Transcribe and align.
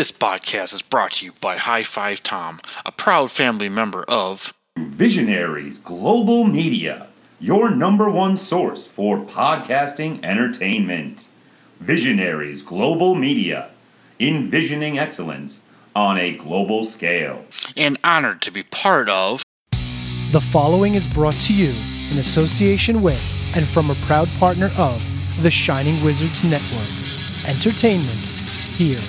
This 0.00 0.12
podcast 0.12 0.72
is 0.72 0.80
brought 0.80 1.12
to 1.16 1.26
you 1.26 1.32
by 1.42 1.58
High 1.58 1.82
Five 1.82 2.22
Tom, 2.22 2.62
a 2.86 2.90
proud 2.90 3.30
family 3.30 3.68
member 3.68 4.02
of 4.04 4.54
Visionaries 4.78 5.76
Global 5.76 6.44
Media, 6.44 7.08
your 7.38 7.68
number 7.68 8.08
one 8.08 8.38
source 8.38 8.86
for 8.86 9.18
podcasting 9.18 10.24
entertainment. 10.24 11.28
Visionaries 11.80 12.62
Global 12.62 13.14
Media, 13.14 13.72
envisioning 14.18 14.98
excellence 14.98 15.60
on 15.94 16.16
a 16.16 16.32
global 16.32 16.86
scale. 16.86 17.44
and 17.76 17.98
honored 18.02 18.40
to 18.40 18.50
be 18.50 18.62
part 18.62 19.10
of 19.10 19.42
The 20.32 20.40
following 20.40 20.94
is 20.94 21.06
brought 21.06 21.38
to 21.42 21.52
you 21.52 21.74
in 22.10 22.16
association 22.16 23.02
with 23.02 23.22
and 23.54 23.68
from 23.68 23.90
a 23.90 23.94
proud 24.06 24.30
partner 24.38 24.70
of 24.78 25.02
the 25.42 25.50
Shining 25.50 26.02
Wizards 26.02 26.42
Network. 26.42 26.88
Entertainment 27.46 28.28
here. 28.78 29.02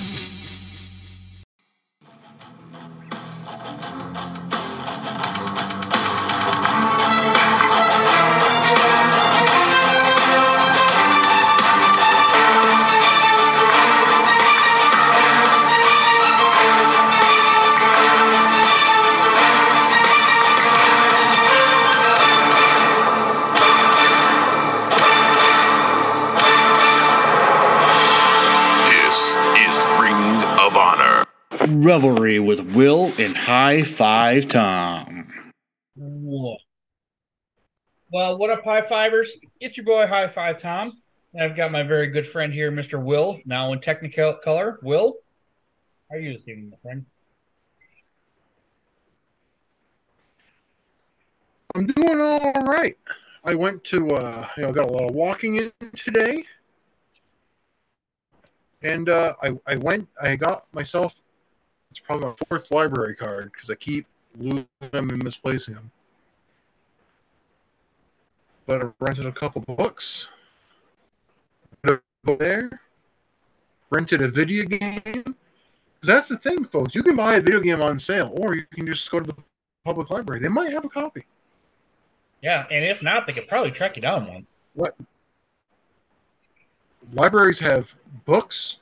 High 33.72 33.84
Five 33.84 34.48
Tom. 34.48 35.32
Whoa. 35.96 36.58
Well, 38.12 38.36
what 38.36 38.50
up, 38.50 38.62
high 38.64 38.82
fivers? 38.82 39.30
It's 39.60 39.78
your 39.78 39.86
boy, 39.86 40.06
High 40.06 40.28
Five 40.28 40.58
Tom. 40.58 41.00
And 41.32 41.42
I've 41.42 41.56
got 41.56 41.72
my 41.72 41.82
very 41.82 42.08
good 42.08 42.26
friend 42.26 42.52
here, 42.52 42.70
Mr. 42.70 43.02
Will, 43.02 43.40
now 43.46 43.72
in 43.72 43.78
Technicolor. 43.78 44.76
Will, 44.82 45.14
how 46.10 46.16
are 46.16 46.20
you 46.20 46.34
this 46.34 46.46
evening, 46.46 46.68
my 46.68 46.76
friend? 46.82 47.06
I'm 51.74 51.86
doing 51.86 52.20
all 52.20 52.52
right. 52.66 52.98
I 53.42 53.54
went 53.54 53.82
to, 53.84 54.10
uh, 54.10 54.48
you 54.58 54.64
know, 54.64 54.72
got 54.72 54.84
a 54.84 54.92
lot 54.92 55.08
of 55.08 55.14
walking 55.14 55.56
in 55.56 55.72
today. 55.96 56.44
And 58.82 59.08
uh, 59.08 59.32
I, 59.42 59.58
I 59.66 59.76
went, 59.76 60.10
I 60.20 60.36
got 60.36 60.66
myself, 60.74 61.14
it's 61.92 62.00
probably 62.00 62.28
my 62.28 62.34
fourth 62.48 62.70
library 62.70 63.14
card 63.14 63.52
because 63.52 63.68
I 63.68 63.74
keep 63.74 64.06
losing 64.38 64.66
them 64.80 65.10
and 65.10 65.22
misplacing 65.22 65.74
them. 65.74 65.90
But 68.64 68.82
I 68.82 68.86
rented 68.98 69.26
a 69.26 69.32
couple 69.32 69.60
books. 69.60 70.28
There, 72.24 72.80
rented 73.90 74.22
a 74.22 74.28
video 74.28 74.64
game. 74.64 75.36
that's 76.02 76.30
the 76.30 76.38
thing, 76.38 76.64
folks. 76.64 76.94
You 76.94 77.02
can 77.02 77.14
buy 77.14 77.34
a 77.34 77.40
video 77.42 77.60
game 77.60 77.82
on 77.82 77.98
sale, 77.98 78.32
or 78.36 78.54
you 78.54 78.64
can 78.72 78.86
just 78.86 79.10
go 79.10 79.20
to 79.20 79.26
the 79.26 79.36
public 79.84 80.08
library. 80.08 80.40
They 80.40 80.48
might 80.48 80.72
have 80.72 80.86
a 80.86 80.88
copy. 80.88 81.24
Yeah, 82.40 82.66
and 82.70 82.86
if 82.86 83.02
not, 83.02 83.26
they 83.26 83.34
could 83.34 83.48
probably 83.48 83.70
track 83.70 83.96
you 83.96 84.02
down 84.02 84.26
one. 84.26 84.46
what 84.72 84.94
libraries 87.12 87.58
have 87.58 87.94
books, 88.24 88.78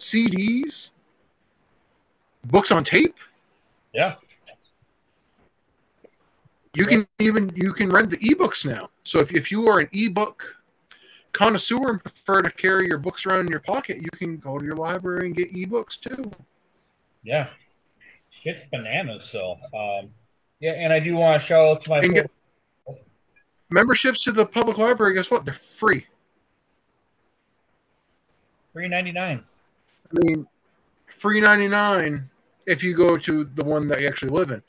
CDs, 0.00 0.92
books 2.46 2.70
on 2.70 2.84
tape. 2.84 3.14
Yeah. 3.92 4.14
You 6.74 6.86
can 6.86 7.06
even 7.18 7.50
you 7.56 7.72
can 7.72 7.90
rent 7.90 8.10
the 8.10 8.18
ebooks 8.18 8.64
now. 8.64 8.90
So 9.04 9.18
if, 9.18 9.32
if 9.32 9.50
you 9.50 9.66
are 9.68 9.80
an 9.80 9.88
ebook 9.92 10.56
connoisseur 11.32 11.90
and 11.90 12.02
prefer 12.02 12.42
to 12.42 12.50
carry 12.50 12.86
your 12.86 12.98
books 12.98 13.26
around 13.26 13.40
in 13.40 13.48
your 13.48 13.60
pocket, 13.60 13.98
you 13.98 14.10
can 14.12 14.36
go 14.36 14.58
to 14.58 14.64
your 14.64 14.76
library 14.76 15.26
and 15.26 15.36
get 15.36 15.52
ebooks 15.52 15.98
too. 16.00 16.30
Yeah. 17.22 17.48
Shit's 18.30 18.62
bananas. 18.70 19.24
So, 19.24 19.58
um, 19.74 20.10
yeah, 20.60 20.72
and 20.72 20.92
I 20.92 21.00
do 21.00 21.16
want 21.16 21.40
to 21.40 21.46
show 21.46 21.70
out 21.72 21.84
to 21.84 21.90
my 21.90 22.00
get 22.00 22.30
memberships 23.70 24.22
to 24.24 24.32
the 24.32 24.46
public 24.46 24.78
library. 24.78 25.14
Guess 25.14 25.30
what? 25.30 25.44
They're 25.44 25.54
free. 25.54 26.06
three 28.72 28.88
ninety 28.88 29.12
nine. 29.12 29.42
I 30.12 30.18
mean, 30.22 30.46
free 31.18 31.40
ninety 31.40 31.68
nine 31.68 32.28
if 32.66 32.82
you 32.82 32.94
go 32.94 33.16
to 33.16 33.44
the 33.44 33.64
one 33.64 33.88
that 33.88 34.00
you 34.00 34.08
actually 34.08 34.30
live 34.30 34.50
in, 34.50 34.62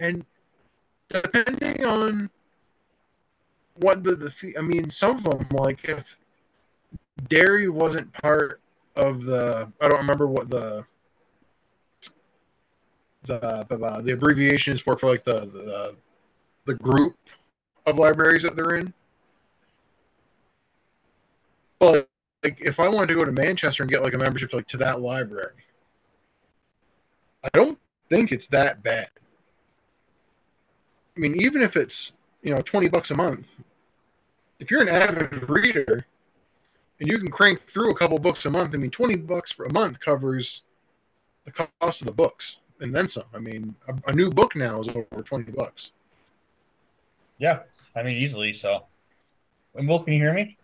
and 0.00 0.24
depending 1.08 1.84
on 1.84 2.30
what 3.76 4.02
the 4.02 4.14
the 4.16 4.30
fee, 4.30 4.54
I 4.58 4.62
mean, 4.62 4.90
some 4.90 5.26
of 5.26 5.38
them 5.38 5.48
like 5.50 5.84
if 5.84 6.04
Derry 7.28 7.68
wasn't 7.68 8.12
part 8.12 8.60
of 8.96 9.22
the, 9.22 9.70
I 9.80 9.88
don't 9.88 9.98
remember 9.98 10.26
what 10.26 10.50
the 10.50 10.84
the 13.26 13.66
the, 13.68 14.02
the 14.04 14.12
abbreviation 14.12 14.74
is 14.74 14.80
for 14.80 14.96
for 14.96 15.08
like 15.08 15.24
the 15.24 15.40
the 15.40 15.96
the 16.66 16.74
group 16.74 17.16
of 17.86 17.98
libraries 17.98 18.42
that 18.42 18.56
they're 18.56 18.76
in. 18.76 18.92
But 21.78 22.08
like 22.42 22.60
if 22.60 22.78
I 22.78 22.88
wanted 22.88 23.08
to 23.08 23.14
go 23.14 23.24
to 23.24 23.32
Manchester 23.32 23.82
and 23.82 23.90
get 23.90 24.02
like 24.02 24.14
a 24.14 24.18
membership 24.18 24.50
to, 24.50 24.56
like 24.56 24.68
to 24.68 24.76
that 24.78 25.00
library, 25.00 25.52
I 27.44 27.48
don't 27.52 27.78
think 28.08 28.32
it's 28.32 28.46
that 28.48 28.82
bad. 28.82 29.10
I 31.16 31.20
mean, 31.20 31.40
even 31.40 31.62
if 31.62 31.76
it's 31.76 32.12
you 32.42 32.54
know 32.54 32.60
twenty 32.60 32.88
bucks 32.88 33.10
a 33.10 33.14
month, 33.14 33.46
if 34.60 34.70
you're 34.70 34.82
an 34.82 34.88
avid 34.88 35.48
reader 35.48 36.06
and 37.00 37.08
you 37.08 37.18
can 37.18 37.30
crank 37.30 37.60
through 37.66 37.90
a 37.90 37.94
couple 37.94 38.18
books 38.18 38.46
a 38.46 38.50
month, 38.50 38.74
I 38.74 38.78
mean, 38.78 38.90
twenty 38.90 39.16
bucks 39.16 39.52
for 39.52 39.66
a 39.66 39.72
month 39.72 40.00
covers 40.00 40.62
the 41.44 41.52
cost 41.52 42.00
of 42.00 42.06
the 42.06 42.12
books 42.12 42.58
and 42.80 42.94
then 42.94 43.08
some. 43.08 43.24
I 43.34 43.38
mean, 43.38 43.74
a, 43.88 44.10
a 44.10 44.12
new 44.12 44.30
book 44.30 44.54
now 44.56 44.80
is 44.80 44.88
over 44.88 45.22
twenty 45.22 45.52
bucks. 45.52 45.92
Yeah, 47.38 47.60
I 47.94 48.02
mean, 48.02 48.16
easily. 48.16 48.52
So, 48.52 48.84
and 49.74 49.88
Will, 49.88 50.02
can 50.02 50.12
you 50.14 50.20
hear 50.20 50.34
me? 50.34 50.56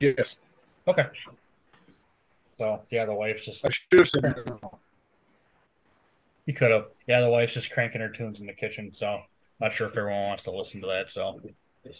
Yes, 0.00 0.36
Okay. 0.86 1.06
So, 2.54 2.82
yeah, 2.90 3.04
the 3.04 3.14
wife's 3.14 3.44
just, 3.44 3.64
I 3.66 3.70
should 3.70 3.98
have 3.98 4.08
said. 4.08 4.22
that. 4.22 4.60
you 6.46 6.54
could 6.54 6.70
have. 6.70 6.86
Yeah, 7.06 7.20
the 7.20 7.28
wife's 7.28 7.54
just 7.54 7.70
cranking 7.70 8.00
her 8.00 8.08
tunes 8.08 8.40
in 8.40 8.46
the 8.46 8.52
kitchen. 8.52 8.92
So, 8.94 9.20
not 9.60 9.72
sure 9.72 9.86
if 9.86 9.96
everyone 9.96 10.22
wants 10.22 10.44
to 10.44 10.50
listen 10.50 10.80
to 10.82 10.86
that. 10.86 11.10
So, 11.10 11.40
oh, 11.42 11.90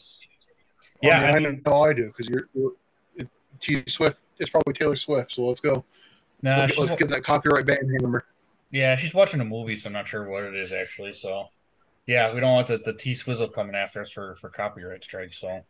yeah, 1.03 1.23
I, 1.23 1.29
I 1.29 1.33
mean, 1.33 1.43
mean, 1.43 1.63
I 1.67 1.71
know 1.71 1.83
I 1.83 1.93
do 1.93 2.07
because 2.07 2.29
you're, 2.29 2.49
you're 2.55 2.73
it, 3.17 3.29
T 3.61 3.83
Swift. 3.87 4.19
It's 4.39 4.51
probably 4.51 4.75
Taylor 4.75 4.97
Swift. 4.97 5.33
So 5.33 5.47
let's 5.47 5.61
go. 5.61 5.85
nah, 6.43 6.59
let's, 6.59 6.79
let's 6.79 6.97
get 6.97 7.09
that 7.11 7.25
copyright 7.25 7.67
band 7.67 7.91
hammer. 8.01 8.25
yeah, 8.71 8.97
she's 8.97 9.15
watching 9.15 9.41
a 9.41 9.45
movie, 9.45 9.77
so 9.77 9.89
I'm 9.89 9.93
not 9.93 10.09
sure 10.09 10.29
what 10.29 10.45
it 10.45 10.55
is 10.55 10.73
actually. 10.73 11.13
So, 11.13 11.49
yeah, 12.07 12.33
we 12.33 12.41
don't 12.41 12.53
want 12.53 12.67
the, 12.67 12.79
the 12.79 12.93
T 12.93 13.15
Swizzle 13.15 13.49
coming 13.49 13.75
after 13.75 14.03
us 14.03 14.11
for, 14.11 14.37
for 14.37 14.51
copyright 14.51 15.05
strikes. 15.05 15.39
So, 15.39 15.65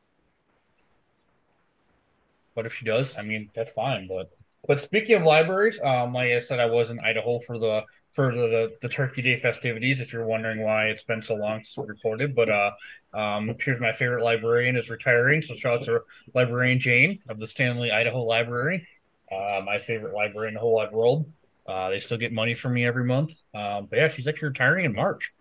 but 2.55 2.67
if 2.67 2.75
she 2.75 2.85
does, 2.85 3.17
I 3.17 3.23
mean, 3.23 3.51
that's 3.55 3.73
fine. 3.73 4.09
But 4.09 4.31
but 4.67 4.81
speaking 4.81 5.17
of 5.17 5.23
libraries, 5.23 5.81
um, 5.83 6.13
like 6.13 6.31
I 6.31 6.39
said, 6.39 6.61
I 6.61 6.67
was 6.67 6.91
in 6.91 6.99
Idaho 7.01 7.39
for 7.39 7.59
the 7.59 7.83
for 8.13 8.33
the, 8.33 8.47
the, 8.47 8.77
the 8.83 8.89
Turkey 8.89 9.23
Day 9.23 9.37
festivities. 9.37 10.01
If 10.01 10.13
you're 10.13 10.25
wondering 10.25 10.63
why 10.63 10.87
it's 10.87 11.03
been 11.03 11.21
so 11.23 11.35
long 11.35 11.65
since 11.65 11.77
we 11.77 11.85
recorded, 11.87 12.35
but 12.35 12.49
uh, 12.49 12.71
um, 13.13 13.55
here's 13.61 13.81
my 13.81 13.93
favorite 13.93 14.23
librarian 14.23 14.77
is 14.77 14.89
retiring. 14.89 15.43
So 15.43 15.57
shout 15.57 15.81
out 15.81 15.85
to 15.87 16.01
librarian 16.33 16.79
Jane 16.79 17.19
of 17.29 17.41
the 17.41 17.49
Stanley 17.49 17.91
Idaho 17.91 18.23
Library, 18.23 18.87
uh, 19.33 19.63
my 19.65 19.81
favorite 19.81 20.15
library 20.15 20.49
in 20.49 20.55
the 20.55 20.61
whole 20.61 20.75
wide 20.75 20.93
world. 20.93 21.29
Uh, 21.67 21.91
they 21.91 21.99
still 21.99 22.19
get 22.19 22.33
money 22.33 22.55
from 22.55 22.75
me 22.75 22.85
every 22.87 23.05
month. 23.05 23.33
Um, 23.53 23.87
but 23.87 23.99
yeah, 23.99 24.09
she's 24.09 24.29
actually 24.29 24.49
retiring 24.49 24.85
in 24.85 24.95
March. 24.95 25.33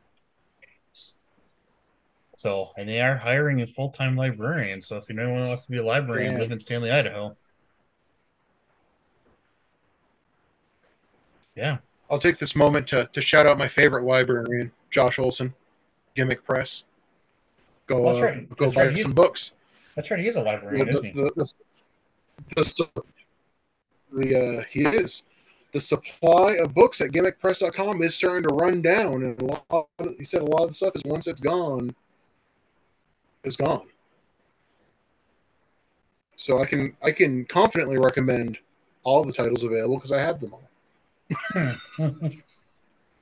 So, 2.38 2.72
and 2.76 2.90
they 2.90 3.00
are 3.02 3.18
hiring 3.18 3.62
a 3.62 3.68
full 3.68 3.92
time 3.92 4.18
librarian. 4.18 4.82
So, 4.82 4.98
if 4.98 5.10
anyone 5.10 5.48
wants 5.48 5.66
to 5.66 5.72
be 5.72 5.78
a 5.78 5.86
librarian, 5.86 6.34
Yeah. 6.34 6.40
live 6.40 6.52
in 6.52 6.60
Stanley, 6.60 6.92
Idaho. 6.92 7.38
Yeah. 11.56 11.78
I'll 12.10 12.20
take 12.20 12.38
this 12.38 12.56
moment 12.56 12.88
to, 12.90 13.10
to 13.14 13.22
shout 13.22 13.46
out 13.46 13.58
my 13.58 13.68
favorite 13.68 14.04
librarian, 14.04 14.72
Josh 14.92 15.20
Olson, 15.20 15.54
Gimmick 16.16 16.44
Press. 16.44 16.84
Go 17.88 18.08
uh, 18.08 18.22
right. 18.22 18.50
go 18.56 18.66
That's 18.66 18.76
buy 18.76 18.86
right. 18.88 18.96
He- 18.96 19.04
some 19.04 19.14
books. 19.14 19.54
That's 19.96 20.10
right. 20.10 20.20
He 20.20 20.28
is 20.28 20.36
a 20.36 20.42
librarian, 20.42 20.88
the, 20.88 20.92
isn't 20.94 21.06
he? 21.06 21.12
the, 21.12 21.32
the, 21.36 21.54
the, 22.56 23.04
the, 24.12 24.60
uh, 24.60 24.64
he 24.70 24.84
is. 24.84 25.24
The 25.74 25.80
supply 25.80 26.54
of 26.54 26.74
books 26.76 27.02
at 27.02 27.12
gimmickpress.com 27.12 28.04
is 28.04 28.14
starting 28.14 28.48
to 28.48 28.54
run 28.54 28.82
down, 28.82 29.24
and 29.24 29.42
a 29.42 29.46
lot. 29.46 29.88
Of, 30.00 30.16
he 30.18 30.24
said 30.24 30.42
a 30.42 30.46
lot 30.46 30.64
of 30.64 30.70
the 30.70 30.76
stuff 30.76 30.96
is 30.96 31.04
once 31.04 31.26
it's 31.26 31.42
gone, 31.42 31.96
is 33.44 33.58
gone. 33.58 33.88
So 36.36 36.62
I 36.62 36.66
can 36.66 36.96
I 37.02 37.12
can 37.12 37.46
confidently 37.46 37.98
recommend 37.98 38.60
all 39.04 39.24
the 39.24 39.34
titles 39.34 39.64
available 39.64 39.98
because 39.98 40.12
I 40.12 40.20
have 40.20 40.40
them 40.40 40.54
all. 40.54 40.70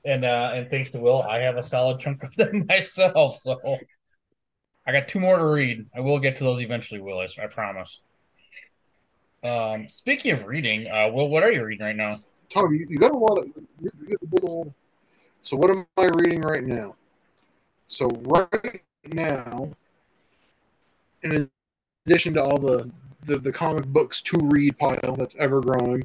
And 0.05 0.25
uh, 0.25 0.51
and 0.53 0.69
thanks 0.69 0.89
to 0.91 0.99
Will, 0.99 1.21
I 1.21 1.39
have 1.39 1.57
a 1.57 1.63
solid 1.63 1.99
chunk 1.99 2.23
of 2.23 2.35
them 2.35 2.65
myself. 2.69 3.39
So 3.39 3.59
I 4.85 4.91
got 4.91 5.07
two 5.07 5.19
more 5.19 5.37
to 5.37 5.45
read. 5.45 5.85
I 5.95 5.99
will 5.99 6.19
get 6.19 6.37
to 6.37 6.43
those 6.43 6.61
eventually, 6.61 7.01
Will. 7.01 7.19
I, 7.19 7.47
promise. 7.47 7.99
Um, 9.43 9.89
speaking 9.89 10.31
of 10.31 10.45
reading, 10.45 10.87
uh, 10.87 11.09
Will, 11.11 11.29
what 11.29 11.43
are 11.43 11.51
you 11.51 11.63
reading 11.63 11.85
right 11.85 11.95
now? 11.95 12.21
Tom, 12.53 12.73
you, 12.73 12.87
you 12.89 12.97
got 12.97 13.11
a 13.11 13.17
lot 13.17 13.39
of. 13.39 13.47
You. 13.81 14.73
So 15.43 15.57
what 15.57 15.69
am 15.71 15.87
I 15.97 16.05
reading 16.15 16.41
right 16.41 16.63
now? 16.63 16.95
So 17.87 18.07
right 18.25 18.81
now, 19.05 19.71
in 21.23 21.49
addition 22.05 22.33
to 22.35 22.43
all 22.43 22.57
the 22.57 22.89
the, 23.25 23.37
the 23.37 23.51
comic 23.51 23.85
books 23.85 24.21
to 24.23 24.37
read 24.41 24.77
pile 24.77 25.15
that's 25.17 25.35
ever 25.37 25.61
growing, 25.61 26.03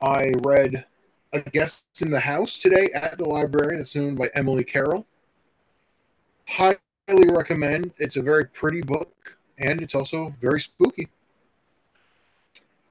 I 0.00 0.32
read 0.42 0.84
A 1.32 1.40
Guest 1.40 1.84
in 2.00 2.10
the 2.10 2.20
House 2.20 2.58
today 2.58 2.88
at 2.94 3.18
the 3.18 3.24
library. 3.24 3.78
That's 3.78 3.96
owned 3.96 4.18
by 4.18 4.30
Emily 4.34 4.64
Carroll. 4.64 5.06
Highly 6.46 6.78
recommend. 7.08 7.92
It's 7.98 8.16
a 8.16 8.22
very 8.22 8.44
pretty 8.46 8.80
book 8.80 9.36
and 9.58 9.80
it's 9.82 9.94
also 9.94 10.34
very 10.40 10.60
spooky. 10.60 11.08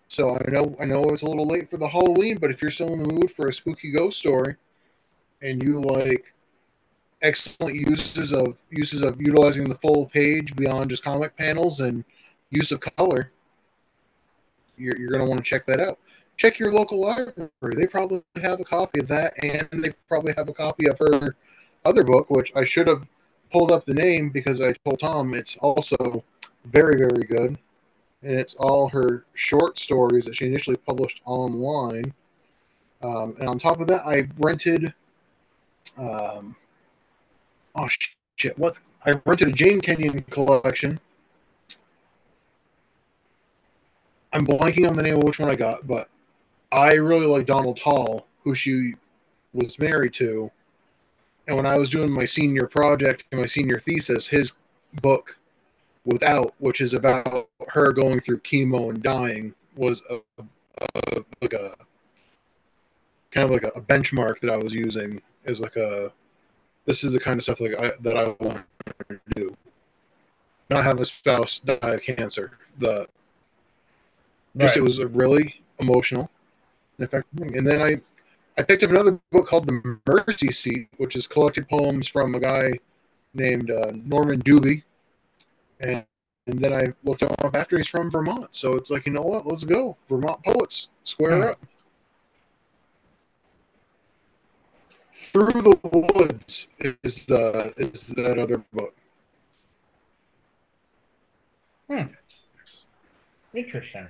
So 0.09 0.38
I 0.38 0.50
know 0.50 0.75
I 0.80 0.86
know 0.86 1.04
it's 1.04 1.24
a 1.24 1.27
little 1.27 1.45
late 1.45 1.69
for 1.69 1.77
the 1.77 1.88
Halloween, 1.88 2.38
but 2.39 2.51
if 2.51 2.62
you're 2.62 2.71
still 2.71 2.94
in 2.94 3.04
the 3.04 3.13
mood 3.13 3.31
for 3.31 3.48
a 3.48 3.54
spooky 3.54 3.92
ghost 3.92 4.19
story 4.19 4.56
and 5.42 5.62
you 5.62 5.81
like 5.81 6.33
excellent 7.21 7.75
uses 7.75 8.31
of 8.31 8.57
uses 8.69 9.01
of 9.01 9.21
utilizing 9.21 9.68
the 9.68 9.77
full 9.77 10.07
page 10.07 10.56
beyond 10.56 10.89
just 10.89 11.04
comic 11.04 11.36
panels 11.38 11.80
and 11.80 12.04
use 12.50 12.71
of 12.71 12.80
color, 12.80 13.31
you're, 14.77 14.98
you're 14.98 15.09
going 15.09 15.24
to 15.24 15.30
want 15.30 15.39
to 15.39 15.44
check 15.44 15.65
that 15.65 15.81
out. 15.81 16.00
Check 16.38 16.60
your 16.60 16.72
local 16.72 17.00
library. 17.01 17.50
They 17.62 17.88
probably 17.88 18.22
have 18.42 18.60
a 18.60 18.63
copy 18.63 19.00
of 19.00 19.07
that, 19.07 19.34
and 19.42 19.84
they 19.84 19.92
probably 20.07 20.34
have 20.38 20.48
a 20.50 20.54
copy 20.54 20.88
of 20.88 20.98
her 21.00 21.36
other 21.84 22.04
book, 22.04 22.30
which 22.30 22.51
I 22.56 22.63
should 22.63 22.88
have 22.88 23.07
pulled 23.51 23.72
up 23.72 23.86
the 23.86 23.94
name 23.95 24.30
because 24.30 24.62
I 24.62 24.74
told 24.74 25.00
Tom 25.00 25.34
it's 25.34 25.57
also 25.57 26.24
very, 26.66 26.98
very 26.98 27.24
good. 27.24 27.57
And 28.22 28.39
it's 28.39 28.54
all 28.56 28.88
her 28.89 29.25
short 29.34 29.80
stories 29.80 30.25
that 30.25 30.36
she 30.36 30.45
initially 30.45 30.78
published 30.78 31.22
online. 31.25 32.13
Um, 33.01 33.36
and 33.40 33.50
on 33.50 33.57
top 33.57 33.80
of 33.80 33.88
that, 33.88 34.06
I 34.06 34.28
rented. 34.38 34.94
Um, 35.98 36.56
oh 37.75 37.88
shit! 38.38 38.57
What 38.57 38.75
I 39.06 39.13
rented 39.25 39.50
a 39.50 39.51
Jane 39.51 39.81
Kenyon 39.81 40.22
collection. 40.24 41.00
I'm 44.33 44.45
blanking 44.45 44.88
on 44.88 44.95
the 44.95 45.04
name 45.04 45.18
of 45.18 45.24
which 45.24 45.40
one 45.40 45.50
I 45.50 45.56
got, 45.56 45.88
but 45.88 46.10
I 46.72 46.94
really 46.94 47.25
like 47.25 47.46
Donald 47.46 47.80
Hall, 47.80 48.28
who 48.44 48.54
she 48.54 48.96
was 49.54 49.80
married 49.80 50.14
to. 50.16 50.52
And 51.48 51.56
when 51.56 51.66
I 51.66 51.78
was 51.78 51.90
doing 51.90 52.12
my 52.12 52.25
senior 52.25 52.68
project 52.68 53.24
and 53.31 53.42
my 53.42 53.48
senior 53.48 53.80
thesis, 53.86 54.28
his 54.28 54.54
book 55.02 55.38
Without, 56.08 56.54
which 56.60 56.80
is 56.80 56.94
about 56.94 57.50
her 57.68 57.92
going 57.92 58.22
through 58.22 58.40
chemo 58.40 58.92
and 58.92 59.04
dying, 59.04 59.54
was 59.75 60.02
a, 60.10 60.19
a 60.96 61.25
like 61.42 61.52
a 61.52 61.75
kind 63.30 63.44
of 63.44 63.52
like 63.52 63.64
a, 63.64 63.78
a 63.78 63.81
benchmark 63.81 64.40
that 64.40 64.50
I 64.50 64.56
was 64.56 64.74
using 64.74 65.22
as 65.46 65.60
like 65.60 65.75
a 65.75 66.14
this 66.86 67.04
is 67.04 67.12
the 67.12 67.19
kind 67.19 67.38
of 67.38 67.44
stuff 67.44 67.60
like 67.60 67.75
I, 67.78 67.92
that 68.00 68.16
I 68.16 68.30
want 68.42 68.64
to 69.10 69.19
do. 69.36 69.58
Not 70.69 70.86
have 70.86 71.02
a 71.02 71.06
spouse 71.06 71.60
die 71.66 71.78
of 71.81 72.02
cancer. 72.02 72.58
The 72.80 73.10
just 74.56 74.78
it 74.78 74.84
was 74.84 75.00
a 75.00 75.08
really 75.08 75.62
emotional 75.80 76.31
and 76.98 77.08
effective 77.08 77.40
thing. 77.40 77.58
And 77.58 77.66
then 77.66 77.82
I 77.82 78.02
I 78.60 78.64
picked 78.64 78.84
up 78.84 78.90
another 78.90 79.20
book 79.32 79.48
called 79.48 79.68
The 79.68 80.00
Mercy 80.08 80.52
Seat, 80.52 80.90
which 80.98 81.16
is 81.16 81.28
collected 81.28 81.70
poems 81.70 82.08
from 82.08 82.34
a 82.34 82.40
guy 82.40 82.72
named 83.34 83.70
uh, 83.70 83.92
Norman 84.06 84.42
Dubie. 84.42 84.84
And 85.80 86.04
and 86.48 86.60
then 86.60 86.74
I 86.74 86.94
looked 87.04 87.22
him 87.22 87.30
up 87.44 87.56
after 87.58 87.78
he's 87.78 87.88
from 87.88 88.10
Vermont. 88.10 88.48
So 88.54 88.74
it's 88.76 88.90
like, 88.90 89.06
you 89.06 89.12
know 89.12 89.22
what? 89.22 89.46
Let's 89.46 89.66
go. 89.66 89.98
Vermont 90.10 90.44
poets. 90.46 90.88
Square 91.04 91.42
Hmm. 91.42 91.50
up. 91.50 91.60
Through 95.34 95.62
the 95.62 95.78
Woods 95.84 96.68
is 96.80 97.26
the 97.26 97.74
is 97.78 98.08
that 98.16 98.40
other 98.40 98.64
book. 98.74 98.96
Hmm. 101.90 102.04
Interesting. 103.54 104.08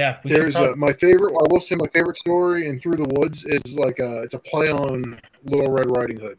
Yeah, 0.00 0.16
There's 0.24 0.56
uh, 0.56 0.72
my 0.78 0.94
favorite. 0.94 1.34
I 1.34 1.52
will 1.52 1.60
say 1.60 1.74
my 1.74 1.86
favorite 1.88 2.16
story 2.16 2.68
in 2.68 2.80
Through 2.80 2.96
the 2.96 3.14
Woods 3.18 3.44
is 3.44 3.74
like 3.74 3.98
a, 3.98 4.22
it's 4.22 4.32
a 4.32 4.38
play 4.38 4.70
on 4.70 5.20
Little 5.44 5.70
Red 5.70 5.94
Riding 5.94 6.18
Hood, 6.18 6.38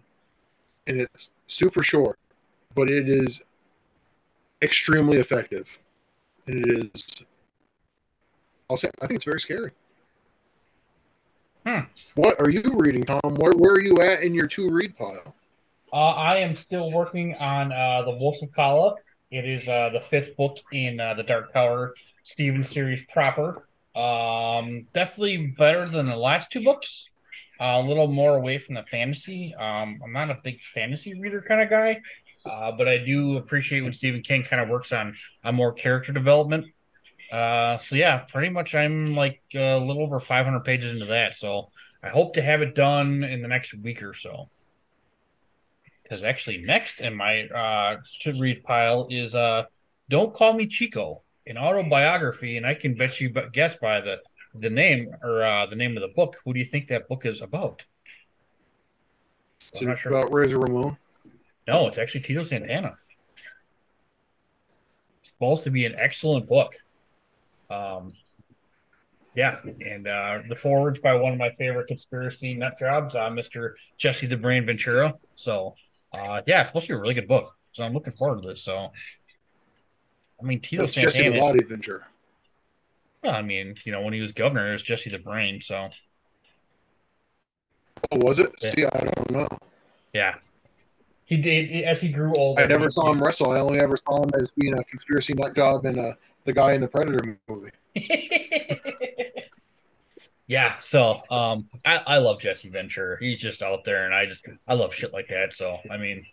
and 0.87 0.99
it's 0.99 1.29
super 1.45 1.83
short, 1.83 2.17
but 2.73 2.89
it 2.89 3.07
is 3.07 3.39
extremely 4.63 5.19
effective, 5.19 5.67
and 6.47 6.65
it 6.65 6.89
is. 6.95 7.23
I'll 8.67 8.77
say 8.77 8.89
I 8.99 9.05
think 9.05 9.17
it's 9.17 9.25
very 9.25 9.39
scary. 9.39 9.69
Hmm. 11.63 11.81
What 12.15 12.41
are 12.41 12.49
you 12.49 12.63
reading, 12.73 13.03
Tom? 13.03 13.35
Where 13.35 13.51
where 13.51 13.73
are 13.73 13.81
you 13.83 13.95
at 14.01 14.23
in 14.23 14.33
your 14.33 14.47
two 14.47 14.71
read 14.71 14.97
pile? 14.97 15.35
Uh, 15.93 15.97
I 15.97 16.37
am 16.37 16.55
still 16.55 16.91
working 16.91 17.35
on 17.35 17.71
uh, 17.71 18.01
the 18.05 18.11
Wolves 18.17 18.41
of 18.41 18.51
Calla. 18.55 18.95
It 19.29 19.47
is 19.47 19.67
uh, 19.69 19.91
the 19.93 19.99
fifth 20.01 20.35
book 20.35 20.57
in 20.71 20.99
uh, 20.99 21.13
the 21.13 21.21
Dark 21.21 21.53
Tower 21.53 21.93
Steven 22.23 22.63
series 22.63 23.03
proper. 23.05 23.67
Um, 23.95 24.87
definitely 24.93 25.47
better 25.57 25.89
than 25.89 26.07
the 26.07 26.15
last 26.15 26.51
two 26.51 26.63
books. 26.63 27.09
Uh, 27.59 27.79
a 27.79 27.83
little 27.83 28.07
more 28.07 28.37
away 28.37 28.57
from 28.57 28.75
the 28.75 28.83
fantasy. 28.83 29.53
Um, 29.53 29.99
I'm 30.03 30.13
not 30.13 30.31
a 30.31 30.37
big 30.43 30.61
fantasy 30.61 31.19
reader 31.19 31.41
kind 31.41 31.61
of 31.61 31.69
guy, 31.69 32.01
uh, 32.45 32.71
but 32.71 32.87
I 32.87 32.97
do 32.97 33.37
appreciate 33.37 33.81
when 33.81 33.93
Stephen 33.93 34.21
King 34.21 34.43
kind 34.43 34.61
of 34.61 34.69
works 34.69 34.91
on 34.91 35.15
on 35.43 35.55
more 35.55 35.71
character 35.71 36.11
development. 36.11 36.65
Uh, 37.31 37.77
so 37.77 37.95
yeah, 37.95 38.19
pretty 38.19 38.49
much 38.49 38.73
I'm 38.73 39.15
like 39.15 39.41
a 39.53 39.77
little 39.77 40.03
over 40.03 40.19
500 40.19 40.61
pages 40.61 40.93
into 40.93 41.05
that. 41.07 41.35
So 41.35 41.69
I 42.03 42.09
hope 42.09 42.33
to 42.33 42.41
have 42.41 42.61
it 42.61 42.73
done 42.73 43.23
in 43.23 43.41
the 43.41 43.47
next 43.47 43.73
week 43.75 44.01
or 44.01 44.13
so 44.13 44.49
because 46.11 46.23
actually 46.25 46.57
next 46.57 46.99
in 46.99 47.15
my 47.15 47.43
uh 47.47 47.95
to 48.19 48.33
read 48.37 48.63
pile 48.63 49.07
is 49.09 49.33
uh 49.33 49.63
don't 50.09 50.33
call 50.33 50.53
me 50.53 50.67
chico 50.67 51.21
an 51.47 51.57
autobiography 51.57 52.57
and 52.57 52.65
i 52.65 52.73
can 52.73 52.93
bet 52.95 53.19
you 53.19 53.29
but 53.29 53.51
guess 53.51 53.75
by 53.75 53.99
the 54.01 54.17
the 54.55 54.69
name 54.69 55.15
or 55.23 55.43
uh 55.43 55.65
the 55.65 55.75
name 55.75 55.95
of 55.97 56.01
the 56.01 56.09
book 56.09 56.37
who 56.43 56.53
do 56.53 56.59
you 56.59 56.65
think 56.65 56.87
that 56.87 57.07
book 57.07 57.25
is 57.25 57.41
about? 57.41 57.83
It's 59.71 59.81
I'm 59.81 59.87
not 59.87 59.99
sure. 59.99 60.11
about 60.11 60.33
Razor 60.33 60.59
Ramon. 60.59 60.97
no 61.67 61.87
it's 61.87 61.97
actually 61.97 62.21
tito 62.21 62.43
santana. 62.43 62.97
It's 65.19 65.29
supposed 65.29 65.63
to 65.63 65.69
be 65.69 65.85
an 65.85 65.95
excellent 65.97 66.47
book. 66.47 66.75
Um 67.69 68.13
yeah 69.35 69.59
and 69.63 70.07
uh 70.07 70.39
the 70.49 70.55
forwards 70.55 70.99
by 70.99 71.13
one 71.13 71.31
of 71.31 71.39
my 71.39 71.51
favorite 71.51 71.87
conspiracy 71.87 72.53
nut 72.53 72.77
jobs 72.77 73.15
uh 73.15 73.29
mr 73.29 73.73
jesse 73.97 74.27
the 74.27 74.37
brain 74.37 74.65
ventura. 74.65 75.13
So 75.35 75.75
uh 76.13 76.41
yeah 76.45 76.59
it's 76.59 76.69
supposed 76.69 76.87
to 76.87 76.93
be 76.93 76.97
a 76.97 77.01
really 77.01 77.13
good 77.13 77.29
book. 77.29 77.55
So 77.71 77.85
i'm 77.85 77.93
looking 77.93 78.13
forward 78.13 78.41
to 78.41 78.49
this. 78.49 78.63
So 78.63 78.91
i 80.41 80.45
mean 80.45 80.59
tito 80.59 80.81
That's 80.83 80.93
Jesse 80.93 81.07
the 81.07 81.23
santana 81.23 81.39
Body 81.39 81.63
Ventura. 81.63 82.05
well, 83.23 83.35
i 83.35 83.41
mean 83.41 83.75
you 83.85 83.91
know 83.91 84.01
when 84.01 84.13
he 84.13 84.21
was 84.21 84.31
governor 84.31 84.69
it 84.69 84.73
was 84.73 84.81
jesse 84.83 85.09
the 85.09 85.19
brain 85.19 85.61
so 85.61 85.89
Oh, 88.11 88.17
was 88.17 88.39
it? 88.39 88.51
Yeah. 88.61 88.71
See, 88.75 88.85
I 88.85 88.99
don't 88.99 89.31
know. 89.31 89.47
yeah 90.13 90.35
he 91.25 91.37
did 91.37 91.83
as 91.85 92.01
he 92.01 92.09
grew 92.09 92.33
older 92.35 92.61
I 92.61 92.65
never 92.65 92.89
saw 92.89 93.11
him 93.11 93.23
wrestle. 93.23 93.51
I 93.51 93.59
only 93.59 93.79
ever 93.79 93.95
saw 93.95 94.23
him 94.23 94.31
as 94.37 94.51
being 94.51 94.77
a 94.77 94.83
conspiracy 94.83 95.33
nut 95.33 95.55
job 95.55 95.85
in 95.85 95.97
uh, 95.97 96.13
the 96.43 96.51
guy 96.51 96.73
in 96.73 96.81
the 96.81 96.89
Predator 96.89 97.37
movie. 97.47 97.69
yeah, 100.47 100.79
so 100.79 101.21
um 101.29 101.69
I, 101.85 101.97
I 102.05 102.17
love 102.17 102.39
Jesse 102.41 102.69
Ventura. 102.69 103.17
He's 103.19 103.39
just 103.39 103.61
out 103.61 103.83
there 103.85 104.05
and 104.05 104.13
I 104.13 104.25
just 104.25 104.43
I 104.67 104.73
love 104.73 104.93
shit 104.93 105.13
like 105.13 105.27
that. 105.29 105.53
So 105.53 105.77
I 105.89 105.97
mean 105.97 106.25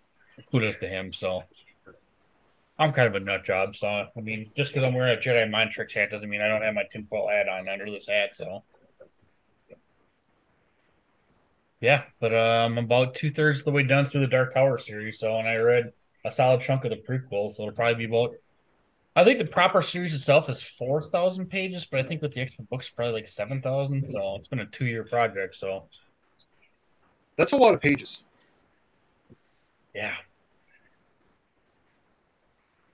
kudos 0.50 0.76
to 0.78 0.88
him. 0.88 1.12
So 1.12 1.44
I'm 2.78 2.92
kind 2.92 3.08
of 3.08 3.14
a 3.14 3.20
nut 3.20 3.44
job, 3.44 3.74
so 3.76 3.86
I 3.88 4.08
mean 4.20 4.50
just 4.56 4.72
because 4.72 4.86
I'm 4.86 4.94
wearing 4.94 5.16
a 5.16 5.20
Jedi 5.20 5.50
mind 5.50 5.70
tricks 5.72 5.94
hat 5.94 6.10
doesn't 6.10 6.28
mean 6.28 6.40
I 6.40 6.48
don't 6.48 6.62
have 6.62 6.74
my 6.74 6.84
tinfoil 6.90 7.28
hat 7.28 7.48
on 7.48 7.68
under 7.68 7.90
this 7.90 8.06
hat, 8.08 8.36
so 8.36 8.62
yeah, 11.80 12.04
but 12.20 12.32
uh, 12.34 12.64
I'm 12.66 12.78
about 12.78 13.14
two 13.14 13.30
thirds 13.30 13.60
of 13.60 13.64
the 13.64 13.70
way 13.72 13.82
done 13.84 14.04
through 14.06 14.20
the 14.22 14.26
Dark 14.26 14.54
Tower 14.54 14.78
series, 14.78 15.18
so 15.18 15.38
and 15.38 15.48
I 15.48 15.56
read 15.56 15.92
a 16.24 16.30
solid 16.30 16.60
chunk 16.60 16.84
of 16.84 16.90
the 16.90 16.96
prequel, 16.96 17.52
so 17.52 17.62
it'll 17.64 17.74
probably 17.74 18.06
be 18.06 18.12
about 18.12 18.34
I 19.16 19.24
think 19.24 19.38
the 19.38 19.44
proper 19.46 19.82
series 19.82 20.14
itself 20.14 20.48
is 20.48 20.62
four 20.62 21.02
thousand 21.02 21.46
pages, 21.46 21.84
but 21.84 21.98
I 21.98 22.04
think 22.04 22.22
with 22.22 22.32
the 22.32 22.40
extra 22.40 22.62
books, 22.64 22.88
probably 22.88 23.14
like 23.14 23.26
seven 23.26 23.60
thousand. 23.60 24.08
So 24.12 24.36
it's 24.36 24.46
been 24.46 24.60
a 24.60 24.66
two-year 24.66 25.04
project. 25.04 25.56
So 25.56 25.88
That's 27.36 27.52
a 27.52 27.56
lot 27.56 27.74
of 27.74 27.80
pages. 27.80 28.22
yeah, 29.94 30.14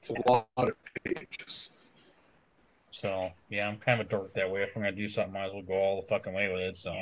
It's 0.04 0.10
a 0.10 0.30
lot 0.30 0.46
of 0.58 0.72
pages. 1.02 1.70
So 2.90 3.30
yeah, 3.48 3.66
I'm 3.66 3.78
kind 3.78 4.00
of 4.00 4.06
a 4.06 4.10
dork 4.10 4.34
that 4.34 4.50
way. 4.50 4.62
If 4.62 4.76
I'm 4.76 4.82
gonna 4.82 4.94
do 4.94 5.08
something, 5.08 5.32
might 5.32 5.46
as 5.46 5.52
well 5.54 5.62
go 5.62 5.74
all 5.74 6.00
the 6.02 6.06
fucking 6.06 6.34
way 6.34 6.52
with 6.52 6.60
it. 6.60 6.76
So 6.76 6.94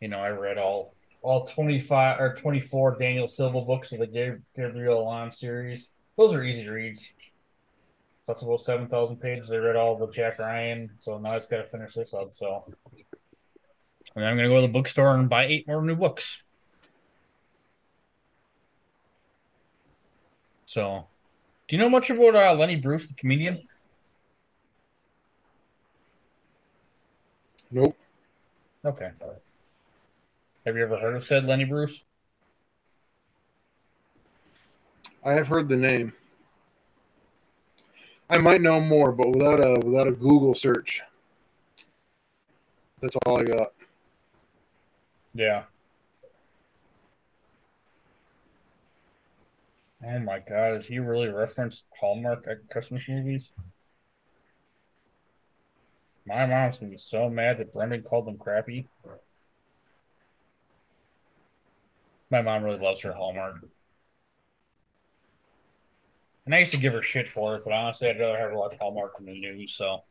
you 0.00 0.08
know, 0.08 0.18
I 0.18 0.28
read 0.28 0.58
all 0.58 0.94
all 1.22 1.46
25 1.46 2.20
or 2.20 2.34
24 2.34 2.98
Daniel 2.98 3.26
Silva 3.26 3.62
books 3.62 3.92
of 3.92 4.00
the 4.00 4.40
Gabriel 4.54 4.98
Allon 4.98 5.30
series. 5.30 5.88
Those 6.18 6.34
are 6.34 6.44
easy 6.44 6.68
reads. 6.68 7.08
That's 8.26 8.42
about 8.42 8.60
7,000 8.60 9.16
pages. 9.16 9.50
I 9.50 9.56
read 9.56 9.76
all 9.76 9.96
the 9.96 10.10
Jack 10.10 10.38
Ryan, 10.38 10.90
so 10.98 11.16
now 11.18 11.32
I 11.32 11.38
just 11.38 11.48
got 11.48 11.58
to 11.58 11.64
finish 11.64 11.94
this 11.94 12.12
up. 12.12 12.34
So, 12.34 12.74
and 14.14 14.24
I'm 14.24 14.36
going 14.36 14.48
to 14.48 14.54
go 14.54 14.60
to 14.60 14.66
the 14.66 14.72
bookstore 14.72 15.14
and 15.14 15.28
buy 15.28 15.46
eight 15.46 15.66
more 15.66 15.82
new 15.82 15.94
books. 15.94 16.42
So, 20.66 21.06
do 21.68 21.76
you 21.76 21.80
know 21.80 21.88
much 21.88 22.10
about 22.10 22.34
uh, 22.34 22.52
Lenny 22.54 22.76
Bruce, 22.76 23.06
the 23.06 23.14
comedian? 23.14 23.62
Nope. 27.70 27.96
Okay. 28.84 29.10
Have 30.66 30.76
you 30.76 30.82
ever 30.82 30.98
heard 30.98 31.14
of 31.14 31.22
said 31.22 31.44
Lenny 31.44 31.64
Bruce? 31.64 32.02
I 35.24 35.32
have 35.32 35.46
heard 35.46 35.68
the 35.68 35.76
name. 35.76 36.12
I 38.28 38.38
might 38.38 38.60
know 38.60 38.80
more, 38.80 39.12
but 39.12 39.30
without 39.30 39.60
a 39.60 39.78
without 39.86 40.08
a 40.08 40.12
Google 40.12 40.54
search, 40.54 41.00
that's 43.00 43.16
all 43.24 43.40
I 43.40 43.44
got. 43.44 43.72
Yeah. 45.32 45.62
Oh 50.04 50.18
my 50.18 50.38
god, 50.38 50.76
is 50.76 50.86
he 50.86 50.98
really 50.98 51.28
referenced 51.28 51.84
Hallmark 51.98 52.46
at 52.48 52.68
Christmas 52.70 53.02
movies? 53.08 53.52
My 56.26 56.44
mom's 56.44 56.78
gonna 56.78 56.90
be 56.90 56.98
so 56.98 57.30
mad 57.30 57.58
that 57.58 57.72
Brendan 57.72 58.02
called 58.02 58.26
them 58.26 58.36
crappy. 58.36 58.88
My 62.30 62.42
mom 62.42 62.64
really 62.64 62.80
loves 62.80 63.00
her 63.02 63.12
Hallmark. 63.12 63.64
And 66.44 66.54
I 66.54 66.58
used 66.58 66.72
to 66.72 66.78
give 66.78 66.92
her 66.92 67.02
shit 67.02 67.28
for 67.28 67.56
it, 67.56 67.64
but 67.64 67.72
honestly, 67.72 68.08
I'd 68.08 68.20
rather 68.20 68.38
have 68.38 68.50
her 68.50 68.56
watch 68.56 68.76
Hallmark 68.80 69.16
than 69.16 69.26
the 69.26 69.32
news, 69.32 69.72
so 69.72 70.02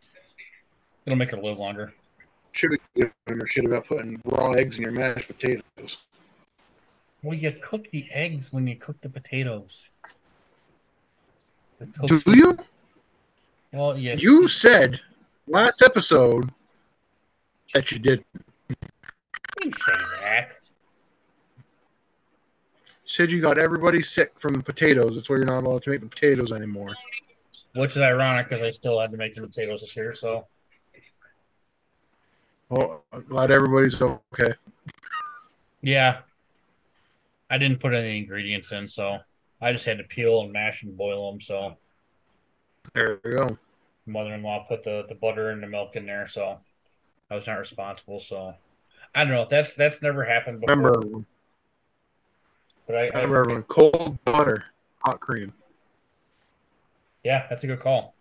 it'll 1.06 1.18
make 1.18 1.32
her 1.32 1.38
live 1.38 1.58
longer. 1.58 1.94
Should 2.52 2.72
have 2.72 3.14
given 3.28 3.40
her 3.40 3.48
shit 3.48 3.66
about 3.66 3.86
putting 3.86 4.22
raw 4.26 4.52
eggs 4.52 4.78
in 4.78 4.84
your 4.84 4.92
mashed 4.92 5.28
potatoes. 5.28 5.98
Well, 7.26 7.34
you 7.34 7.52
cook 7.54 7.90
the 7.90 8.08
eggs 8.12 8.54
when 8.54 8.68
you 8.68 8.76
cook 8.76 9.02
the 9.02 9.10
potatoes. 9.10 9.88
Do 12.06 12.22
you? 12.28 12.56
Well, 13.74 13.98
yes. 13.98 14.22
You 14.22 14.48
said 14.48 15.02
last 15.48 15.82
episode 15.82 16.52
that 17.74 17.92
you 17.92 17.98
did. 17.98 18.24
didn't 19.58 19.74
say 19.74 19.94
that. 20.22 20.52
Said 23.06 23.32
you 23.32 23.42
got 23.42 23.58
everybody 23.58 24.04
sick 24.04 24.34
from 24.40 24.54
the 24.54 24.62
potatoes. 24.62 25.16
That's 25.16 25.28
why 25.28 25.38
you're 25.38 25.46
not 25.46 25.64
allowed 25.64 25.82
to 25.82 25.90
make 25.90 26.02
the 26.02 26.08
potatoes 26.08 26.52
anymore. 26.52 26.94
Which 27.74 27.96
is 27.96 28.04
ironic 28.04 28.50
because 28.50 28.62
I 28.62 28.70
still 28.70 29.00
had 29.00 29.10
to 29.10 29.18
make 29.18 29.34
the 29.34 29.42
potatoes 29.42 29.82
this 29.82 29.98
year. 29.98 30.14
So 30.14 30.46
Well, 32.70 33.04
I'm 33.12 33.24
glad 33.24 33.50
everybody's 33.50 34.00
okay. 34.00 34.54
yeah, 35.82 36.20
I 37.50 37.58
didn't 37.58 37.80
put 37.80 37.94
any 37.94 38.18
ingredients 38.18 38.72
in, 38.72 38.88
so 38.88 39.20
I 39.62 39.72
just 39.72 39.86
had 39.86 39.98
to 40.00 40.04
peel 40.04 40.42
and 40.42 40.52
mash 40.52 40.84
and 40.84 40.98
boil 40.98 41.32
them. 41.32 41.42
So 41.42 41.78
There 42.94 43.20
we 43.24 43.32
go. 43.32 43.58
mother-in-law 44.06 44.66
put 44.68 44.84
the 44.84 45.06
the 45.08 45.16
butter 45.16 45.50
and 45.50 45.62
the 45.62 45.68
milk 45.68 45.96
in 45.96 46.06
there, 46.06 46.28
so 46.28 46.60
I 47.30 47.36
was 47.36 47.48
not 47.48 47.60
responsible. 47.60 48.20
So 48.20 48.56
I 49.14 49.24
don't 49.24 49.34
know. 49.34 49.48
That's 49.50 49.74
that's 49.76 50.02
never 50.02 50.24
happened 50.24 50.62
before. 50.62 50.76
Remember, 50.76 51.26
but 52.88 52.96
I, 52.96 53.08
I 53.10 53.22
remember 53.24 53.62
cold 53.64 54.18
butter, 54.26 54.66
hot 55.00 55.20
cream. 55.20 55.54
yeah, 57.24 57.46
that's 57.50 57.64
a 57.64 57.68
good 57.68 57.80
call. 57.80 58.14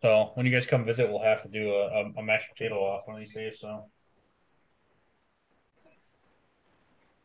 So 0.00 0.32
when 0.34 0.44
you 0.44 0.52
guys 0.52 0.66
come 0.66 0.84
visit, 0.84 1.08
we'll 1.10 1.22
have 1.22 1.42
to 1.42 1.48
do 1.48 1.72
a, 1.72 1.86
a, 1.88 2.12
a 2.18 2.22
mashed 2.22 2.48
potato 2.50 2.76
off 2.76 3.06
one 3.06 3.16
of 3.16 3.20
these 3.20 3.34
days. 3.34 3.58
So. 3.60 3.84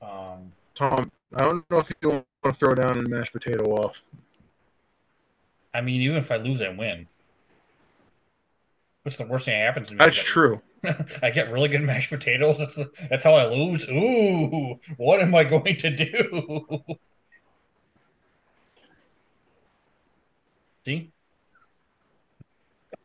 Um, 0.02 0.54
Tom, 0.80 1.12
I 1.36 1.44
don't 1.44 1.70
know 1.70 1.80
if 1.80 1.92
you 2.02 2.10
want 2.10 2.26
to 2.46 2.54
throw 2.54 2.74
down 2.74 3.00
and 3.00 3.10
mashed 3.10 3.34
potato 3.34 3.66
off. 3.66 3.98
I 5.74 5.82
mean, 5.82 6.00
even 6.00 6.16
if 6.16 6.32
I 6.32 6.38
lose, 6.38 6.62
I 6.62 6.70
win. 6.70 7.06
What's 9.04 9.18
the 9.18 9.26
worst 9.26 9.44
thing 9.44 9.60
that 9.60 9.66
happens 9.66 9.90
to 9.90 9.96
me? 9.96 9.98
That's 9.98 10.18
I- 10.18 10.24
true. 10.24 10.62
I 11.22 11.32
get 11.32 11.52
really 11.52 11.68
good 11.68 11.82
mashed 11.82 12.10
potatoes. 12.10 12.60
That's 12.60 12.80
that's 13.10 13.26
how 13.26 13.34
I 13.34 13.48
lose. 13.48 13.84
Ooh, 13.90 14.80
what 14.96 15.20
am 15.20 15.36
I 15.36 15.44
going 15.44 15.76
to 15.76 15.90
do? 15.90 16.70
See, 20.86 21.12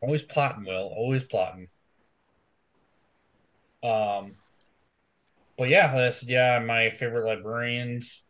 always 0.01 0.23
plotting, 0.23 0.63
Will. 0.63 0.93
Always 0.95 1.23
plotting. 1.23 1.67
Um, 3.83 4.37
but 5.57 5.69
yeah, 5.69 5.95
that's 5.95 6.23
yeah. 6.23 6.59
My 6.59 6.89
favorite 6.91 7.25
librarians 7.25 8.23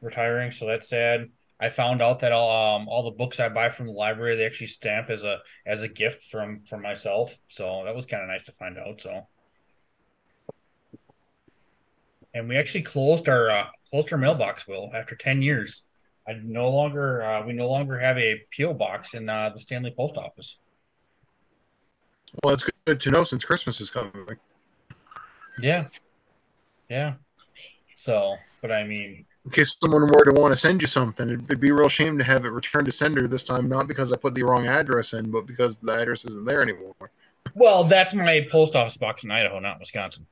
retiring, 0.00 0.50
so 0.50 0.66
that's 0.66 0.88
sad. 0.88 1.28
I 1.60 1.68
found 1.68 2.02
out 2.02 2.20
that 2.20 2.32
all 2.32 2.76
um 2.76 2.88
all 2.88 3.04
the 3.04 3.16
books 3.16 3.38
I 3.38 3.48
buy 3.48 3.70
from 3.70 3.86
the 3.86 3.92
library 3.92 4.36
they 4.36 4.44
actually 4.44 4.66
stamp 4.66 5.10
as 5.10 5.22
a 5.22 5.38
as 5.64 5.82
a 5.82 5.88
gift 5.88 6.24
from 6.24 6.64
from 6.64 6.82
myself. 6.82 7.38
So 7.48 7.82
that 7.84 7.94
was 7.94 8.04
kind 8.04 8.22
of 8.22 8.28
nice 8.28 8.42
to 8.44 8.52
find 8.52 8.76
out. 8.78 9.00
So, 9.00 9.28
and 12.34 12.48
we 12.48 12.56
actually 12.56 12.82
closed 12.82 13.28
our 13.28 13.50
uh, 13.50 13.66
closed 13.90 14.12
our 14.12 14.18
mailbox. 14.18 14.66
Will 14.66 14.90
after 14.92 15.14
ten 15.14 15.40
years, 15.40 15.82
I 16.28 16.32
no 16.42 16.68
longer 16.68 17.22
uh, 17.22 17.46
we 17.46 17.52
no 17.52 17.68
longer 17.68 17.98
have 17.98 18.18
a 18.18 18.42
PO 18.56 18.74
box 18.74 19.14
in 19.14 19.28
uh, 19.28 19.50
the 19.54 19.60
Stanley 19.60 19.94
Post 19.96 20.16
Office. 20.16 20.58
Well, 22.42 22.54
it's 22.54 22.64
good 22.86 23.00
to 23.00 23.10
know 23.10 23.24
since 23.24 23.44
Christmas 23.44 23.80
is 23.80 23.90
coming. 23.90 24.12
Yeah, 25.58 25.86
yeah. 26.88 27.14
So, 27.94 28.36
but 28.60 28.72
I 28.72 28.84
mean, 28.84 29.24
In 29.44 29.50
case 29.50 29.76
someone 29.80 30.02
were 30.06 30.24
to 30.24 30.32
want 30.40 30.52
to 30.52 30.56
send 30.56 30.80
you 30.80 30.88
something, 30.88 31.28
it'd 31.28 31.60
be 31.60 31.70
a 31.70 31.74
real 31.74 31.88
shame 31.88 32.16
to 32.18 32.24
have 32.24 32.44
it 32.44 32.48
returned 32.50 32.86
to 32.86 32.92
sender 32.92 33.26
this 33.28 33.42
time, 33.42 33.68
not 33.68 33.86
because 33.88 34.12
I 34.12 34.16
put 34.16 34.34
the 34.34 34.42
wrong 34.42 34.66
address 34.66 35.12
in, 35.12 35.30
but 35.30 35.46
because 35.46 35.76
the 35.82 35.92
address 35.92 36.24
isn't 36.24 36.44
there 36.44 36.62
anymore. 36.62 36.94
well, 37.54 37.84
that's 37.84 38.14
my 38.14 38.46
post 38.50 38.74
office 38.76 38.96
box 38.96 39.24
in 39.24 39.30
Idaho, 39.30 39.58
not 39.58 39.78
Wisconsin. 39.80 40.26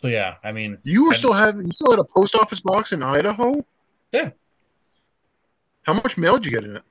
So 0.00 0.06
yeah, 0.06 0.34
I 0.44 0.52
mean, 0.52 0.78
You 0.84 1.04
were 1.04 1.10
And- 1.10 1.18
still 1.18 1.32
having 1.32 1.66
you 1.66 1.72
still 1.72 1.90
had 1.90 1.98
a 1.98 2.04
post 2.04 2.34
office 2.34 2.60
box 2.60 2.92
in 2.92 3.02
Idaho? 3.02 3.64
Yeah. 4.12 4.30
How 5.82 5.94
much 5.94 6.16
mail 6.16 6.34
did 6.36 6.46
you 6.46 6.52
get 6.52 6.64
in 6.64 6.76
it? 6.76 6.82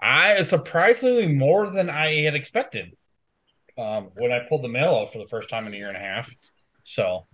I 0.00 0.42
surprisingly 0.44 1.26
more 1.28 1.68
than 1.68 1.90
I 1.90 2.22
had 2.22 2.34
expected. 2.34 2.96
Um, 3.80 4.10
when 4.16 4.32
I 4.32 4.40
pulled 4.48 4.62
the 4.62 4.68
mail 4.68 4.94
out 4.96 5.12
for 5.12 5.18
the 5.18 5.26
first 5.26 5.48
time 5.48 5.66
in 5.66 5.74
a 5.74 5.76
year 5.76 5.88
and 5.88 5.96
a 5.96 6.00
half, 6.00 6.34
so 6.84 7.26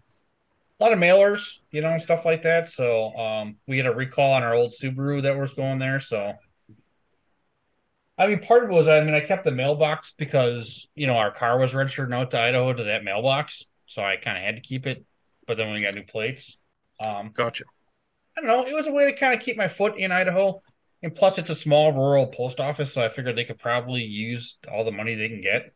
a 0.78 0.82
lot 0.82 0.92
of 0.92 0.98
mailers, 0.98 1.58
you 1.70 1.80
know, 1.80 1.88
and 1.88 2.02
stuff 2.02 2.24
like 2.24 2.42
that. 2.42 2.68
So 2.68 3.16
um, 3.16 3.56
we 3.66 3.78
had 3.78 3.86
a 3.86 3.94
recall 3.94 4.32
on 4.34 4.42
our 4.42 4.54
old 4.54 4.72
Subaru 4.72 5.22
that 5.22 5.38
was 5.38 5.52
going 5.54 5.78
there. 5.78 6.00
So 6.00 6.34
I 8.18 8.26
mean, 8.26 8.40
part 8.40 8.64
of 8.64 8.70
it 8.70 8.72
was 8.72 8.88
I 8.88 9.02
mean 9.02 9.14
I 9.14 9.20
kept 9.20 9.44
the 9.44 9.52
mailbox 9.52 10.14
because 10.16 10.88
you 10.94 11.06
know 11.06 11.16
our 11.16 11.30
car 11.30 11.58
was 11.58 11.74
registered 11.74 12.12
out 12.12 12.30
to 12.30 12.40
Idaho 12.40 12.72
to 12.72 12.84
that 12.84 13.04
mailbox, 13.04 13.66
so 13.86 14.02
I 14.02 14.16
kind 14.16 14.38
of 14.38 14.42
had 14.44 14.56
to 14.56 14.62
keep 14.62 14.86
it. 14.86 15.04
But 15.46 15.56
then 15.56 15.66
when 15.66 15.76
we 15.76 15.82
got 15.82 15.94
new 15.94 16.04
plates, 16.04 16.56
um, 16.98 17.30
Gotcha. 17.34 17.64
I 18.36 18.40
don't 18.40 18.48
know. 18.48 18.66
It 18.66 18.74
was 18.74 18.86
a 18.86 18.92
way 18.92 19.06
to 19.06 19.16
kind 19.16 19.34
of 19.34 19.40
keep 19.40 19.56
my 19.56 19.68
foot 19.68 19.96
in 19.96 20.12
Idaho. 20.12 20.60
And 21.02 21.14
plus, 21.14 21.38
it's 21.38 21.50
a 21.50 21.54
small 21.54 21.92
rural 21.92 22.26
post 22.26 22.58
office, 22.58 22.92
so 22.92 23.02
I 23.02 23.08
figured 23.10 23.36
they 23.36 23.44
could 23.44 23.58
probably 23.58 24.02
use 24.02 24.56
all 24.70 24.84
the 24.84 24.92
money 24.92 25.14
they 25.14 25.28
can 25.28 25.42
get. 25.42 25.72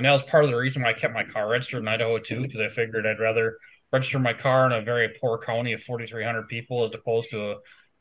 And 0.00 0.06
that 0.06 0.12
was 0.12 0.22
part 0.22 0.44
of 0.44 0.50
the 0.50 0.56
reason 0.56 0.80
why 0.80 0.88
I 0.88 0.92
kept 0.94 1.12
my 1.12 1.24
car 1.24 1.46
registered 1.46 1.82
in 1.82 1.88
Idaho 1.88 2.18
too, 2.18 2.40
because 2.40 2.58
I 2.58 2.68
figured 2.70 3.06
I'd 3.06 3.20
rather 3.20 3.58
register 3.92 4.18
my 4.18 4.32
car 4.32 4.64
in 4.64 4.72
a 4.72 4.80
very 4.80 5.10
poor 5.20 5.36
county 5.36 5.74
of 5.74 5.82
4,300 5.82 6.48
people 6.48 6.82
as 6.84 6.90
opposed 6.94 7.28
to 7.32 7.50
a 7.50 7.56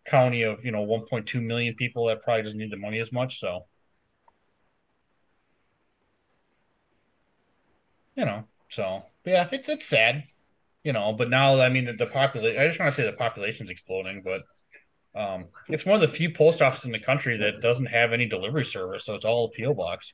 county 0.05 0.43
of 0.43 0.63
you 0.63 0.71
know 0.71 0.85
1.2 0.85 1.41
million 1.41 1.75
people 1.75 2.05
that 2.05 2.23
probably 2.23 2.43
doesn't 2.43 2.57
need 2.57 2.71
the 2.71 2.77
money 2.77 2.99
as 2.99 3.11
much. 3.11 3.41
So, 3.41 3.65
you 8.15 8.23
know, 8.23 8.45
so 8.69 9.03
yeah, 9.25 9.49
it's 9.51 9.67
it's 9.67 9.85
sad, 9.85 10.23
you 10.85 10.93
know. 10.93 11.11
But 11.11 11.29
now, 11.29 11.59
I 11.59 11.67
mean, 11.67 11.83
the, 11.83 11.93
the 11.93 12.05
population. 12.05 12.61
I 12.61 12.67
just 12.67 12.79
want 12.79 12.95
to 12.95 13.01
say 13.01 13.05
the 13.05 13.17
population's 13.17 13.71
exploding, 13.71 14.23
but 14.23 14.43
um, 15.19 15.47
it's 15.69 15.85
one 15.85 15.95
of 15.95 16.01
the 16.01 16.15
few 16.15 16.33
post 16.33 16.61
offices 16.61 16.85
in 16.85 16.93
the 16.93 16.99
country 16.99 17.37
that 17.37 17.61
doesn't 17.61 17.87
have 17.87 18.13
any 18.13 18.27
delivery 18.27 18.65
service, 18.65 19.05
so 19.05 19.15
it's 19.15 19.25
all 19.25 19.51
PO 19.57 19.73
box. 19.73 20.13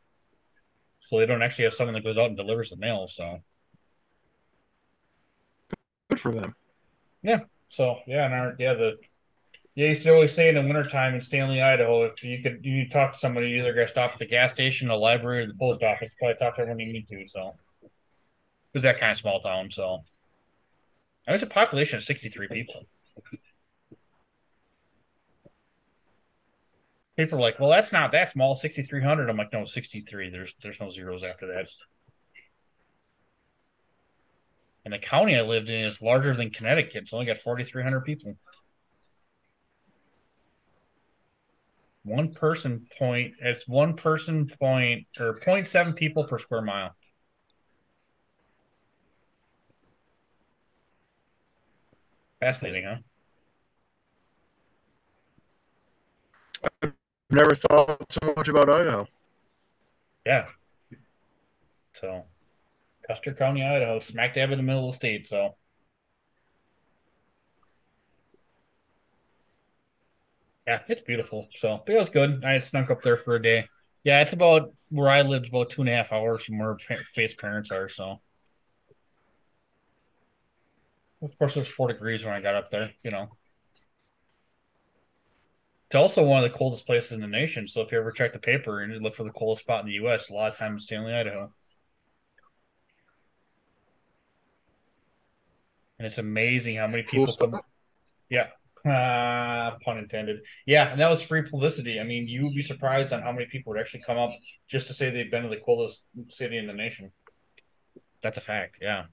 So 1.05 1.19
they 1.19 1.27
don't 1.27 1.43
actually 1.43 1.65
have 1.65 1.73
someone 1.75 1.93
that 1.93 2.03
goes 2.03 2.17
out 2.17 2.27
and 2.27 2.37
delivers 2.37 2.71
the 2.71 2.77
mail. 2.77 3.07
So, 3.07 3.39
Good 6.09 6.19
for 6.19 6.31
them. 6.31 6.55
Yeah. 7.21 7.41
So 7.69 7.99
yeah, 8.07 8.25
and 8.25 8.33
our 8.33 8.55
yeah 8.59 8.73
the 8.73 8.97
Yeah, 9.75 9.89
used 9.89 10.03
to 10.03 10.13
always 10.13 10.33
say 10.33 10.49
in 10.49 10.55
the 10.55 10.61
wintertime 10.61 11.15
in 11.15 11.21
Stanley, 11.21 11.61
Idaho, 11.61 12.05
if 12.05 12.23
you 12.23 12.41
could 12.41 12.65
you 12.65 12.89
talk 12.89 13.13
to 13.13 13.19
somebody, 13.19 13.49
you 13.49 13.59
either 13.59 13.73
got 13.73 13.81
to 13.81 13.87
stop 13.87 14.13
at 14.13 14.19
the 14.19 14.25
gas 14.25 14.51
station, 14.51 14.87
the 14.87 14.95
library, 14.95 15.43
or 15.43 15.47
the 15.47 15.53
post 15.53 15.83
office. 15.83 16.13
Probably 16.17 16.35
talk 16.39 16.55
to 16.55 16.61
everyone 16.61 16.79
you 16.79 16.93
need 16.93 17.07
to. 17.09 17.27
So, 17.27 17.55
it 17.83 17.91
was 18.73 18.83
that 18.83 18.99
kind 18.99 19.11
of 19.11 19.17
small 19.17 19.41
town. 19.41 19.71
So, 19.71 20.03
I 21.27 21.33
was 21.33 21.43
a 21.43 21.47
population 21.47 21.97
of 21.97 22.03
sixty 22.03 22.29
three 22.29 22.47
people. 22.47 22.85
People 27.17 27.37
are 27.39 27.41
like, 27.41 27.59
"Well, 27.59 27.69
that's 27.69 27.91
not 27.91 28.11
that 28.11 28.29
small, 28.29 28.55
sixty 28.55 28.83
three 28.83 29.01
hundred. 29.03 29.29
I'm 29.29 29.37
like, 29.37 29.53
"No, 29.53 29.65
sixty 29.65 30.01
three. 30.01 30.29
There's 30.29 30.53
there's 30.61 30.79
no 30.79 30.89
zeros 30.89 31.23
after 31.23 31.47
that." 31.47 31.67
And 34.85 34.93
the 34.93 34.99
county 34.99 35.35
I 35.35 35.41
lived 35.41 35.69
in 35.69 35.83
is 35.83 36.01
larger 36.01 36.33
than 36.35 36.49
Connecticut. 36.49 37.03
It's 37.03 37.13
only 37.13 37.25
got 37.25 37.39
forty 37.39 37.63
three 37.63 37.83
hundred 37.83 38.01
people. 38.05 38.37
one 42.05 42.31
person 42.33 42.85
point 42.99 43.33
it's 43.39 43.67
one 43.67 43.95
person 43.95 44.47
point 44.59 45.07
or 45.19 45.39
0.7 45.39 45.95
people 45.95 46.23
per 46.23 46.37
square 46.37 46.61
mile 46.61 46.95
fascinating 52.39 52.83
huh 52.85 52.97
Never 57.29 57.53
thought 57.55 58.11
so 58.11 58.33
much 58.35 58.47
about 58.47 58.67
Idaho. 58.69 59.07
yeah 60.25 60.47
so 61.93 62.25
custer 63.07 63.33
county 63.33 63.63
idaho 63.63 63.99
smack 63.99 64.33
dab 64.35 64.51
in 64.51 64.57
the 64.57 64.63
middle 64.63 64.87
of 64.87 64.93
the 64.93 64.95
state 64.95 65.27
so 65.27 65.55
Yeah, 70.67 70.81
it's 70.87 71.01
beautiful. 71.01 71.47
So 71.57 71.81
but 71.85 71.95
it 71.95 71.99
was 71.99 72.09
good. 72.09 72.43
I 72.43 72.59
snuck 72.59 72.89
up 72.89 73.01
there 73.03 73.17
for 73.17 73.35
a 73.35 73.41
day. 73.41 73.67
Yeah, 74.03 74.21
it's 74.21 74.33
about 74.33 74.73
where 74.89 75.09
I 75.09 75.21
lived, 75.21 75.49
about 75.49 75.69
two 75.69 75.81
and 75.81 75.89
a 75.89 75.93
half 75.93 76.11
hours 76.11 76.43
from 76.43 76.59
where 76.59 76.77
Faith's 77.13 77.35
parents 77.35 77.71
are. 77.71 77.89
So, 77.89 78.21
of 81.21 81.37
course, 81.37 81.55
it 81.55 81.59
was 81.59 81.67
four 81.67 81.87
degrees 81.87 82.23
when 82.23 82.33
I 82.33 82.41
got 82.41 82.55
up 82.55 82.71
there. 82.71 82.91
You 83.03 83.11
know, 83.11 83.29
it's 85.89 85.95
also 85.95 86.23
one 86.23 86.43
of 86.43 86.51
the 86.51 86.57
coldest 86.57 86.85
places 86.85 87.11
in 87.11 87.21
the 87.21 87.27
nation. 87.27 87.67
So, 87.67 87.81
if 87.81 87.91
you 87.91 87.99
ever 87.99 88.11
check 88.11 88.33
the 88.33 88.39
paper 88.39 88.81
and 88.81 88.91
you 88.91 88.99
look 88.99 89.15
for 89.15 89.23
the 89.23 89.29
coldest 89.31 89.63
spot 89.63 89.81
in 89.81 89.87
the 89.87 89.93
U.S., 89.93 90.29
a 90.29 90.33
lot 90.33 90.51
of 90.51 90.57
times 90.57 90.77
it's 90.77 90.85
Stanley, 90.85 91.13
Idaho. 91.13 91.51
And 95.99 96.05
it's 96.05 96.17
amazing 96.17 96.75
how 96.75 96.87
many 96.87 97.03
people 97.03 97.27
Cool 97.27 97.51
come. 97.51 97.61
Yeah, 98.29 98.47
uh, 98.85 99.77
pun 99.83 99.97
intended. 99.97 100.39
Yeah, 100.65 100.91
and 100.91 100.99
that 100.99 101.09
was 101.09 101.21
free 101.21 101.43
publicity. 101.43 101.99
I 101.99 102.03
mean, 102.03 102.27
you 102.27 102.43
would 102.43 102.55
be 102.55 102.61
surprised 102.61 103.13
on 103.13 103.21
how 103.21 103.31
many 103.31 103.45
people 103.45 103.71
would 103.71 103.79
actually 103.79 104.01
come 104.01 104.17
up 104.17 104.31
just 104.67 104.87
to 104.87 104.93
say 104.93 105.09
they've 105.09 105.29
been 105.31 105.43
to 105.43 105.49
the 105.49 105.57
coldest 105.57 106.01
city 106.29 106.57
in 106.57 106.67
the 106.67 106.73
nation. 106.73 107.11
That's 108.21 108.37
a 108.37 108.41
fact. 108.41 108.79
Yeah. 108.81 109.05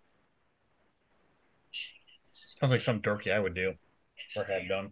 Sounds 2.33 2.71
like 2.71 2.81
some 2.81 3.01
dorky 3.01 3.33
I 3.33 3.39
would 3.39 3.55
do 3.55 3.75
or 4.37 4.45
had 4.45 4.69
done. 4.69 4.91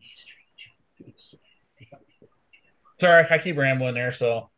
Sorry, 3.00 3.26
I 3.30 3.38
keep 3.38 3.56
rambling 3.56 3.94
there. 3.94 4.12
So, 4.12 4.50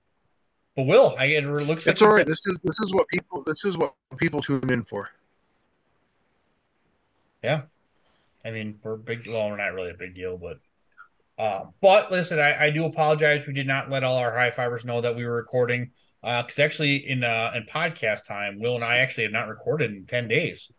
but 0.75 0.87
Will, 0.87 1.14
I 1.18 1.26
it 1.26 1.44
looks 1.44 1.87
like 1.87 1.92
It's 1.94 2.02
all 2.02 2.12
right. 2.12 2.26
This 2.26 2.46
is 2.46 2.58
this 2.64 2.80
is 2.80 2.92
what 2.92 3.06
people 3.08 3.42
this 3.46 3.64
is 3.64 3.76
what 3.76 3.94
people 4.16 4.42
tune 4.42 4.70
in 4.70 4.84
for. 4.84 5.08
Yeah. 7.42 7.62
I 8.44 8.50
mean, 8.50 8.78
we're 8.82 8.96
big. 8.96 9.26
Well, 9.28 9.49
we're 9.50 9.56
not 9.56 9.75
really 9.75 9.90
a 9.90 9.94
big 9.94 10.14
deal, 10.14 10.37
but. 10.37 10.58
Uh, 11.38 11.64
but 11.80 12.12
listen, 12.12 12.38
I, 12.38 12.66
I 12.66 12.70
do 12.70 12.84
apologize. 12.84 13.46
We 13.46 13.54
did 13.54 13.66
not 13.66 13.90
let 13.90 14.04
all 14.04 14.18
our 14.18 14.37
high 14.37 14.50
fivers 14.50 14.84
know 14.84 15.00
that 15.00 15.16
we 15.16 15.25
were 15.25 15.34
recording. 15.34 15.90
Because 16.22 16.58
actually, 16.58 17.09
in 17.09 17.24
uh, 17.24 17.52
in 17.57 17.64
podcast 17.64 18.26
time, 18.26 18.61
Will 18.61 18.74
and 18.74 18.85
I 18.85 18.98
actually 18.98 19.24
have 19.24 19.33
not 19.33 19.48
recorded 19.48 19.90
in 19.90 20.05
ten 20.05 20.28
days. 20.28 20.70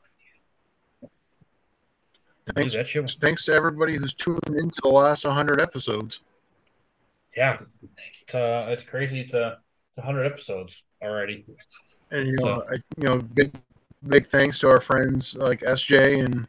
Thanks, 2.56 2.76
thanks 3.22 3.46
to 3.46 3.54
everybody 3.54 3.96
who's 3.96 4.14
tuned 4.14 4.46
into 4.48 4.80
the 4.84 4.90
last 4.90 5.24
100 5.24 5.62
episodes. 5.62 6.20
Yeah, 7.36 7.60
it's 8.22 8.36
uh, 8.36 8.68
it's 8.70 8.84
crazy. 8.84 9.22
It's 9.22 9.34
uh, 9.34 9.56
it's 9.90 10.04
hundred 10.04 10.26
episodes 10.26 10.84
already. 11.02 11.46
And 12.12 12.28
you 12.28 12.36
know, 12.38 12.64
I, 12.72 12.76
you 12.98 13.08
know, 13.08 13.20
big 13.20 13.54
big 14.08 14.28
thanks 14.28 14.60
to 14.60 14.70
our 14.70 14.82
friends 14.82 15.36
like 15.36 15.62
SJ 15.62 16.26
and 16.26 16.48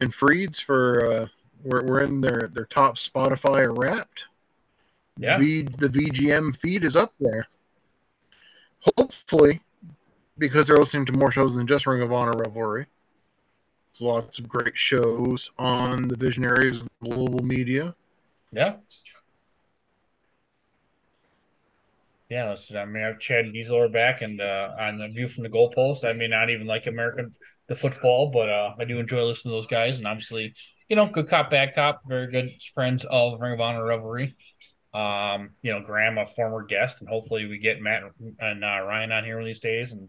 and 0.00 0.12
Freeds 0.12 0.60
for 0.60 1.12
uh, 1.12 1.26
we're 1.64 1.84
we're 1.84 2.00
in 2.00 2.20
their 2.20 2.50
their 2.52 2.66
top 2.66 2.96
Spotify 2.96 3.76
Wrapped. 3.76 4.24
Yeah. 5.18 5.38
V, 5.38 5.62
the 5.62 5.88
VGM 5.88 6.56
feed 6.56 6.84
is 6.84 6.96
up 6.96 7.12
there. 7.20 7.46
Hopefully, 8.96 9.60
because 10.38 10.66
they're 10.66 10.78
listening 10.78 11.04
to 11.06 11.12
more 11.12 11.30
shows 11.30 11.54
than 11.54 11.66
just 11.66 11.86
Ring 11.86 12.00
of 12.00 12.12
Honor 12.12 12.32
Revelry. 12.38 12.86
There's 13.92 14.00
lots 14.00 14.38
of 14.38 14.48
great 14.48 14.78
shows 14.78 15.50
on 15.58 16.08
the 16.08 16.16
Visionaries 16.16 16.80
of 16.80 16.88
Global 17.02 17.44
Media. 17.44 17.94
Yeah. 18.50 18.76
Yeah, 22.30 22.50
listen, 22.50 22.76
I 22.76 22.84
mean, 22.84 23.02
I 23.02 23.08
have 23.08 23.18
Chad 23.18 23.46
are 23.72 23.88
back, 23.88 24.22
and 24.22 24.40
uh, 24.40 24.70
on 24.78 24.98
the 24.98 25.08
view 25.08 25.26
from 25.26 25.42
the 25.42 25.48
goalpost, 25.48 26.04
I 26.04 26.12
may 26.12 26.28
not 26.28 26.48
even 26.48 26.64
like 26.64 26.86
American 26.86 27.34
the 27.66 27.74
football, 27.74 28.30
but 28.30 28.48
uh, 28.48 28.74
I 28.78 28.84
do 28.84 29.00
enjoy 29.00 29.24
listening 29.24 29.50
to 29.50 29.56
those 29.56 29.66
guys, 29.66 29.98
and 29.98 30.06
obviously, 30.06 30.54
you 30.88 30.94
know, 30.94 31.06
good 31.06 31.28
cop, 31.28 31.50
bad 31.50 31.74
cop, 31.74 32.02
very 32.06 32.30
good 32.30 32.52
friends 32.72 33.04
of 33.10 33.40
Ring 33.40 33.54
of 33.54 33.60
Honor 33.60 33.84
Revelry. 33.84 34.36
Um, 34.94 35.50
you 35.62 35.72
know, 35.72 35.82
Graham, 35.82 36.18
a 36.18 36.26
former 36.26 36.64
guest, 36.64 37.00
and 37.00 37.08
hopefully 37.08 37.46
we 37.46 37.58
get 37.58 37.80
Matt 37.80 38.04
and 38.38 38.64
uh, 38.64 38.80
Ryan 38.80 39.10
on 39.10 39.24
here 39.24 39.34
one 39.34 39.42
of 39.42 39.46
these 39.46 39.58
days, 39.58 39.90
and 39.90 40.08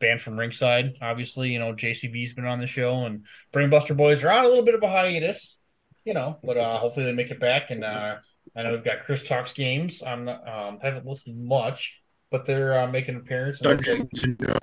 band 0.00 0.22
from 0.22 0.38
Ringside. 0.38 0.94
Obviously, 1.02 1.50
you 1.50 1.58
know, 1.58 1.74
JCB's 1.74 2.32
been 2.32 2.46
on 2.46 2.60
the 2.60 2.66
show, 2.66 3.04
and 3.04 3.26
Brainbuster 3.52 3.94
Boys 3.94 4.24
are 4.24 4.30
on 4.30 4.46
a 4.46 4.48
little 4.48 4.64
bit 4.64 4.74
of 4.74 4.82
a 4.82 4.88
hiatus, 4.88 5.58
you 6.06 6.14
know, 6.14 6.38
but 6.42 6.56
uh, 6.56 6.78
hopefully 6.78 7.04
they 7.04 7.12
make 7.12 7.30
it 7.30 7.40
back, 7.40 7.70
and 7.70 7.84
uh, 7.84 8.16
I 8.56 8.62
know 8.62 8.72
we've 8.72 8.84
got 8.84 9.04
Chris 9.04 9.22
Talks 9.22 9.52
Games. 9.52 10.02
I'm 10.02 10.24
not, 10.24 10.46
um, 10.48 10.78
haven't 10.80 11.06
listened 11.06 11.44
much, 11.44 12.00
but 12.30 12.44
they're 12.44 12.78
uh, 12.80 12.86
making 12.86 13.16
an 13.16 13.20
appearance. 13.22 13.60
Dungeons 13.60 14.22
and 14.22 14.38
Jun- 14.38 14.56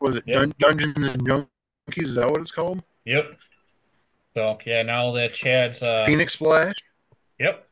was 0.00 0.16
it. 0.16 0.26
Dun- 0.26 0.54
Dungeons 0.58 0.96
and 0.96 1.26
Junkies? 1.26 1.48
Is 1.96 2.14
that 2.14 2.30
what 2.30 2.40
it's 2.40 2.52
called? 2.52 2.82
yep. 3.04 3.38
So 4.34 4.58
yeah, 4.64 4.82
now 4.82 5.10
that 5.12 5.34
Chad's 5.34 5.82
uh, 5.82 6.04
Phoenix 6.06 6.34
Splash. 6.34 6.74
Yep. 7.40 7.66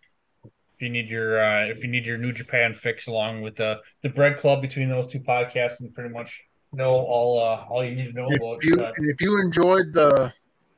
If 0.44 0.82
you 0.82 0.88
need 0.88 1.08
your 1.08 1.42
uh, 1.42 1.66
if 1.66 1.82
you 1.82 1.88
need 1.88 2.04
your 2.04 2.18
New 2.18 2.32
Japan 2.32 2.74
fix 2.74 3.06
along 3.06 3.42
with 3.42 3.56
the 3.56 3.80
the 4.02 4.08
bread 4.08 4.36
club 4.36 4.62
between 4.62 4.88
those 4.88 5.06
two 5.06 5.20
podcasts 5.20 5.80
and 5.80 5.94
pretty 5.94 6.10
much 6.10 6.42
know 6.72 6.90
all 6.90 7.38
uh, 7.38 7.64
all 7.70 7.84
you 7.84 7.94
need 7.94 8.06
to 8.06 8.12
know 8.12 8.26
about 8.26 8.58
If 8.58 8.64
you 8.64 8.74
uh, 8.76 8.92
and 8.96 9.10
if 9.10 9.20
you 9.20 9.40
enjoyed 9.40 9.92
the 9.92 10.32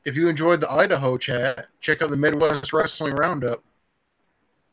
if 0.04 0.14
you 0.14 0.28
enjoyed 0.28 0.60
the 0.60 0.70
Idaho 0.70 1.16
chat, 1.16 1.66
check 1.80 2.02
out 2.02 2.10
the 2.10 2.16
Midwest 2.16 2.72
Wrestling 2.72 3.14
Roundup 3.14 3.62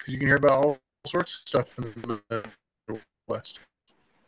because 0.05 0.13
you 0.13 0.19
can 0.19 0.27
hear 0.27 0.37
about 0.37 0.51
all 0.51 0.77
sorts 1.07 1.41
of 1.41 1.47
stuff 1.47 1.67
in 1.77 2.19
the 2.29 2.43
Midwest. 3.27 3.59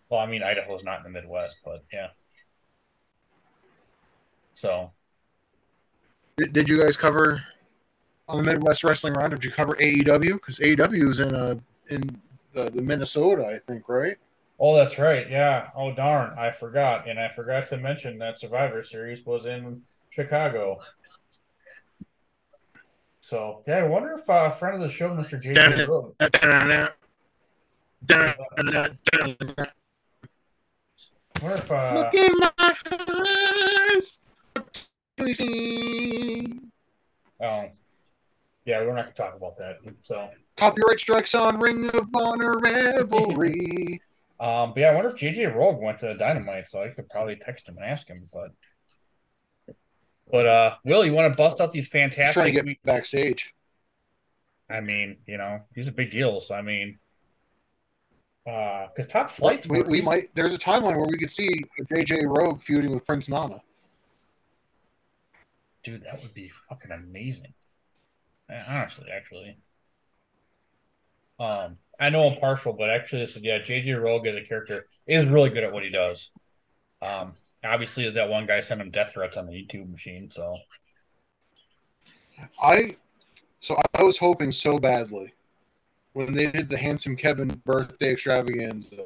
well, 0.10 0.20
I 0.20 0.26
mean 0.26 0.42
Idaho's 0.42 0.84
not 0.84 0.98
in 0.98 1.04
the 1.04 1.10
Midwest, 1.10 1.58
but 1.64 1.84
yeah. 1.94 2.08
So 4.54 4.92
Did, 6.38 6.54
did 6.54 6.70
you 6.70 6.82
guys 6.82 6.98
cover 6.98 7.44
on 8.28 8.38
the 8.38 8.52
Midwest 8.52 8.84
Wrestling 8.84 9.14
Round? 9.14 9.32
Did 9.32 9.44
you 9.44 9.52
cover 9.52 9.76
AEW? 9.76 10.34
Because 10.34 10.58
AEW 10.60 11.12
is 11.12 11.20
in 11.20 11.36
a 11.36 11.60
in 11.90 12.20
the, 12.54 12.72
the 12.72 12.82
Minnesota, 12.82 13.46
I 13.46 13.60
think, 13.72 13.88
right? 13.88 14.18
Oh, 14.60 14.76
that's 14.76 14.98
right. 14.98 15.30
Yeah. 15.30 15.68
Oh, 15.76 15.94
darn. 15.94 16.38
I 16.38 16.52
forgot. 16.52 17.08
And 17.08 17.20
I 17.20 17.30
forgot 17.30 17.70
to 17.70 17.78
mention 17.78 18.18
that 18.18 18.40
Survivor 18.40 18.82
Series 18.82 19.24
was 19.24 19.46
in 19.46 19.84
Chicago. 20.10 20.80
So, 23.28 23.62
yeah, 23.68 23.80
I 23.80 23.84
wonder 23.84 24.14
if 24.14 24.30
uh, 24.30 24.48
a 24.48 24.52
friend 24.52 24.76
of 24.76 24.82
the 24.82 24.90
show, 24.90 25.10
Mr. 25.10 25.32
JJ 25.32 25.86
Rogue, 25.86 26.14
if, 31.42 31.70
uh, 31.70 31.94
Look 31.94 32.14
in 32.14 32.32
my 32.40 32.54
eyes. 32.58 34.20
Oh, 37.42 37.66
yeah, 38.64 38.80
we're 38.80 38.96
not 38.96 39.04
going 39.04 39.08
to 39.08 39.14
talk 39.14 39.36
about 39.36 39.58
that. 39.58 39.80
So, 40.04 40.30
Copyright 40.56 41.02
strikes 41.02 41.36
on 41.36 41.60
Ring 41.60 41.90
of 41.90 42.08
Honor 42.16 42.58
Revelry. 42.60 44.02
um, 44.40 44.72
but 44.74 44.78
yeah, 44.78 44.92
I 44.92 44.96
wonder 44.96 45.10
if 45.10 45.18
JJ 45.18 45.54
Rogue 45.54 45.82
went 45.82 45.98
to 45.98 46.16
Dynamite, 46.16 46.70
so 46.70 46.82
I 46.82 46.92
could 46.92 47.10
probably 47.10 47.36
text 47.36 47.68
him 47.68 47.76
and 47.76 47.86
ask 47.86 48.08
him. 48.08 48.24
But, 48.32 48.52
but, 50.32 50.46
uh, 50.46 50.76
Will, 50.84 51.06
you 51.06 51.14
want 51.14 51.32
to 51.32 51.38
bust 51.38 51.62
out 51.62 51.72
these 51.72 51.86
He's 51.86 51.90
trying 51.90 52.10
to 52.10 52.16
fantastic 52.16 52.54
get 52.66 52.84
backstage. 52.84 53.54
I 54.70 54.82
mean, 54.82 55.18
you 55.26 55.38
know, 55.38 55.62
he's 55.74 55.88
a 55.88 55.92
big 55.92 56.12
deal. 56.12 56.40
So 56.42 56.56
I 56.56 56.62
mean, 56.62 57.00
uh, 58.46 58.88
because 58.88 59.08
top 59.08 59.30
flights, 59.30 59.68
We, 59.68 59.82
we 59.84 60.02
might. 60.02 60.34
There's 60.36 60.54
a 60.54 60.58
timeline 60.58 60.98
where 60.98 61.08
we 61.10 61.18
could 61.18 61.32
see 61.32 61.62
JJ 61.92 62.24
Rogue 62.26 62.62
feuding 62.64 62.92
with 62.92 63.06
Prince 63.06 63.30
Nana. 63.30 63.62
dude, 65.84 66.04
that 66.04 66.22
would 66.22 66.34
be 66.34 66.52
fucking 66.70 66.92
amazing. 66.92 67.54
Uh, 68.50 68.64
Honestly, 68.68 69.08
actually, 69.14 69.58
Um, 71.40 71.78
I 72.00 72.10
know 72.10 72.30
I'm 72.30 72.40
partial, 72.40 72.74
but 72.74 72.90
actually, 72.90 73.22
this 73.22 73.36
is 73.36 73.44
yeah, 73.44 73.60
JJ 73.60 74.02
Rogue 74.02 74.28
as 74.28 74.36
a 74.36 74.42
character 74.42 74.88
is 75.06 75.26
really 75.28 75.50
good 75.50 75.64
at 75.64 75.72
what 75.72 75.84
he 75.84 75.90
does. 75.90 76.30
Um, 77.02 77.36
obviously, 77.68 78.06
is 78.06 78.14
that 78.16 78.30
one 78.30 78.46
guy 78.46 78.62
sent 78.62 78.82
him 78.82 78.92
death 78.92 79.14
threats 79.14 79.38
on 79.38 79.46
the 79.46 79.54
YouTube 79.54 79.92
machine, 79.92 80.30
so 80.32 80.58
I 82.62 82.96
so 83.60 83.80
I 83.96 84.04
was 84.04 84.18
hoping 84.18 84.52
so 84.52 84.78
badly 84.78 85.34
when 86.14 86.34
they 86.34 86.48
did 86.48 86.70
the 86.70 86.78
handsome 86.78 87.16
Kevin 87.16 87.50
birthday 87.66 88.14
extravaganza 88.14 89.06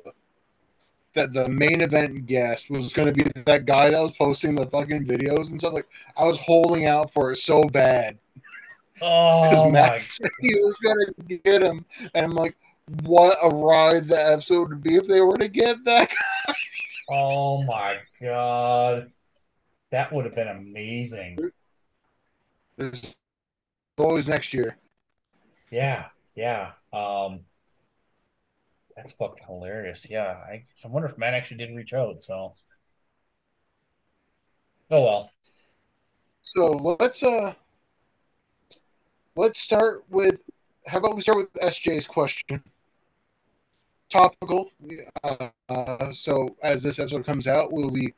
that 1.14 1.34
the 1.34 1.48
main 1.50 1.82
event 1.82 2.26
guest 2.26 2.70
was 2.70 2.94
going 2.94 3.08
to 3.08 3.14
be 3.14 3.30
that 3.46 3.66
guy 3.66 3.90
that 3.90 4.02
was 4.02 4.14
posting 4.18 4.56
the 4.56 4.66
fucking 4.68 5.06
videos 5.06 5.50
and 5.50 5.60
stuff. 5.60 5.74
Like 5.74 5.88
I 6.16 6.24
was 6.24 6.40
holding 6.40 6.88
out 6.88 7.12
for 7.14 7.32
it 7.32 7.38
so 7.38 7.64
bad. 7.64 8.18
oh 9.02 9.66
my 9.66 9.72
Max 9.72 10.18
said 10.18 10.32
he 10.40 10.56
was 10.60 10.78
going 10.78 11.28
to 11.28 11.38
get 11.38 11.64
him, 11.64 11.86
and 12.14 12.26
I'm 12.26 12.32
like, 12.32 12.56
what 13.04 13.38
a 13.42 13.50
ride 13.50 14.08
the 14.08 14.32
episode 14.32 14.70
would 14.70 14.84
be 14.84 14.96
if 14.96 15.08
they 15.08 15.22
were 15.22 15.38
to 15.38 15.48
get 15.48 15.84
that. 15.86 16.10
guy. 16.10 16.56
Oh 17.12 17.64
my 17.64 17.98
god, 18.22 19.12
that 19.92 20.12
would 20.14 20.26
have 20.26 20.36
been 20.36 20.48
amazing. 20.48 21.38
There's 22.78 23.16
always 23.98 24.28
next 24.28 24.54
year. 24.54 24.78
Yeah, 25.70 26.08
yeah. 26.36 26.72
Um, 26.94 27.42
that's 28.96 29.14
fucking 29.14 29.44
hilarious. 29.46 30.08
Yeah, 30.10 30.38
I, 30.50 30.66
I 30.84 30.88
wonder 30.88 31.08
if 31.08 31.18
Matt 31.18 31.34
actually 31.34 31.58
did 31.58 31.76
reach 31.76 31.94
out. 31.94 32.24
So, 32.24 32.54
oh 34.90 35.02
well. 35.02 35.32
So 36.42 36.68
let's 37.00 37.24
uh 37.24 37.54
let's 39.36 39.62
start 39.62 40.04
with 40.10 40.40
how 40.88 40.98
about 40.98 41.16
we 41.16 41.22
start 41.22 41.38
with 41.38 41.54
SJ's 41.54 42.08
question. 42.08 42.64
Topical. 44.12 44.72
Uh, 45.24 45.91
uh, 46.12 46.14
so 46.14 46.56
as 46.62 46.84
this 46.84 47.00
episode 47.00 47.26
comes 47.26 47.48
out, 47.48 47.72
we'll 47.72 47.90
be 47.90 48.14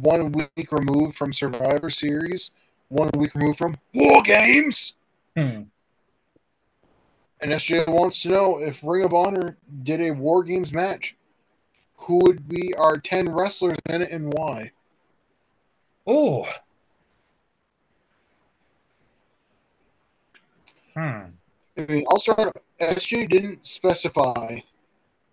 one 0.00 0.32
week 0.32 0.70
removed 0.70 1.16
from 1.16 1.32
Survivor 1.32 1.90
Series, 1.90 2.50
one 2.88 3.10
week 3.16 3.34
removed 3.34 3.58
from 3.58 3.76
War 3.94 4.22
Games. 4.22 4.94
Hmm. 5.36 5.62
And 7.40 7.52
SJ 7.52 7.88
wants 7.88 8.20
to 8.22 8.28
know 8.28 8.58
if 8.58 8.78
Ring 8.82 9.04
of 9.04 9.14
Honor 9.14 9.56
did 9.84 10.00
a 10.00 10.10
War 10.10 10.42
Games 10.42 10.72
match, 10.72 11.16
who 11.96 12.18
would 12.24 12.48
be 12.48 12.74
our 12.74 12.96
ten 12.96 13.30
wrestlers 13.30 13.78
in 13.88 14.02
it 14.02 14.10
and 14.10 14.32
why? 14.34 14.72
Oh. 16.06 16.46
Hmm. 20.94 21.30
I 21.76 21.86
mean, 21.88 22.04
I'll 22.10 22.18
start. 22.18 22.60
SJ 22.80 23.30
didn't 23.30 23.66
specify 23.66 24.58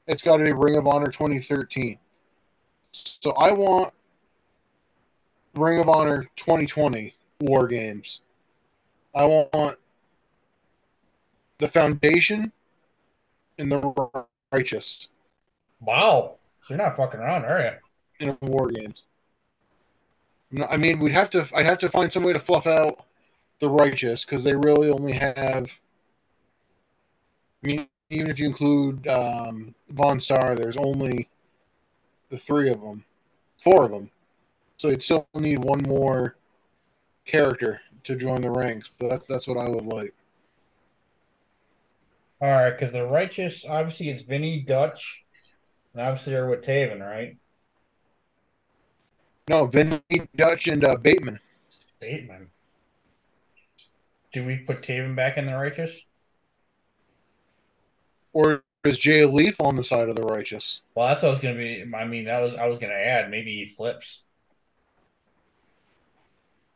it's 0.07 0.21
got 0.21 0.37
to 0.37 0.43
be 0.43 0.51
Ring 0.51 0.77
of 0.77 0.87
Honor 0.87 1.07
2013. 1.07 1.97
So 3.21 3.31
I 3.31 3.51
want 3.51 3.93
Ring 5.55 5.79
of 5.79 5.89
Honor 5.89 6.29
2020 6.35 7.13
War 7.41 7.67
Games. 7.67 8.21
I 9.13 9.25
want 9.25 9.77
the 11.59 11.67
Foundation 11.67 12.51
and 13.57 13.71
the 13.71 14.15
Righteous 14.51 15.07
Wow. 15.81 16.35
So 16.61 16.73
you're 16.73 16.83
not 16.83 16.95
fucking 16.95 17.19
around, 17.19 17.45
are 17.45 17.59
you? 17.59 17.71
in 18.27 18.37
War 18.41 18.67
Games. 18.67 19.03
I 20.69 20.77
mean, 20.77 20.99
we'd 20.99 21.11
have 21.11 21.29
to. 21.31 21.47
I'd 21.53 21.65
have 21.65 21.79
to 21.79 21.89
find 21.89 22.11
some 22.11 22.23
way 22.23 22.33
to 22.33 22.39
fluff 22.39 22.65
out 22.65 23.05
the 23.59 23.69
Righteous 23.69 24.23
because 24.23 24.43
they 24.43 24.55
really 24.55 24.89
only 24.89 25.13
have. 25.13 25.67
I 27.63 27.67
mean, 27.67 27.87
even 28.09 28.29
if 28.29 28.39
you 28.39 28.45
include 28.45 29.07
um, 29.07 29.75
VonStarr, 29.93 30.55
there's 30.55 30.77
only 30.77 31.27
the 32.35 32.41
three 32.41 32.69
of 32.69 32.81
them, 32.81 33.03
four 33.63 33.85
of 33.85 33.91
them. 33.91 34.11
So 34.77 34.89
you'd 34.89 35.03
still 35.03 35.27
need 35.33 35.59
one 35.59 35.81
more 35.83 36.35
character 37.25 37.79
to 38.03 38.15
join 38.15 38.41
the 38.41 38.49
ranks. 38.49 38.89
But 38.99 39.09
that's 39.09 39.25
that's 39.27 39.47
what 39.47 39.57
I 39.57 39.69
would 39.69 39.85
like. 39.85 40.13
All 42.41 42.49
right, 42.49 42.71
because 42.71 42.91
the 42.91 43.05
righteous, 43.05 43.65
obviously, 43.67 44.09
it's 44.09 44.21
Vinny 44.21 44.59
Dutch, 44.59 45.23
and 45.93 46.01
obviously 46.01 46.33
they're 46.33 46.49
with 46.49 46.65
Taven, 46.65 46.99
right? 46.99 47.37
No, 49.47 49.65
Vinny 49.65 50.01
Dutch 50.35 50.67
and 50.67 50.83
uh, 50.83 50.97
Bateman. 50.97 51.39
Bateman. 52.01 52.49
Do 54.33 54.43
we 54.43 54.57
put 54.57 54.81
Taven 54.81 55.15
back 55.15 55.37
in 55.37 55.45
the 55.45 55.53
righteous? 55.53 56.01
Or 58.33 58.63
is 58.87 58.99
Jay 58.99 59.25
Lethal 59.25 59.67
on 59.67 59.75
the 59.75 59.83
side 59.83 60.09
of 60.09 60.15
the 60.15 60.23
Righteous? 60.23 60.81
Well, 60.95 61.07
that's 61.07 61.23
what 61.23 61.29
I 61.29 61.31
was 61.31 61.39
gonna 61.39 61.55
be. 61.55 61.85
I 61.95 62.05
mean, 62.05 62.25
that 62.25 62.41
was 62.41 62.53
I 62.53 62.67
was 62.67 62.79
gonna 62.79 62.93
add. 62.93 63.29
Maybe 63.29 63.55
he 63.55 63.65
flips. 63.65 64.21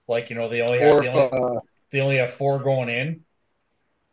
Like 0.07 0.29
you 0.29 0.35
know, 0.35 0.49
they 0.49 0.61
only 0.61 0.79
have 0.79 0.95
Or 0.95 1.01
they 1.01 1.07
only, 1.07 1.29
uh, 1.31 1.59
they 1.91 2.01
only 2.01 2.17
have 2.17 2.31
four 2.31 2.59
going 2.59 2.89
in, 2.89 3.21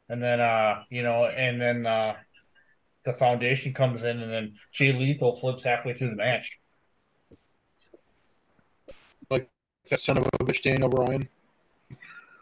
and 0.09 0.22
then 0.22 0.40
uh, 0.40 0.82
you 0.90 1.02
know, 1.02 1.24
and 1.24 1.61
then 1.61 1.87
uh, 1.87 2.16
the 3.04 3.12
foundation 3.12 3.72
comes 3.72 4.02
in, 4.02 4.20
and 4.20 4.30
then 4.30 4.54
Jay 4.72 4.92
Lethal 4.92 5.35
flips 5.35 5.64
halfway 5.64 5.94
through 5.94 6.11
the 6.11 6.16
match. 6.16 6.59
Like 9.30 9.48
that 9.90 10.00
son 10.00 10.18
of 10.18 10.26
a 10.26 10.44
bitch 10.44 10.62
Daniel 10.62 10.88
Bryan 10.88 11.28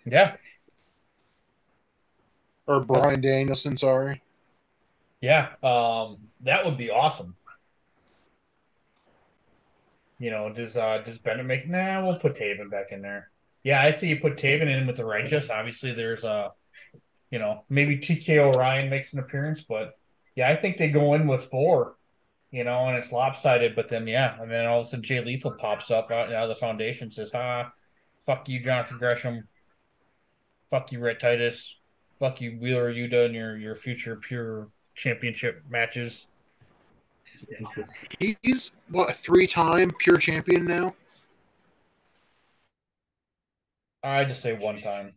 Yeah, 0.04 0.36
or 2.66 2.80
Bryan 2.80 3.20
Danielson, 3.20 3.76
sorry. 3.76 4.20
Yeah. 5.24 5.48
Um, 5.62 6.18
that 6.42 6.66
would 6.66 6.76
be 6.76 6.90
awesome. 6.90 7.34
You 10.18 10.30
know, 10.30 10.52
does 10.52 10.76
uh 10.76 10.98
does 11.02 11.16
Bennett 11.16 11.46
make? 11.46 11.66
Nah, 11.66 12.04
we'll 12.04 12.18
put 12.18 12.34
Taven 12.34 12.70
back 12.70 12.92
in 12.92 13.00
there. 13.00 13.30
Yeah, 13.62 13.80
I 13.80 13.90
see 13.90 14.08
you 14.08 14.20
put 14.20 14.36
Taven 14.36 14.68
in 14.68 14.86
with 14.86 14.96
the 14.96 15.04
righteous. 15.06 15.48
Obviously, 15.48 15.92
there's 15.92 16.26
uh, 16.26 16.50
you 17.30 17.38
know, 17.38 17.64
maybe 17.70 17.96
TK 17.96 18.36
O'Ryan 18.36 18.90
makes 18.90 19.14
an 19.14 19.18
appearance, 19.18 19.62
but 19.66 19.94
yeah, 20.36 20.50
I 20.50 20.56
think 20.56 20.76
they 20.76 20.90
go 20.90 21.14
in 21.14 21.26
with 21.26 21.44
four. 21.44 21.96
You 22.50 22.62
know, 22.62 22.86
and 22.86 22.96
it's 22.98 23.10
lopsided, 23.10 23.74
but 23.74 23.88
then 23.88 24.06
yeah, 24.06 24.40
and 24.40 24.50
then 24.50 24.66
all 24.66 24.80
of 24.80 24.86
a 24.86 24.90
sudden 24.90 25.02
Jay 25.02 25.24
Lethal 25.24 25.52
pops 25.52 25.90
up 25.90 26.10
out, 26.10 26.32
out 26.32 26.44
of 26.44 26.48
the 26.50 26.54
foundation, 26.54 27.10
says, 27.10 27.32
"Ha, 27.32 27.72
fuck 28.26 28.46
you, 28.48 28.62
Jonathan 28.62 28.98
Gresham. 28.98 29.48
Fuck 30.70 30.92
you, 30.92 31.00
Rhett 31.00 31.18
Titus. 31.18 31.76
Fuck 32.18 32.42
you, 32.42 32.58
Wheeler 32.60 32.92
Yuta, 32.92 33.24
and 33.24 33.34
your 33.34 33.56
your 33.56 33.74
future 33.74 34.16
pure 34.16 34.68
championship 34.94 35.62
matches." 35.68 36.26
He's 38.18 38.72
what 38.88 39.10
a 39.10 39.12
three-time 39.12 39.92
pure 39.98 40.16
champion 40.16 40.64
now. 40.64 40.94
I 44.02 44.24
just 44.24 44.42
say 44.42 44.52
one 44.52 44.80
time. 44.80 45.14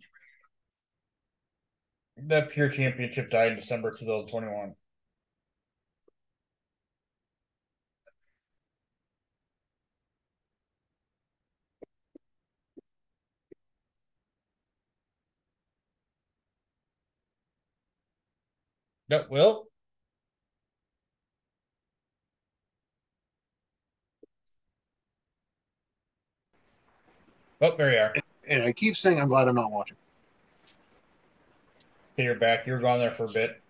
That 2.18 2.50
pure 2.50 2.70
championship 2.70 3.30
died 3.30 3.52
in 3.52 3.58
December 3.58 3.92
2021. 3.92 4.76
No, 19.10 19.26
Will? 19.30 19.68
Oh, 27.62 27.76
there 27.78 27.92
you 27.92 27.98
are. 28.00 28.14
And 28.48 28.64
I 28.64 28.72
keep 28.72 28.98
saying 28.98 29.20
I'm 29.20 29.30
glad 29.30 29.48
I'm 29.48 29.56
not 29.56 29.72
watching. 29.72 29.96
Okay, 32.14 32.24
you're 32.24 32.36
back. 32.36 32.68
You 32.68 32.74
were 32.74 32.80
gone 32.80 33.00
there 33.00 33.12
for 33.12 33.26
a 33.26 33.32
bit. 33.32 33.62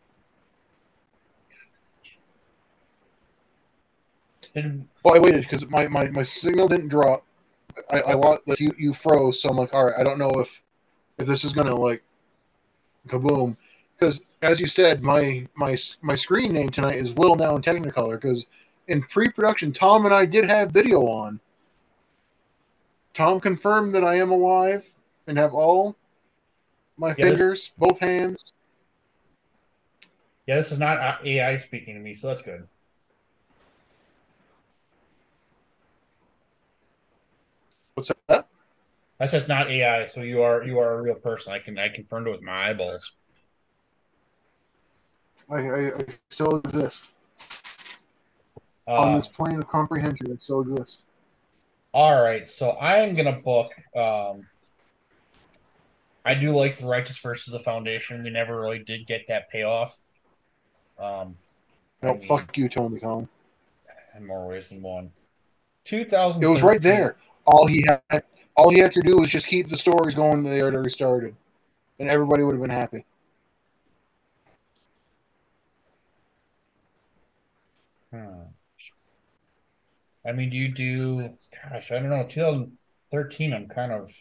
Did, 4.54 4.86
Well, 5.04 5.15
I 5.15 5.19
waited 5.19 5.41
because 5.41 5.67
my, 5.69 5.88
my, 5.88 6.08
my 6.10 6.23
signal 6.23 6.67
didn't 6.67 6.89
drop. 6.89 7.23
I, 7.91 8.02
I 8.02 8.15
wa- 8.15 8.39
like 8.47 8.60
you 8.60 8.71
you 8.78 8.91
froze, 8.93 9.39
so 9.41 9.50
I'm 9.50 9.58
like, 9.58 9.73
all 9.73 9.86
right, 9.86 9.95
I 10.00 10.04
don't 10.04 10.17
know 10.17 10.32
if 10.38 10.63
if 11.19 11.28
this 11.28 11.43
is 11.43 11.54
gonna 11.54 11.76
like 11.76 12.04
kaboom. 13.08 13.56
Because 14.00 14.21
as 14.41 14.60
you 14.60 14.67
said, 14.67 15.04
my 15.04 15.47
my 15.56 15.78
my 16.02 16.15
screen 16.15 16.54
name 16.54 16.69
tonight 16.69 16.97
is 16.97 17.13
Will 17.13 17.36
now 17.36 17.56
in 17.56 17.62
Technicolor. 17.62 18.19
Because 18.21 18.45
in 18.88 19.02
pre-production, 19.04 19.73
Tom 19.73 20.06
and 20.06 20.13
I 20.13 20.26
did 20.26 20.45
have 20.45 20.71
video 20.71 21.02
on. 21.08 21.39
Tom 23.13 23.39
confirmed 23.39 23.95
that 23.95 24.04
I 24.04 24.15
am 24.15 24.32
alive 24.32 24.84
and 25.26 25.38
have 25.38 25.54
all 25.54 25.95
my 26.97 27.10
Yes. 27.17 27.28
fingers, 27.30 27.71
both 27.78 28.00
hands. 28.00 28.54
yeah, 30.45 30.56
this 30.56 30.71
is 30.71 30.80
not 30.80 31.00
uh, 31.00 31.17
AI 31.23 31.58
speaking 31.58 31.95
to 31.95 32.00
me, 32.00 32.13
so 32.13 32.28
that's 32.28 32.41
good. 32.41 32.67
What's 37.95 38.12
that? 38.28 38.47
That's 39.19 39.32
just 39.32 39.47
not 39.50 39.69
AI, 39.69 40.06
so 40.06 40.21
you 40.21 40.43
are 40.43 40.63
you 40.63 40.78
are 40.78 40.93
a 40.93 41.02
real 41.02 41.15
person. 41.15 41.52
I 41.54 41.60
can 41.60 41.80
I 41.80 41.89
confirmed 41.89 42.28
it 42.28 42.32
with 42.32 42.43
my 42.43 42.69
eyeballs. 42.69 43.12
I, 45.50 45.56
I, 45.56 45.88
I 45.96 46.06
still 46.30 46.58
exist 46.58 47.04
on 48.88 49.10
Uh, 49.14 49.16
this 49.16 49.28
plane 49.28 49.58
of 49.60 49.68
comprehension. 49.68 50.32
I 50.32 50.36
still 50.38 50.62
exist. 50.62 51.02
all 51.94 52.22
right, 52.22 52.48
so 52.48 52.72
I 52.72 52.98
am 53.00 53.16
gonna 53.16 53.40
book. 53.40 53.72
Um, 53.96 54.48
I 56.26 56.34
do 56.34 56.54
like 56.56 56.78
the 56.78 56.86
Righteous 56.86 57.16
First 57.18 57.48
of 57.48 57.54
the 57.54 57.60
Foundation. 57.62 58.22
We 58.24 58.30
never 58.30 58.60
really 58.60 58.80
did 58.80 59.08
get 59.08 59.28
that 59.30 59.50
payoff. 59.50 59.98
Um, 61.00 61.38
No, 62.04 62.10
I 62.10 62.14
mean- 62.16 62.28
fuck 62.28 62.58
you, 62.58 62.68
Tony 62.70 63.00
Khan. 63.00 63.28
in 64.18 64.26
more 64.28 64.48
ways 64.48 64.70
than 64.70 64.82
one. 64.82 65.12
Two 65.86 66.04
thousand. 66.06 66.44
It 66.44 66.48
was 66.48 66.62
right 66.62 66.82
there. 66.82 67.16
All 67.46 67.66
he 67.66 67.86
had, 67.88 68.24
all 68.58 68.70
he 68.70 68.80
had 68.80 68.94
to 68.94 69.02
do 69.02 69.16
was 69.18 69.30
just 69.30 69.48
keep 69.48 69.70
the 69.70 69.78
stories 69.78 70.16
going 70.16 70.44
they 70.44 70.58
had 70.58 70.74
already 70.74 70.90
started, 70.90 71.34
and 72.00 72.10
everybody 72.10 72.44
would 72.44 72.52
have 72.54 72.62
been 72.62 72.70
happy. 72.70 73.06
I 80.28 80.32
mean, 80.34 80.50
do 80.50 80.58
you 80.58 80.70
do? 80.74 81.38
Gosh, 81.72 81.92
I 81.92 81.96
don't 82.00 82.10
know. 82.10 82.26
2013. 82.28 83.54
I'm 83.54 83.68
kind 83.68 83.92
of. 83.92 84.12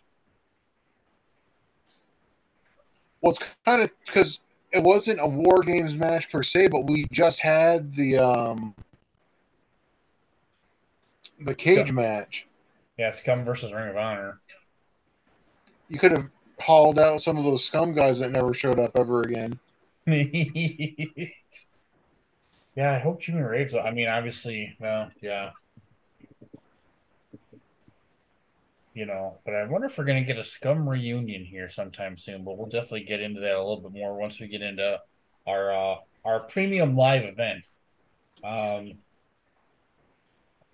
Well, 3.20 3.32
it's 3.32 3.42
kind 3.64 3.82
of 3.82 3.90
because 4.06 4.40
it 4.72 4.82
wasn't 4.82 5.20
a 5.20 5.26
war 5.26 5.60
games 5.64 5.94
match 5.94 6.30
per 6.30 6.42
se, 6.42 6.68
but 6.68 6.86
we 6.86 7.06
just 7.12 7.40
had 7.40 7.94
the 7.94 8.18
um 8.18 8.74
the 11.40 11.54
cage 11.54 11.86
Yeah. 11.88 11.92
match. 11.92 12.46
Yeah, 12.98 13.10
Scum 13.12 13.44
versus 13.44 13.72
Ring 13.72 13.88
of 13.88 13.96
Honor. 13.96 14.40
You 15.88 15.98
could 15.98 16.12
have 16.12 16.30
hauled 16.60 17.00
out 17.00 17.22
some 17.22 17.36
of 17.36 17.44
those 17.44 17.64
scum 17.64 17.92
guys 17.92 18.20
that 18.20 18.30
never 18.30 18.54
showed 18.54 18.78
up 18.78 18.92
ever 18.96 19.22
again. 19.22 19.58
yeah, 20.06 21.30
I 22.76 22.98
hope 22.98 23.20
Jimmy 23.20 23.40
Raves. 23.42 23.74
I 23.74 23.90
mean, 23.90 24.08
obviously, 24.08 24.76
well, 24.80 25.10
yeah. 25.20 25.50
You 28.96 29.04
know, 29.04 29.36
but 29.44 29.54
I 29.54 29.62
wonder 29.64 29.88
if 29.88 29.98
we're 29.98 30.06
gonna 30.06 30.24
get 30.24 30.38
a 30.38 30.42
scum 30.42 30.88
reunion 30.88 31.44
here 31.44 31.68
sometime 31.68 32.16
soon. 32.16 32.44
But 32.44 32.56
we'll 32.56 32.70
definitely 32.70 33.04
get 33.04 33.20
into 33.20 33.40
that 33.42 33.54
a 33.54 33.58
little 33.58 33.82
bit 33.82 33.92
more 33.92 34.18
once 34.18 34.40
we 34.40 34.48
get 34.48 34.62
into 34.62 34.98
our 35.46 35.70
uh 35.70 35.96
our 36.24 36.40
premium 36.40 36.96
live 36.96 37.24
event. 37.24 37.66
Um 38.42 38.94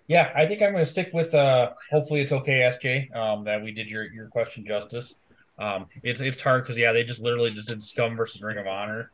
yeah, 0.07 0.31
I 0.33 0.45
think 0.45 0.61
I'm 0.61 0.71
gonna 0.71 0.85
stick 0.85 1.09
with 1.11 1.33
uh 1.35 1.71
hopefully 1.91 2.21
it's 2.21 2.31
okay, 2.31 2.61
SJ, 2.61 3.13
um, 3.13 3.43
that 3.43 3.61
we 3.61 3.73
did 3.73 3.89
your 3.89 4.05
your 4.13 4.27
question 4.29 4.65
justice. 4.65 5.15
Um 5.59 5.87
it's 6.01 6.21
it's 6.21 6.41
hard 6.41 6.63
because 6.63 6.77
yeah, 6.77 6.93
they 6.93 7.03
just 7.03 7.19
literally 7.19 7.49
just 7.49 7.67
did 7.67 7.83
scum 7.83 8.15
versus 8.15 8.41
Ring 8.41 8.57
of 8.57 8.67
Honor 8.67 9.11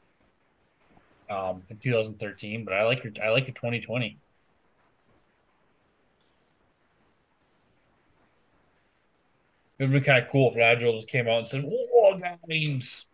um 1.31 1.63
in 1.71 1.79
2013, 1.79 2.63
but 2.63 2.75
I 2.75 2.83
like 2.83 3.03
your 3.03 3.13
I 3.23 3.29
like 3.29 3.47
your 3.47 3.55
2020. 3.55 4.19
It 9.79 9.83
would 9.85 9.93
be 9.93 10.01
kind 10.01 10.21
of 10.23 10.29
cool 10.29 10.51
if 10.51 10.57
Nigel 10.57 10.93
just 10.93 11.07
came 11.07 11.27
out 11.27 11.39
and 11.39 11.47
said, 11.47 11.63
"War 11.65 12.17
games." 12.47 13.05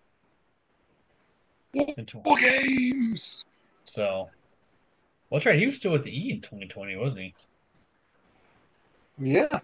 Into- 1.73 2.19
War 2.19 2.37
games. 2.37 3.45
So, 3.83 4.29
well, 5.29 5.37
that's 5.39 5.45
right. 5.45 5.59
He 5.59 5.67
was 5.67 5.75
still 5.75 5.91
with 5.91 6.03
the 6.03 6.17
E 6.27 6.31
in 6.31 6.41
2020, 6.41 6.95
wasn't 6.95 7.19
he? 7.19 7.35
Yeah. 9.17 9.59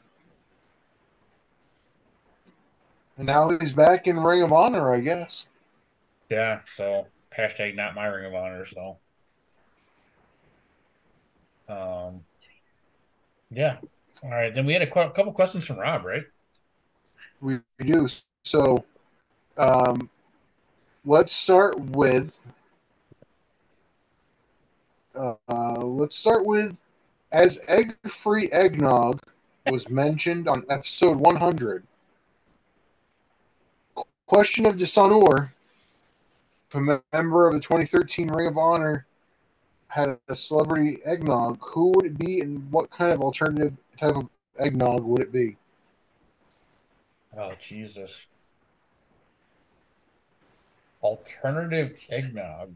And 3.17 3.27
now 3.27 3.49
he's 3.57 3.71
back 3.71 4.07
in 4.07 4.19
Ring 4.19 4.41
of 4.43 4.51
Honor, 4.53 4.93
I 4.93 4.99
guess. 4.99 5.47
Yeah. 6.29 6.61
So 6.65 7.07
hashtag 7.37 7.75
not 7.75 7.95
my 7.95 8.05
Ring 8.05 8.25
of 8.25 8.35
Honor. 8.35 8.65
So, 8.65 8.97
um, 11.67 12.23
yeah. 13.49 13.77
All 14.23 14.29
right. 14.29 14.53
Then 14.53 14.65
we 14.65 14.73
had 14.73 14.81
a 14.81 14.87
qu- 14.87 15.09
couple 15.11 15.33
questions 15.33 15.65
from 15.65 15.77
Rob, 15.79 16.05
right? 16.05 16.23
We 17.41 17.59
do. 17.79 18.07
So, 18.43 18.85
um, 19.57 20.09
let's 21.05 21.33
start 21.33 21.79
with. 21.79 22.33
Uh, 25.13 25.35
let's 25.83 26.15
start 26.15 26.45
with 26.45 26.77
as 27.31 27.59
egg-free 27.67 28.49
eggnog 28.51 29.21
was 29.67 29.89
mentioned 29.89 30.47
on 30.47 30.63
episode 30.69 31.17
100. 31.17 31.83
Question 34.27 34.65
of 34.65 34.77
dishonor. 34.77 35.53
If 36.69 36.75
a 36.75 37.01
member 37.11 37.47
of 37.47 37.53
the 37.53 37.59
2013 37.59 38.29
Ring 38.29 38.47
of 38.47 38.57
Honor 38.57 39.05
had 39.87 40.17
a 40.29 40.35
celebrity 40.35 40.99
eggnog, 41.03 41.57
who 41.61 41.91
would 41.95 42.05
it 42.05 42.17
be, 42.17 42.39
and 42.39 42.71
what 42.71 42.89
kind 42.91 43.11
of 43.11 43.21
alternative 43.21 43.75
type 43.97 44.15
of 44.15 44.29
eggnog 44.57 45.03
would 45.03 45.21
it 45.21 45.33
be? 45.33 45.57
Oh 47.37 47.53
Jesus. 47.59 48.25
Alternative 51.03 51.95
eggnog. 52.09 52.75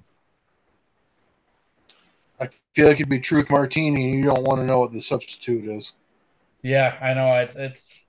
I 2.40 2.50
feel 2.74 2.88
like 2.88 2.96
it'd 2.98 3.10
be 3.10 3.20
Truth 3.20 3.50
Martini, 3.50 4.06
and 4.12 4.16
you 4.20 4.26
don't 4.26 4.44
want 4.44 4.60
to 4.60 4.66
know 4.66 4.80
what 4.80 4.92
the 4.92 5.02
substitute 5.02 5.70
is. 5.70 5.94
Yeah, 6.62 6.98
I 7.02 7.14
know. 7.14 7.34
It's 7.36 7.56
it's 7.56 8.04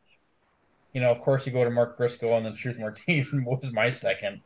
you 0.92 1.00
know, 1.00 1.11
of 1.11 1.20
course 1.20 1.46
you 1.46 1.52
go 1.52 1.64
to 1.64 1.70
Mark 1.70 1.96
Briscoe 1.98 2.37
and 2.37 2.46
then 2.46 2.56
Truth 2.56 2.78
Martini 2.78 3.26
was 3.44 3.70
my 3.72 3.90
second. 3.90 4.40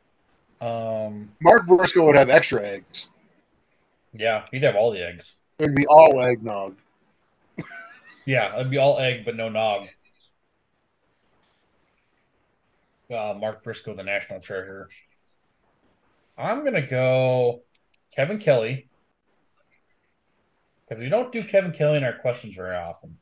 Um 0.60 1.32
Mark 1.40 1.66
Briscoe 1.66 2.04
would 2.06 2.16
have 2.16 2.28
extra 2.30 2.62
eggs. 2.62 3.08
yeah, 4.12 4.46
he'd 4.50 4.62
have 4.64 4.76
all 4.76 4.90
the 4.90 5.04
eggs. 5.06 5.36
It'd 5.58 5.74
be 5.74 5.86
all 5.86 6.20
eggnog. 6.20 6.76
Yeah, 8.26 8.54
it'd 8.56 8.70
be 8.70 8.78
all 8.78 8.98
egg 8.98 9.24
but 9.24 9.36
no 9.36 9.48
nog. 9.48 9.88
Uh, 13.11 13.35
Mark 13.38 13.64
Briscoe, 13.64 13.94
the 13.94 14.05
national 14.05 14.40
treasure. 14.40 14.88
I'm 16.38 16.64
gonna 16.64 16.87
go 16.87 17.62
Kevin 18.14 18.38
Kelly. 18.38 18.88
Because 20.88 21.03
we 21.03 21.09
don't 21.09 21.33
do 21.33 21.44
Kevin 21.44 21.73
Kelly 21.73 21.99
in 21.99 22.05
our 22.05 22.18
questions 22.18 22.57
very 22.57 22.77
often. 22.77 23.18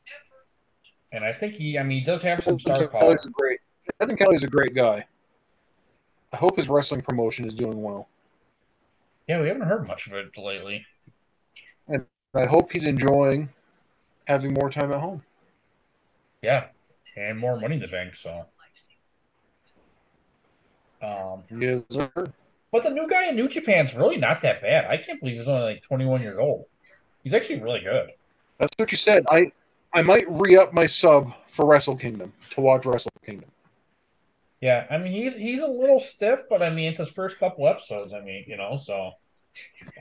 And 1.11 1.23
I 1.23 1.33
think 1.33 1.55
he 1.55 1.77
I 1.77 1.83
mean 1.83 1.99
he 1.99 2.03
does 2.03 2.21
have 2.21 2.43
some 2.43 2.59
star 2.59 2.87
Kevin 2.87 2.99
power. 2.99 3.17
Great. 3.31 3.59
Kevin 3.99 4.15
Kelly's 4.15 4.43
a 4.43 4.47
great 4.47 4.75
guy. 4.75 5.05
I 6.31 6.37
hope 6.37 6.57
his 6.57 6.69
wrestling 6.69 7.01
promotion 7.01 7.45
is 7.45 7.53
doing 7.55 7.81
well. 7.81 8.07
Yeah, 9.27 9.41
we 9.41 9.47
haven't 9.47 9.67
heard 9.67 9.87
much 9.87 10.07
of 10.07 10.13
it 10.13 10.37
lately. 10.37 10.85
And 11.87 12.05
I 12.35 12.45
hope 12.45 12.71
he's 12.71 12.85
enjoying 12.85 13.49
having 14.25 14.53
more 14.53 14.69
time 14.69 14.91
at 14.91 14.99
home. 14.99 15.23
Yeah. 16.41 16.67
And 17.17 17.37
more 17.37 17.59
money 17.59 17.75
in 17.75 17.81
the 17.81 17.87
bank, 17.87 18.15
so 18.15 18.45
um 21.01 21.43
but 22.71 22.83
the 22.83 22.89
new 22.89 23.07
guy 23.07 23.27
in 23.27 23.35
New 23.35 23.47
Japan's 23.47 23.95
really 23.95 24.17
not 24.17 24.41
that 24.41 24.61
bad. 24.61 24.85
I 24.85 24.97
can't 24.97 25.19
believe 25.19 25.37
he's 25.37 25.47
only 25.47 25.73
like 25.73 25.81
21 25.81 26.21
years 26.21 26.37
old. 26.37 26.65
He's 27.23 27.33
actually 27.33 27.61
really 27.61 27.79
good. 27.79 28.11
That's 28.59 28.73
what 28.77 28.91
you 28.91 28.97
said. 28.97 29.25
I 29.29 29.51
I 29.93 30.01
might 30.01 30.29
re 30.29 30.55
up 30.55 30.73
my 30.73 30.85
sub 30.85 31.33
for 31.51 31.65
Wrestle 31.65 31.95
Kingdom 31.95 32.31
to 32.51 32.61
watch 32.61 32.85
Wrestle 32.85 33.11
Kingdom. 33.25 33.49
Yeah, 34.61 34.85
I 34.89 34.97
mean 34.97 35.13
he's 35.13 35.33
he's 35.33 35.61
a 35.61 35.67
little 35.67 35.99
stiff, 35.99 36.41
but 36.49 36.61
I 36.61 36.69
mean 36.69 36.89
it's 36.89 36.99
his 36.99 37.09
first 37.09 37.39
couple 37.39 37.67
episodes. 37.67 38.13
I 38.13 38.21
mean, 38.21 38.45
you 38.47 38.57
know, 38.57 38.77
so 38.77 39.13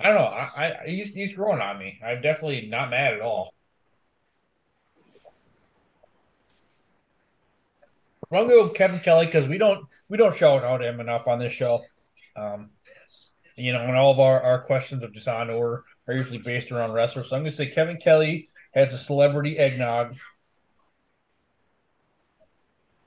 I 0.01 0.09
don't 0.09 0.17
know. 0.17 0.27
I, 0.27 0.83
I 0.83 0.87
he's 0.87 1.11
he's 1.11 1.33
growing 1.33 1.61
on 1.61 1.79
me. 1.79 1.99
I'm 2.05 2.21
definitely 2.21 2.67
not 2.67 2.91
mad 2.91 3.15
at 3.15 3.21
all. 3.21 3.55
Gonna 8.31 8.49
go 8.49 8.65
with 8.65 8.75
Kevin 8.75 9.01
Kelly 9.01 9.27
because 9.27 9.49
we 9.49 9.57
don't 9.57 9.87
we 10.09 10.17
don't 10.17 10.35
shout 10.35 10.65
out 10.65 10.83
him 10.83 11.01
enough 11.01 11.29
on 11.29 11.39
this 11.39 11.53
show. 11.53 11.85
Um, 12.37 12.71
you 13.57 13.73
know, 13.73 13.81
and 13.81 13.97
all 13.97 14.13
of 14.13 14.21
our, 14.21 14.41
our 14.41 14.63
questions 14.63 15.03
of 15.03 15.13
dishonor 15.13 15.85
are 16.07 16.15
usually 16.15 16.39
based 16.39 16.71
around 16.71 16.93
wrestlers. 16.93 17.29
So 17.29 17.37
I'm 17.37 17.43
gonna 17.43 17.53
say 17.53 17.67
Kevin 17.67 17.99
Kelly 17.99 18.49
has 18.75 18.93
a 18.93 18.99
celebrity 18.99 19.59
eggnog. 19.59 20.15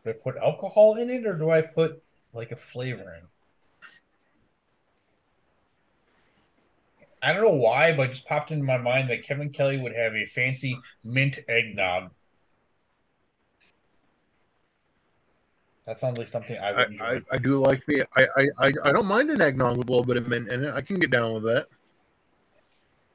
Do 0.04 0.10
I 0.10 0.14
put 0.14 0.36
alcohol 0.38 0.96
in 0.96 1.10
it 1.10 1.26
or 1.26 1.38
do 1.38 1.52
I 1.52 1.62
put 1.62 2.02
like 2.34 2.52
a 2.52 2.56
flavoring? 2.56 3.24
I 7.24 7.34
don't 7.34 7.44
know 7.44 7.52
why, 7.52 7.96
but 7.96 8.10
it 8.10 8.12
just 8.12 8.26
popped 8.26 8.50
into 8.50 8.64
my 8.64 8.78
mind 8.78 9.10
that 9.12 9.24
Kevin 9.24 9.52
Kelly 9.52 9.78
would 9.78 9.96
have 9.96 10.16
a 10.16 10.26
fancy 10.26 10.78
mint 11.04 11.40
eggnog. 11.48 12.10
That 15.86 15.98
sounds 16.00 16.17
like 16.17 16.28
something 16.28 16.58
I 16.58 16.72
would 16.74 16.91
enjoy. 16.91 17.06
I, 17.32 17.36
I 17.36 17.38
do 17.38 17.60
like 17.60 17.88
me. 17.88 18.02
I, 18.15 18.28
I 18.60 18.72
I 18.86 18.91
don't 18.91 19.08
mind 19.08 19.30
an 19.32 19.41
eggnog 19.41 19.78
with 19.78 19.88
a 19.88 19.91
little 19.91 20.06
bit 20.06 20.17
of 20.17 20.28
mint 20.28 20.50
in 20.52 20.63
it. 20.63 20.74
I 20.74 20.82
can 20.82 21.00
get 21.00 21.12
down 21.12 21.34
with 21.34 21.44
that. 21.44 21.67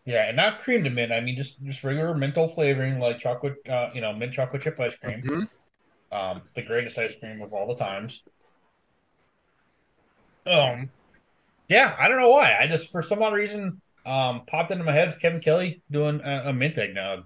Yeah, 0.05 0.29
and 0.29 0.37
not 0.37 0.59
cream 0.61 0.85
to 0.85 0.91
mint. 0.91 1.13
I 1.13 1.21
mean, 1.21 1.37
just 1.37 1.63
just 1.65 1.83
regular 1.85 2.15
menthol 2.15 2.49
flavoring, 2.49 2.99
like 2.99 3.19
chocolate, 3.19 3.57
uh, 3.69 3.91
you 3.95 4.01
know, 4.01 4.13
mint 4.13 4.33
chocolate 4.33 4.63
chip 4.63 4.79
ice 4.79 4.97
cream. 4.97 5.23
Mhm. 5.23 5.49
Um, 6.13 6.43
the 6.55 6.63
greatest 6.63 6.99
ice 6.99 7.15
cream 7.21 7.43
of 7.43 7.53
all 7.53 7.69
the 7.69 7.77
times. 7.77 8.25
Um, 10.47 10.91
Yeah, 11.69 11.97
I 11.99 12.09
don't 12.09 12.21
know 12.21 12.31
why. 12.31 12.57
I 12.61 12.67
just 12.69 12.93
for 12.93 13.03
some 13.03 13.23
odd 13.23 13.35
reason 13.35 13.83
um 14.07 14.43
popped 14.47 14.71
into 14.71 14.85
my 14.85 14.93
head 14.93 15.17
Kevin 15.21 15.41
Kelly 15.41 15.83
doing 15.91 16.21
a, 16.25 16.51
a 16.51 16.53
mint 16.53 16.79
eggnog. 16.79 17.25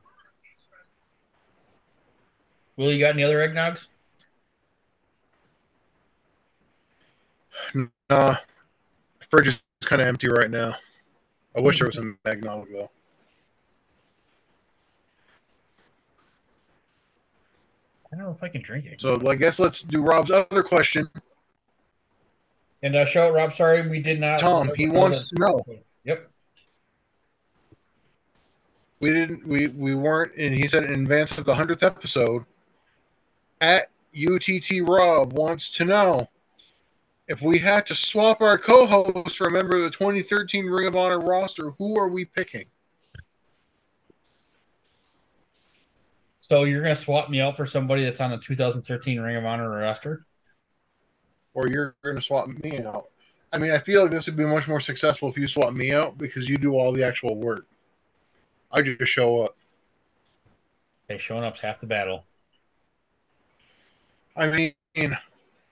Will 2.77 2.93
you 2.93 2.99
got 2.99 3.15
any 3.15 3.23
other 3.23 3.39
eggnogs? 3.39 3.87
Nah, 8.11 8.37
fridge 9.29 9.49
is 9.49 9.61
kind 9.83 10.03
of 10.03 10.09
empty 10.09 10.29
right 10.29 10.51
now. 10.51 10.75
I 11.57 11.61
wish 11.61 11.79
there 11.79 11.87
was 11.87 11.97
some 11.97 12.19
eggnog 12.25 12.69
though. 12.73 12.91
I 18.13 18.17
don't 18.17 18.25
know 18.27 18.33
if 18.33 18.43
I 18.43 18.49
can 18.49 18.63
drink 18.63 18.87
it. 18.87 19.01
So 19.01 19.29
I 19.29 19.37
guess 19.37 19.59
let's 19.59 19.83
do 19.83 20.03
Rob's 20.03 20.31
other 20.31 20.63
question. 20.63 21.09
And 22.83 22.97
uh, 22.97 23.05
show 23.05 23.29
it, 23.29 23.33
Rob. 23.33 23.55
Sorry, 23.55 23.87
we 23.89 24.01
did 24.01 24.21
not. 24.21 24.41
Tom, 24.41 24.71
he 24.75 24.89
wants 24.89 25.29
to 25.29 25.35
know. 25.39 25.63
Yep. 26.05 26.31
We 29.01 29.13
didn't. 29.13 29.47
We 29.47 29.69
we 29.69 29.95
weren't. 29.95 30.35
And 30.37 30.57
he 30.57 30.67
said 30.67 30.85
in 30.85 31.03
advance 31.03 31.39
of 31.39 31.45
the 31.45 31.55
hundredth 31.55 31.83
episode. 31.83 32.45
At 33.61 33.91
UTT 34.17 34.89
Rob 34.89 35.35
wants 35.35 35.71
to 35.73 35.85
know 35.85 36.29
if 37.31 37.41
we 37.41 37.59
had 37.59 37.87
to 37.87 37.95
swap 37.95 38.43
our 38.43 38.59
co-hosts 38.59 39.37
for 39.37 39.47
a 39.47 39.51
member 39.51 39.77
of 39.77 39.83
the 39.83 39.91
2013 39.91 40.67
Ring 40.67 40.89
of 40.89 40.97
Honor 40.97 41.21
roster. 41.21 41.71
Who 41.79 41.99
are 41.99 42.09
we 42.09 42.25
picking? 42.27 42.67
So 46.41 46.65
you're 46.65 46.83
gonna 46.83 46.97
swap 46.97 47.31
me 47.31 47.41
out 47.41 47.57
for 47.57 47.65
somebody 47.65 48.05
that's 48.05 48.21
on 48.21 48.31
the 48.31 48.39
2013 48.39 49.21
Ring 49.21 49.37
of 49.37 49.45
Honor 49.47 49.71
roster? 49.71 50.27
or 51.55 51.69
you're 51.69 51.95
going 52.03 52.17
to 52.17 52.23
swap 52.23 52.47
me 52.49 52.79
out. 52.79 53.07
I 53.53 53.59
mean, 53.59 53.73
I 53.73 53.79
feel 53.79 54.03
like 54.03 54.11
this 54.11 54.27
would 54.27 54.37
be 54.37 54.45
much 54.45 54.69
more 54.69 54.81
successful 54.81 55.29
if 55.29 55.37
you 55.37 55.47
swap 55.47 55.75
me 55.75 55.93
out 55.93 56.17
because 56.17 56.49
you 56.49 56.57
do 56.57 56.75
all 56.75 56.93
the 56.93 57.03
actual 57.03 57.37
work. 57.37 57.67
I 58.71 58.83
just 58.83 59.03
show 59.11 59.43
up. 59.43 59.57
Hey, 61.09 61.19
showing 61.19 61.43
up's 61.43 61.61
half 61.61 61.81
the 61.81 61.87
battle. 61.87 62.25
I 64.37 64.73
mean, 64.95 65.19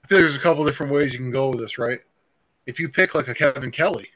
I 0.08 0.10
feel 0.10 0.18
like 0.20 0.24
there's 0.24 0.36
a 0.36 0.40
couple 0.40 0.64
different 0.64 0.90
ways 0.90 1.12
you 1.12 1.18
can 1.18 1.30
go 1.30 1.50
with 1.50 1.60
this, 1.60 1.76
right? 1.76 2.00
If 2.64 2.80
you 2.80 2.88
pick 2.88 3.14
like 3.14 3.28
a 3.28 3.34
Kevin 3.34 3.70
Kelly, 3.70 4.08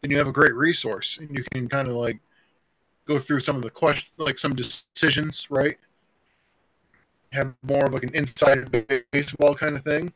then 0.00 0.12
you 0.12 0.18
have 0.18 0.28
a 0.28 0.32
great 0.32 0.54
resource 0.54 1.18
and 1.18 1.28
you 1.36 1.42
can 1.52 1.68
kind 1.68 1.88
of 1.88 1.94
like 1.94 2.20
go 3.04 3.18
through 3.18 3.40
some 3.40 3.56
of 3.56 3.62
the 3.62 3.70
questions, 3.70 4.12
like 4.16 4.38
some 4.38 4.54
decisions, 4.54 5.50
right? 5.50 5.76
Have 7.32 7.52
more 7.64 7.86
of 7.86 7.92
like 7.92 8.04
an 8.04 8.14
inside 8.14 8.70
baseball 9.10 9.56
kind 9.56 9.74
of 9.74 9.82
thing. 9.82 10.12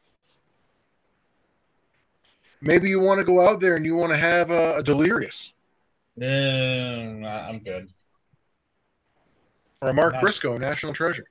Maybe 2.61 2.89
you 2.89 3.01
want 3.01 3.19
to 3.19 3.25
go 3.25 3.45
out 3.45 3.59
there 3.59 3.75
and 3.75 3.85
you 3.85 3.97
want 3.97 4.13
to 4.13 4.19
have 4.19 4.53
a, 4.53 4.77
a 4.77 4.83
delirious 4.85 5.53
mm, 6.17 7.19
No, 7.19 7.27
I'm 7.29 7.59
good. 7.59 7.89
or 9.83 9.89
a 9.89 9.95
Mark. 9.95 10.21
Briscoe, 10.21 10.57
national 10.59 10.93
treasure. 10.95 11.27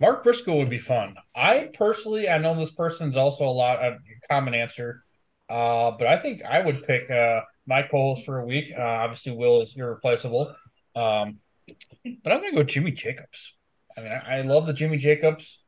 Mark 0.00 0.24
Briscoe 0.24 0.56
would 0.56 0.70
be 0.70 0.78
fun. 0.78 1.14
I 1.34 1.70
personally, 1.72 2.28
I 2.28 2.38
know 2.38 2.58
this 2.58 2.70
person's 2.70 3.16
also 3.16 3.44
a 3.44 3.50
lot 3.50 3.82
a 3.82 3.98
common 4.28 4.54
answer, 4.54 5.04
uh, 5.48 5.92
but 5.92 6.06
I 6.06 6.16
think 6.16 6.42
I 6.42 6.60
would 6.60 6.84
pick 6.84 7.10
uh, 7.10 7.40
my 7.66 7.82
co-host 7.82 8.24
for 8.24 8.40
a 8.40 8.46
week. 8.46 8.72
Uh, 8.76 8.82
obviously, 8.82 9.32
Will 9.32 9.62
is 9.62 9.76
irreplaceable, 9.76 10.54
um, 10.96 11.38
but 12.22 12.32
I'm 12.32 12.40
gonna 12.40 12.52
go 12.52 12.62
Jimmy 12.64 12.90
Jacobs. 12.90 13.54
I 13.96 14.00
mean, 14.00 14.12
I, 14.12 14.38
I 14.38 14.40
love 14.42 14.66
the 14.66 14.72
Jimmy 14.72 14.96
Jacobs. 14.96 15.60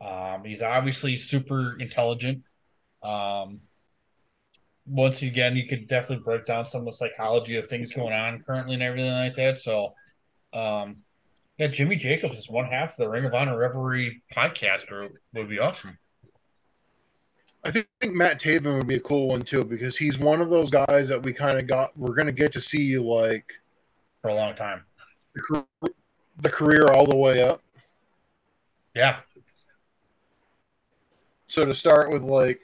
Um, 0.00 0.44
he's 0.44 0.62
obviously 0.62 1.16
super 1.16 1.78
intelligent. 1.78 2.44
Um, 3.02 3.60
once 4.86 5.22
again, 5.22 5.54
you 5.56 5.66
could 5.66 5.86
definitely 5.86 6.24
break 6.24 6.46
down 6.46 6.64
some 6.64 6.80
of 6.80 6.86
the 6.86 6.92
psychology 6.92 7.56
of 7.56 7.66
things 7.66 7.92
going 7.92 8.14
on 8.14 8.40
currently 8.40 8.74
and 8.74 8.82
everything 8.82 9.12
like 9.12 9.34
that. 9.34 9.58
So, 9.58 9.94
um, 10.52 10.98
yeah, 11.58 11.66
Jimmy 11.66 11.96
Jacobs 11.96 12.38
is 12.38 12.48
one 12.48 12.66
half 12.66 12.92
of 12.92 12.96
the 12.98 13.08
Ring 13.08 13.24
of 13.24 13.34
Honor 13.34 13.58
Revelry 13.58 14.22
podcast 14.34 14.86
group. 14.86 15.12
Would 15.34 15.48
be 15.48 15.58
awesome. 15.58 15.98
I 17.64 17.72
think, 17.72 17.88
think 18.00 18.14
Matt 18.14 18.40
Taven 18.40 18.78
would 18.78 18.86
be 18.86 18.94
a 18.94 19.00
cool 19.00 19.28
one 19.28 19.42
too 19.42 19.64
because 19.64 19.96
he's 19.96 20.18
one 20.18 20.40
of 20.40 20.48
those 20.48 20.70
guys 20.70 21.08
that 21.08 21.22
we 21.22 21.32
kind 21.32 21.58
of 21.58 21.66
got. 21.66 21.96
We're 21.98 22.14
gonna 22.14 22.32
get 22.32 22.52
to 22.52 22.60
see 22.60 22.82
you 22.82 23.02
like 23.02 23.52
for 24.22 24.28
a 24.28 24.34
long 24.34 24.54
time. 24.54 24.84
the, 25.34 25.42
car- 25.42 25.66
the 26.40 26.50
career 26.50 26.86
all 26.92 27.06
the 27.06 27.16
way 27.16 27.42
up. 27.42 27.62
Yeah, 28.94 29.20
So 31.46 31.64
to 31.64 31.74
start 31.74 32.10
with, 32.10 32.22
like, 32.22 32.60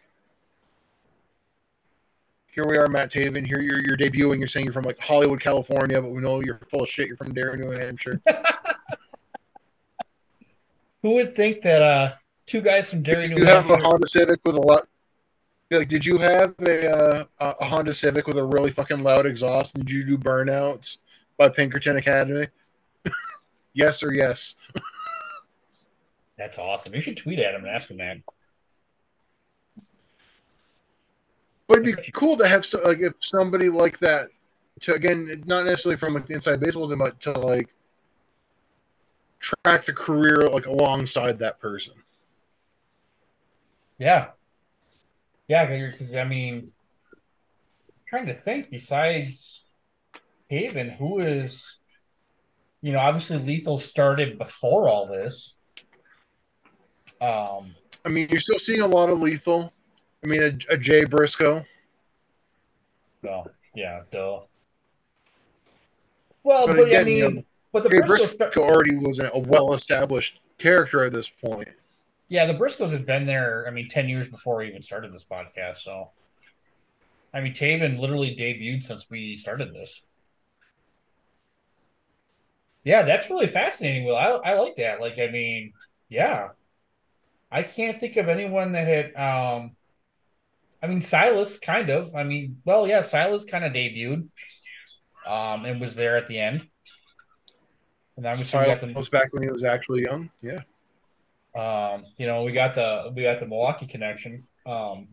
here 2.54 2.66
we 2.68 2.78
are, 2.78 2.86
Matt 2.86 3.10
Taven. 3.10 3.44
Here 3.46 3.60
you're, 3.60 3.80
you're 3.80 3.96
debuting. 3.96 4.38
You're 4.38 4.46
saying 4.46 4.66
you're 4.66 4.72
from 4.72 4.84
like 4.84 4.98
Hollywood, 4.98 5.40
California, 5.40 6.00
but 6.00 6.10
we 6.10 6.20
know 6.20 6.40
you're 6.40 6.60
full 6.70 6.84
of 6.84 6.88
shit. 6.88 7.08
You're 7.08 7.16
from 7.16 7.34
Darien, 7.34 7.60
New 7.60 7.70
Hampshire. 7.72 8.20
who 11.02 11.14
would 11.14 11.34
think 11.34 11.60
that 11.62 11.82
uh 11.82 12.12
two 12.46 12.60
guys 12.60 12.88
from 12.88 13.02
Derry, 13.02 13.28
New 13.28 13.36
you 13.36 13.44
have 13.44 13.68
a 13.70 13.76
Honda 13.76 14.06
Civic 14.06 14.40
with 14.44 14.54
a 14.54 14.60
lot. 14.60 14.86
Like, 15.70 15.88
did 15.88 16.06
you 16.06 16.18
have 16.18 16.54
a, 16.60 16.88
uh, 16.88 17.24
a 17.40 17.54
a 17.60 17.64
Honda 17.64 17.92
Civic 17.92 18.28
with 18.28 18.38
a 18.38 18.44
really 18.44 18.70
fucking 18.70 19.02
loud 19.02 19.26
exhaust? 19.26 19.74
Did 19.74 19.90
you 19.90 20.04
do 20.04 20.16
burnouts 20.16 20.98
by 21.36 21.48
Pinkerton 21.48 21.96
Academy? 21.96 22.46
yes 23.74 24.02
or 24.02 24.12
yes? 24.12 24.54
That's 26.38 26.58
awesome. 26.58 26.94
You 26.94 27.00
should 27.00 27.16
tweet 27.16 27.40
at 27.40 27.54
him 27.54 27.64
and 27.64 27.74
ask 27.74 27.90
him 27.90 27.98
that. 27.98 28.18
But 31.66 31.78
it'd 31.78 31.96
be 31.96 32.12
cool 32.12 32.36
to 32.36 32.46
have 32.46 32.64
so, 32.64 32.80
like 32.82 33.00
if 33.00 33.14
somebody 33.20 33.68
like 33.68 33.98
that 34.00 34.28
to 34.80 34.94
again 34.94 35.42
not 35.46 35.64
necessarily 35.64 35.96
from 35.96 36.14
like 36.14 36.26
the 36.26 36.34
inside 36.34 36.60
baseball, 36.60 36.94
but 36.96 37.20
to 37.22 37.32
like 37.32 37.70
track 39.40 39.84
the 39.84 39.92
career 39.92 40.48
like 40.48 40.66
alongside 40.66 41.38
that 41.38 41.60
person. 41.60 41.94
Yeah, 43.98 44.28
yeah. 45.48 45.62
I 45.62 46.24
mean, 46.24 46.72
I'm 47.12 47.92
trying 48.08 48.26
to 48.26 48.34
think. 48.34 48.70
Besides 48.70 49.62
Taven, 50.50 50.96
who 50.96 51.20
is, 51.20 51.78
you 52.82 52.92
know, 52.92 52.98
obviously 52.98 53.38
Lethal 53.38 53.78
started 53.78 54.38
before 54.38 54.88
all 54.88 55.06
this. 55.06 55.54
Um, 57.20 57.74
I 58.04 58.10
mean, 58.10 58.28
you're 58.30 58.40
still 58.40 58.58
seeing 58.58 58.80
a 58.80 58.86
lot 58.86 59.08
of 59.08 59.20
lethal. 59.20 59.72
I 60.24 60.26
mean, 60.26 60.42
a, 60.42 60.74
a 60.74 60.76
Jay 60.78 61.04
Briscoe, 61.04 61.64
no, 63.22 63.52
yeah, 63.74 64.02
duh. 64.10 64.40
Well, 66.42 66.66
But 66.66 66.76
but, 66.76 66.94
I 66.94 67.02
mean, 67.04 67.16
you 67.16 67.30
know, 67.30 67.42
but 67.72 67.84
the 67.84 67.90
Jay 67.90 68.00
Briscoes, 68.00 68.36
Briscoe 68.38 68.50
start, 68.52 68.56
already 68.56 68.96
was 68.96 69.18
a 69.20 69.30
well-established 69.38 70.40
character 70.58 71.04
at 71.04 71.12
this 71.12 71.28
point. 71.28 71.68
yeah, 72.28 72.46
the 72.46 72.54
Briscoes 72.54 72.90
had 72.92 73.06
been 73.06 73.26
there. 73.26 73.66
I 73.68 73.70
mean, 73.70 73.88
ten 73.88 74.08
years 74.08 74.28
before 74.28 74.56
we 74.58 74.68
even 74.68 74.82
started 74.82 75.12
this 75.12 75.24
podcast. 75.24 75.78
So, 75.78 76.10
I 77.32 77.40
mean, 77.40 77.52
Taven 77.52 77.98
literally 77.98 78.34
debuted 78.36 78.82
since 78.82 79.08
we 79.10 79.36
started 79.36 79.74
this. 79.74 80.02
Yeah, 82.84 83.02
that's 83.02 83.30
really 83.30 83.46
fascinating, 83.46 84.04
Will. 84.04 84.16
I, 84.16 84.28
I 84.28 84.58
like 84.60 84.76
that. 84.76 85.00
Like, 85.00 85.18
I 85.18 85.28
mean, 85.28 85.72
yeah. 86.08 86.50
I 87.50 87.62
can't 87.62 88.00
think 88.00 88.16
of 88.16 88.28
anyone 88.28 88.72
that 88.72 88.86
had 88.86 89.14
um 89.16 89.76
I 90.84 90.86
mean 90.86 91.00
Silas 91.00 91.58
kind 91.58 91.88
of. 91.88 92.14
I 92.14 92.24
mean, 92.24 92.60
well, 92.66 92.86
yeah, 92.86 93.00
Silas 93.00 93.46
kind 93.46 93.64
of 93.64 93.72
debuted 93.72 94.28
um 95.26 95.64
and 95.64 95.80
was 95.80 95.94
there 95.94 96.18
at 96.18 96.26
the 96.26 96.38
end. 96.38 96.66
And 98.18 98.26
obviously 98.26 98.60
we 98.60 98.66
got 98.66 98.80
the 98.80 98.92
Silas 98.92 99.08
back 99.08 99.32
when 99.32 99.42
he 99.42 99.50
was 99.50 99.64
actually 99.64 100.02
young. 100.02 100.30
Yeah, 100.42 100.60
um, 101.56 102.04
you 102.18 102.26
know, 102.26 102.42
we 102.42 102.52
got 102.52 102.74
the 102.74 103.10
we 103.16 103.22
got 103.22 103.38
the 103.40 103.46
Milwaukee 103.46 103.86
connection. 103.86 104.46
Um 104.66 105.08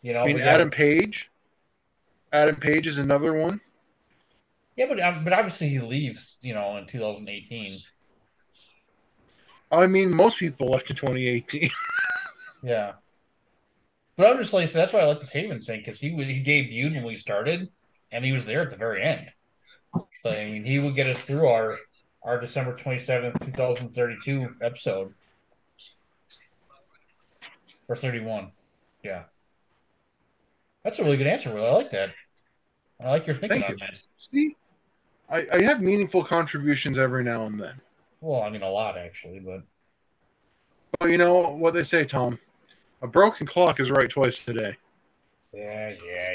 you 0.00 0.14
know, 0.14 0.22
I 0.22 0.26
mean 0.26 0.38
got- 0.38 0.46
Adam 0.46 0.70
Page. 0.70 1.30
Adam 2.32 2.56
Page 2.56 2.86
is 2.86 2.96
another 2.98 3.34
one. 3.34 3.60
Yeah, 4.76 4.86
but 4.88 4.98
um, 5.00 5.24
but 5.24 5.32
obviously 5.34 5.68
he 5.68 5.80
leaves, 5.80 6.38
you 6.40 6.54
know, 6.54 6.76
in 6.78 6.86
2018. 6.86 7.80
I 9.70 9.86
mean, 9.86 10.14
most 10.14 10.38
people 10.38 10.68
left 10.68 10.88
in 10.88 10.96
2018. 10.96 11.70
Yeah. 12.62 12.92
But 14.16 14.28
I'm 14.28 14.38
just 14.38 14.52
like, 14.52 14.68
so 14.68 14.78
that's 14.78 14.92
why 14.92 15.00
I 15.00 15.04
like 15.04 15.20
the 15.20 15.26
Taven 15.26 15.64
thing 15.64 15.80
because 15.80 16.00
he 16.00 16.08
he 16.10 16.42
debuted 16.42 16.94
when 16.94 17.04
we 17.04 17.16
started, 17.16 17.68
and 18.10 18.24
he 18.24 18.32
was 18.32 18.46
there 18.46 18.62
at 18.62 18.70
the 18.70 18.76
very 18.76 19.02
end. 19.02 19.26
So 20.22 20.30
I 20.30 20.44
mean, 20.46 20.64
he 20.64 20.78
would 20.78 20.94
get 20.94 21.06
us 21.06 21.20
through 21.20 21.48
our 21.48 21.78
our 22.22 22.40
December 22.40 22.74
27th, 22.74 23.44
2032 23.44 24.56
episode 24.60 25.14
or 27.88 27.96
31. 27.96 28.50
Yeah. 29.02 29.24
That's 30.82 30.98
a 30.98 31.04
really 31.04 31.16
good 31.16 31.26
answer, 31.26 31.52
Will. 31.52 31.64
I 31.64 31.70
like 31.70 31.90
that. 31.90 32.10
I 33.00 33.10
like 33.10 33.26
your 33.26 33.36
thinking 33.36 33.60
Thank 33.60 33.72
on 33.72 33.78
you. 33.78 33.86
that. 33.86 34.00
See, 34.18 34.56
I, 35.28 35.46
I 35.52 35.62
have 35.62 35.80
meaningful 35.80 36.24
contributions 36.24 36.98
every 36.98 37.22
now 37.22 37.44
and 37.44 37.60
then. 37.60 37.80
Well, 38.20 38.42
I 38.42 38.50
mean, 38.50 38.62
a 38.62 38.70
lot 38.70 38.96
actually, 38.96 39.40
but 39.40 39.62
But 40.98 41.10
you 41.10 41.18
know 41.18 41.50
what 41.50 41.74
they 41.74 41.84
say, 41.84 42.04
Tom? 42.04 42.38
A 43.02 43.06
broken 43.06 43.46
clock 43.46 43.80
is 43.80 43.90
right 43.90 44.08
twice 44.08 44.44
today. 44.44 44.76
Yeah, 45.52 45.94
yeah, 46.04 46.34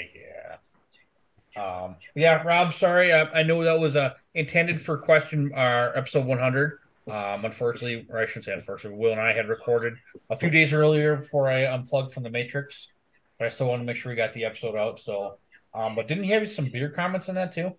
yeah. 1.56 1.62
Um, 1.62 1.96
yeah, 2.16 2.42
Rob. 2.44 2.74
Sorry, 2.74 3.12
I, 3.12 3.24
I 3.40 3.44
know 3.44 3.64
that 3.64 3.80
was 3.80 3.96
uh, 3.96 4.14
intended 4.34 4.80
for 4.80 4.98
question 4.98 5.52
uh, 5.54 5.92
episode 5.96 6.26
100. 6.26 6.80
Um, 7.10 7.46
unfortunately, 7.46 8.06
or 8.10 8.20
I 8.20 8.26
shouldn't 8.26 8.46
say 8.46 8.54
unfortunately, 8.54 9.00
Will 9.00 9.12
and 9.12 9.20
I 9.22 9.34
had 9.34 9.50
recorded 9.50 9.96
a 10.30 10.36
few 10.36 10.50
days 10.50 10.72
earlier 10.72 11.18
before 11.18 11.50
I 11.50 11.66
unplugged 11.66 12.14
from 12.14 12.24
the 12.24 12.30
Matrix, 12.30 12.88
but 13.40 13.46
I 13.46 13.50
still 13.50 13.68
want 13.68 13.82
to 13.82 13.86
make 13.86 13.96
sure 13.98 14.12
we 14.12 14.16
got 14.16 14.34
the 14.34 14.46
episode 14.46 14.76
out. 14.76 15.00
So, 15.00 15.38
um, 15.74 15.96
but 15.96 16.08
didn't 16.08 16.26
he 16.26 16.30
have 16.32 16.50
some 16.50 16.70
beer 16.70 16.90
comments 16.90 17.28
in 17.28 17.36
that 17.36 17.52
too? 17.52 17.74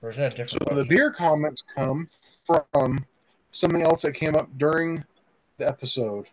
Or 0.00 0.10
is 0.10 0.16
that 0.16 0.38
a 0.38 0.48
So 0.48 0.58
different? 0.58 0.76
the 0.76 0.84
beer 0.86 1.12
comments 1.12 1.62
come 1.74 2.08
from 2.44 3.04
something 3.52 3.82
else 3.82 4.02
that 4.02 4.14
came 4.14 4.34
up 4.34 4.48
during 4.58 5.04
episode. 5.62 6.26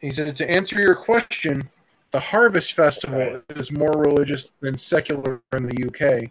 He 0.00 0.10
said 0.10 0.36
to 0.36 0.50
answer 0.50 0.80
your 0.80 0.94
question, 0.94 1.68
the 2.12 2.20
Harvest 2.20 2.72
Festival 2.74 3.42
is 3.50 3.72
more 3.72 3.92
religious 3.92 4.50
than 4.60 4.78
secular 4.78 5.42
in 5.52 5.66
the 5.66 5.86
UK. 5.86 6.30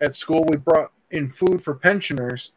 At 0.00 0.14
school, 0.14 0.44
we 0.44 0.56
brought 0.56 0.92
in 1.10 1.30
food 1.30 1.62
for 1.62 1.74
pensioners, 1.74 2.52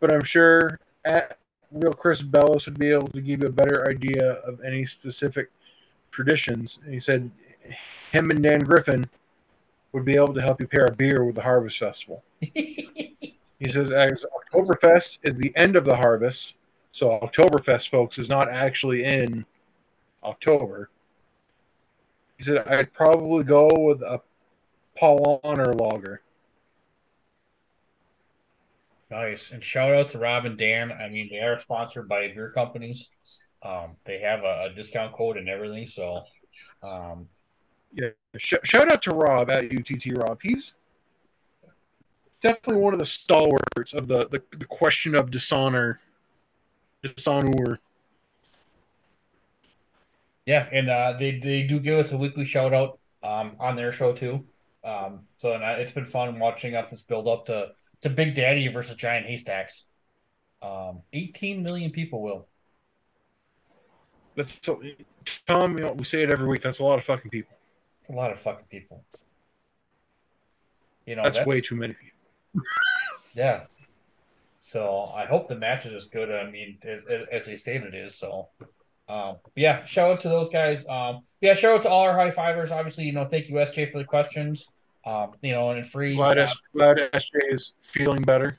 but 0.00 0.12
I'm 0.12 0.24
sure 0.24 0.78
at 1.04 1.38
Real 1.70 1.92
Chris 1.92 2.20
Bellis 2.20 2.66
would 2.66 2.78
be 2.78 2.90
able 2.90 3.08
to 3.08 3.20
give 3.20 3.40
you 3.40 3.48
a 3.48 3.52
better 3.52 3.88
idea 3.88 4.34
of 4.46 4.60
any 4.62 4.84
specific 4.84 5.50
traditions. 6.10 6.78
And 6.84 6.92
he 6.92 7.00
said 7.00 7.30
him 8.12 8.30
and 8.30 8.42
Dan 8.42 8.60
Griffin 8.60 9.08
would 9.92 10.04
be 10.04 10.16
able 10.16 10.34
to 10.34 10.42
help 10.42 10.60
you 10.60 10.66
pair 10.66 10.86
a 10.86 10.92
beer 10.92 11.24
with 11.24 11.34
the 11.34 11.42
Harvest 11.42 11.78
Festival. 11.78 12.22
He 13.62 13.68
says 13.68 13.92
as 13.92 14.26
Oktoberfest 14.52 15.18
is 15.22 15.38
the 15.38 15.52
end 15.54 15.76
of 15.76 15.84
the 15.84 15.94
harvest, 15.94 16.54
so 16.90 17.20
Oktoberfest, 17.22 17.90
folks, 17.90 18.18
is 18.18 18.28
not 18.28 18.50
actually 18.50 19.04
in 19.04 19.46
October. 20.24 20.90
He 22.38 22.42
said 22.42 22.66
I'd 22.66 22.92
probably 22.92 23.44
go 23.44 23.70
with 23.72 24.02
a 24.02 24.20
Paulaner 25.00 25.78
lager. 25.80 26.22
Nice. 29.12 29.52
And 29.52 29.62
shout 29.62 29.94
out 29.94 30.08
to 30.08 30.18
Rob 30.18 30.44
and 30.44 30.58
Dan. 30.58 30.90
I 30.90 31.08
mean, 31.08 31.28
they 31.30 31.38
are 31.38 31.60
sponsored 31.60 32.08
by 32.08 32.26
beer 32.34 32.50
companies. 32.50 33.10
Um, 33.62 33.94
they 34.04 34.18
have 34.18 34.40
a, 34.42 34.70
a 34.70 34.74
discount 34.74 35.14
code 35.14 35.36
and 35.36 35.48
everything. 35.48 35.86
So, 35.86 36.24
um, 36.82 37.28
Yeah, 37.92 38.08
sh- 38.38 38.54
shout 38.64 38.92
out 38.92 39.02
to 39.02 39.12
Rob 39.12 39.50
at 39.50 39.66
UTT 39.66 40.18
Rob. 40.18 40.40
He's 40.42 40.74
definitely 42.42 42.82
one 42.82 42.92
of 42.92 42.98
the 42.98 43.06
stalwarts 43.06 43.94
of 43.94 44.08
the 44.08 44.28
the, 44.28 44.42
the 44.58 44.64
question 44.64 45.14
of 45.14 45.30
dishonor, 45.30 46.00
dishonor. 47.02 47.80
yeah, 50.46 50.68
and 50.72 50.90
uh, 50.90 51.14
they 51.18 51.38
they 51.38 51.62
do 51.62 51.80
give 51.80 51.98
us 51.98 52.12
a 52.12 52.16
weekly 52.16 52.44
shout 52.44 52.74
out 52.74 52.98
um, 53.22 53.56
on 53.58 53.76
their 53.76 53.92
show 53.92 54.12
too. 54.12 54.44
Um, 54.84 55.20
so 55.38 55.52
and 55.52 55.64
I, 55.64 55.74
it's 55.74 55.92
been 55.92 56.04
fun 56.04 56.38
watching 56.38 56.74
up 56.74 56.90
this 56.90 57.02
build 57.02 57.28
up 57.28 57.46
to 57.46 57.72
to 58.02 58.10
Big 58.10 58.34
Daddy 58.34 58.68
versus 58.68 58.96
Giant 58.96 59.26
Haystacks. 59.26 59.84
Um, 60.60 61.00
18 61.12 61.62
million 61.62 61.90
people 61.90 62.22
will. 62.22 62.46
That's 64.36 64.52
so, 64.62 64.80
Tom. 65.46 65.76
You 65.78 65.84
know, 65.84 65.92
we 65.92 66.04
say 66.04 66.22
it 66.22 66.30
every 66.30 66.46
week. 66.46 66.62
That's 66.62 66.78
a 66.78 66.84
lot 66.84 66.98
of 66.98 67.04
fucking 67.04 67.30
people. 67.30 67.56
It's 68.00 68.08
a 68.08 68.12
lot 68.12 68.30
of 68.30 68.38
fucking 68.38 68.66
people. 68.68 69.04
You 71.06 71.16
know, 71.16 71.24
that's, 71.24 71.44
way 71.46 71.60
too 71.60 71.74
many 71.74 71.94
people. 71.94 72.11
Yeah. 73.34 73.64
So 74.60 75.12
I 75.14 75.26
hope 75.26 75.48
the 75.48 75.56
match 75.56 75.86
is 75.86 75.92
as 75.92 76.06
good. 76.06 76.30
I 76.30 76.48
mean, 76.50 76.78
as, 76.84 77.26
as 77.30 77.46
they 77.46 77.56
stated 77.56 77.94
it 77.94 77.98
is. 77.98 78.14
So, 78.14 78.48
um, 79.08 79.36
yeah, 79.56 79.84
shout 79.84 80.12
out 80.12 80.20
to 80.20 80.28
those 80.28 80.48
guys. 80.48 80.84
Um, 80.88 81.22
yeah, 81.40 81.54
shout 81.54 81.72
out 81.72 81.82
to 81.82 81.88
all 81.90 82.02
our 82.02 82.14
high 82.14 82.30
fivers. 82.30 82.70
Obviously, 82.70 83.04
you 83.04 83.12
know, 83.12 83.24
thank 83.24 83.48
you 83.48 83.56
SJ 83.56 83.90
for 83.90 83.98
the 83.98 84.04
questions. 84.04 84.66
Um, 85.04 85.32
you 85.42 85.52
know, 85.52 85.70
and 85.70 85.84
free. 85.84 86.14
Glad, 86.14 86.38
S- 86.38 86.54
glad 86.72 86.96
SJ 86.98 87.52
is 87.52 87.74
feeling 87.82 88.22
better. 88.22 88.56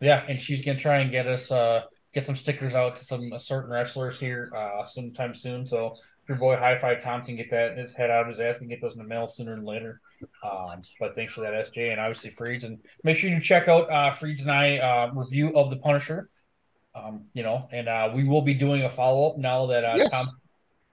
Yeah, 0.00 0.24
and 0.28 0.40
she's 0.40 0.60
gonna 0.60 0.78
try 0.78 0.98
and 0.98 1.10
get 1.10 1.26
us 1.26 1.50
uh 1.50 1.84
get 2.12 2.24
some 2.24 2.36
stickers 2.36 2.74
out 2.74 2.96
to 2.96 3.04
some 3.04 3.32
certain 3.38 3.70
wrestlers 3.70 4.20
here 4.20 4.52
uh 4.54 4.84
sometime 4.84 5.32
soon. 5.32 5.66
So 5.66 5.96
your 6.32 6.38
boy 6.38 6.56
High 6.56 6.78
Five 6.78 7.02
Tom 7.02 7.24
can 7.24 7.36
get 7.36 7.50
that 7.50 7.76
his 7.76 7.92
head 7.92 8.10
out 8.10 8.22
of 8.22 8.28
his 8.28 8.40
ass 8.40 8.60
and 8.60 8.68
get 8.68 8.80
those 8.80 8.92
in 8.94 8.98
the 8.98 9.04
mail 9.04 9.28
sooner 9.28 9.54
than 9.54 9.64
later. 9.64 10.00
Um, 10.42 10.82
but 10.98 11.14
thanks 11.14 11.32
for 11.32 11.42
that, 11.42 11.52
SJ, 11.52 11.92
and 11.92 12.00
obviously 12.00 12.30
Freeds, 12.30 12.64
and 12.64 12.78
make 13.04 13.16
sure 13.16 13.30
you 13.30 13.40
check 13.40 13.68
out 13.68 13.90
uh 13.90 14.10
Freeds 14.10 14.42
and 14.42 14.50
I 14.50 14.78
uh 14.78 15.10
review 15.14 15.52
of 15.54 15.70
the 15.70 15.76
Punisher. 15.76 16.30
Um, 16.94 17.24
you 17.34 17.42
know, 17.42 17.68
and 17.72 17.88
uh 17.88 18.10
we 18.14 18.24
will 18.24 18.42
be 18.42 18.54
doing 18.54 18.82
a 18.82 18.90
follow 18.90 19.30
up 19.30 19.38
now 19.38 19.66
that 19.66 19.84
uh 19.84 19.94
Yes. 19.96 20.10
Tom 20.10 20.26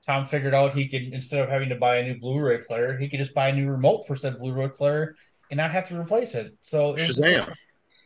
Tom 0.06 0.26
figured 0.26 0.54
out 0.54 0.74
he 0.74 0.88
could 0.88 1.04
instead 1.14 1.42
of 1.42 1.50
having 1.50 1.70
to 1.70 1.76
buy 1.76 1.98
a 1.98 2.04
new 2.04 2.20
Blu-ray 2.20 2.60
player, 2.60 2.98
he 2.98 3.10
could 3.10 3.20
just 3.20 3.34
buy 3.34 3.50
a 3.50 3.54
new 3.54 3.70
remote 3.70 4.08
for 4.08 4.16
said 4.16 4.40
Blu-ray 4.40 4.70
player 4.70 5.16
and 5.52 5.58
not 5.58 5.72
have 5.72 5.88
to 5.90 6.00
replace 6.00 6.36
it. 6.36 6.56
So 6.62 6.96
it's 6.96 7.20
Shazam. 7.20 7.52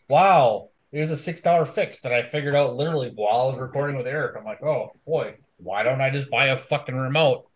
wow, 0.09 0.69
it 0.91 0.99
was 0.99 1.09
a 1.09 1.17
six 1.17 1.41
dollar 1.41 1.65
fix 1.65 2.01
that 2.01 2.13
I 2.13 2.21
figured 2.21 2.55
out 2.55 2.75
literally 2.75 3.11
while 3.15 3.41
I 3.41 3.51
was 3.51 3.59
recording 3.59 3.97
with 3.97 4.07
Eric. 4.07 4.35
I'm 4.37 4.45
like, 4.45 4.61
oh 4.63 4.91
boy, 5.05 5.35
why 5.57 5.83
don't 5.83 6.01
I 6.01 6.09
just 6.09 6.29
buy 6.29 6.47
a 6.47 6.57
fucking 6.57 6.95
remote? 6.95 7.47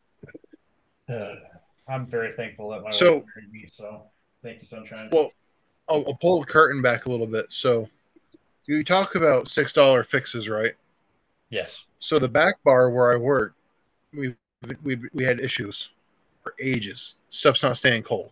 Uh, 1.09 1.35
I'm 1.89 2.05
very 2.07 2.31
thankful 2.33 2.69
that 2.71 2.83
my 2.83 2.91
So- 2.91 3.17
wife 3.17 3.23
married 3.35 3.51
me. 3.51 3.69
So 3.73 4.03
thank 4.43 4.61
you, 4.61 4.67
sunshine. 4.67 5.09
Well, 5.11 5.31
I'll, 5.89 6.03
I'll 6.07 6.15
pull 6.15 6.41
the 6.41 6.45
curtain 6.45 6.81
back 6.81 7.05
a 7.05 7.09
little 7.09 7.27
bit. 7.27 7.45
So, 7.49 7.87
you 8.65 8.83
talk 8.83 9.15
about 9.15 9.47
six 9.47 9.71
dollar 9.71 10.03
fixes, 10.03 10.49
right? 10.49 10.73
yes, 11.49 11.85
So 11.99 12.19
the 12.19 12.27
back 12.27 12.55
bar 12.65 12.89
where 12.89 13.13
I 13.13 13.15
work, 13.15 13.55
we 14.13 14.35
we 14.83 14.97
we 15.13 15.23
had 15.23 15.39
issues 15.39 15.91
for 16.43 16.53
ages. 16.59 17.15
Stuff's 17.29 17.63
not 17.63 17.77
staying 17.77 18.03
cold. 18.03 18.31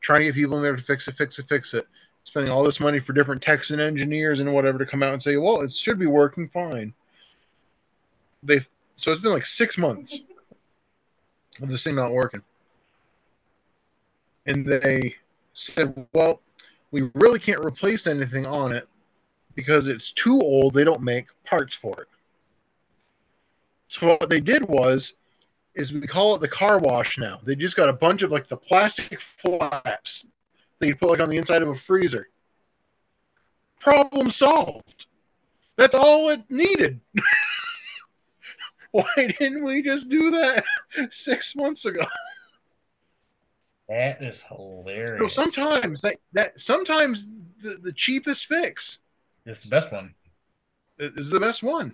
Trying 0.00 0.20
to 0.20 0.24
get 0.26 0.34
people 0.36 0.56
in 0.58 0.62
there 0.62 0.76
to 0.76 0.82
fix 0.82 1.08
it, 1.08 1.16
fix 1.16 1.40
it, 1.40 1.48
fix 1.48 1.74
it. 1.74 1.88
Spending 2.22 2.52
all 2.52 2.62
this 2.62 2.78
money 2.78 3.00
for 3.00 3.12
different 3.12 3.42
techs 3.42 3.72
and 3.72 3.80
engineers 3.80 4.38
and 4.38 4.54
whatever 4.54 4.78
to 4.78 4.86
come 4.86 5.02
out 5.02 5.12
and 5.12 5.20
say, 5.20 5.36
"Well, 5.36 5.62
it 5.62 5.72
should 5.72 5.98
be 5.98 6.06
working 6.06 6.48
fine." 6.50 6.94
They 8.44 8.66
so 8.96 9.12
it's 9.12 9.22
been 9.22 9.32
like 9.32 9.46
six 9.46 9.76
months 9.76 10.20
of 11.60 11.68
this 11.68 11.82
thing 11.82 11.96
not 11.96 12.12
working, 12.12 12.42
and 14.46 14.64
they 14.64 15.16
said, 15.54 16.06
"Well, 16.12 16.40
we 16.90 17.10
really 17.14 17.38
can't 17.38 17.64
replace 17.64 18.06
anything 18.06 18.46
on 18.46 18.72
it 18.72 18.88
because 19.54 19.86
it's 19.86 20.12
too 20.12 20.40
old. 20.40 20.74
They 20.74 20.84
don't 20.84 21.02
make 21.02 21.26
parts 21.44 21.74
for 21.74 22.00
it." 22.00 22.08
So 23.88 24.06
what 24.06 24.28
they 24.28 24.40
did 24.40 24.64
was, 24.68 25.14
is 25.74 25.92
we 25.92 26.06
call 26.06 26.34
it 26.34 26.40
the 26.40 26.48
car 26.48 26.78
wash 26.78 27.18
now. 27.18 27.40
They 27.44 27.54
just 27.54 27.76
got 27.76 27.88
a 27.88 27.92
bunch 27.92 28.22
of 28.22 28.30
like 28.30 28.48
the 28.48 28.56
plastic 28.56 29.20
flaps 29.20 30.26
that 30.78 30.86
you 30.86 30.96
put 30.96 31.10
like 31.10 31.20
on 31.20 31.28
the 31.28 31.36
inside 31.36 31.62
of 31.62 31.68
a 31.68 31.76
freezer. 31.76 32.28
Problem 33.80 34.30
solved. 34.30 35.06
That's 35.76 35.94
all 35.94 36.30
it 36.30 36.42
needed. 36.48 37.00
Why 38.94 39.34
didn't 39.40 39.64
we 39.64 39.82
just 39.82 40.08
do 40.08 40.30
that 40.30 40.62
six 41.10 41.56
months 41.56 41.84
ago? 41.84 42.06
that 43.88 44.22
is 44.22 44.40
hilarious. 44.42 45.34
So 45.34 45.44
sometimes 45.44 46.00
that, 46.02 46.18
that 46.32 46.60
sometimes 46.60 47.26
the, 47.60 47.80
the 47.82 47.92
cheapest 47.92 48.46
fix 48.46 49.00
is 49.46 49.58
the 49.58 49.68
best 49.68 49.90
one. 49.90 50.14
is 51.00 51.28
the 51.28 51.40
best 51.40 51.64
one. 51.64 51.92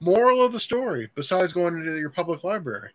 Moral 0.00 0.42
of 0.42 0.52
the 0.52 0.60
story, 0.60 1.10
besides 1.14 1.52
going 1.52 1.76
into 1.76 1.98
your 1.98 2.08
public 2.08 2.42
library. 2.42 2.92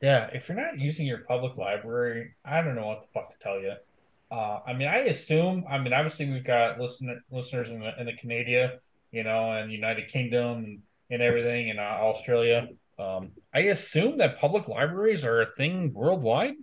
Yeah, 0.00 0.30
if 0.32 0.48
you're 0.48 0.56
not 0.56 0.80
using 0.80 1.06
your 1.06 1.18
public 1.18 1.58
library, 1.58 2.32
I 2.42 2.62
don't 2.62 2.74
know 2.74 2.86
what 2.86 3.02
the 3.02 3.08
fuck 3.12 3.38
to 3.38 3.44
tell 3.44 3.60
you. 3.60 3.74
Uh, 4.30 4.60
I 4.66 4.72
mean, 4.72 4.88
I 4.88 5.00
assume. 5.00 5.66
I 5.68 5.76
mean, 5.76 5.92
obviously, 5.92 6.30
we've 6.30 6.42
got 6.42 6.80
listener 6.80 7.22
listeners 7.30 7.68
in 7.68 7.80
the 7.80 8.00
in 8.00 8.06
the 8.06 8.14
Canada, 8.14 8.78
you 9.10 9.24
know, 9.24 9.52
and 9.52 9.70
United 9.70 10.08
Kingdom 10.08 10.82
and, 11.12 11.22
everything, 11.22 11.68
in 11.68 11.78
uh, 11.78 11.82
Australia. 11.82 12.68
Um, 12.98 13.30
I 13.54 13.60
assume 13.60 14.18
that 14.18 14.38
public 14.38 14.68
libraries 14.68 15.24
are 15.24 15.42
a 15.42 15.46
thing 15.46 15.92
worldwide. 15.92 16.54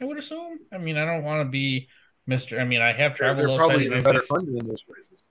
I 0.00 0.04
would 0.04 0.18
assume. 0.18 0.58
I 0.72 0.78
mean, 0.78 0.96
I 0.96 1.04
don't 1.04 1.24
want 1.24 1.46
to 1.46 1.50
be 1.50 1.88
Mister. 2.26 2.60
I 2.60 2.64
mean, 2.64 2.80
I 2.80 2.92
have 2.92 3.14
traveled 3.14 3.48
They're 3.48 3.56
probably 3.56 3.86
even 3.86 4.02
better 4.02 4.22
funded 4.22 4.54
in 4.54 4.66
those 4.68 4.82
places. 4.82 5.22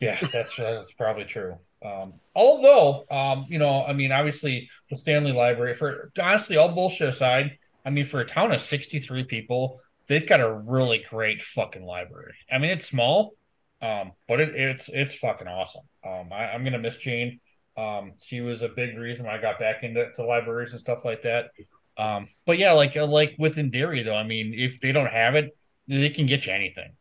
Yeah, 0.00 0.18
that's 0.32 0.54
that's 0.56 0.92
probably 0.92 1.24
true. 1.24 1.56
Um, 1.84 2.14
although, 2.34 3.04
um, 3.10 3.46
you 3.48 3.58
know, 3.58 3.84
I 3.84 3.92
mean, 3.92 4.12
obviously, 4.12 4.68
the 4.90 4.96
Stanley 4.96 5.32
Library, 5.32 5.74
for 5.74 6.10
honestly, 6.20 6.56
all 6.56 6.68
bullshit 6.68 7.08
aside, 7.08 7.58
I 7.84 7.90
mean, 7.90 8.04
for 8.04 8.20
a 8.20 8.26
town 8.26 8.52
of 8.52 8.60
63 8.60 9.24
people, 9.24 9.80
they've 10.08 10.26
got 10.26 10.40
a 10.40 10.52
really 10.52 11.04
great 11.08 11.42
fucking 11.42 11.84
library. 11.84 12.34
I 12.50 12.58
mean, 12.58 12.70
it's 12.70 12.86
small, 12.86 13.34
um, 13.80 14.12
but 14.28 14.40
it, 14.40 14.54
it's 14.54 14.90
it's 14.92 15.14
fucking 15.14 15.48
awesome. 15.48 15.84
Um, 16.04 16.32
I, 16.32 16.52
I'm 16.52 16.64
gonna 16.64 16.78
miss 16.78 16.96
Jane. 16.96 17.40
Um, 17.76 18.12
she 18.22 18.40
was 18.40 18.62
a 18.62 18.68
big 18.68 18.96
reason 18.96 19.26
why 19.26 19.36
I 19.36 19.40
got 19.40 19.58
back 19.58 19.82
into 19.82 20.10
to 20.14 20.24
libraries 20.24 20.72
and 20.72 20.80
stuff 20.80 21.04
like 21.04 21.22
that. 21.22 21.50
Um, 21.98 22.28
but 22.46 22.58
yeah, 22.58 22.72
like 22.72 22.96
uh, 22.96 23.06
like 23.06 23.34
within 23.38 23.70
Derry 23.70 24.02
though, 24.02 24.14
I 24.14 24.24
mean, 24.24 24.54
if 24.54 24.80
they 24.80 24.92
don't 24.92 25.10
have 25.10 25.34
it, 25.34 25.56
they 25.88 26.10
can 26.10 26.26
get 26.26 26.46
you 26.46 26.52
anything. 26.52 26.92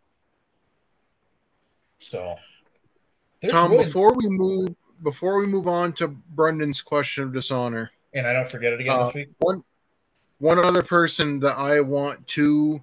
So, 1.98 2.36
Tom, 3.50 3.72
good- 3.72 3.86
before 3.86 4.14
we 4.14 4.28
move 4.28 4.70
before 5.04 5.38
we 5.38 5.46
move 5.46 5.68
on 5.68 5.94
to 5.94 6.08
Brendan's 6.08 6.82
question 6.82 7.24
of 7.24 7.34
dishonor, 7.34 7.92
and 8.14 8.28
I 8.28 8.34
don't 8.34 8.48
forget 8.48 8.74
it 8.74 8.82
again 8.82 9.00
uh, 9.00 9.06
this 9.06 9.14
week. 9.14 9.30
one 9.40 9.64
one 10.40 10.64
other 10.64 10.84
person 10.84 11.40
that 11.40 11.58
I 11.58 11.80
want 11.80 12.28
to 12.30 12.82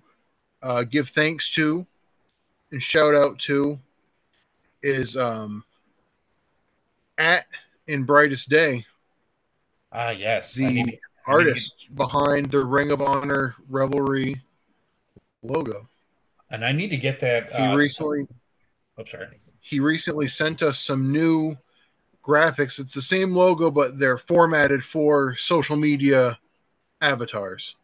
uh, 0.63 0.83
give 0.85 1.11
thanks 1.11 1.51
to 1.53 1.87
and 2.73 2.83
shout 2.83 3.15
out 3.15 3.39
to 3.41 3.79
is 4.83 5.17
um, 5.17 5.63
at 7.19 7.47
in 7.87 8.05
brightest 8.05 8.49
day 8.49 8.85
Ah, 9.95 10.11
yes. 10.11 10.57
I 10.59 10.67
the 10.67 10.73
need 10.73 10.87
to- 10.93 10.99
artist 11.27 11.75
behind 11.95 12.51
the 12.51 12.65
Ring 12.65 12.91
of 12.91 13.01
Honor 13.03 13.55
Revelry 13.69 14.41
logo. 15.43 15.89
and 16.51 16.65
I 16.65 16.73
need 16.73 16.89
to 16.89 16.97
get 16.97 17.21
that. 17.21 17.51
He 17.55 17.63
Uh, 17.63 17.75
recently 17.77 18.27
I'm 18.99 19.07
sorry. 19.07 19.39
he 19.61 19.81
recently 19.81 20.29
sent 20.29 20.63
us 20.63 20.79
some 20.79 21.13
new 21.13 21.57
graphics. 22.25 22.79
It's 22.79 22.95
the 22.95 23.03
same 23.03 23.33
logo, 23.35 23.71
but 23.71 23.99
they're 23.99 24.19
formatted 24.19 24.85
for 24.85 25.37
social 25.37 25.77
media 25.77 26.39
avatars. 27.01 27.77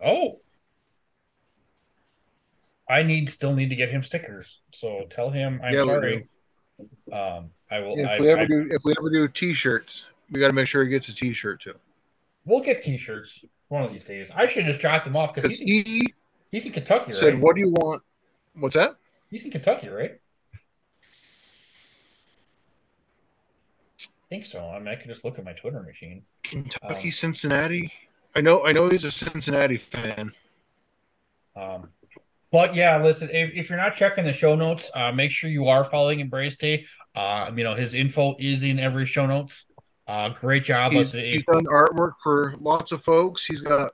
Oh, 0.00 0.40
I 2.88 3.02
need 3.02 3.30
still 3.30 3.54
need 3.54 3.70
to 3.70 3.76
get 3.76 3.88
him 3.90 4.02
stickers. 4.02 4.60
So 4.72 5.06
tell 5.08 5.30
him 5.30 5.60
I'm 5.64 5.72
Yeah, 5.74 5.84
sorry. 5.84 6.28
Um, 7.12 7.50
I 7.74 7.80
will. 7.80 7.98
If 7.98 8.08
I, 8.08 8.20
we 8.20 8.30
ever 8.30 8.40
I- 8.42 8.46
do, 8.46 8.68
if 8.70 8.82
we 8.84 8.94
ever 8.98 9.10
do 9.10 9.26
T-shirts, 9.28 10.06
we 10.30 10.38
got 10.40 10.48
to 10.48 10.52
make 10.54 10.66
sure 10.68 10.84
he 10.84 10.90
gets 10.90 11.08
a 11.08 11.14
T-shirt 11.14 11.60
too. 11.62 11.74
we'll 12.44 12.60
get 12.60 12.82
T-shirts 12.82 13.44
one 13.68 13.82
of 13.82 13.90
these 13.92 14.04
days. 14.04 14.28
I 14.34 14.46
should 14.46 14.64
just 14.66 14.78
drop 14.80 15.02
them 15.04 15.16
off 15.16 15.34
because 15.34 15.50
he's, 15.58 15.58
he 15.60 16.14
he's 16.52 16.66
in 16.66 16.72
Kentucky, 16.72 17.06
right? 17.12 17.16
said, 17.16 17.40
"What 17.40 17.54
do 17.56 17.60
you 17.62 17.70
want?" 17.70 18.02
What's 18.54 18.76
that? 18.76 18.96
He's 19.30 19.44
in 19.44 19.50
Kentucky, 19.50 19.88
right? 19.88 20.12
I 24.04 24.06
think 24.28 24.46
so. 24.46 24.60
I 24.68 24.78
mean, 24.78 24.88
I 24.88 24.94
could 24.96 25.08
just 25.10 25.24
look 25.24 25.38
at 25.38 25.44
my 25.44 25.52
Twitter 25.52 25.82
machine. 25.82 26.22
Kentucky, 26.44 27.08
Um, 27.08 27.12
Cincinnati. 27.12 27.92
I 28.36 28.40
know. 28.40 28.64
I 28.64 28.72
know 28.72 28.88
he's 28.88 29.04
a 29.04 29.10
Cincinnati 29.10 29.78
fan. 29.78 30.32
Um, 31.56 31.88
but 32.54 32.72
yeah, 32.72 33.02
listen, 33.02 33.30
if, 33.32 33.52
if 33.52 33.68
you're 33.68 33.76
not 33.76 33.96
checking 33.96 34.24
the 34.24 34.32
show 34.32 34.54
notes, 34.54 34.88
uh, 34.94 35.10
make 35.10 35.32
sure 35.32 35.50
you 35.50 35.66
are 35.66 35.82
following 35.82 36.20
Embrace 36.20 36.54
Day. 36.54 36.86
Uh, 37.12 37.50
you 37.52 37.64
know, 37.64 37.74
his 37.74 37.94
info 37.94 38.36
is 38.38 38.62
in 38.62 38.78
every 38.78 39.06
show 39.06 39.26
notes. 39.26 39.64
Uh, 40.06 40.28
great 40.28 40.62
job. 40.62 40.92
He's, 40.92 41.10
he's 41.10 41.44
done 41.44 41.64
artwork 41.64 42.12
for 42.22 42.54
lots 42.60 42.92
of 42.92 43.02
folks. 43.02 43.44
He's 43.44 43.60
got 43.60 43.90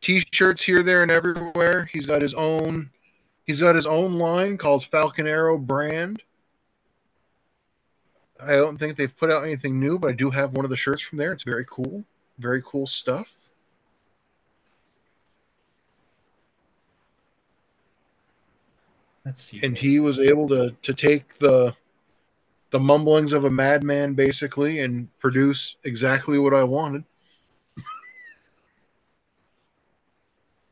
T-shirts 0.00 0.64
here, 0.64 0.82
there, 0.82 1.04
and 1.04 1.12
everywhere. 1.12 1.88
He's 1.92 2.06
got 2.06 2.22
his 2.22 2.34
own. 2.34 2.90
He's 3.46 3.60
got 3.60 3.76
his 3.76 3.86
own 3.86 4.14
line 4.14 4.58
called 4.58 4.84
Falcon 4.86 5.28
Arrow 5.28 5.58
Brand. 5.58 6.20
I 8.44 8.56
don't 8.56 8.78
think 8.78 8.96
they've 8.96 9.16
put 9.16 9.30
out 9.30 9.44
anything 9.44 9.78
new, 9.78 9.96
but 9.96 10.10
I 10.10 10.14
do 10.14 10.28
have 10.28 10.54
one 10.54 10.64
of 10.64 10.70
the 10.70 10.76
shirts 10.76 11.02
from 11.02 11.18
there. 11.18 11.32
It's 11.32 11.44
very 11.44 11.66
cool. 11.70 12.02
Very 12.40 12.64
cool 12.66 12.88
stuff. 12.88 13.28
let's 13.30 13.36
see. 13.36 13.40
And 19.62 19.76
he 19.76 20.00
was 20.00 20.18
able 20.18 20.48
to 20.48 20.74
to 20.82 20.94
take 20.94 21.38
the 21.38 21.74
the 22.70 22.80
mumblings 22.80 23.32
of 23.32 23.44
a 23.44 23.50
madman 23.50 24.14
basically 24.14 24.80
and 24.80 25.08
produce 25.18 25.76
exactly 25.84 26.38
what 26.38 26.54
I 26.54 26.62
wanted. 26.62 27.04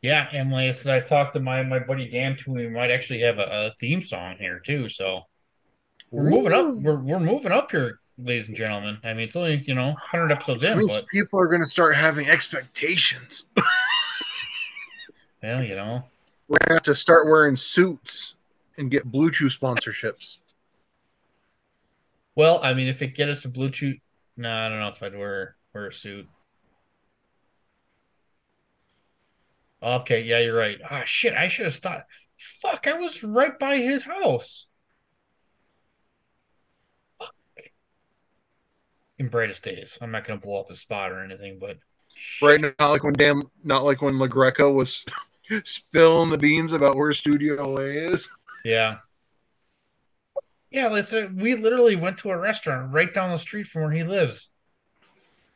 Yeah, 0.00 0.28
and 0.32 0.52
like 0.52 0.68
I 0.68 0.70
said, 0.70 0.94
I 0.94 1.04
talked 1.04 1.34
to 1.34 1.40
my 1.40 1.62
my 1.64 1.80
buddy 1.80 2.08
Dan 2.08 2.36
too. 2.36 2.52
We 2.52 2.68
might 2.68 2.90
actually 2.90 3.20
have 3.20 3.38
a, 3.38 3.42
a 3.42 3.74
theme 3.80 4.00
song 4.00 4.36
here 4.38 4.60
too. 4.60 4.88
So 4.88 5.22
we're 6.10 6.30
moving 6.30 6.52
up. 6.52 6.72
We're 6.74 7.00
we're 7.00 7.18
moving 7.18 7.50
up 7.50 7.72
here, 7.72 7.98
ladies 8.16 8.46
and 8.46 8.56
gentlemen. 8.56 8.98
I 9.02 9.12
mean, 9.12 9.24
it's 9.26 9.34
only 9.34 9.62
you 9.66 9.74
know 9.74 9.88
100 9.88 10.30
episodes 10.30 10.62
in, 10.62 10.86
but 10.86 11.06
people 11.08 11.40
are 11.40 11.48
going 11.48 11.62
to 11.62 11.68
start 11.68 11.96
having 11.96 12.28
expectations. 12.28 13.44
well, 15.42 15.64
you 15.64 15.74
know, 15.74 16.04
We're 16.46 16.58
going 16.58 16.68
to 16.68 16.74
have 16.74 16.82
to 16.84 16.94
start 16.94 17.26
wearing 17.26 17.56
suits 17.56 18.34
and 18.78 18.90
get 18.90 19.04
Blue 19.04 19.30
Chew 19.30 19.48
sponsorships. 19.48 20.38
well, 22.34 22.60
I 22.62 22.74
mean, 22.74 22.88
if 22.88 23.02
it 23.02 23.14
get 23.14 23.28
us 23.28 23.44
a 23.44 23.48
Bluetooth, 23.48 24.00
no, 24.36 24.50
I 24.52 24.68
don't 24.68 24.80
know 24.80 24.88
if 24.88 25.02
I'd 25.02 25.16
wear 25.16 25.56
wear 25.74 25.88
a 25.88 25.92
suit. 25.92 26.26
Okay, 29.82 30.22
yeah, 30.22 30.40
you're 30.40 30.56
right. 30.56 30.78
Ah, 30.90 31.02
shit, 31.04 31.34
I 31.34 31.48
should 31.48 31.66
have 31.66 31.74
thought. 31.76 32.06
Fuck, 32.36 32.86
I 32.86 32.94
was 32.94 33.22
right 33.22 33.58
by 33.58 33.76
his 33.76 34.04
house. 34.04 34.66
Fuck. 37.18 37.34
In 39.18 39.28
brightest 39.28 39.62
days, 39.62 39.98
I'm 40.00 40.10
not 40.10 40.24
gonna 40.24 40.40
blow 40.40 40.60
up 40.60 40.68
his 40.68 40.80
spot 40.80 41.12
or 41.12 41.22
anything, 41.22 41.58
but 41.60 41.78
Right 42.42 42.60
not 42.60 42.90
like 42.90 43.04
when 43.04 43.14
damn, 43.14 43.50
not 43.64 43.84
like 43.84 44.02
when 44.02 44.14
LaGreca 44.14 44.72
was 44.72 45.04
spilling 45.64 46.30
the 46.30 46.38
beans 46.38 46.72
about 46.72 46.96
where 46.96 47.12
Studio 47.12 47.78
A 47.78 48.12
is. 48.12 48.28
Yeah. 48.64 48.96
Yeah, 50.70 50.88
listen, 50.88 51.36
we 51.36 51.54
literally 51.54 51.96
went 51.96 52.18
to 52.18 52.30
a 52.30 52.38
restaurant 52.38 52.92
right 52.92 53.12
down 53.12 53.30
the 53.30 53.38
street 53.38 53.66
from 53.66 53.82
where 53.82 53.90
he 53.90 54.04
lives. 54.04 54.50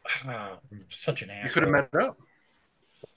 I'm 0.26 0.58
such 0.88 1.22
an 1.22 1.30
ass. 1.30 1.44
You 1.44 1.50
could 1.50 1.62
have 1.64 1.72
met 1.72 1.94
up. 1.94 2.16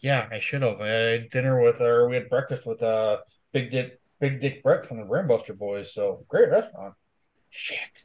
Yeah, 0.02 0.28
I 0.32 0.40
should 0.40 0.62
have. 0.62 0.82
I 0.82 0.88
had 0.88 1.30
dinner 1.30 1.62
with, 1.62 1.80
her. 1.80 2.08
we 2.08 2.16
had 2.16 2.30
breakfast 2.30 2.66
with 2.66 2.84
uh 2.84 3.18
Big 3.54 3.72
Dick 3.72 4.00
Big 4.20 4.42
Dick 4.42 4.62
Brett 4.64 4.86
from 4.86 4.98
the 4.98 5.04
Brainbuster 5.04 5.58
Boys. 5.58 5.94
So 5.94 6.26
great 6.28 6.50
restaurant. 6.50 6.94
Shit. 7.50 8.04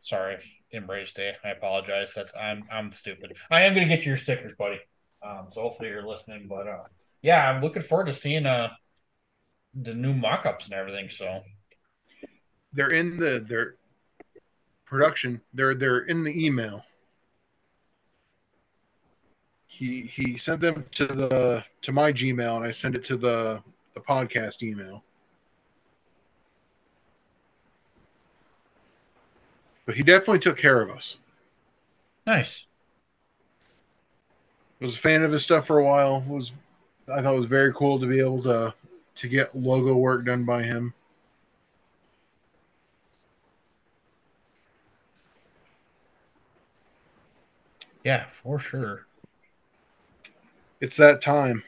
Sorry, 0.00 0.38
Embrace 0.70 1.12
Day. 1.12 1.34
I 1.44 1.50
apologize. 1.50 2.12
That's 2.14 2.34
I'm 2.34 2.64
I'm 2.70 2.90
stupid. 2.92 3.36
I 3.50 3.62
am 3.62 3.74
gonna 3.74 3.86
get 3.86 4.00
you 4.00 4.08
your 4.08 4.16
stickers, 4.16 4.54
buddy. 4.58 4.80
Um, 5.22 5.48
so 5.52 5.62
hopefully 5.62 5.90
you're 5.90 6.06
listening. 6.06 6.46
But 6.48 6.66
uh, 6.66 6.84
yeah, 7.22 7.48
I'm 7.48 7.62
looking 7.62 7.82
forward 7.82 8.06
to 8.06 8.12
seeing 8.12 8.46
uh 8.46 8.70
the 9.74 9.94
new 9.94 10.12
mock-ups 10.12 10.66
and 10.66 10.74
everything. 10.74 11.08
So 11.08 11.42
They're 12.72 12.92
in 12.92 13.18
the 13.18 13.44
their 13.46 13.74
production. 14.84 15.40
They're 15.54 15.74
they're 15.74 16.00
in 16.00 16.24
the 16.24 16.46
email. 16.46 16.84
He 19.66 20.02
he 20.02 20.36
sent 20.36 20.60
them 20.60 20.84
to 20.92 21.06
the 21.06 21.64
to 21.82 21.92
my 21.92 22.12
Gmail 22.12 22.56
and 22.56 22.64
I 22.64 22.70
sent 22.70 22.96
it 22.96 23.04
to 23.06 23.16
the 23.16 23.62
the 23.94 24.00
podcast 24.00 24.62
email. 24.62 25.02
But 29.86 29.96
he 29.96 30.02
definitely 30.02 30.38
took 30.38 30.56
care 30.56 30.80
of 30.82 30.90
us. 30.90 31.16
nice. 32.26 32.64
was 34.80 34.94
a 34.96 34.98
fan 34.98 35.22
of 35.24 35.32
his 35.32 35.42
stuff 35.42 35.66
for 35.66 35.78
a 35.78 35.84
while. 35.84 36.22
Was 36.28 36.52
I 37.12 37.22
thought 37.22 37.34
it 37.34 37.38
was 37.38 37.46
very 37.46 37.72
cool 37.72 37.98
to 37.98 38.06
be 38.06 38.20
able 38.20 38.42
to 38.44 38.72
to 39.20 39.28
get 39.28 39.54
logo 39.54 39.94
work 39.96 40.24
done 40.24 40.44
by 40.46 40.62
him. 40.62 40.94
Yeah, 48.02 48.26
for 48.30 48.58
sure. 48.58 49.06
It's 50.80 50.96
that 50.96 51.20
time. 51.20 51.62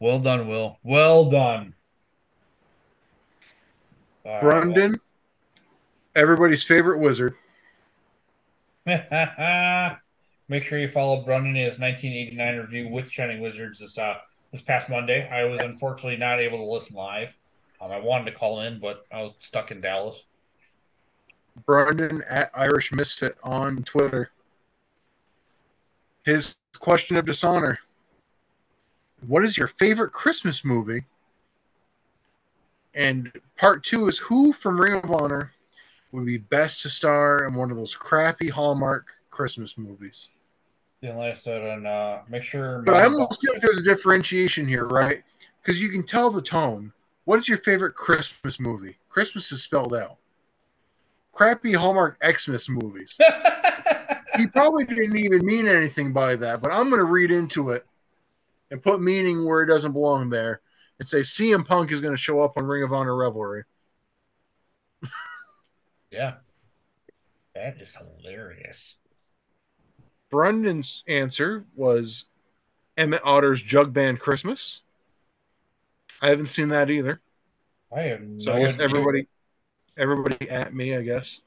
Well 0.00 0.18
done, 0.18 0.48
Will. 0.48 0.78
Well 0.82 1.30
done. 1.30 1.74
All 4.24 4.32
right, 4.32 4.42
well- 4.42 4.50
Brendan, 4.50 5.00
everybody's 6.16 6.64
favorite 6.64 6.98
wizard. 6.98 7.36
Make 10.48 10.62
sure 10.62 10.78
you 10.78 10.88
follow 10.88 11.22
Brendan 11.22 11.56
in 11.56 11.64
his 11.64 11.78
1989 11.78 12.56
review 12.56 12.88
with 12.88 13.10
Shining 13.10 13.40
Wizards 13.40 13.80
this 13.80 13.98
uh 13.98 14.14
this 14.50 14.62
past 14.62 14.88
Monday. 14.88 15.28
I 15.28 15.44
was 15.44 15.60
unfortunately 15.60 16.16
not 16.16 16.40
able 16.40 16.58
to 16.58 16.64
listen 16.64 16.96
live. 16.96 17.36
Um, 17.80 17.92
I 17.92 17.98
wanted 17.98 18.30
to 18.30 18.36
call 18.36 18.60
in, 18.62 18.80
but 18.80 19.04
I 19.12 19.20
was 19.22 19.34
stuck 19.40 19.70
in 19.70 19.80
Dallas. 19.82 20.24
Brendan 21.66 22.22
at 22.28 22.50
Irish 22.54 22.92
Misfit 22.92 23.36
on 23.42 23.82
Twitter. 23.82 24.30
His 26.24 26.56
question 26.78 27.16
of 27.16 27.26
dishonor. 27.26 27.78
What 29.26 29.44
is 29.44 29.58
your 29.58 29.68
favorite 29.68 30.12
Christmas 30.12 30.64
movie? 30.64 31.04
And 32.94 33.30
part 33.56 33.84
two 33.84 34.08
is 34.08 34.18
who 34.18 34.52
from 34.52 34.80
Ring 34.80 34.94
of 34.94 35.10
Honor 35.10 35.52
would 36.12 36.24
be 36.24 36.38
best 36.38 36.82
to 36.82 36.88
star 36.88 37.46
in 37.46 37.54
one 37.54 37.70
of 37.70 37.76
those 37.76 37.94
crappy 37.94 38.48
Hallmark 38.48 39.08
Christmas 39.30 39.76
movies? 39.76 40.30
I 41.02 41.32
said, 41.34 41.62
and 41.62 41.86
uh, 41.86 42.20
make 42.28 42.42
sure. 42.42 42.82
But 42.82 42.96
I 42.96 43.04
almost 43.04 43.40
feel 43.40 43.52
like 43.52 43.62
there's 43.62 43.78
a 43.78 43.82
differentiation 43.82 44.66
here, 44.66 44.86
right? 44.86 45.22
Because 45.62 45.80
you 45.80 45.90
can 45.90 46.04
tell 46.04 46.30
the 46.30 46.42
tone. 46.42 46.92
What 47.24 47.38
is 47.38 47.48
your 47.48 47.58
favorite 47.58 47.94
Christmas 47.94 48.58
movie? 48.58 48.96
Christmas 49.08 49.52
is 49.52 49.62
spelled 49.62 49.94
out. 49.94 50.16
Crappy 51.32 51.72
Hallmark 51.74 52.18
Xmas 52.24 52.68
movies. 52.68 53.16
he 54.36 54.46
probably 54.46 54.84
didn't 54.84 55.16
even 55.16 55.44
mean 55.44 55.68
anything 55.68 56.12
by 56.12 56.36
that, 56.36 56.62
but 56.62 56.72
I'm 56.72 56.88
going 56.88 56.98
to 57.00 57.04
read 57.04 57.30
into 57.30 57.70
it 57.70 57.86
and 58.70 58.82
put 58.82 59.00
meaning 59.00 59.44
where 59.44 59.62
it 59.62 59.66
doesn't 59.66 59.92
belong 59.92 60.30
there 60.30 60.62
and 60.98 61.08
say 61.08 61.20
CM 61.20 61.64
Punk 61.64 61.92
is 61.92 62.00
going 62.00 62.14
to 62.14 62.20
show 62.20 62.40
up 62.40 62.56
on 62.56 62.64
Ring 62.64 62.82
of 62.82 62.92
Honor 62.92 63.14
Revelry. 63.14 63.64
Yeah. 66.10 66.36
That 67.54 67.80
is 67.80 67.94
hilarious. 67.94 68.94
Brendan's 70.30 71.02
answer 71.08 71.64
was 71.74 72.24
Emmett 72.96 73.22
Otter's 73.24 73.62
Jug 73.62 73.92
Band 73.92 74.20
Christmas. 74.20 74.80
I 76.20 76.28
haven't 76.28 76.48
seen 76.48 76.68
that 76.70 76.90
either. 76.90 77.20
I 77.94 78.02
have 78.02 78.20
no 78.20 78.38
So 78.38 78.52
I 78.52 78.60
guess 78.64 78.74
idea. 78.74 78.84
everybody 78.84 79.28
everybody 79.96 80.50
at 80.50 80.74
me, 80.74 80.96
I 80.96 81.02
guess. 81.02 81.40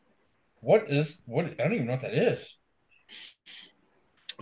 What 0.62 0.90
is 0.92 1.20
what? 1.26 1.46
I 1.46 1.64
don't 1.64 1.74
even 1.74 1.86
know 1.88 1.94
what 1.94 2.02
that 2.02 2.14
is. 2.14 2.56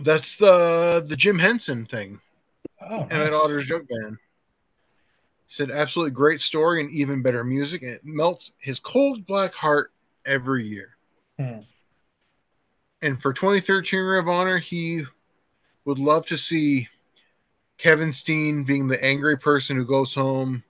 That's 0.02 0.36
the 0.36 1.04
the 1.06 1.16
Jim 1.16 1.38
Henson 1.38 1.84
thing. 1.86 2.20
Oh, 2.80 3.06
Emmett 3.10 3.32
nice. 3.32 3.40
Otter's 3.40 3.66
Jug 3.66 3.86
Band. 3.88 4.16
Said 5.48 5.70
absolutely 5.70 6.12
great 6.12 6.40
story 6.40 6.80
and 6.80 6.90
even 6.92 7.22
better 7.22 7.42
music, 7.42 7.82
and 7.82 7.90
it 7.90 8.04
melts 8.04 8.52
his 8.58 8.78
cold 8.78 9.26
black 9.26 9.52
heart 9.52 9.92
every 10.24 10.64
year. 10.64 10.96
Hmm. 11.38 11.60
And 13.02 13.20
for 13.20 13.32
2013 13.32 14.00
Ring 14.00 14.20
of 14.20 14.28
Honor, 14.28 14.58
he 14.58 15.04
would 15.84 15.98
love 15.98 16.26
to 16.26 16.36
see 16.36 16.88
Kevin 17.78 18.12
Steen 18.12 18.64
being 18.64 18.88
the 18.88 19.02
angry 19.02 19.38
person 19.38 19.76
who 19.76 19.86
goes 19.86 20.14
home 20.14 20.62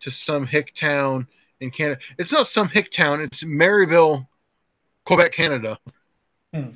to 0.00 0.10
some 0.10 0.46
hick 0.46 0.74
town 0.74 1.26
in 1.60 1.70
Canada. 1.70 2.00
It's 2.18 2.32
not 2.32 2.48
some 2.48 2.68
hick 2.68 2.90
town, 2.90 3.20
it's 3.20 3.44
Marieville, 3.44 4.26
Quebec, 5.04 5.32
Canada. 5.32 5.78
Hmm. 6.52 6.70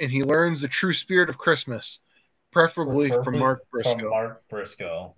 And 0.00 0.10
he 0.10 0.22
learns 0.22 0.60
the 0.60 0.68
true 0.68 0.92
spirit 0.92 1.28
of 1.28 1.36
Christmas, 1.36 1.98
preferably 2.50 3.08
from 3.08 3.16
Preferably 3.18 3.40
Mark 3.40 3.60
From 3.70 3.82
Briscoe. 3.82 4.10
Mark 4.10 4.48
Briscoe. 4.48 5.14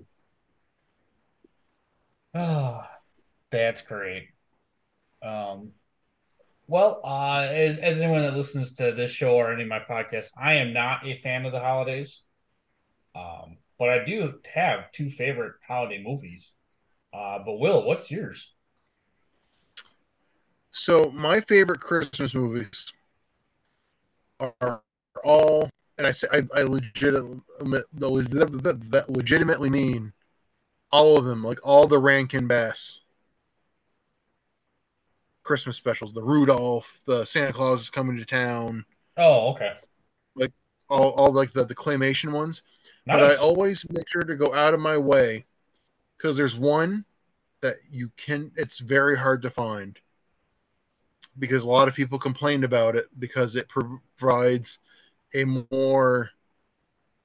Ah, 2.35 2.91
that's 3.51 3.83
great. 3.83 4.29
Um, 5.23 5.73
well, 6.71 7.01
uh, 7.03 7.49
as, 7.51 7.79
as 7.79 8.01
anyone 8.01 8.23
that 8.23 8.37
listens 8.37 8.75
to 8.75 8.93
this 8.93 9.11
show 9.11 9.35
or 9.35 9.53
any 9.53 9.63
of 9.63 9.69
my 9.69 9.81
podcasts, 9.81 10.31
I 10.41 10.55
am 10.55 10.73
not 10.73 11.05
a 11.05 11.17
fan 11.17 11.45
of 11.45 11.51
the 11.51 11.59
holidays. 11.59 12.23
Um, 13.17 13.57
but 13.77 13.89
I 13.89 14.05
do 14.05 14.35
have 14.55 14.93
two 14.93 15.11
favorite 15.11 15.55
holiday 15.67 16.01
movies. 16.01 16.53
Uh, 17.13 17.41
but 17.45 17.59
Will, 17.59 17.83
what's 17.85 18.09
yours? 18.09 18.53
So 20.71 21.11
my 21.11 21.41
favorite 21.41 21.81
Christmas 21.81 22.35
movies 22.35 22.93
are 24.39 24.81
all, 25.25 25.69
and 25.99 26.07
I 26.07 26.13
say 26.13 26.29
I, 26.33 26.43
I 26.55 26.63
legitimately, 26.63 27.43
legitimately 29.09 29.71
mean 29.71 30.13
all 30.93 31.19
of 31.19 31.25
them, 31.25 31.43
like 31.43 31.59
all 31.65 31.89
the 31.89 31.99
Rankin 31.99 32.47
Bass 32.47 33.00
Christmas 35.43 35.77
specials, 35.77 36.13
the 36.13 36.23
Rudolph, 36.23 36.87
the 37.07 37.25
Santa 37.25 37.53
Claus 37.53 37.83
is 37.83 37.91
coming 37.91 38.17
to 38.17 38.25
town, 38.25 38.85
Oh, 39.17 39.51
okay. 39.53 39.75
Like 40.35 40.53
all, 40.89 41.11
all 41.11 41.33
like 41.33 41.53
the, 41.53 41.65
the 41.65 41.75
claymation 41.75 42.33
ones. 42.33 42.63
But 43.07 43.23
I 43.23 43.35
always 43.37 43.85
make 43.91 44.09
sure 44.09 44.23
to 44.23 44.37
go 44.37 44.55
out 44.55 44.75
of 44.75 44.81
my 44.81 44.97
way 44.97 45.45
because 46.17 46.37
there's 46.37 46.57
one 46.57 47.05
that 47.63 47.77
you 47.91 48.11
can, 48.17 48.53
it's 48.57 48.79
very 48.79 49.17
hard 49.19 49.43
to 49.43 49.51
find 49.51 49.99
because 51.39 51.65
a 51.65 51.69
lot 51.69 51.89
of 51.89 51.95
people 51.95 52.19
complained 52.19 52.65
about 52.65 52.97
it 52.97 53.07
because 53.19 53.57
it 53.57 53.69
provides 53.69 54.79
a 55.35 55.45
more 55.71 56.31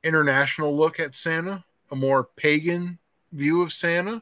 international 0.03 0.75
look 0.75 0.99
at 0.99 1.15
Santa, 1.15 1.63
a 1.91 1.95
more 1.95 2.23
pagan 2.35 2.99
view 3.31 3.61
of 3.61 3.73
Santa, 3.73 4.21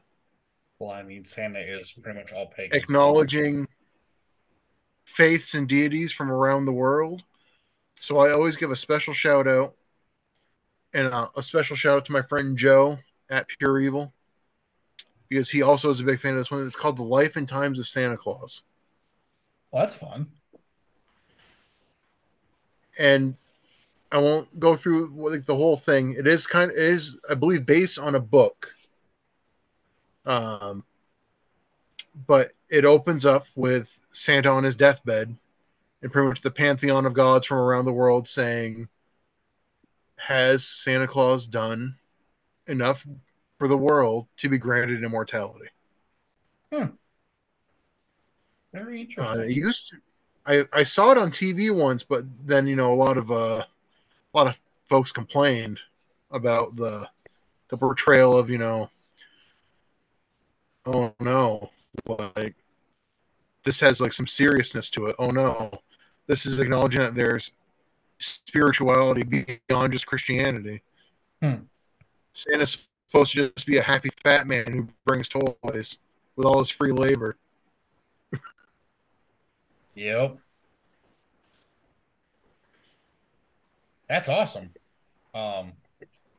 Well, 0.78 0.90
I 0.90 1.02
mean, 1.02 1.24
Santa 1.24 1.60
is 1.60 1.92
pretty 1.92 2.18
much 2.18 2.32
all 2.32 2.46
pagan. 2.46 2.76
acknowledging 2.76 3.66
faiths 5.04 5.54
and 5.54 5.68
deities 5.68 6.12
from 6.12 6.30
around 6.30 6.64
the 6.64 6.72
world. 6.72 7.22
So 8.00 8.18
I 8.18 8.32
always 8.32 8.56
give 8.56 8.70
a 8.70 8.76
special 8.76 9.14
shout 9.14 9.46
out 9.46 9.74
and 10.92 11.08
uh, 11.08 11.28
a 11.36 11.42
special 11.42 11.76
shout 11.76 11.96
out 11.96 12.04
to 12.06 12.12
my 12.12 12.22
friend 12.22 12.56
Joe 12.56 12.98
at 13.30 13.46
Pure 13.48 13.80
Evil 13.80 14.12
because 15.28 15.50
he 15.50 15.62
also 15.62 15.90
is 15.90 16.00
a 16.00 16.04
big 16.04 16.20
fan 16.20 16.32
of 16.32 16.38
this 16.38 16.50
one. 16.50 16.66
It's 16.66 16.76
called 16.76 16.96
The 16.98 17.02
Life 17.02 17.36
and 17.36 17.48
Times 17.48 17.78
of 17.78 17.88
Santa 17.88 18.16
Claus. 18.16 18.62
Well, 19.70 19.82
that's 19.82 19.94
fun. 19.94 20.28
and 22.98 23.34
I 24.12 24.18
won't 24.18 24.60
go 24.60 24.76
through 24.76 25.12
like 25.16 25.46
the 25.46 25.56
whole 25.56 25.76
thing. 25.76 26.14
It 26.18 26.26
is 26.26 26.46
kind 26.46 26.70
of 26.70 26.76
it 26.76 26.82
is 26.82 27.16
I 27.28 27.34
believe 27.34 27.66
based 27.66 27.98
on 27.98 28.14
a 28.14 28.20
book. 28.20 28.72
Um 30.26 30.84
but 32.26 32.52
it 32.68 32.84
opens 32.84 33.26
up 33.26 33.46
with 33.56 33.88
Santa 34.14 34.48
on 34.50 34.64
his 34.64 34.76
deathbed 34.76 35.36
and 36.02 36.12
pretty 36.12 36.28
much 36.28 36.42
the 36.42 36.50
pantheon 36.50 37.06
of 37.06 37.14
gods 37.14 37.46
from 37.46 37.58
around 37.58 37.86
the 37.86 37.92
world 37.92 38.28
saying 38.28 38.88
has 40.16 40.66
Santa 40.66 41.06
Claus 41.06 41.46
done 41.46 41.96
enough 42.66 43.06
for 43.58 43.68
the 43.68 43.78
world 43.78 44.26
to 44.38 44.48
be 44.48 44.58
granted 44.58 45.04
immortality? 45.04 45.68
Hmm. 46.72 46.96
Very 48.74 49.00
Uh, 49.00 49.02
interesting. 49.02 49.40
it 49.40 49.50
used 49.50 49.88
to, 49.90 49.96
I 50.46 50.64
I 50.72 50.82
saw 50.82 51.12
it 51.12 51.18
on 51.18 51.30
TV 51.30 51.70
once, 51.70 52.02
but 52.02 52.24
then 52.46 52.66
you 52.66 52.76
know 52.76 52.92
a 52.92 52.96
lot 52.96 53.16
of 53.16 53.30
uh, 53.30 53.64
a 53.64 54.38
lot 54.38 54.48
of 54.48 54.58
folks 54.88 55.12
complained 55.12 55.80
about 56.30 56.76
the 56.76 57.08
the 57.70 57.78
portrayal 57.78 58.38
of 58.38 58.50
you 58.50 58.58
know 58.58 58.90
oh 60.86 61.14
no 61.20 61.70
like 62.08 62.54
this 63.64 63.80
has 63.80 64.00
like 64.00 64.12
some 64.12 64.26
seriousness 64.26 64.90
to 64.90 65.06
it 65.06 65.16
oh 65.18 65.28
no 65.28 65.70
this 66.26 66.46
is 66.46 66.58
acknowledging 66.58 67.00
that 67.00 67.14
there's 67.14 67.50
spirituality 68.18 69.58
beyond 69.68 69.92
just 69.92 70.06
Christianity. 70.06 70.82
Hmm. 71.42 71.54
Santa's 72.32 72.78
supposed 73.10 73.32
to 73.32 73.50
just 73.50 73.66
be 73.66 73.78
a 73.78 73.82
happy 73.82 74.10
fat 74.22 74.46
man 74.46 74.70
who 74.72 74.88
brings 75.04 75.28
toys 75.28 75.98
with 76.36 76.46
all 76.46 76.58
his 76.60 76.70
free 76.70 76.92
labor. 76.92 77.36
Yep. 79.96 80.38
That's 84.08 84.28
awesome. 84.28 84.70
Um, 85.36 85.74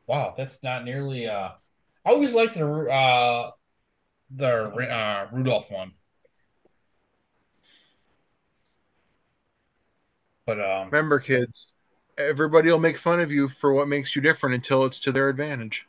wow, 0.06 0.34
that's 0.36 0.62
not 0.62 0.84
nearly. 0.84 1.26
Uh, 1.26 1.52
I 2.04 2.10
always 2.10 2.34
liked 2.34 2.56
the 2.56 2.66
uh, 2.66 3.52
the 4.36 4.46
uh, 4.46 5.28
Rudolph 5.32 5.70
one, 5.70 5.92
but 10.46 10.60
um, 10.60 10.86
Remember, 10.90 11.18
kids, 11.18 11.68
everybody 12.16 12.70
will 12.70 12.78
make 12.78 12.98
fun 12.98 13.20
of 13.20 13.30
you 13.30 13.48
for 13.60 13.72
what 13.74 13.88
makes 13.88 14.14
you 14.16 14.22
different 14.22 14.54
until 14.54 14.84
it's 14.84 14.98
to 15.00 15.12
their 15.12 15.28
advantage. 15.28 15.86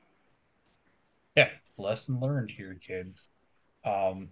yeah, 1.35 1.49
lesson 1.77 2.19
learned 2.19 2.51
here, 2.51 2.77
kids. 2.85 3.27
Um, 3.85 4.29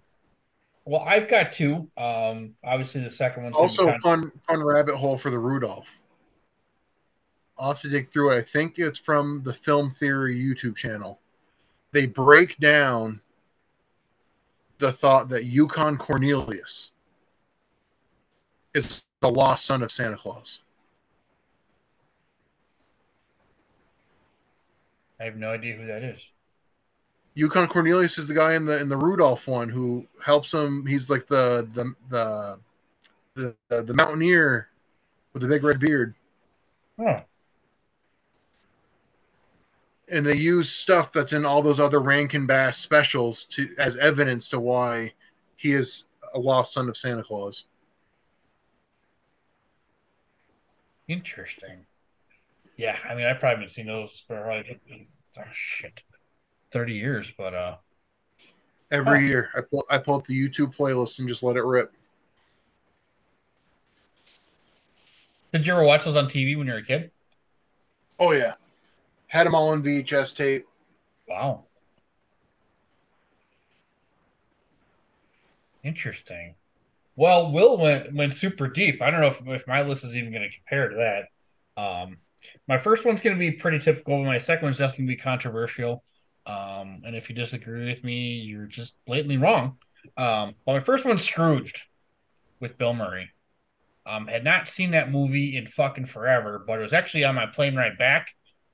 well, 0.84 1.01
I've 1.01 1.28
got 1.28 1.51
two. 1.51 1.88
Um, 1.97 2.55
obviously 2.63 3.01
the 3.01 3.09
second 3.09 3.43
one's 3.43 3.55
Also, 3.55 3.86
kind 3.86 3.95
of- 3.95 4.01
fun 4.01 4.32
fun 4.47 4.63
rabbit 4.63 4.97
hole 4.97 5.17
for 5.17 5.30
the 5.30 5.39
Rudolph. 5.39 5.88
I'll 7.57 7.69
have 7.73 7.82
to 7.82 7.89
dig 7.89 8.11
through 8.11 8.32
it. 8.32 8.38
I 8.38 8.41
think 8.41 8.78
it's 8.80 8.99
from 8.99 9.41
the 9.45 9.53
Film 9.53 9.89
Theory 9.89 10.36
YouTube 10.36 10.76
channel. 10.76 11.21
They 11.93 12.05
break 12.05 12.57
down 12.57 13.21
the 14.80 14.91
thought 14.91 15.30
that 15.30 15.45
Yukon 15.45 15.97
Cornelius 15.97 16.91
is 18.73 19.03
the 19.26 19.32
lost 19.32 19.65
son 19.65 19.82
of 19.82 19.91
Santa 19.91 20.15
Claus. 20.15 20.59
I 25.19 25.23
have 25.23 25.36
no 25.36 25.49
idea 25.49 25.76
who 25.76 25.88
that 25.88 26.03
is. 26.03 26.23
Yukon 27.34 27.67
Cornelius 27.67 28.19
is 28.19 28.28
the 28.28 28.36
guy 28.36 28.53
in 28.53 28.65
the 28.65 28.80
in 28.80 28.88
the 28.88 28.97
Rudolph 28.97 29.47
one 29.47 29.67
who 29.67 30.05
helps 30.23 30.53
him. 30.53 30.86
He's 30.86 31.09
like 31.09 31.26
the 31.26 31.67
the 31.73 31.93
the 32.09 32.59
the, 33.34 33.55
the, 33.69 33.84
the 33.84 33.93
mountaineer 33.95 34.69
with 35.34 35.41
the 35.41 35.47
big 35.47 35.63
red 35.63 35.80
beard. 35.80 36.13
Oh, 36.99 37.21
and 40.09 40.23
they 40.23 40.38
use 40.38 40.69
stuff 40.69 41.11
that's 41.11 41.34
in 41.34 41.45
all 41.45 41.63
those 41.63 41.80
other 41.80 41.99
Rankin 41.99 42.45
Bass 42.45 42.78
specials 42.78 43.45
to 43.45 43.67
as 43.80 43.97
evidence 43.97 44.47
to 44.49 44.59
why 44.59 45.11
he 45.55 45.73
is 45.73 46.05
a 46.36 46.39
lost 46.39 46.73
son 46.73 46.89
of 46.89 46.95
Santa 46.95 47.23
Claus. 47.23 47.65
Interesting. 51.08 51.86
Yeah, 52.78 52.97
I 53.10 53.16
mean, 53.16 53.26
I 53.26 53.34
probably 53.34 53.56
haven't 53.56 53.70
seen 53.70 53.88
those 53.88 54.24
for 54.28 54.47
like 54.47 54.80
oh 55.38 55.43
shit, 55.53 56.03
thirty 56.72 56.93
years, 56.93 57.32
but 57.38 57.53
uh. 57.53 57.76
Every 58.91 59.26
Oh. 59.26 59.28
year, 59.28 59.49
I 59.56 59.62
pull 59.62 59.84
I 59.89 59.97
pull 59.97 60.16
up 60.16 60.28
the 60.28 60.39
YouTube 60.39 60.76
playlist 60.76 61.18
and 61.20 61.28
just 61.28 61.41
let 61.41 61.58
it 61.58 61.64
rip. 61.64 61.91
Did 65.51 65.66
you 65.66 65.74
ever 65.74 65.84
watch 65.84 66.03
those 66.06 66.16
on 66.16 66.28
TV 66.28 66.56
when 66.58 66.68
you 66.68 66.74
were 66.74 66.80
a 66.80 66.84
kid? 66.86 67.12
Oh 68.20 68.32
yeah, 68.32 68.53
Had 69.28 69.45
them 69.47 69.56
all 69.56 69.70
on 69.70 69.82
VHS 69.84 70.36
tape. 70.36 70.66
Wow. 71.28 71.64
Interesting. 75.84 76.56
Well, 77.16 77.51
Will 77.51 77.78
went 77.78 78.13
went 78.13 78.34
super 78.34 78.68
deep. 78.68 79.01
I 79.01 79.09
don't 79.09 79.22
know 79.22 79.28
if, 79.28 79.41
if 79.47 79.68
my 79.68 79.82
list 79.84 80.03
is 80.03 80.16
even 80.16 80.32
going 80.32 80.49
to 80.49 80.55
compare 80.55 80.89
to 80.89 80.95
that. 80.97 81.82
Um, 81.82 82.18
my 82.68 82.78
first 82.78 83.05
one's 83.05 83.22
going 83.22 83.36
to 83.36 83.39
be 83.39 83.51
pretty 83.51 83.80
typical. 83.80 84.20
But 84.20 84.28
my 84.28 84.39
second 84.39 84.66
one's 84.66 84.78
definitely 84.78 85.05
going 85.05 85.18
to 85.18 85.18
be 85.18 85.24
controversial. 85.24 86.03
Um, 86.45 87.01
and 87.05 87.16
if 87.16 87.30
you 87.30 87.36
disagree 87.36 87.89
with 87.89 88.03
me, 88.03 88.36
you're 88.36 88.68
just 88.68 88.95
blatantly 89.07 89.38
wrong. 89.38 89.78
Um, 90.18 90.53
well, 90.66 90.78
my 90.78 90.80
first 90.80 91.05
one's 91.05 91.24
Scrooged 91.24 91.82
with 92.59 92.78
Bill 92.78 92.93
Murray. 92.93 93.30
Um, 94.05 94.28
had 94.28 94.43
not 94.43 94.68
seen 94.68 94.91
that 94.91 95.11
movie 95.11 95.57
in 95.57 95.68
fucking 95.68 96.05
forever, 96.05 96.63
but 96.66 96.78
it 96.78 96.84
was 96.84 96.93
actually 96.93 97.24
on 97.24 97.34
my 97.34 97.47
plane 97.47 97.76
ride 97.76 97.97
back 97.97 98.30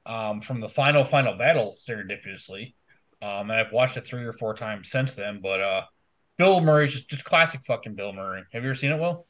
um, 0.06 0.42
from 0.42 0.60
the 0.60 0.68
final 0.68 1.06
final 1.06 1.38
battle 1.38 1.78
serendipitously. 1.80 2.74
Um, 3.22 3.50
and 3.50 3.54
I've 3.54 3.72
watched 3.72 3.96
it 3.96 4.06
three 4.06 4.26
or 4.26 4.34
four 4.34 4.54
times 4.56 4.90
since 4.90 5.14
then. 5.14 5.40
But 5.42 5.62
uh, 5.62 5.82
Bill 6.42 6.60
Murray's 6.60 6.94
just 6.94 7.08
just 7.08 7.24
classic 7.24 7.62
fucking 7.68 7.94
Bill 7.94 8.14
Murray. 8.14 8.42
Have 8.52 8.64
you 8.64 8.70
ever 8.72 8.76
seen 8.76 8.92
it, 8.92 9.00
Will? 9.00 9.28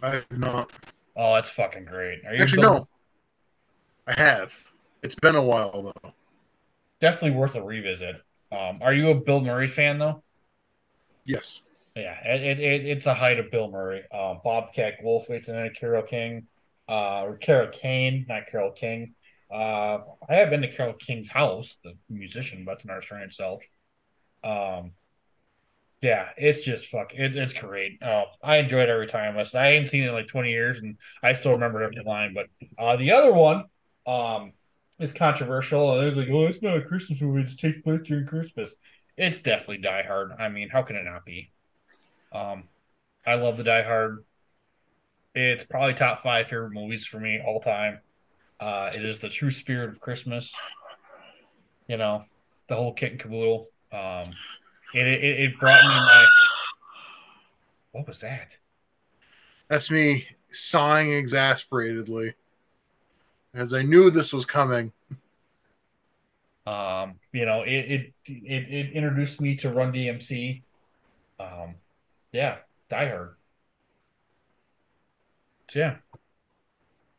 I 0.00 0.10
have 0.10 0.30
not. 0.30 0.70
Oh, 1.16 1.34
it's 1.34 1.50
fucking 1.50 1.86
great. 1.86 2.24
Are 2.24 2.32
you 2.36 2.42
Actually, 2.42 2.60
Bill- 2.62 2.74
no. 2.74 2.88
I 4.06 4.12
have. 4.12 4.52
It's 5.02 5.16
been 5.16 5.34
a 5.34 5.42
while 5.42 5.92
though. 6.02 6.12
Definitely 7.00 7.32
worth 7.36 7.56
a 7.56 7.62
revisit. 7.64 8.14
Um, 8.52 8.78
are 8.80 8.94
you 8.94 9.10
a 9.10 9.16
Bill 9.16 9.40
Murray 9.40 9.66
fan 9.66 9.98
though? 9.98 10.22
Yes. 11.24 11.62
Yeah, 11.96 12.16
it, 12.24 12.42
it, 12.42 12.60
it 12.60 12.86
it's 12.86 13.06
a 13.06 13.14
height 13.14 13.40
of 13.40 13.50
Bill 13.50 13.68
Murray. 13.68 14.04
Uh, 14.12 14.34
Bobcat 14.34 15.02
Goldthwait 15.04 15.48
and 15.48 15.58
then 15.58 15.72
Carol 15.74 16.04
King, 16.04 16.46
uh, 16.88 17.22
or 17.22 17.38
Carol 17.38 17.70
Kane, 17.72 18.24
not 18.28 18.46
Carol 18.48 18.70
King. 18.70 19.16
Uh, 19.52 19.98
I 20.28 20.36
have 20.36 20.50
been 20.50 20.62
to 20.62 20.70
Carole 20.70 20.92
King's 20.92 21.28
house, 21.28 21.76
the 21.82 21.94
musician, 22.08 22.64
but 22.64 22.82
it's 22.84 23.10
in 23.10 23.18
itself. 23.18 23.64
Um, 24.44 24.92
yeah, 26.04 26.28
it's 26.36 26.62
just 26.62 26.86
fuck. 26.86 27.14
It, 27.14 27.34
it's 27.34 27.54
great. 27.54 27.98
Oh, 28.02 28.24
I 28.42 28.58
enjoyed 28.58 28.90
every 28.90 29.06
time. 29.06 29.36
I 29.36 29.40
listen. 29.40 29.58
I 29.58 29.68
hadn't 29.68 29.88
seen 29.88 30.04
it 30.04 30.08
in 30.08 30.12
like 30.12 30.28
twenty 30.28 30.50
years, 30.50 30.78
and 30.78 30.98
I 31.22 31.32
still 31.32 31.52
remember 31.52 31.82
every 31.82 32.02
line. 32.04 32.34
But 32.34 32.46
uh, 32.78 32.96
the 32.96 33.12
other 33.12 33.32
one, 33.32 33.64
um, 34.06 34.52
is 34.98 35.14
controversial. 35.14 35.94
And 35.94 36.02
it 36.02 36.06
was 36.06 36.16
like, 36.16 36.28
oh, 36.30 36.44
it's 36.44 36.60
not 36.60 36.76
a 36.76 36.82
Christmas 36.82 37.22
movie. 37.22 37.50
It 37.50 37.58
takes 37.58 37.78
place 37.78 38.02
during 38.04 38.26
Christmas. 38.26 38.74
It's 39.16 39.38
definitely 39.38 39.78
Die 39.78 40.02
Hard. 40.02 40.32
I 40.38 40.50
mean, 40.50 40.68
how 40.68 40.82
can 40.82 40.96
it 40.96 41.04
not 41.04 41.24
be? 41.24 41.50
Um, 42.32 42.64
I 43.26 43.34
love 43.36 43.56
the 43.56 43.64
Die 43.64 43.82
Hard. 43.82 44.24
It's 45.34 45.64
probably 45.64 45.94
top 45.94 46.22
five 46.22 46.48
favorite 46.48 46.72
movies 46.72 47.06
for 47.06 47.18
me 47.18 47.40
all 47.44 47.60
time. 47.60 48.00
Uh, 48.60 48.90
it 48.94 49.04
is 49.04 49.20
the 49.20 49.30
true 49.30 49.50
spirit 49.50 49.88
of 49.88 50.00
Christmas. 50.00 50.54
You 51.88 51.96
know, 51.96 52.24
the 52.68 52.76
whole 52.76 52.92
kit 52.92 53.12
and 53.12 53.20
caboodle. 53.20 53.68
Um, 53.90 54.34
it, 54.94 55.06
it 55.06 55.40
it 55.40 55.58
brought 55.58 55.82
me 55.82 55.88
my. 55.88 56.26
What 57.92 58.06
was 58.06 58.20
that? 58.20 58.56
That's 59.68 59.90
me 59.90 60.26
sighing 60.50 61.12
exasperatedly. 61.12 62.34
As 63.54 63.72
I 63.72 63.82
knew 63.82 64.10
this 64.10 64.32
was 64.32 64.44
coming. 64.44 64.92
Um, 66.66 67.16
you 67.32 67.44
know, 67.44 67.62
it 67.62 67.70
it 67.70 68.12
it, 68.26 68.72
it 68.72 68.92
introduced 68.92 69.40
me 69.40 69.56
to 69.56 69.70
Run 69.70 69.92
DMC. 69.92 70.62
Um, 71.38 71.74
yeah, 72.32 72.58
Die 72.88 73.08
Hard. 73.08 73.34
So 75.70 75.78
yeah, 75.80 75.96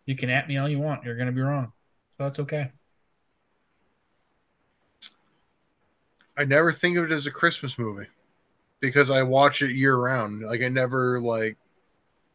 you 0.06 0.16
can 0.16 0.30
at 0.30 0.48
me 0.48 0.58
all 0.58 0.70
you 0.70 0.80
want. 0.80 1.04
You're 1.04 1.18
gonna 1.18 1.32
be 1.32 1.42
wrong, 1.42 1.74
so 2.18 2.24
that's 2.24 2.40
okay. 2.40 2.72
I 6.38 6.44
never 6.44 6.72
think 6.72 6.98
of 6.98 7.06
it 7.06 7.12
as 7.12 7.28
a 7.28 7.32
Christmas 7.32 7.78
movie 7.78 8.08
because 8.80 9.10
I 9.10 9.24
watch 9.24 9.62
it 9.62 9.72
year 9.72 9.96
round. 9.96 10.42
Like 10.42 10.62
I 10.62 10.68
never 10.68 11.20
like 11.22 11.58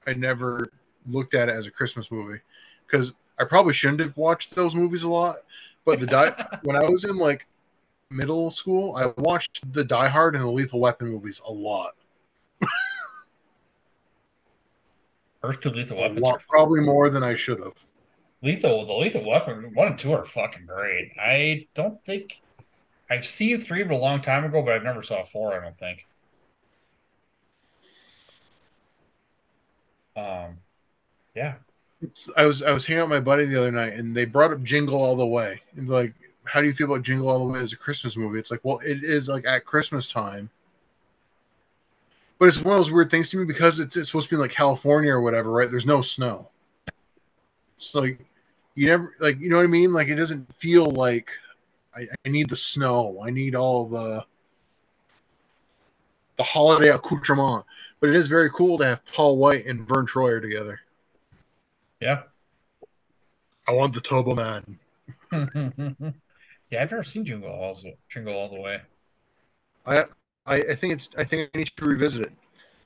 I 0.07 0.15
never 0.15 0.71
looked 1.07 1.35
at 1.35 1.49
it 1.49 1.55
as 1.55 1.67
a 1.67 1.71
Christmas 1.71 2.11
movie 2.11 2.41
because 2.87 3.13
I 3.39 3.45
probably 3.45 3.75
shouldn't 3.75 4.01
have 4.01 4.17
watched 4.17 4.55
those 4.55 4.75
movies 4.75 5.03
a 5.03 5.09
lot. 5.09 5.37
But 5.85 6.01
the 6.01 6.07
die 6.07 6.47
when 6.63 6.77
I 6.77 6.89
was 6.89 7.05
in 7.05 7.17
like 7.17 7.47
middle 8.11 8.51
school, 8.51 8.97
I 8.97 9.13
watched 9.21 9.73
the 9.73 9.85
Die 9.85 10.09
Hard 10.09 10.35
and 10.35 10.45
the 10.45 10.51
Lethal 10.51 10.81
Weapon 10.81 11.09
movies 11.09 11.41
a 11.47 11.53
lot. 11.53 11.95
First 15.41 15.63
two 15.63 15.71
Lethal 15.71 15.99
Weapons 15.99 16.21
lot 16.21 16.43
probably 16.49 16.81
more 16.81 17.09
than 17.09 17.23
I 17.23 17.35
should 17.35 17.61
have. 17.61 17.73
Lethal. 18.43 18.87
The 18.87 18.93
Lethal 18.93 19.27
Weapon 19.27 19.73
one 19.75 19.89
and 19.89 19.99
two 19.99 20.13
are 20.13 20.25
fucking 20.25 20.67
great. 20.67 21.13
I 21.19 21.67
don't 21.75 22.03
think 22.05 22.43
I've 23.11 23.27
seen 23.27 23.61
three, 23.61 23.83
but 23.83 23.95
a 23.95 23.99
long 23.99 24.21
time 24.21 24.45
ago, 24.45 24.63
but 24.63 24.75
I've 24.75 24.85
never 24.85 25.03
saw 25.03 25.25
four. 25.25 25.53
I 25.55 25.65
don't 25.65 25.79
think. 25.79 26.07
Um, 30.17 30.59
yeah, 31.35 31.55
It's, 32.03 32.29
I 32.37 32.45
was 32.45 32.63
I 32.63 32.73
was 32.73 32.85
hanging 32.87 33.01
out 33.01 33.09
with 33.09 33.19
my 33.19 33.25
buddy 33.25 33.47
the 33.47 33.59
other 33.59 33.73
night, 33.73 33.95
and 33.95 34.15
they 34.17 34.25
brought 34.25 34.53
up 34.53 34.63
Jingle 34.63 34.97
All 35.03 35.17
the 35.17 35.27
Way. 35.27 35.61
And 35.77 35.89
like, 35.89 36.15
how 36.45 36.61
do 36.61 36.67
you 36.67 36.75
feel 36.75 36.93
about 36.93 37.03
Jingle 37.03 37.29
All 37.29 37.47
the 37.47 37.53
Way 37.53 37.61
as 37.61 37.73
a 37.73 37.77
Christmas 37.77 38.17
movie? 38.17 38.39
It's 38.39 38.51
like, 38.51 38.61
well, 38.65 38.81
it 38.85 39.03
is 39.05 39.29
like 39.29 39.47
at 39.47 39.65
Christmas 39.65 40.07
time, 40.07 40.51
but 42.39 42.49
it's 42.49 42.59
one 42.59 42.75
of 42.75 42.81
those 42.81 42.93
weird 42.93 43.11
things 43.11 43.31
to 43.31 43.39
me 43.39 43.45
because 43.45 43.79
it's, 43.79 43.97
it's 43.97 44.09
supposed 44.09 44.29
to 44.29 44.37
be 44.37 44.41
like 44.41 44.51
California 44.51 45.13
or 45.13 45.23
whatever, 45.23 45.51
right? 45.51 45.71
There's 45.71 45.87
no 45.87 46.03
snow, 46.03 46.49
it's 47.77 47.95
like 47.95 48.21
you 48.75 48.87
never 48.87 49.15
like 49.21 49.39
you 49.41 49.49
know 49.49 49.57
what 49.57 49.65
I 49.65 49.69
mean. 49.69 49.93
Like 49.93 50.09
it 50.09 50.17
doesn't 50.17 50.53
feel 50.57 50.87
like 50.91 51.31
I, 51.95 52.07
I 52.25 52.29
need 52.29 52.49
the 52.49 52.57
snow. 52.57 53.21
I 53.25 53.31
need 53.31 53.55
all 53.55 53.89
the 53.89 54.25
the 56.39 56.45
holiday 56.45 56.89
accoutrement. 56.89 57.65
But 58.01 58.11
it 58.11 58.17
is 58.17 58.29
very 58.29 58.51
cool 58.51 58.79
to 58.79 58.85
have 58.85 59.05
Paul 59.13 59.37
Wight 59.37 59.67
and 59.67 59.87
Verne 59.87 60.07
Troyer 60.07 60.41
together. 60.41 60.81
yeah. 62.01 62.23
I 63.69 63.73
want 63.73 63.95
the 63.95 64.01
Turbo 64.01 64.35
Man. 64.35 64.79
yeah, 65.33 66.83
I've 66.83 66.91
never 66.91 67.05
seen 67.05 67.25
Jingle 67.25 67.51
All 67.51 67.75
the 67.75 67.95
Jingle 68.09 68.35
All 68.35 68.49
the 68.49 68.61
Way. 68.61 68.81
I, 69.87 70.05
I 70.47 70.57
I 70.57 70.75
think 70.75 70.95
it's 70.95 71.09
I 71.17 71.25
think 71.25 71.51
I 71.55 71.59
need 71.59 71.71
to 71.77 71.85
revisit 71.85 72.23
it. 72.23 72.33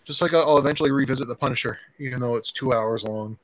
Just 0.05 0.21
like 0.21 0.35
I'll 0.35 0.59
eventually 0.59 0.91
revisit 0.91 1.29
The 1.29 1.35
Punisher, 1.35 1.79
even 1.99 2.21
though 2.21 2.35
it's 2.37 2.53
two 2.53 2.75
hours 2.75 3.05
long. 3.05 3.39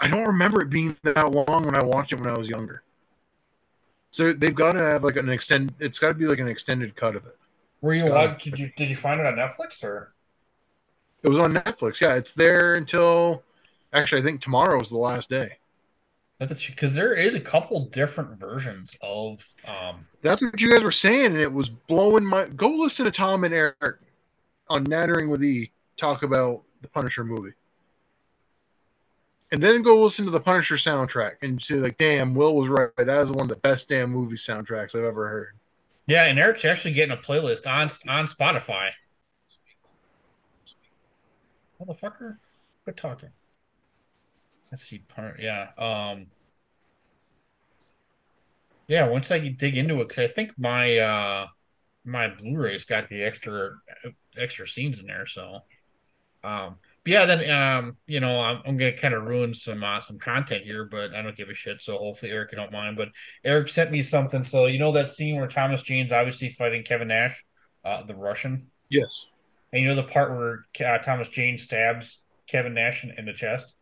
I 0.00 0.08
don't 0.08 0.26
remember 0.26 0.62
it 0.62 0.70
being 0.70 0.96
that 1.02 1.30
long 1.30 1.66
when 1.66 1.74
I 1.74 1.82
watched 1.82 2.12
it 2.12 2.20
when 2.20 2.28
I 2.28 2.36
was 2.36 2.48
younger. 2.48 2.82
So 4.12 4.32
they've 4.32 4.54
got 4.54 4.72
to 4.72 4.82
have 4.82 5.04
like 5.04 5.16
an 5.16 5.28
extend. 5.28 5.74
It's 5.78 5.98
got 5.98 6.08
to 6.08 6.14
be 6.14 6.26
like 6.26 6.38
an 6.40 6.48
extended 6.48 6.96
cut 6.96 7.16
of 7.16 7.26
it. 7.26 7.36
Were 7.80 7.94
you 7.94 8.06
watch, 8.06 8.44
did 8.44 8.58
you 8.58 8.70
did 8.76 8.90
you 8.90 8.96
find 8.96 9.20
it 9.20 9.26
on 9.26 9.34
Netflix 9.34 9.84
or? 9.84 10.12
It 11.22 11.28
was 11.28 11.38
on 11.38 11.54
Netflix. 11.54 12.00
Yeah, 12.00 12.14
it's 12.14 12.32
there 12.32 12.74
until 12.74 13.42
actually 13.92 14.22
I 14.22 14.24
think 14.24 14.40
tomorrow 14.40 14.80
is 14.80 14.88
the 14.88 14.98
last 14.98 15.28
day. 15.28 15.56
Because 16.38 16.94
there 16.94 17.12
is 17.12 17.34
a 17.34 17.40
couple 17.40 17.84
different 17.86 18.40
versions 18.40 18.96
of 19.02 19.46
um 19.66 20.06
That's 20.22 20.40
what 20.40 20.60
you 20.60 20.74
guys 20.74 20.82
were 20.82 20.92
saying, 20.92 21.26
and 21.26 21.36
it 21.36 21.52
was 21.52 21.68
blowing 21.68 22.24
my. 22.24 22.46
Go 22.46 22.70
listen 22.70 23.04
to 23.04 23.10
Tom 23.10 23.44
and 23.44 23.52
Eric 23.52 23.98
on 24.68 24.84
Nattering 24.84 25.28
with 25.28 25.44
E 25.44 25.70
talk 25.98 26.22
about 26.22 26.62
the 26.80 26.88
Punisher 26.88 27.24
movie, 27.24 27.52
and 29.52 29.62
then 29.62 29.82
go 29.82 30.02
listen 30.02 30.24
to 30.24 30.30
the 30.30 30.40
Punisher 30.40 30.76
soundtrack 30.76 31.34
and 31.42 31.60
say 31.60 31.76
like, 31.76 31.98
"Damn, 31.98 32.34
Will 32.34 32.54
was 32.54 32.68
right. 32.68 32.90
That 32.96 33.22
is 33.22 33.30
one 33.30 33.42
of 33.42 33.48
the 33.48 33.56
best 33.56 33.88
damn 33.88 34.10
movie 34.10 34.36
soundtracks 34.36 34.94
I've 34.94 35.04
ever 35.04 35.28
heard." 35.28 35.54
yeah, 36.06 36.24
and 36.24 36.38
Eric's 36.38 36.64
actually 36.64 36.92
getting 36.92 37.16
a 37.16 37.20
playlist 37.20 37.66
on 37.66 37.88
on 38.08 38.26
Spotify. 38.26 38.90
Motherfucker, 41.80 42.38
quit 42.84 42.96
talking. 42.96 43.30
Let's 44.70 44.84
see, 44.84 44.98
part 44.98 45.40
yeah, 45.40 45.68
um, 45.78 46.26
yeah. 48.88 49.08
Once 49.08 49.30
I 49.30 49.38
dig 49.38 49.76
into 49.76 50.00
it, 50.00 50.08
because 50.08 50.18
I 50.18 50.28
think 50.28 50.52
my 50.58 50.98
uh 50.98 51.46
my 52.04 52.28
Blu-ray's 52.28 52.84
got 52.84 53.08
the 53.08 53.22
extra 53.22 53.72
extra 54.36 54.66
scenes 54.66 54.98
in 54.98 55.06
there, 55.06 55.26
so 55.26 55.60
um. 56.44 56.76
But 57.04 57.12
yeah, 57.12 57.24
then 57.26 57.50
um, 57.50 57.96
you 58.06 58.20
know, 58.20 58.40
I'm, 58.40 58.62
I'm 58.66 58.76
gonna 58.76 58.96
kind 58.96 59.14
of 59.14 59.24
ruin 59.24 59.54
some 59.54 59.82
uh, 59.82 60.00
some 60.00 60.18
content 60.18 60.64
here, 60.64 60.84
but 60.84 61.14
I 61.14 61.22
don't 61.22 61.36
give 61.36 61.48
a 61.48 61.54
shit. 61.54 61.80
So 61.82 61.96
hopefully 61.98 62.30
Eric 62.32 62.52
you 62.52 62.56
don't 62.58 62.72
mind. 62.72 62.96
But 62.96 63.08
Eric 63.44 63.68
sent 63.70 63.90
me 63.90 64.02
something. 64.02 64.44
So 64.44 64.66
you 64.66 64.78
know 64.78 64.92
that 64.92 65.08
scene 65.08 65.36
where 65.36 65.48
Thomas 65.48 65.82
Jane's 65.82 66.12
obviously 66.12 66.50
fighting 66.50 66.84
Kevin 66.84 67.08
Nash, 67.08 67.42
uh, 67.84 68.02
the 68.04 68.14
Russian, 68.14 68.70
Yes. 68.90 69.26
and 69.72 69.82
you 69.82 69.88
know 69.88 69.94
the 69.96 70.02
part 70.04 70.30
where 70.32 70.66
uh, 70.86 70.98
Thomas 70.98 71.28
Jane 71.28 71.58
stabs 71.58 72.20
Kevin 72.46 72.74
Nash 72.74 73.04
in, 73.04 73.10
in 73.18 73.24
the 73.26 73.32
chest. 73.32 73.74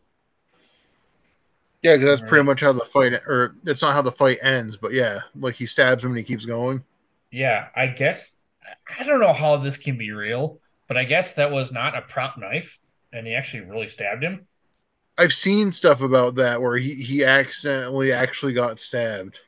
Yeah, 1.83 1.95
because 1.97 2.19
that's 2.19 2.29
pretty 2.29 2.45
Right. 2.45 2.45
much 2.45 2.61
how 2.61 2.73
the 2.73 2.85
fight, 2.85 3.13
or 3.27 3.55
it's 3.65 3.83
not 3.83 3.95
how 3.95 4.03
the 4.03 4.13
fight 4.13 4.39
ends, 4.43 4.77
but 4.77 4.93
yeah, 4.93 5.21
like 5.37 5.55
he 5.55 5.67
stabs 5.67 6.03
him 6.05 6.11
and 6.11 6.19
he 6.19 6.25
keeps 6.25 6.45
going. 6.45 6.85
Yeah, 7.31 7.69
I 7.77 7.89
guess 7.89 8.35
I 8.99 9.05
don't 9.05 9.21
know 9.21 9.33
how 9.33 9.57
this 9.57 9.77
can 9.77 9.99
be 9.99 10.11
real, 10.13 10.61
but 10.89 10.97
I 10.97 11.05
guess 11.05 11.35
that 11.35 11.51
was 11.51 11.73
not 11.73 11.97
a 11.97 12.03
prop 12.03 12.39
knife, 12.39 12.79
and 13.13 13.27
he 13.27 13.35
actually 13.35 13.65
really 13.65 13.89
stabbed 13.89 14.23
him. 14.23 14.47
I've 15.17 15.33
seen 15.33 15.73
stuff 15.73 16.03
about 16.03 16.37
that 16.37 16.61
where 16.61 16.77
he 16.77 16.95
he 16.95 17.25
accidentally 17.25 18.13
actually 18.13 18.53
got 18.53 18.79
stabbed. 18.79 19.39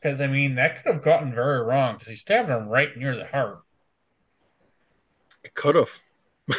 Because 0.00 0.20
I 0.20 0.26
mean, 0.28 0.54
that 0.54 0.82
could 0.82 0.94
have 0.94 1.04
gotten 1.04 1.34
very 1.34 1.62
wrong 1.62 1.94
because 1.94 2.08
he 2.08 2.16
stabbed 2.16 2.48
him 2.48 2.68
right 2.68 2.96
near 2.96 3.16
the 3.16 3.26
heart. 3.26 3.60
It 5.44 5.54
could 5.54 5.74
have. 5.74 5.90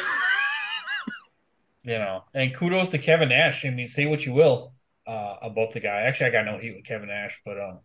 You 1.82 1.98
know, 1.98 2.24
and 2.34 2.54
kudos 2.54 2.90
to 2.90 2.98
Kevin 2.98 3.30
Nash. 3.30 3.64
I 3.64 3.70
mean, 3.70 3.88
say 3.88 4.04
what 4.04 4.26
you 4.26 4.34
will 4.34 4.74
uh, 5.06 5.36
about 5.40 5.72
the 5.72 5.80
guy. 5.80 6.02
Actually, 6.02 6.26
I 6.26 6.32
got 6.32 6.44
no 6.44 6.58
heat 6.58 6.74
with 6.74 6.84
Kevin 6.84 7.08
Nash, 7.08 7.40
but 7.44 7.58
um, 7.58 7.78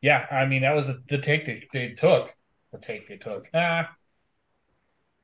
yeah, 0.00 0.26
I 0.30 0.46
mean 0.46 0.62
that 0.62 0.74
was 0.74 0.86
the, 0.86 1.02
the 1.08 1.18
take 1.18 1.44
they, 1.44 1.68
they 1.72 1.90
took. 1.90 2.34
The 2.72 2.78
take 2.78 3.06
they 3.06 3.18
took. 3.18 3.48
Ah, 3.52 3.94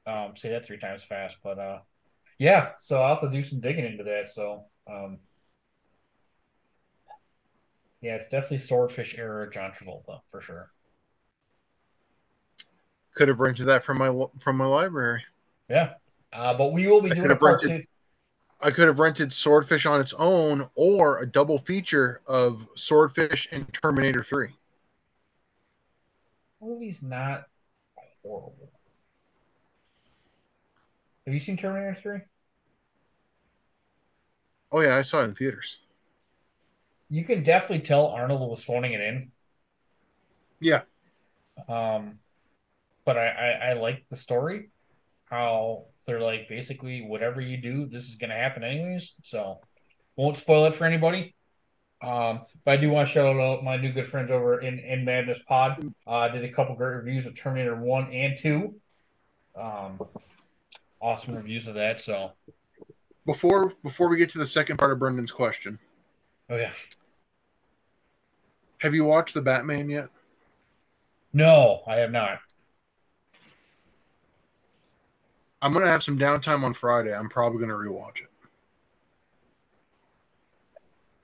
um, 0.07 0.37
say 0.37 0.51
that 0.51 0.65
three 0.65 0.79
times 0.79 1.03
fast, 1.03 1.37
but 1.43 1.59
uh, 1.59 1.79
yeah. 2.39 2.71
So 2.79 3.01
I'll 3.01 3.17
have 3.17 3.23
to 3.23 3.31
do 3.31 3.43
some 3.43 3.61
digging 3.61 3.85
into 3.85 4.05
that. 4.05 4.31
So 4.33 4.65
um, 4.91 5.19
yeah, 8.01 8.17
it's 8.17 8.29
definitely 8.29 8.59
swordfish 8.59 9.17
era 9.17 9.51
John 9.51 9.73
Travolta 9.73 10.21
for 10.31 10.41
sure. 10.41 10.71
Could 13.15 13.29
have 13.29 13.41
rented 13.41 13.67
that 13.67 13.85
from 13.85 13.99
my 13.99 14.27
from 14.41 14.57
my 14.57 14.67
library. 14.67 15.23
Yeah, 15.69 15.95
uh, 16.33 16.55
but 16.55 16.73
we 16.73 16.87
will 16.87 17.01
be 17.01 17.13
I 17.13 17.15
doing 17.15 17.31
a 17.31 17.37
part 17.37 17.63
rented- 17.63 17.83
two. 17.83 17.89
I 18.61 18.71
could 18.71 18.87
have 18.87 18.99
rented 18.99 19.31
Swordfish 19.31 19.85
on 19.85 20.01
its 20.01 20.15
own 20.17 20.67
or 20.75 21.19
a 21.19 21.27
double 21.27 21.59
feature 21.59 22.23
of 22.27 22.67
Swordfish 22.77 23.47
and 23.53 23.71
Terminator 23.75 24.23
3. 24.23 24.49
The 26.61 26.67
movie's 26.67 27.03
not 27.03 27.45
horrible. 28.23 28.71
Have 31.27 31.35
you 31.35 31.41
seen 31.41 31.57
Terminator 31.57 31.97
3? 32.01 32.19
Oh 34.73 34.81
yeah, 34.81 34.97
I 34.97 35.03
saw 35.03 35.21
it 35.21 35.25
in 35.25 35.35
theaters. 35.35 35.79
You 37.09 37.25
can 37.25 37.43
definitely 37.43 37.81
tell 37.81 38.09
Arnold 38.09 38.49
was 38.51 38.65
phoning 38.65 38.93
it 38.93 39.01
in. 39.01 39.31
Yeah. 40.61 40.83
Um, 41.69 42.19
but 43.05 43.17
I, 43.17 43.29
I, 43.29 43.71
I 43.71 43.73
like 43.75 44.05
the 44.11 44.17
story. 44.17 44.71
How 45.27 45.87
they're 46.07 46.21
like 46.21 46.49
basically 46.49 47.03
whatever 47.03 47.41
you 47.41 47.57
do, 47.57 47.87
this 47.87 48.09
is 48.09 48.17
gonna 48.17 48.35
happen 48.35 48.65
anyways. 48.65 49.15
So 49.23 49.61
won't 50.17 50.37
spoil 50.37 50.67
it 50.67 50.75
for 50.75 50.85
anybody. 50.85 51.35
Um, 52.03 52.41
but 52.65 52.73
I 52.73 52.77
do 52.77 52.91
want 52.91 53.09
to 53.09 53.15
shout 53.15 53.37
out 53.37 53.65
my 53.65 53.77
new 53.77 53.93
good 53.93 54.07
friends 54.07 54.31
over 54.31 54.61
in, 54.61 54.79
in 54.79 55.05
Madness 55.05 55.39
Pod. 55.49 55.95
Uh, 56.07 56.29
did 56.29 56.45
a 56.45 56.53
couple 56.53 56.75
great 56.75 56.97
reviews 56.97 57.25
of 57.25 57.35
Terminator 57.35 57.77
1 57.77 58.13
and 58.13 58.39
2. 58.39 58.75
Um, 59.59 60.01
awesome 61.01 61.35
reviews 61.35 61.67
of 61.67 61.75
that. 61.75 62.01
So, 62.01 62.33
Before 63.27 63.73
before 63.83 64.09
we 64.09 64.17
get 64.17 64.31
to 64.31 64.39
the 64.39 64.47
second 64.47 64.77
part 64.79 64.93
of 64.93 64.99
Brendan's 64.99 65.33
question, 65.33 65.79
oh 66.51 66.57
yeah. 66.57 66.73
have 68.79 68.95
you 68.95 69.05
watched 69.05 69.35
the 69.35 69.43
Batman 69.43 69.89
yet? 69.89 70.09
No, 71.33 71.83
I 71.87 71.97
have 71.97 72.11
not. 72.13 72.39
I'm 75.63 75.73
gonna 75.73 75.87
have 75.89 76.03
some 76.03 76.19
downtime 76.19 76.63
on 76.63 76.75
Friday. 76.75 77.15
I'm 77.15 77.29
probably 77.29 77.61
gonna 77.61 77.75
rewatch 77.75 78.21
it. 78.21 78.29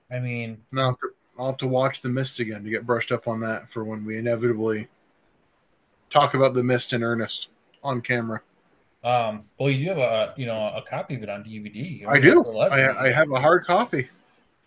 I 0.09 0.19
mean, 0.19 0.57
And 0.71 0.79
I'll 0.79 0.87
have, 0.89 0.99
to, 0.99 1.09
I'll 1.39 1.45
have 1.47 1.57
to 1.57 1.67
watch 1.67 2.01
The 2.01 2.09
Mist 2.09 2.39
again 2.39 2.63
to 2.63 2.69
get 2.69 2.85
brushed 2.85 3.11
up 3.13 3.27
on 3.29 3.39
that 3.41 3.71
for 3.71 3.85
when 3.85 4.03
we 4.03 4.17
inevitably 4.17 4.87
talk 6.09 6.33
about 6.33 6.53
The 6.53 6.63
Mist 6.63 6.91
in 6.91 7.01
earnest 7.03 7.47
on 7.83 8.01
camera. 8.01 8.41
Um, 9.03 9.45
well, 9.57 9.69
you 9.69 9.85
do 9.85 9.89
have 9.89 9.97
a 9.97 10.33
you 10.37 10.45
know 10.45 10.67
a 10.75 10.83
copy 10.87 11.15
of 11.15 11.23
it 11.23 11.29
on 11.29 11.43
DVD. 11.43 12.05
I 12.07 12.19
do. 12.19 12.27
have 12.27 12.37
to 12.37 12.43
go 12.43 12.43
to 12.43 12.51
the 12.51 12.57
library. 12.57 12.95
I, 12.97 13.05
I 13.05 13.11
have 13.11 13.31
a 13.31 13.39
hard 13.39 13.65
copy. 13.65 14.09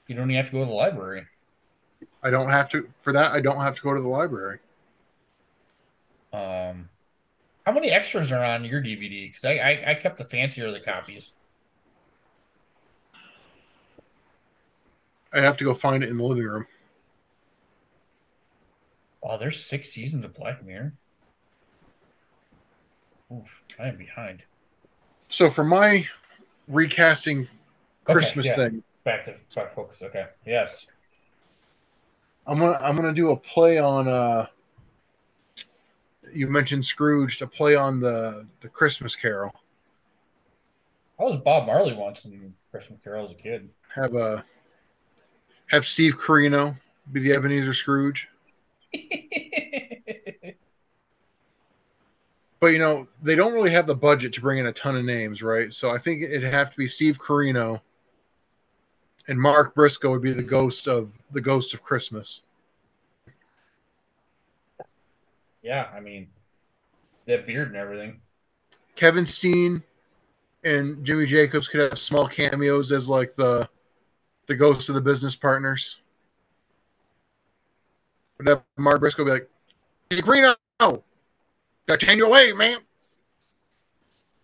You 0.08 0.16
don't 0.16 0.30
even 0.30 0.42
have 0.42 0.50
to 0.50 0.52
go 0.52 0.60
to 0.60 0.66
the 0.66 0.72
library. 0.72 1.24
I 2.22 2.30
don't 2.30 2.50
have 2.50 2.68
to 2.70 2.88
for 3.02 3.12
that. 3.12 3.32
I 3.32 3.40
don't 3.40 3.60
have 3.60 3.76
to 3.76 3.82
go 3.82 3.94
to 3.94 4.00
the 4.00 4.08
library. 4.08 4.58
Um, 6.32 6.88
how 7.64 7.72
many 7.72 7.90
extras 7.90 8.32
are 8.32 8.44
on 8.44 8.64
your 8.64 8.82
DVD? 8.82 9.28
Because 9.28 9.44
I, 9.44 9.52
I 9.52 9.90
I 9.90 9.94
kept 9.94 10.18
the 10.18 10.24
fancier 10.24 10.66
of 10.66 10.72
the 10.72 10.80
copies. 10.80 11.30
I'd 15.32 15.44
have 15.44 15.56
to 15.58 15.64
go 15.64 15.74
find 15.74 16.02
it 16.02 16.08
in 16.08 16.16
the 16.16 16.24
living 16.24 16.44
room. 16.44 16.66
Oh, 19.22 19.38
there's 19.38 19.64
six 19.64 19.90
seasons 19.90 20.24
of 20.24 20.34
Black 20.34 20.64
Mirror. 20.64 20.94
Oof, 23.34 23.62
I 23.78 23.88
am 23.88 23.96
behind. 23.96 24.42
So 25.28 25.50
for 25.50 25.64
my 25.64 26.06
recasting 26.68 27.48
Christmas 28.04 28.46
yeah. 28.46 28.56
thing, 28.56 28.82
Back 29.04 29.26
to 29.26 29.34
back 29.54 29.74
focus. 29.74 30.02
Okay. 30.02 30.26
Yes. 30.46 30.86
I'm 32.46 32.58
gonna 32.58 32.78
I'm 32.80 32.96
gonna 32.96 33.12
do 33.12 33.30
a 33.30 33.36
play 33.36 33.78
on 33.78 34.08
uh 34.08 34.46
you 36.32 36.48
mentioned 36.48 36.86
Scrooge 36.86 37.38
to 37.38 37.46
play 37.46 37.76
on 37.76 38.00
the 38.00 38.46
the 38.62 38.68
Christmas 38.68 39.14
Carol. 39.14 39.52
I 41.20 41.24
was 41.24 41.36
Bob 41.36 41.66
Marley 41.66 41.92
once 41.92 42.24
in 42.24 42.54
Christmas 42.70 42.98
Carol 43.04 43.26
as 43.26 43.30
a 43.30 43.34
kid. 43.34 43.68
Have 43.94 44.14
a 44.14 44.42
have 45.66 45.84
Steve 45.84 46.16
Corino 46.16 46.76
be 47.12 47.20
the 47.20 47.34
Ebenezer 47.34 47.74
Scrooge. 47.74 48.28
But 52.64 52.72
you 52.72 52.78
know, 52.78 53.06
they 53.22 53.34
don't 53.34 53.52
really 53.52 53.72
have 53.72 53.86
the 53.86 53.94
budget 53.94 54.32
to 54.32 54.40
bring 54.40 54.56
in 54.56 54.64
a 54.64 54.72
ton 54.72 54.96
of 54.96 55.04
names, 55.04 55.42
right? 55.42 55.70
So 55.70 55.90
I 55.90 55.98
think 55.98 56.22
it'd 56.22 56.42
have 56.42 56.70
to 56.70 56.76
be 56.78 56.88
Steve 56.88 57.18
Corino 57.18 57.78
and 59.28 59.38
Mark 59.38 59.74
Briscoe 59.74 60.10
would 60.10 60.22
be 60.22 60.32
the 60.32 60.42
ghost 60.42 60.88
of 60.88 61.10
the 61.32 61.42
ghost 61.42 61.74
of 61.74 61.82
Christmas. 61.82 62.40
yeah, 65.62 65.88
I 65.94 66.00
mean, 66.00 66.26
that 67.26 67.46
beard 67.46 67.68
and 67.68 67.76
everything. 67.76 68.18
Kevin 68.96 69.26
Steen 69.26 69.82
and 70.64 71.04
Jimmy 71.04 71.26
Jacobs 71.26 71.68
could 71.68 71.80
have 71.80 71.98
small 71.98 72.26
cameos 72.26 72.92
as 72.92 73.10
like 73.10 73.36
the 73.36 73.68
the 74.46 74.56
ghosts 74.56 74.88
of 74.88 74.94
the 74.94 75.02
business 75.02 75.36
partners. 75.36 75.98
Have 78.46 78.62
Mark 78.78 79.00
Briscoe 79.00 79.26
be 79.26 79.32
like, 79.32 79.50
"Hey, 80.08 80.22
Corino, 80.22 80.56
gotta 81.86 82.04
change 82.04 82.18
your 82.18 82.30
way, 82.30 82.52
man. 82.52 82.78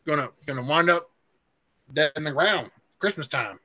Gonna 0.06 0.30
gonna 0.46 0.62
wind 0.62 0.90
up 0.90 1.10
dead 1.92 2.12
in 2.16 2.24
the 2.24 2.32
ground. 2.32 2.70
Christmas 2.98 3.28
time." 3.28 3.58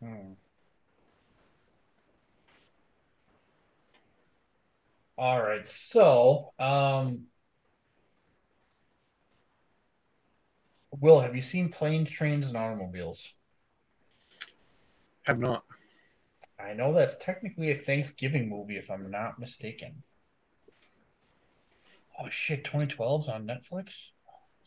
Hmm. 0.00 0.34
All 5.16 5.42
right. 5.42 5.66
So, 5.68 6.52
um, 6.58 7.26
Will, 11.00 11.20
have 11.20 11.34
you 11.36 11.42
seen 11.42 11.68
Planes, 11.70 12.10
Trains, 12.10 12.48
and 12.48 12.56
Automobiles? 12.56 13.32
Have 15.24 15.38
not. 15.38 15.64
I 16.64 16.72
know 16.72 16.92
that's 16.92 17.16
technically 17.20 17.70
a 17.70 17.76
Thanksgiving 17.76 18.48
movie, 18.48 18.76
if 18.76 18.90
I'm 18.90 19.10
not 19.10 19.38
mistaken. 19.38 20.02
Oh 22.18 22.28
shit, 22.30 22.64
2012's 22.64 23.28
on 23.28 23.46
Netflix? 23.46 24.10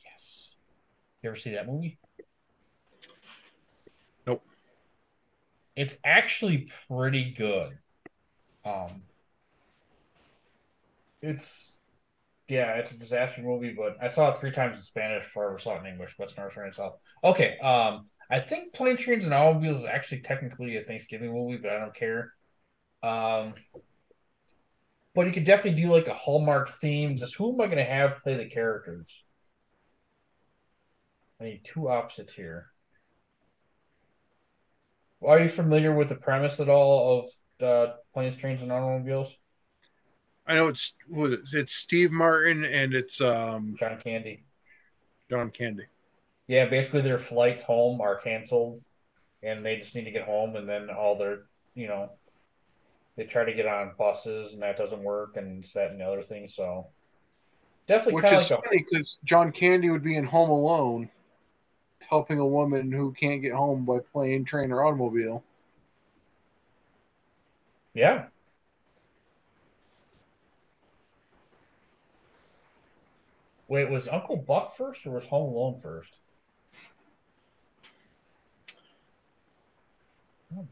Yes. 0.04 0.56
You 1.24 1.30
ever 1.30 1.38
see 1.38 1.52
that 1.52 1.68
movie? 1.68 1.98
Nope. 4.26 4.44
It's 5.76 5.96
actually 6.04 6.68
pretty 6.88 7.32
good. 7.32 7.78
Um 8.66 9.04
it's 11.22 11.74
yeah, 12.48 12.76
it's 12.76 12.92
a 12.92 12.98
disaster 12.98 13.42
movie, 13.42 13.76
but 13.78 13.98
I 14.02 14.08
saw 14.08 14.32
it 14.32 14.38
three 14.38 14.52
times 14.52 14.78
in 14.78 14.84
Spanish 14.84 15.24
before 15.24 15.46
I 15.46 15.50
ever 15.50 15.58
saw 15.58 15.76
it 15.76 15.80
in 15.82 15.88
English, 15.88 16.16
but 16.18 16.26
it's 16.26 16.38
not 16.38 16.52
showing 16.52 16.68
itself. 16.68 16.96
Okay, 17.24 17.58
um 17.60 18.08
I 18.30 18.40
think 18.40 18.74
Plane, 18.74 18.98
Trains, 18.98 19.26
and 19.26 19.34
Automobiles 19.34 19.80
is 19.80 19.86
actually 19.86 20.20
technically 20.20 20.78
a 20.78 20.84
Thanksgiving 20.84 21.34
movie, 21.34 21.58
but 21.58 21.72
I 21.72 21.80
don't 21.80 21.96
care. 21.96 22.34
Um, 23.02 23.54
but 25.16 25.28
you 25.28 25.32
could 25.32 25.46
definitely 25.46 25.82
do 25.82 25.92
like 25.92 26.08
a 26.08 26.14
Hallmark 26.14 26.70
theme. 26.80 27.16
Just 27.16 27.36
who 27.36 27.54
am 27.54 27.62
I 27.62 27.66
going 27.66 27.78
to 27.78 27.84
have 27.84 28.22
play 28.24 28.36
the 28.36 28.46
characters? 28.46 29.24
I 31.40 31.46
need 31.46 31.62
two 31.64 31.90
opposites 31.90 32.34
here. 32.34 32.68
Are 35.26 35.40
you 35.40 35.50
familiar 35.50 35.94
with 35.94 36.10
the 36.10 36.16
premise 36.16 36.60
at 36.60 36.70
all 36.70 37.26
of 37.60 37.66
uh, 37.66 37.94
Planes, 38.14 38.36
Trains, 38.36 38.62
and 38.62 38.72
Automobiles? 38.72 39.34
I 40.46 40.56
know 40.56 40.68
it's 40.68 40.94
what 41.08 41.32
is 41.32 41.54
it? 41.54 41.60
it's 41.62 41.74
Steve 41.74 42.12
Martin 42.12 42.64
and 42.64 42.94
it's 42.94 43.20
um 43.20 43.76
John 43.80 44.00
Candy. 44.02 44.46
John 45.30 45.52
Candy. 45.52 45.84
Yeah, 46.48 46.66
basically 46.68 47.02
their 47.02 47.18
flights 47.18 47.64
home 47.64 48.02
are 48.02 48.18
canceled, 48.18 48.82
and 49.44 49.66
they 49.66 49.78
just 49.78 49.96
need 49.96 50.06
to 50.06 50.12
get 50.12 50.24
home, 50.26 50.56
and 50.56 50.68
then 50.68 50.90
all 50.90 51.18
their, 51.18 51.46
you 51.76 51.88
know, 51.88 52.12
they 53.16 53.26
try 53.26 53.44
to 53.44 53.54
get 53.54 53.66
on 53.68 53.96
buses, 53.98 54.54
and 54.54 54.62
that 54.62 54.78
doesn't 54.78 55.04
work, 55.04 55.36
and 55.38 55.64
it's 55.64 55.74
that 55.74 55.92
and 55.92 56.00
the 56.00 56.06
other 56.06 56.22
thing. 56.22 56.48
So, 56.48 56.88
definitely 57.88 58.16
Which 58.16 58.22
kind 58.22 58.36
of 58.36 58.42
is 58.44 58.52
like 58.52 58.64
funny 58.64 58.86
because 58.90 59.18
John 59.24 59.52
Candy 59.52 59.90
would 59.90 60.04
be 60.04 60.16
in 60.18 60.26
Home 60.26 60.50
Alone, 60.50 61.10
helping 62.00 62.40
a 62.40 62.48
woman 62.48 62.92
who 62.92 63.14
can't 63.14 63.42
get 63.42 63.54
home 63.54 63.86
by 63.86 64.00
plane, 64.00 64.46
train, 64.46 64.72
or 64.72 64.84
automobile. 64.86 65.44
yeah. 67.94 68.28
Wait, 73.70 73.90
was 73.90 74.10
Uncle 74.10 74.36
Buck 74.36 74.76
first 74.76 75.06
or 75.06 75.12
was 75.12 75.26
Home 75.28 75.54
Alone 75.54 75.80
first? 75.80 76.18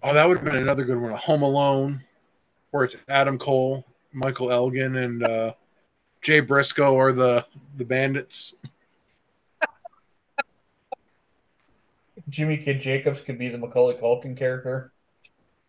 Oh, 0.02 0.14
that 0.14 0.28
would 0.28 0.38
have 0.38 0.46
been 0.46 0.56
another 0.56 0.84
good 0.84 1.00
one. 1.00 1.12
Home 1.12 1.42
Alone, 1.42 2.04
where 2.72 2.86
it's 2.86 2.96
Adam 3.10 3.38
Cole, 3.38 3.86
Michael 4.14 4.52
Elgin, 4.52 4.96
and 4.96 5.24
uh, 5.24 5.54
Jay 6.22 6.40
Briscoe 6.40 6.98
are 6.98 7.12
the 7.12 7.46
the 7.78 7.86
bandits. 7.86 8.54
Jimmy 12.30 12.58
Kid 12.58 12.80
Jacobs 12.82 13.22
could 13.22 13.38
be 13.38 13.50
the 13.50 13.58
Macaulay 13.58 13.96
Culkin 13.96 14.36
character. 14.36 14.92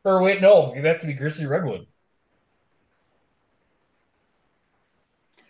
Or 0.04 0.22
wait, 0.22 0.40
no, 0.40 0.72
it'd 0.72 0.84
have 0.84 1.00
to 1.00 1.07
be 1.07 1.12
Grizzly 1.12 1.46
Redwood. 1.46 1.86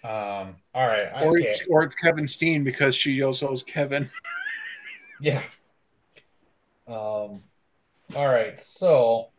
Um. 0.02 0.56
All 0.74 0.86
right. 0.86 1.08
Or, 1.22 1.38
it's, 1.38 1.62
or 1.68 1.82
it's 1.82 1.94
Kevin 1.94 2.28
Steen 2.28 2.64
because 2.64 2.94
she 2.94 3.22
also 3.22 3.52
is 3.52 3.62
Kevin. 3.62 4.08
Yeah. 5.20 5.42
Um. 6.88 7.42
All 8.14 8.28
right. 8.28 8.60
So 8.60 9.30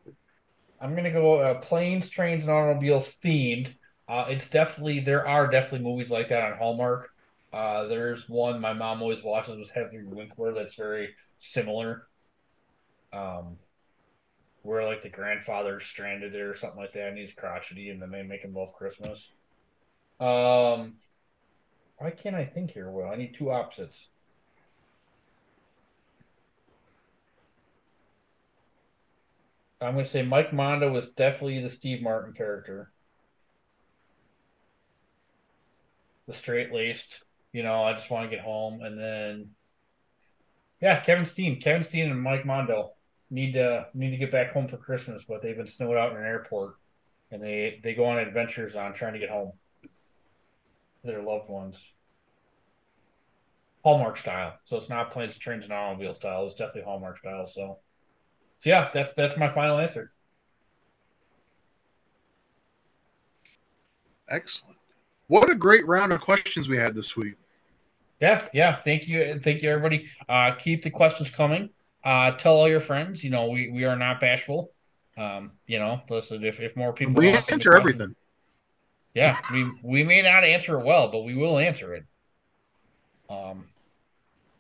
I'm 0.79 0.95
gonna 0.95 1.11
go 1.11 1.35
uh, 1.39 1.55
planes, 1.61 2.09
trains, 2.09 2.43
and 2.43 2.51
automobiles 2.51 3.15
themed. 3.23 3.73
Uh, 4.07 4.25
it's 4.29 4.47
definitely 4.47 4.99
there 5.01 5.27
are 5.27 5.47
definitely 5.47 5.87
movies 5.87 6.11
like 6.11 6.29
that 6.29 6.43
on 6.43 6.57
Hallmark. 6.57 7.09
Uh, 7.53 7.85
there's 7.87 8.27
one 8.29 8.61
my 8.61 8.73
mom 8.73 9.01
always 9.01 9.23
watches 9.23 9.57
with 9.57 9.71
Heather 9.71 10.03
Winkler 10.05 10.53
that's 10.53 10.75
very 10.75 11.15
similar. 11.39 12.07
Um, 13.13 13.57
where 14.63 14.83
like 14.83 15.01
the 15.01 15.09
grandfather's 15.09 15.85
stranded 15.85 16.33
there 16.33 16.51
or 16.51 16.55
something 16.55 16.79
like 16.79 16.91
that, 16.91 17.09
and 17.09 17.17
he's 17.17 17.33
crotchety, 17.33 17.89
and 17.89 18.01
then 18.01 18.11
they 18.11 18.21
make 18.23 18.41
him 18.41 18.53
love 18.53 18.73
Christmas. 18.73 19.31
Um, 20.19 20.95
why 21.97 22.11
can't 22.11 22.35
I 22.35 22.45
think 22.45 22.71
here? 22.71 22.91
Well, 22.91 23.11
I 23.11 23.15
need 23.15 23.33
two 23.33 23.51
opposites. 23.51 24.07
I'm 29.79 29.93
gonna 29.93 30.05
say 30.05 30.23
Mike 30.23 30.53
Mondo 30.53 30.91
was 30.91 31.09
definitely 31.09 31.61
the 31.61 31.69
Steve 31.69 32.01
Martin 32.01 32.33
character. 32.33 32.91
The 36.27 36.33
straight 36.33 36.73
laced, 36.73 37.23
you 37.53 37.63
know, 37.63 37.83
I 37.83 37.93
just 37.93 38.09
want 38.09 38.29
to 38.29 38.35
get 38.35 38.43
home, 38.43 38.81
and 38.81 38.99
then 38.99 39.51
yeah, 40.81 40.99
Kevin 40.99 41.25
Steen, 41.25 41.59
Kevin 41.61 41.83
Steen, 41.83 42.09
and 42.09 42.21
Mike 42.21 42.45
Mondo 42.45 42.93
need 43.29 43.53
to 43.53 43.87
need 43.93 44.11
to 44.11 44.17
get 44.17 44.31
back 44.31 44.51
home 44.51 44.67
for 44.67 44.77
Christmas, 44.77 45.25
but 45.27 45.41
they've 45.41 45.55
been 45.57 45.67
snowed 45.67 45.95
out 45.95 46.11
in 46.11 46.17
an 46.17 46.25
airport, 46.25 46.75
and 47.31 47.41
they 47.41 47.79
they 47.83 47.93
go 47.93 48.05
on 48.05 48.17
adventures 48.17 48.75
on 48.75 48.93
trying 48.93 49.13
to 49.13 49.19
get 49.19 49.29
home 49.29 49.53
to 49.83 49.89
their 51.03 51.21
loved 51.21 51.49
ones. 51.49 51.77
Hallmark 53.83 54.17
style, 54.17 54.57
so 54.65 54.75
it's 54.75 54.89
not 54.89 55.11
planes, 55.11 55.37
trains, 55.37 55.65
and 55.65 55.73
automobile 55.73 56.13
style. 56.15 56.47
It's 56.47 56.55
definitely 56.55 56.81
Hallmark 56.83 57.19
style. 57.19 57.45
So. 57.45 57.79
So 58.59 58.69
yeah, 58.69 58.89
that's 58.93 59.13
that's 59.13 59.37
my 59.37 59.47
final 59.47 59.77
answer. 59.77 60.11
Excellent. 64.29 64.77
What 65.27 65.49
a 65.49 65.55
great 65.55 65.85
round 65.87 66.11
of 66.11 66.21
questions 66.21 66.67
we 66.67 66.77
had 66.77 66.95
this 66.95 67.15
week. 67.15 67.35
Yeah, 68.19 68.47
yeah. 68.53 68.75
Thank 68.75 69.07
you, 69.07 69.39
thank 69.39 69.61
you, 69.61 69.69
everybody. 69.69 70.07
Uh, 70.27 70.51
keep 70.57 70.83
the 70.83 70.89
questions 70.89 71.29
coming. 71.29 71.69
Uh, 72.03 72.31
tell 72.31 72.53
all 72.53 72.69
your 72.69 72.79
friends. 72.79 73.23
You 73.23 73.29
know, 73.29 73.47
we 73.47 73.69
we 73.69 73.83
are 73.83 73.95
not 73.95 74.19
bashful. 74.19 74.71
Um, 75.17 75.51
you 75.65 75.79
know, 75.79 76.01
listen, 76.09 76.43
if 76.43 76.59
if 76.59 76.75
more 76.75 76.93
people 76.93 77.13
We 77.13 77.29
want 77.29 77.39
to 77.39 77.43
send 77.43 77.61
answer 77.61 77.75
everything. 77.75 78.15
Yeah, 79.13 79.37
we 79.51 79.71
we 79.83 80.03
may 80.03 80.21
not 80.21 80.43
answer 80.43 80.79
it 80.79 80.85
well, 80.85 81.09
but 81.09 81.23
we 81.23 81.35
will 81.35 81.57
answer 81.57 81.93
it. 81.95 82.05
Um, 83.29 83.65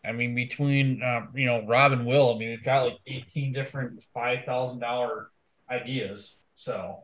I 0.07 0.11
mean, 0.11 0.33
between 0.35 1.01
uh, 1.03 1.27
you 1.33 1.45
know 1.45 1.65
Rob 1.65 1.91
and 1.91 2.05
Will, 2.05 2.33
I 2.33 2.37
mean, 2.37 2.49
we've 2.49 2.63
got 2.63 2.83
like 2.83 2.99
eighteen 3.07 3.53
different 3.53 4.03
five 4.13 4.45
thousand 4.45 4.79
dollar 4.79 5.31
ideas. 5.69 6.35
So, 6.55 7.03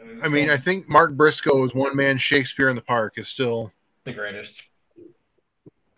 I 0.00 0.04
mean, 0.04 0.20
I 0.22 0.28
mean, 0.28 0.50
I 0.50 0.56
think 0.56 0.88
Mark 0.88 1.12
Briscoe 1.12 1.64
is 1.64 1.74
one 1.74 1.94
man 1.94 2.18
Shakespeare 2.18 2.68
in 2.68 2.76
the 2.76 2.82
Park 2.82 3.14
is 3.16 3.28
still 3.28 3.72
the 4.04 4.12
greatest. 4.12 4.62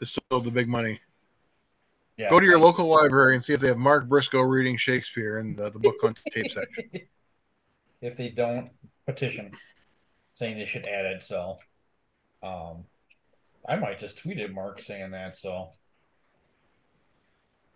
is 0.00 0.10
still 0.10 0.40
the 0.40 0.50
big 0.50 0.68
money. 0.68 1.00
Yeah. 2.16 2.30
Go 2.30 2.40
to 2.40 2.46
your 2.46 2.58
local 2.58 2.86
library 2.86 3.36
and 3.36 3.44
see 3.44 3.52
if 3.52 3.60
they 3.60 3.68
have 3.68 3.78
Mark 3.78 4.08
Briscoe 4.08 4.40
reading 4.40 4.76
Shakespeare 4.76 5.38
in 5.38 5.54
the, 5.54 5.70
the 5.70 5.78
book 5.78 5.94
on 6.02 6.16
tape 6.34 6.50
section. 6.50 6.90
if 8.00 8.16
they 8.16 8.28
don't 8.28 8.70
petition 9.06 9.52
saying 10.32 10.58
they 10.58 10.64
should 10.64 10.84
add 10.84 11.04
it 11.04 11.22
so 11.22 11.58
um 12.42 12.84
i 13.68 13.76
might 13.76 13.98
just 13.98 14.18
tweet 14.18 14.38
at 14.38 14.52
mark 14.52 14.80
saying 14.80 15.10
that 15.12 15.36
so. 15.36 15.70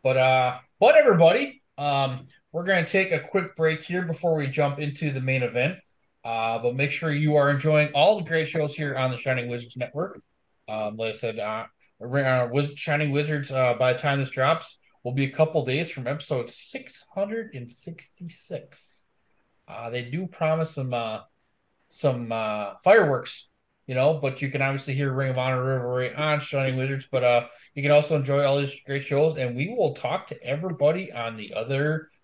But 0.02 0.16
uh 0.16 0.58
but 0.80 0.96
everybody 0.96 1.62
um 1.78 2.24
we're 2.50 2.64
to 2.64 2.84
take 2.84 3.12
a 3.12 3.20
quick 3.20 3.54
break 3.56 3.80
here 3.80 4.02
before 4.02 4.34
we 4.34 4.48
jump 4.48 4.78
into 4.78 5.12
the 5.12 5.20
main 5.20 5.42
event. 5.42 5.78
Uh 6.24 6.58
but 6.58 6.74
make 6.74 6.90
sure 6.90 7.12
you 7.12 7.36
are 7.36 7.50
enjoying 7.50 7.90
all 7.94 8.18
the 8.18 8.24
great 8.24 8.48
shows 8.48 8.74
here 8.74 8.96
on 8.96 9.10
the 9.10 9.16
shining 9.16 9.48
wizards 9.48 9.76
network. 9.76 10.20
Um 10.68 10.96
like 10.96 11.14
i 11.14 11.16
said 11.16 11.38
uh, 11.38 11.64
uh 12.02 12.48
Wiz- 12.50 12.74
shining 12.76 13.12
wizards 13.12 13.52
uh 13.52 13.74
by 13.74 13.92
the 13.92 13.98
time 13.98 14.18
this 14.18 14.30
drops 14.30 14.78
will 15.04 15.12
be 15.12 15.24
a 15.24 15.30
couple 15.30 15.64
days 15.64 15.90
from 15.90 16.06
episode 16.06 16.50
666 16.50 19.04
uh, 19.68 19.90
they 19.90 20.02
do 20.02 20.26
promise 20.26 20.74
some 20.74 20.92
uh, 20.92 21.20
some 21.88 22.32
uh, 22.32 22.74
fireworks, 22.82 23.48
you 23.92 23.98
know, 23.98 24.14
but 24.14 24.40
you 24.40 24.48
can 24.48 24.62
obviously 24.62 24.94
hear 24.94 25.12
Ring 25.12 25.28
of 25.28 25.36
Honor 25.36 25.62
Revelry 25.62 26.14
on 26.14 26.40
Shining 26.40 26.78
Wizards, 26.78 27.06
but 27.12 27.22
uh, 27.22 27.46
you 27.74 27.82
can 27.82 27.92
also 27.92 28.16
enjoy 28.16 28.42
all 28.42 28.56
these 28.56 28.80
great 28.86 29.02
shows, 29.02 29.36
and 29.36 29.54
we 29.54 29.68
will 29.68 29.92
talk 29.92 30.28
to 30.28 30.42
everybody 30.42 31.12
on 31.12 31.36
the 31.36 31.52
other 31.52 32.08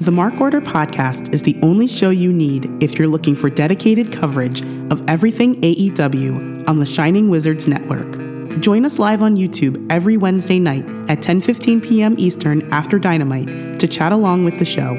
The 0.00 0.10
Mark 0.10 0.40
Order 0.40 0.62
podcast 0.62 1.34
is 1.34 1.42
the 1.42 1.58
only 1.62 1.86
show 1.86 2.08
you 2.08 2.32
need 2.32 2.70
if 2.82 2.98
you're 2.98 3.06
looking 3.06 3.34
for 3.34 3.50
dedicated 3.50 4.10
coverage 4.10 4.62
of 4.90 5.06
everything 5.06 5.60
AEW 5.60 6.66
on 6.66 6.78
the 6.78 6.86
Shining 6.86 7.28
Wizards 7.28 7.68
Network. 7.68 8.18
Join 8.62 8.86
us 8.86 8.98
live 8.98 9.22
on 9.22 9.36
YouTube 9.36 9.86
every 9.92 10.16
Wednesday 10.16 10.58
night 10.58 10.86
at 11.10 11.18
10:15 11.18 11.82
p.m. 11.82 12.14
Eastern 12.18 12.62
after 12.72 12.98
Dynamite 12.98 13.78
to 13.78 13.86
chat 13.86 14.10
along 14.10 14.46
with 14.46 14.58
the 14.58 14.64
show. 14.64 14.96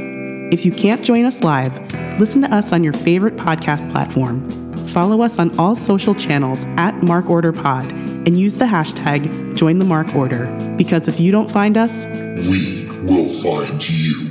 If 0.51 0.65
you 0.65 0.71
can't 0.71 1.03
join 1.03 1.25
us 1.25 1.41
live, 1.43 1.75
listen 2.19 2.41
to 2.43 2.53
us 2.53 2.71
on 2.71 2.83
your 2.83 2.93
favorite 2.93 3.37
podcast 3.37 3.89
platform. 3.91 4.47
Follow 4.89 5.23
us 5.23 5.39
on 5.39 5.57
all 5.57 5.73
social 5.73 6.13
channels 6.13 6.65
at 6.77 7.01
Mark 7.01 7.27
Order 7.27 7.53
Pod 7.53 7.91
and 7.91 8.39
use 8.39 8.55
the 8.55 8.65
hashtag 8.65 9.55
Join 9.55 9.79
the 9.79 9.85
Mark 9.85 10.13
Order 10.13 10.45
because 10.77 11.07
if 11.07 11.19
you 11.19 11.31
don't 11.31 11.49
find 11.49 11.75
us, 11.75 12.05
We 12.05 12.87
will 13.03 13.27
find 13.41 13.89
you. 13.89 14.30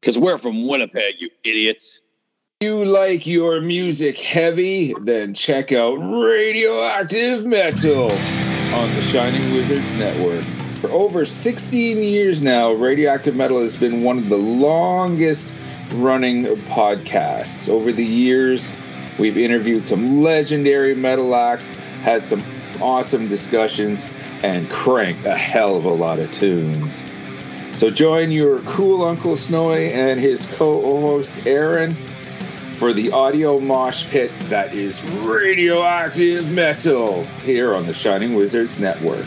Because 0.00 0.18
we're 0.18 0.38
from 0.38 0.66
Winnipeg, 0.66 1.16
you 1.18 1.28
idiots. 1.44 2.00
you 2.60 2.86
like 2.86 3.26
your 3.26 3.60
music 3.60 4.18
heavy, 4.18 4.94
then 5.02 5.34
check 5.34 5.72
out 5.72 5.96
Radioactive 5.96 7.44
Metal 7.44 8.04
on 8.04 8.94
the 8.94 9.02
Shining 9.02 9.52
Wizards 9.52 9.94
Network. 9.98 10.42
For 10.80 10.88
over 10.90 11.26
16 11.26 11.98
years 11.98 12.42
now, 12.42 12.72
Radioactive 12.72 13.36
Metal 13.36 13.60
has 13.60 13.76
been 13.76 14.02
one 14.02 14.16
of 14.16 14.30
the 14.30 14.38
longest 14.38 15.52
running 15.92 16.44
podcasts. 16.44 17.68
Over 17.68 17.92
the 17.92 18.04
years, 18.04 18.72
we've 19.18 19.36
interviewed 19.36 19.86
some 19.86 20.22
legendary 20.22 20.94
metal 20.94 21.34
acts, 21.34 21.68
had 21.68 22.24
some 22.24 22.42
awesome 22.80 23.28
discussions, 23.28 24.06
and 24.42 24.70
cranked 24.70 25.26
a 25.26 25.36
hell 25.36 25.76
of 25.76 25.84
a 25.84 25.92
lot 25.92 26.18
of 26.18 26.32
tunes. 26.32 27.02
So 27.74 27.90
join 27.90 28.30
your 28.30 28.60
cool 28.60 29.04
Uncle 29.04 29.36
Snowy 29.36 29.92
and 29.92 30.20
his 30.20 30.46
co-host 30.46 31.46
Aaron 31.46 31.94
for 31.94 32.92
the 32.92 33.12
audio 33.12 33.60
mosh 33.60 34.08
pit 34.08 34.30
that 34.44 34.74
is 34.74 35.02
radioactive 35.20 36.50
metal 36.50 37.24
here 37.44 37.74
on 37.74 37.86
the 37.86 37.94
Shining 37.94 38.34
Wizards 38.34 38.78
Network. 38.80 39.26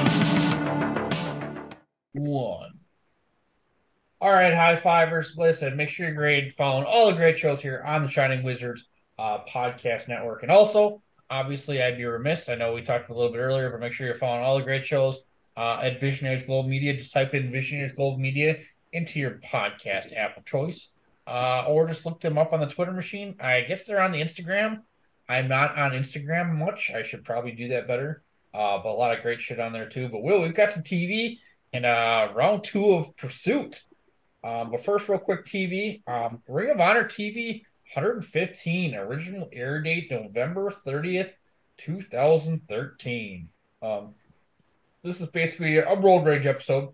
One. 2.31 2.79
All 4.21 4.31
right, 4.31 4.53
high 4.53 4.77
fivers. 4.77 5.35
Listen, 5.37 5.75
make 5.75 5.89
sure 5.89 6.07
you 6.07 6.15
grade 6.15 6.53
following 6.53 6.85
all 6.85 7.07
the 7.07 7.17
great 7.17 7.37
shows 7.37 7.59
here 7.59 7.83
on 7.85 8.01
the 8.01 8.07
Shining 8.07 8.41
Wizards 8.41 8.85
uh, 9.19 9.39
podcast 9.43 10.07
network. 10.07 10.41
And 10.41 10.49
also, 10.49 11.01
obviously, 11.29 11.83
I'd 11.83 11.97
be 11.97 12.05
remiss. 12.05 12.47
I 12.47 12.55
know 12.55 12.73
we 12.73 12.83
talked 12.83 13.09
a 13.09 13.13
little 13.13 13.33
bit 13.33 13.39
earlier, 13.39 13.69
but 13.69 13.81
make 13.81 13.91
sure 13.91 14.05
you're 14.05 14.15
following 14.15 14.45
all 14.45 14.57
the 14.57 14.63
great 14.63 14.85
shows 14.85 15.19
uh, 15.57 15.79
at 15.81 15.99
Visionaries 15.99 16.43
Global 16.43 16.69
Media. 16.69 16.95
Just 16.95 17.11
type 17.11 17.33
in 17.33 17.51
Visionaries 17.51 17.91
Global 17.91 18.17
Media 18.17 18.59
into 18.93 19.19
your 19.19 19.41
podcast 19.51 20.15
app 20.15 20.37
of 20.37 20.45
choice, 20.45 20.87
uh, 21.27 21.65
or 21.67 21.85
just 21.85 22.05
look 22.05 22.21
them 22.21 22.37
up 22.37 22.53
on 22.53 22.61
the 22.61 22.67
Twitter 22.67 22.93
machine. 22.93 23.35
I 23.41 23.61
guess 23.61 23.83
they're 23.83 24.01
on 24.01 24.13
the 24.13 24.21
Instagram. 24.21 24.83
I'm 25.27 25.49
not 25.49 25.77
on 25.77 25.91
Instagram 25.91 26.55
much. 26.55 26.91
I 26.95 27.03
should 27.03 27.25
probably 27.25 27.51
do 27.51 27.67
that 27.69 27.89
better. 27.89 28.23
Uh, 28.53 28.77
but 28.81 28.89
a 28.89 28.95
lot 28.95 29.15
of 29.15 29.21
great 29.21 29.41
shit 29.41 29.59
on 29.59 29.73
there 29.73 29.89
too. 29.89 30.07
But 30.07 30.23
Will, 30.23 30.41
we've 30.41 30.55
got 30.55 30.71
some 30.71 30.83
TV 30.83 31.39
and 31.73 31.85
uh, 31.85 32.29
round 32.33 32.63
two 32.63 32.93
of 32.93 33.15
Pursuit. 33.17 33.83
Um, 34.43 34.71
but 34.71 34.83
first, 34.83 35.07
real 35.07 35.19
quick, 35.19 35.45
TV. 35.45 36.01
Um, 36.07 36.41
Ring 36.47 36.71
of 36.71 36.79
Honor 36.79 37.05
TV 37.05 37.63
115, 37.93 38.95
original 38.95 39.49
air 39.53 39.81
date 39.81 40.09
November 40.09 40.73
30th, 40.85 41.31
2013. 41.77 43.49
Um, 43.81 44.15
this 45.03 45.19
is 45.19 45.27
basically 45.27 45.77
a 45.77 45.95
road 45.95 46.25
rage 46.25 46.45
episode. 46.45 46.89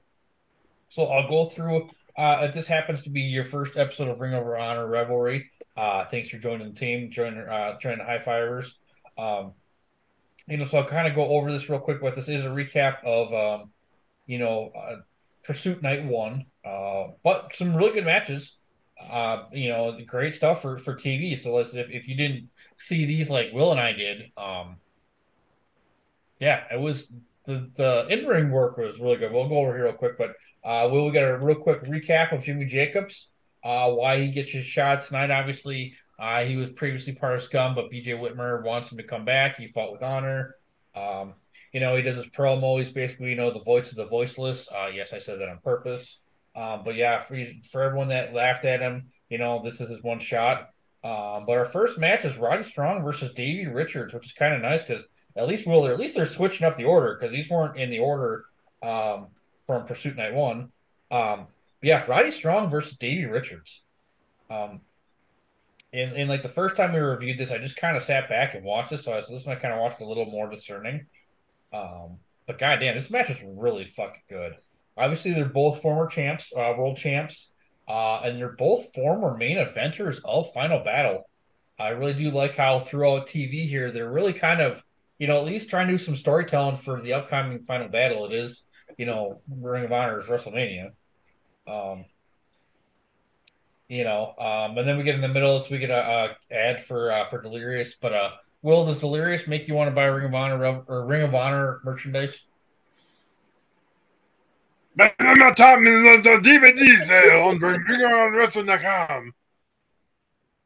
So 0.88 1.06
I'll 1.06 1.30
go 1.30 1.46
through. 1.46 1.90
Uh, 2.18 2.40
if 2.42 2.54
this 2.54 2.68
happens 2.68 3.04
to 3.04 3.10
be 3.10 3.22
your 3.22 3.44
first 3.44 3.78
episode 3.78 4.08
of 4.08 4.20
Ring 4.22 4.34
of 4.34 4.44
Honor 4.48 4.88
Revelry, 4.88 5.52
uh, 5.76 6.06
thanks 6.06 6.30
for 6.30 6.38
joining 6.38 6.74
the 6.74 6.80
team, 6.80 7.12
joining 7.12 7.40
uh, 7.40 7.78
joining 7.80 8.00
the 8.00 8.06
High 8.06 8.20
Fivers. 8.20 8.74
Um, 9.18 9.54
you 10.48 10.58
know, 10.58 10.64
so 10.64 10.80
I'll 10.80 10.88
kind 10.88 11.08
of 11.08 11.14
go 11.14 11.28
over 11.28 11.52
this 11.52 11.70
real 11.70 11.80
quick. 11.80 12.02
But 12.02 12.16
this 12.16 12.30
is 12.30 12.44
a 12.44 12.48
recap 12.48 13.04
of 13.04 13.34
um, 13.34 13.70
you 14.28 14.38
know, 14.38 14.72
uh, 14.78 14.98
Pursuit 15.44 15.82
Night 15.82 16.06
One, 16.06 16.46
uh, 16.64 17.08
but 17.24 17.56
some 17.56 17.76
really 17.76 17.94
good 17.94 18.06
matches. 18.06 18.54
Uh, 19.00 19.44
you 19.52 19.70
know, 19.70 19.98
great 20.06 20.34
stuff 20.34 20.62
for 20.62 20.78
for 20.78 20.94
TV. 20.94 21.42
So 21.42 21.58
if, 21.60 21.74
if 21.74 22.08
you 22.08 22.16
didn't 22.16 22.50
see 22.78 23.06
these 23.06 23.30
like 23.30 23.52
Will 23.54 23.72
and 23.72 23.80
I 23.80 23.94
did, 23.94 24.32
um, 24.38 24.78
yeah, 26.40 26.64
it 26.72 26.80
was 26.80 27.12
the 27.46 27.70
the 27.76 28.08
in 28.10 28.26
ring 28.26 28.52
work 28.52 28.78
was 28.78 29.00
really 29.00 29.18
good. 29.18 29.32
We'll 29.32 29.50
go 29.50 29.58
over 29.58 29.76
here 29.76 29.86
real 29.86 29.94
quick, 29.94 30.18
but 30.18 30.36
uh, 30.64 30.90
Will 30.92 31.06
we 31.06 31.12
got 31.12 31.24
a 31.24 31.38
real 31.38 31.56
quick 31.56 31.84
recap 31.84 32.34
of 32.34 32.44
Jimmy 32.44 32.66
Jacobs, 32.66 33.30
uh, 33.64 33.90
why 33.92 34.20
he 34.20 34.30
gets 34.30 34.52
his 34.52 34.66
shot 34.66 35.02
tonight. 35.02 35.32
Obviously, 35.32 35.96
uh, 36.20 36.44
he 36.44 36.58
was 36.58 36.70
previously 36.70 37.14
part 37.14 37.36
of 37.36 37.42
Scum, 37.42 37.74
but 37.74 37.90
BJ 37.90 38.08
Whitmer 38.20 38.64
wants 38.64 38.92
him 38.92 38.98
to 38.98 39.04
come 39.04 39.24
back. 39.24 39.58
He 39.58 39.68
fought 39.68 39.92
with 39.92 40.04
honor. 40.04 40.56
Um, 40.96 41.36
you 41.78 41.82
know, 41.82 41.96
he 41.96 42.02
does 42.02 42.16
his 42.16 42.26
promo. 42.26 42.80
He's 42.80 42.90
basically, 42.90 43.30
you 43.30 43.36
know, 43.36 43.52
the 43.52 43.60
voice 43.60 43.92
of 43.92 43.98
the 43.98 44.08
voiceless. 44.08 44.68
Uh, 44.76 44.88
yes, 44.88 45.14
I 45.14 45.20
said 45.20 45.40
that 45.40 45.48
on 45.48 45.60
purpose. 45.60 46.18
Um, 46.56 46.82
but 46.84 46.96
yeah, 46.96 47.20
for, 47.20 47.40
for 47.70 47.84
everyone 47.84 48.08
that 48.08 48.34
laughed 48.34 48.66
at 48.66 48.80
him, 48.80 49.10
you 49.30 49.38
know, 49.38 49.62
this 49.64 49.80
is 49.80 49.90
his 49.90 50.02
one 50.02 50.18
shot. 50.18 50.72
Um, 51.04 51.46
but 51.46 51.52
our 51.56 51.66
first 51.66 52.00
match 52.00 52.26
is 52.26 52.36
Roddy 52.36 52.64
Strong 52.64 53.04
versus 53.04 53.32
Davey 53.32 53.68
Richards, 53.68 54.12
which 54.12 54.26
is 54.26 54.34
kind 54.34 54.56
of 54.56 54.62
nice 54.64 54.82
because 54.82 55.06
at 55.36 55.48
least 55.48 55.68
will 55.68 55.86
at 55.86 56.00
least 56.00 56.16
they're 56.16 56.26
switching 56.26 56.66
up 56.66 56.78
the 56.78 56.86
order 56.86 57.14
because 57.16 57.32
these 57.32 57.48
weren't 57.48 57.78
in 57.78 57.92
the 57.92 58.00
order 58.00 58.46
um, 58.82 59.28
from 59.68 59.86
Pursuit 59.86 60.16
Night 60.16 60.34
One. 60.34 60.72
Um, 61.12 61.46
yeah, 61.84 62.06
Roddy 62.08 62.32
Strong 62.32 62.72
versus 62.72 62.98
Davey 62.98 63.26
Richards. 63.26 63.84
Um, 64.50 64.82
and, 65.94 66.14
and 66.14 66.28
like 66.28 66.42
the 66.42 66.50
first 66.50 66.76
time 66.76 66.92
we 66.92 67.00
reviewed 67.00 67.38
this, 67.38 67.52
I 67.52 67.60
just 67.60 67.76
kind 67.76 67.96
of 67.96 68.02
sat 68.02 68.30
back 68.30 68.56
and 68.56 68.66
watched 68.66 68.90
this. 68.90 69.04
So 69.04 69.14
I, 69.14 69.20
so 69.20 69.36
this 69.36 69.46
one 69.46 69.56
I 69.56 69.60
kind 69.60 69.76
of 69.76 69.80
watched 69.80 70.02
a 70.02 70.08
little 70.08 70.26
more 70.26 70.50
discerning. 70.50 71.06
Um, 71.74 72.18
but 72.46 72.60
goddamn, 72.60 72.96
this 72.96 73.10
match 73.10 73.30
is 73.30 73.42
really 73.46 73.86
fucking 73.86 74.22
good. 74.30 74.54
Obviously, 74.96 75.34
they're 75.34 75.46
both 75.46 75.82
former 75.82 76.08
champs, 76.08 76.52
uh, 76.56 76.74
world 76.78 76.98
champs, 76.98 77.50
uh, 77.88 78.22
and 78.24 78.38
they're 78.38 78.50
both 78.50 78.94
former 78.94 79.38
main 79.38 79.58
eventers 79.58 80.20
of 80.26 80.52
Final 80.54 80.84
Battle. 80.84 81.30
I 81.80 81.90
really 81.90 82.14
do 82.14 82.32
like 82.32 82.56
how 82.56 82.80
throughout 82.80 83.28
TV 83.28 83.68
here 83.68 83.92
they're 83.92 84.12
really 84.12 84.34
kind 84.34 84.62
of 84.62 84.84
you 85.20 85.28
know 85.28 85.38
at 85.38 85.46
least 85.46 85.70
trying 85.70 85.88
to 85.88 85.94
do 85.94 85.98
some 85.98 86.16
storytelling 86.16 86.76
for 86.76 87.02
the 87.02 87.14
upcoming 87.14 87.60
final 87.60 87.88
battle. 87.88 88.26
It 88.26 88.34
is 88.34 88.64
you 88.98 89.06
know 89.06 89.42
Ring 89.48 89.86
of 89.86 89.92
Honor's 89.92 90.28
WrestleMania. 90.28 90.92
Um, 91.68 92.06
you 93.88 94.04
know, 94.04 94.34
um, 94.38 94.78
and 94.78 94.88
then 94.88 94.98
we 94.98 95.04
get 95.04 95.16
in 95.16 95.22
the 95.22 95.28
middle, 95.28 95.60
so 95.60 95.68
we 95.72 95.78
get 95.78 95.90
a, 95.90 96.36
a 96.52 96.54
ad 96.54 96.82
for 96.82 97.12
uh, 97.12 97.26
for 97.28 97.42
Delirious. 97.42 97.96
But 97.96 98.14
uh, 98.14 98.32
Will, 98.68 98.86
does 98.86 98.98
Delirious 98.98 99.48
make 99.48 99.66
you 99.70 99.76
want 99.76 99.88
to 99.88 99.96
buy 99.96 100.04
Ring 100.04 100.26
of 100.26 100.36
Honor 100.36 100.84
or 100.90 101.06
Ring 101.06 101.22
of 101.22 101.34
Honor 101.34 101.80
merchandise? 101.86 102.42
I'm 105.00 105.40
not 105.40 105.56
talking 105.56 105.86
the, 105.86 106.20
the 106.22 106.30
DVDs 106.42 107.10
uh, 107.10 107.48
on 107.48 107.60
RingOfHonorWrestling.com. 107.60 109.34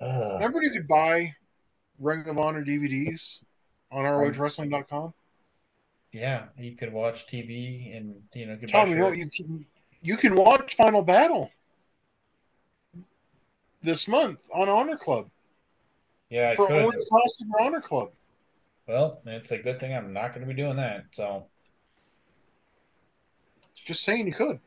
Uh, 0.02 0.30
Remember 0.34 0.64
you 0.64 0.72
could 0.72 0.88
buy 0.88 1.32
Ring 2.00 2.28
of 2.28 2.40
Honor 2.40 2.66
DVDs 2.66 3.38
on 3.92 4.06
ROHWrestling.com? 4.06 5.14
Yeah, 6.12 6.46
you 6.58 6.76
could 6.76 6.92
watch 6.92 7.28
TV 7.28 7.96
and 7.96 8.16
you 8.34 8.48
know. 8.48 8.58
Tommy, 8.68 9.00
what 9.00 9.16
you 9.16 9.30
can 9.30 9.64
you 10.02 10.18
can 10.18 10.34
watch 10.34 10.76
Final 10.76 11.04
Battle 11.04 11.52
this 13.84 14.08
month 14.08 14.40
on 14.52 14.70
Honor 14.70 14.98
Club 14.98 15.30
yeah, 16.32 16.52
I 16.52 16.56
for 16.56 16.68
could. 16.68 16.78
only 16.78 16.98
the 16.98 17.06
cost 17.06 17.42
of 17.42 17.48
your 17.48 17.62
Honor 17.62 17.82
Club. 17.82 18.10
Well, 18.88 19.22
it's 19.26 19.52
a 19.52 19.58
good 19.58 19.80
thing 19.80 19.94
I'm 19.94 20.14
not 20.14 20.34
going 20.34 20.48
to 20.48 20.52
be 20.52 20.60
doing 20.60 20.78
that. 20.78 21.06
So 21.12 21.46
Just 23.86 24.04
saying 24.04 24.26
you 24.28 24.34
could. 24.34 24.60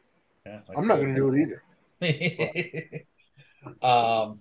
yeah, 0.46 0.60
I 0.68 0.78
I'm 0.78 0.86
not 0.86 0.96
going 0.96 1.14
to 1.14 1.20
do 1.20 1.32
it 1.32 1.60
either. 2.00 3.06
um, 3.82 4.40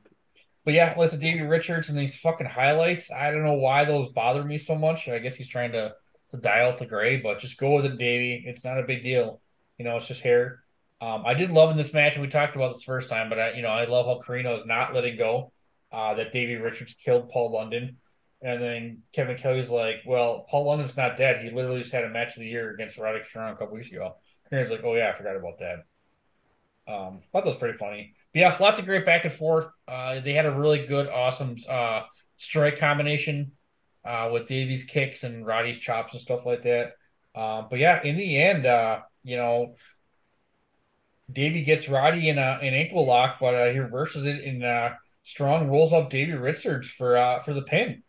but 0.66 0.74
yeah, 0.74 0.94
listen, 0.98 1.20
Davey 1.20 1.42
Richards 1.42 1.90
and 1.90 1.98
these 1.98 2.18
fucking 2.18 2.48
highlights. 2.48 3.12
I 3.12 3.32
don't 3.32 3.44
know 3.44 3.54
why 3.54 3.86
those 3.86 4.10
bother 4.10 4.44
me 4.44 4.58
so 4.58 4.76
much. 4.76 5.08
I 5.08 5.20
guess 5.20 5.36
he's 5.36 5.48
trying 5.48 5.72
to 5.74 5.96
to 6.32 6.38
dial 6.38 6.70
out 6.70 6.78
the 6.80 6.86
gray, 6.86 7.18
but 7.18 7.40
just 7.40 7.58
go 7.58 7.76
with 7.76 7.86
it, 7.86 7.98
Davey. 7.98 8.44
It's 8.46 8.66
not 8.66 8.80
a 8.80 8.84
big 8.84 9.04
deal. 9.04 9.40
You 9.78 9.86
know, 9.86 9.96
it's 9.98 10.08
just 10.08 10.22
hair. 10.22 10.64
Um, 11.00 11.24
I 11.26 11.34
did 11.36 11.52
love 11.52 11.70
in 11.70 11.78
this 11.78 11.94
match, 11.94 12.14
and 12.14 12.22
we 12.22 12.28
talked 12.28 12.56
about 12.56 12.74
this 12.74 12.84
first 12.84 13.10
time, 13.10 13.30
but 13.30 13.40
I, 13.40 13.52
you 13.54 13.62
know, 13.62 13.70
I 13.70 13.86
love 13.86 14.06
how 14.06 14.22
Corino 14.26 14.56
is 14.58 14.66
not 14.66 14.94
letting 14.94 15.18
go. 15.18 15.52
Uh, 15.94 16.16
that 16.16 16.32
Davey 16.32 16.56
Richards 16.56 16.96
killed 16.96 17.30
Paul 17.30 17.52
London, 17.52 17.98
and 18.42 18.62
then 18.62 19.04
Kevin 19.14 19.38
Kelly's 19.38 19.70
like, 19.70 19.98
"Well, 20.06 20.46
Paul 20.50 20.66
London's 20.66 20.98
not 20.98 21.18
dead. 21.18 21.44
He 21.44 21.52
literally 21.52 21.82
just 21.82 21.92
had 21.92 22.04
a 22.04 22.10
match 22.10 22.36
of 22.36 22.42
the 22.42 22.48
year 22.48 22.74
against 22.74 22.98
Roderick 22.98 23.26
Strong 23.26 23.54
a 23.54 23.56
couple 23.56 23.76
weeks 23.76 23.92
ago." 23.92 24.16
Corino's 24.50 24.72
like, 24.72 24.84
"Oh 24.84 24.96
yeah, 24.96 25.10
I 25.10 25.14
forgot 25.14 25.36
about 25.36 25.60
that." 25.60 25.86
Um, 26.86 27.22
thought 27.32 27.46
that 27.46 27.52
was 27.52 27.58
pretty 27.58 27.78
funny. 27.78 28.14
But 28.34 28.40
yeah, 28.40 28.58
lots 28.60 28.80
of 28.80 28.86
great 28.86 29.06
back 29.06 29.24
and 29.24 29.34
forth. 29.34 29.68
Uh, 29.88 30.20
they 30.20 30.34
had 30.34 30.46
a 30.46 30.52
really 30.52 30.86
good, 30.86 31.08
awesome 31.08 31.56
uh, 31.70 32.02
strike 32.38 32.78
combination 32.78 33.52
uh, 34.04 34.30
with 34.34 34.48
Davies 34.48 34.84
kicks 34.84 35.24
and 35.24 35.46
Roddy's 35.46 35.80
chops 35.80 36.14
and 36.14 36.22
stuff 36.22 36.46
like 36.46 36.64
that. 36.64 36.94
Uh, 37.36 37.64
but 37.70 37.80
yeah, 37.80 38.04
in 38.04 38.18
the 38.18 38.38
end, 38.38 38.66
uh, 38.66 39.02
you 39.24 39.38
know, 39.38 39.76
Davey 41.32 41.64
gets 41.64 41.88
Roddy 41.88 42.30
in 42.30 42.38
an 42.38 42.74
ankle 42.74 43.06
lock, 43.06 43.38
but 43.40 43.56
uh, 43.56 43.72
he 43.72 43.80
reverses 43.80 44.26
it 44.26 44.42
in 44.44 44.62
uh, 44.64 44.96
Strong 45.24 45.70
rolls 45.70 45.94
up 45.94 46.10
Davey 46.10 46.34
Richards 46.34 46.90
for 46.90 47.18
uh, 47.18 47.40
for 47.40 47.54
the 47.54 47.62
pin. 47.62 48.04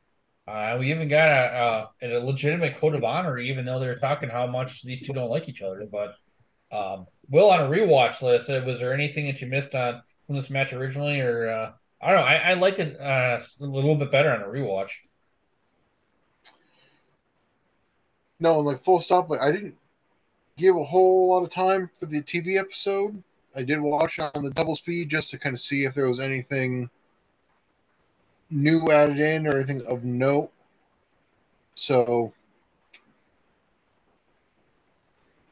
Uh, 0.47 0.77
we 0.79 0.91
even 0.91 1.09
got 1.09 1.29
a, 1.29 1.89
a, 2.03 2.19
a 2.19 2.21
legitimate 2.21 2.77
code 2.77 2.95
of 2.95 3.03
honor, 3.03 3.39
even 3.39 3.65
though 3.65 3.79
they're 3.81 3.97
talking 3.97 4.29
how 4.29 4.47
much 4.47 4.83
these 4.83 5.01
two 5.01 5.13
don't 5.13 5.31
like 5.31 5.49
each 5.49 5.63
other. 5.63 5.87
But 5.91 6.17
um, 6.71 7.07
Will, 7.31 7.51
on 7.51 7.61
a 7.61 7.69
rewatch 7.69 8.21
list, 8.21 8.51
uh, 8.51 8.61
was 8.67 8.81
there 8.81 8.93
anything 8.93 9.27
that 9.27 9.41
you 9.41 9.47
missed 9.47 9.75
on 9.75 10.03
from 10.27 10.35
this 10.35 10.51
match 10.51 10.73
originally, 10.73 11.21
or 11.21 11.49
uh, 11.49 11.73
I 12.03 12.13
don't 12.13 12.21
know? 12.21 12.27
I, 12.27 12.35
I 12.35 12.55
liked 12.55 12.79
it 12.79 13.01
uh, 13.01 13.39
a 13.61 13.65
little 13.65 13.95
bit 13.95 14.11
better 14.11 14.31
on 14.31 14.43
a 14.43 14.47
rewatch. 14.47 14.91
No, 18.41 18.59
like 18.59 18.85
full 18.85 19.01
stop. 19.01 19.29
But 19.29 19.41
I 19.41 19.53
didn't 19.53 19.77
give 20.59 20.77
a 20.77 20.85
whole 20.85 21.31
lot 21.31 21.45
of 21.45 21.51
time 21.51 21.89
for 21.95 22.07
the 22.07 22.21
TV 22.21 22.59
episode. 22.59 23.23
I 23.57 23.63
did 23.63 23.81
watch 23.81 24.19
on 24.19 24.43
the 24.43 24.51
double 24.51 24.75
speed 24.75 25.09
just 25.09 25.31
to 25.31 25.39
kind 25.39 25.55
of 25.55 25.61
see 25.61 25.85
if 25.85 25.95
there 25.95 26.09
was 26.09 26.21
anything 26.21 26.91
new 28.55 28.91
added 28.91 29.19
in 29.19 29.47
or 29.47 29.57
anything 29.57 29.85
of 29.87 30.05
note. 30.05 30.51
So 31.75 32.33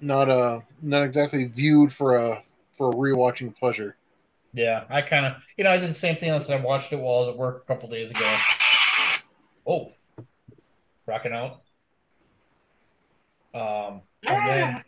not 0.01 0.31
uh 0.31 0.61
not 0.81 1.03
exactly 1.03 1.45
viewed 1.45 1.93
for 1.93 2.17
a 2.17 2.43
for 2.77 2.91
a 2.91 2.95
rewatching 2.95 3.57
pleasure. 3.57 3.97
Yeah, 4.55 4.85
I 4.91 5.01
kind 5.03 5.27
of, 5.27 5.37
you 5.57 5.65
know, 5.65 5.71
I 5.71 5.79
did 5.79 5.89
the 5.89 5.95
same 5.95 6.17
thing. 6.17 6.31
As 6.31 6.51
I 6.51 6.57
watched 6.57 6.93
it 6.93 6.97
while 7.01 7.15
I 7.15 7.21
was 7.21 7.29
at 7.31 7.39
work 7.39 7.63
a 7.65 7.67
couple 7.67 7.89
days 7.89 8.11
ago. 8.11 8.37
Oh, 9.67 9.93
rocking 11.07 11.33
out. 11.33 11.63
Um, 13.55 14.03
and 14.27 14.49
then, 14.49 14.85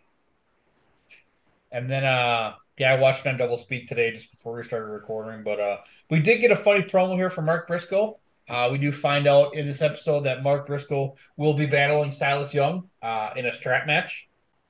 and 1.72 1.90
then, 1.90 2.04
uh, 2.04 2.54
yeah, 2.78 2.92
I 2.92 2.98
watched 2.98 3.26
on 3.26 3.36
double 3.36 3.56
speak 3.56 3.88
today 3.88 4.12
just 4.12 4.30
before 4.30 4.56
we 4.56 4.62
started 4.62 4.86
recording. 4.86 5.42
But 5.44 5.60
uh, 5.60 5.76
we 6.10 6.20
did 6.20 6.40
get 6.40 6.50
a 6.50 6.56
funny 6.56 6.82
promo 6.82 7.14
here 7.14 7.30
from 7.30 7.46
Mark 7.46 7.66
Briscoe. 7.68 8.18
Uh, 8.48 8.68
we 8.70 8.78
do 8.78 8.92
find 8.92 9.26
out 9.26 9.54
in 9.54 9.64
this 9.64 9.80
episode 9.80 10.22
that 10.22 10.42
Mark 10.42 10.66
Briscoe 10.66 11.16
will 11.36 11.54
be 11.54 11.66
battling 11.66 12.12
Silas 12.12 12.52
Young 12.52 12.90
uh, 13.02 13.30
in 13.36 13.46
a 13.46 13.52
strap 13.52 13.86
match. 13.86 14.28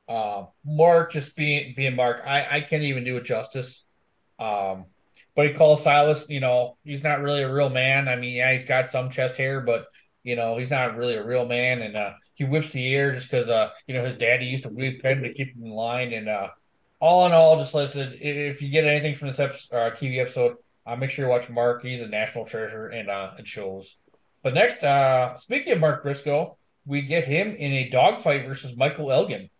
Uh, 0.08 0.44
Mark 0.64 1.12
just 1.12 1.34
being 1.34 1.72
being 1.76 1.96
Mark, 1.96 2.22
I, 2.26 2.46
I 2.56 2.60
can't 2.60 2.82
even 2.82 3.04
do 3.04 3.16
it 3.16 3.24
justice. 3.24 3.84
Um, 4.38 4.86
but 5.34 5.46
he 5.46 5.52
calls 5.54 5.82
Silas, 5.82 6.26
you 6.28 6.40
know, 6.40 6.76
he's 6.84 7.02
not 7.02 7.22
really 7.22 7.42
a 7.42 7.52
real 7.52 7.70
man. 7.70 8.06
I 8.06 8.16
mean, 8.16 8.34
yeah, 8.34 8.52
he's 8.52 8.64
got 8.64 8.86
some 8.86 9.10
chest 9.10 9.36
hair, 9.36 9.60
but 9.60 9.86
you 10.22 10.36
know, 10.36 10.56
he's 10.56 10.70
not 10.70 10.96
really 10.96 11.14
a 11.14 11.24
real 11.24 11.46
man. 11.46 11.82
And 11.82 11.96
uh, 11.96 12.12
he 12.34 12.44
whips 12.44 12.72
the 12.72 12.94
air 12.94 13.14
just 13.14 13.30
because, 13.30 13.48
uh, 13.48 13.70
you 13.86 13.94
know, 13.94 14.04
his 14.04 14.14
daddy 14.14 14.46
used 14.46 14.64
to 14.64 14.70
whip 14.70 15.04
him 15.04 15.22
to 15.22 15.32
keep 15.32 15.54
him 15.54 15.64
in 15.64 15.70
line. 15.70 16.12
And 16.12 16.28
uh, 16.28 16.48
all 17.04 17.26
in 17.26 17.32
all, 17.32 17.58
just 17.58 17.74
listen. 17.74 18.16
If 18.18 18.62
you 18.62 18.70
get 18.70 18.86
anything 18.86 19.14
from 19.14 19.28
this 19.28 19.38
episode, 19.38 19.76
uh, 19.76 19.90
TV 19.90 20.22
episode, 20.22 20.56
uh, 20.86 20.96
make 20.96 21.10
sure 21.10 21.26
you 21.26 21.30
watch 21.30 21.50
Mark. 21.50 21.82
He's 21.82 22.00
a 22.00 22.08
national 22.08 22.46
treasure, 22.46 22.86
and 22.86 23.10
uh, 23.10 23.32
it 23.38 23.46
shows. 23.46 23.96
But 24.42 24.54
next, 24.54 24.82
uh, 24.82 25.36
speaking 25.36 25.74
of 25.74 25.80
Mark 25.80 26.02
Briscoe, 26.02 26.56
we 26.86 27.02
get 27.02 27.26
him 27.26 27.54
in 27.56 27.72
a 27.74 27.90
dogfight 27.90 28.46
versus 28.46 28.74
Michael 28.74 29.12
Elgin. 29.12 29.50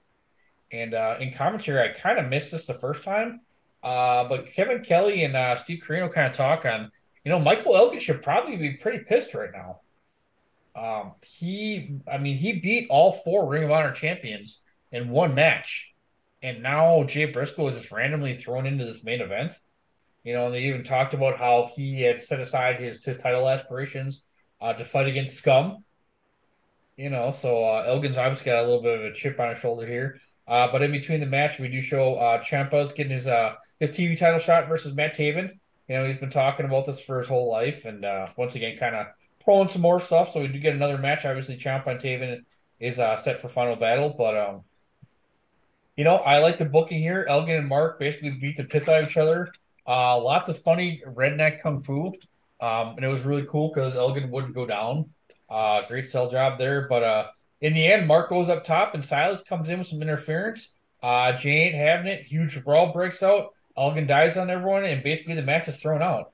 And 0.73 0.95
uh, 0.95 1.17
in 1.21 1.35
commentary, 1.35 1.87
I 1.87 1.93
kind 1.93 2.19
of 2.19 2.31
missed 2.31 2.51
this 2.51 2.65
the 2.65 2.73
first 2.73 3.05
time. 3.05 3.43
Uh, 3.83 4.27
but 4.27 4.47
Kevin 4.47 4.83
Kelly 4.83 5.25
and 5.25 5.37
uh, 5.37 5.55
Steve 5.57 5.83
Corino 5.87 6.11
kind 6.11 6.27
of 6.27 6.33
talk 6.33 6.65
on, 6.65 6.91
you 7.27 7.31
know, 7.31 7.39
Michael 7.39 7.77
Elgin 7.77 7.99
should 7.99 8.23
probably 8.23 8.57
be 8.57 8.73
pretty 8.73 9.05
pissed 9.05 9.35
right 9.35 9.51
now. 9.53 9.81
Um, 10.75 11.13
he, 11.23 11.99
I 12.11 12.17
mean, 12.17 12.39
he 12.39 12.55
beat 12.55 12.87
all 12.89 13.13
four 13.13 13.47
Ring 13.47 13.65
of 13.65 13.71
Honor 13.71 13.93
champions 13.93 14.61
in 14.91 15.11
one 15.11 15.35
match, 15.35 15.94
and 16.45 16.63
now 16.63 17.03
Jay 17.05 17.25
Briscoe 17.25 17.69
is 17.69 17.75
just 17.75 17.91
randomly 17.91 18.37
thrown 18.37 18.67
into 18.67 18.85
this 18.85 19.03
main 19.03 19.23
event. 19.23 19.53
You 20.25 20.35
know, 20.35 20.47
and 20.47 20.55
they 20.55 20.65
even 20.65 20.85
talked 20.85 21.15
about 21.15 21.39
how 21.39 21.71
he 21.75 22.03
had 22.03 22.21
set 22.21 22.39
aside 22.39 22.81
his 22.81 23.03
his 23.03 23.17
title 23.17 23.49
aspirations 23.49 24.23
uh, 24.61 24.75
to 24.75 24.85
fight 24.85 25.07
against 25.07 25.37
Scum. 25.37 25.85
You 26.99 27.09
know, 27.09 27.31
so 27.31 27.65
uh, 27.65 27.87
Elgin's 27.89 28.19
obviously 28.19 28.45
got 28.45 28.59
a 28.59 28.67
little 28.67 28.83
bit 28.83 28.99
of 28.99 29.05
a 29.07 29.15
chip 29.15 29.41
on 29.41 29.49
his 29.49 29.59
shoulder 29.59 29.87
here. 29.87 30.21
Uh, 30.47 30.69
but 30.71 30.83
in 30.83 30.93
between 30.93 31.21
the 31.21 31.27
match, 31.27 31.59
we 31.59 31.69
do 31.69 31.81
show 31.81 32.17
uh, 32.17 32.43
Ciampa's 32.43 32.93
getting 32.93 33.13
his 33.13 33.27
uh, 33.27 33.55
his 33.81 33.91
TV 33.91 34.17
title 34.17 34.39
shot 34.39 34.69
versus 34.69 34.95
Matt 34.95 35.17
Taven. 35.17 35.51
You 35.89 35.97
know, 35.97 36.07
he's 36.07 36.19
been 36.19 36.31
talking 36.31 36.67
about 36.67 36.85
this 36.85 37.03
for 37.03 37.19
his 37.19 37.29
whole 37.29 37.51
life, 37.51 37.87
and 37.87 38.05
uh, 38.05 38.29
once 38.37 38.55
again, 38.55 38.77
kind 38.77 38.95
of 38.95 39.07
throwing 39.43 39.69
some 39.69 39.83
more 39.83 39.99
stuff. 39.99 40.33
So 40.33 40.41
we 40.41 40.49
do 40.49 40.59
get 40.59 40.75
another 40.75 40.99
match. 40.99 41.25
Obviously, 41.25 41.57
Ciampa 41.57 41.87
and 41.87 42.01
Taven 42.01 42.45
is 42.81 42.99
uh, 42.99 43.17
set 43.17 43.41
for 43.41 43.49
final 43.49 43.77
battle, 43.77 44.15
but 44.17 44.37
um, 44.37 44.63
you 45.97 46.05
know, 46.05 46.17
I 46.17 46.39
like 46.39 46.59
the 46.59 46.65
booking 46.65 47.01
here. 47.01 47.27
Elgin 47.29 47.57
and 47.57 47.69
Mark 47.69 47.99
basically 47.99 48.31
beat 48.31 48.57
the 48.57 48.65
piss 48.65 48.89
out 48.89 49.03
of 49.03 49.09
each 49.09 49.17
other. 49.17 49.49
Uh, 49.87 50.21
lots 50.21 50.49
of 50.49 50.59
funny 50.59 51.03
redneck 51.07 51.63
kung 51.63 51.81
fu, 51.81 52.07
um, 52.61 52.95
and 52.97 53.05
it 53.05 53.09
was 53.09 53.23
really 53.23 53.47
cool 53.49 53.71
because 53.73 53.95
Elgin 53.95 54.31
wouldn't 54.31 54.55
go 54.55 54.67
down. 54.67 55.11
Uh, 55.49 55.83
great 55.87 56.07
sell 56.07 56.31
job 56.31 56.59
there, 56.59 56.89
but 56.89 57.03
uh, 57.03 57.27
in 57.61 57.75
the 57.75 57.85
end, 57.85 58.09
Mark 58.09 58.29
goes 58.29 58.49
up 58.49 58.65
top, 58.65 58.95
and 58.95 59.05
Silas 59.05 59.43
comes 59.43 59.69
in 59.69 59.79
with 59.79 59.89
some 59.89 60.03
interference. 60.03 60.71
Uh, 61.03 61.33
Jay 61.33 61.67
ain't 61.67 61.75
having 61.75 62.07
it. 62.07 62.25
Huge 62.27 62.65
brawl 62.65 62.93
breaks 62.93 63.23
out. 63.23 63.53
Elgin 63.77 64.07
dies 64.07 64.37
on 64.37 64.51
everyone, 64.51 64.85
and 64.85 65.03
basically 65.03 65.35
the 65.35 65.43
match 65.43 65.69
is 65.69 65.77
thrown 65.77 66.01
out. 66.01 66.33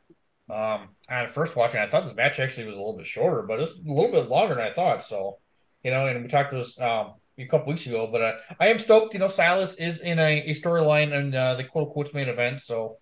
Um, 0.49 0.89
on 1.09 1.29
first 1.29 1.57
watching, 1.57 1.81
I 1.81 1.89
thought 1.89 2.05
this 2.05 2.15
match 2.15 2.39
actually 2.41 2.67
was 2.67 2.77
a 2.77 2.79
little 2.79 2.97
bit 2.97 3.07
shorter, 3.07 3.43
but 3.43 3.61
it's 3.61 3.73
a 3.73 3.93
little 3.93 4.11
bit 4.11 4.29
longer 4.29 4.55
than 4.55 4.65
I 4.65 4.73
thought. 4.73 5.03
So, 5.03 5.39
you 5.83 5.91
know, 5.91 6.07
and 6.07 6.23
we 6.23 6.29
talked 6.29 6.51
to 6.51 6.59
this 6.59 6.79
um, 6.81 7.15
a 7.45 7.49
couple 7.49 7.69
weeks 7.69 7.87
ago, 7.87 8.09
but 8.11 8.23
uh, 8.23 8.33
I 8.59 8.69
am 8.69 8.79
stoked. 8.79 9.15
You 9.15 9.21
know, 9.21 9.29
Silas 9.29 9.77
is 9.77 10.01
in 10.01 10.19
a, 10.19 10.43
a 10.43 10.55
storyline 10.55 11.13
in 11.13 11.35
uh, 11.35 11.55
the 11.55 11.65
quote 11.65 11.89
unquote 11.89 12.15
main 12.15 12.29
event. 12.29 12.61
So, 12.61 12.99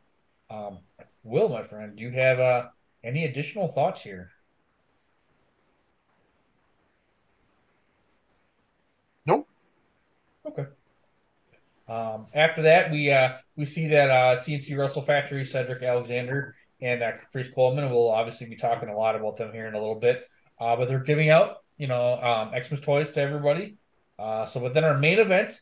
um, 0.50 0.78
Will, 1.22 1.48
my 1.48 1.62
friend, 1.64 1.96
do 1.96 2.02
you 2.02 2.10
have 2.10 2.40
uh, 2.40 2.66
any 3.04 3.24
additional 3.24 3.68
thoughts 3.68 4.02
here? 4.02 4.30
Nope. 9.26 9.46
Okay. 10.46 10.66
Um, 11.88 12.26
after 12.34 12.62
that, 12.62 12.90
we 12.90 13.10
uh, 13.10 13.32
we 13.56 13.64
see 13.64 13.88
that 13.88 14.10
uh, 14.10 14.36
C&C 14.36 14.74
Wrestle 14.74 15.02
Factory 15.02 15.44
Cedric 15.44 15.82
Alexander 15.82 16.54
and 16.80 17.02
uh, 17.02 17.12
Caprice 17.12 17.48
Coleman. 17.48 17.90
We'll 17.90 18.10
obviously 18.10 18.46
be 18.46 18.56
talking 18.56 18.88
a 18.88 18.96
lot 18.96 19.16
about 19.16 19.36
them 19.36 19.52
here 19.52 19.66
in 19.66 19.74
a 19.74 19.78
little 19.78 19.98
bit. 19.98 20.28
Uh, 20.60 20.76
but 20.76 20.88
they're 20.88 20.98
giving 20.98 21.30
out, 21.30 21.62
you 21.76 21.86
know, 21.86 22.20
um, 22.20 22.52
Xmas 22.62 22.80
toys 22.80 23.12
to 23.12 23.20
everybody. 23.20 23.76
Uh, 24.18 24.44
so 24.44 24.60
within 24.60 24.84
our 24.84 24.98
main 24.98 25.18
event 25.18 25.60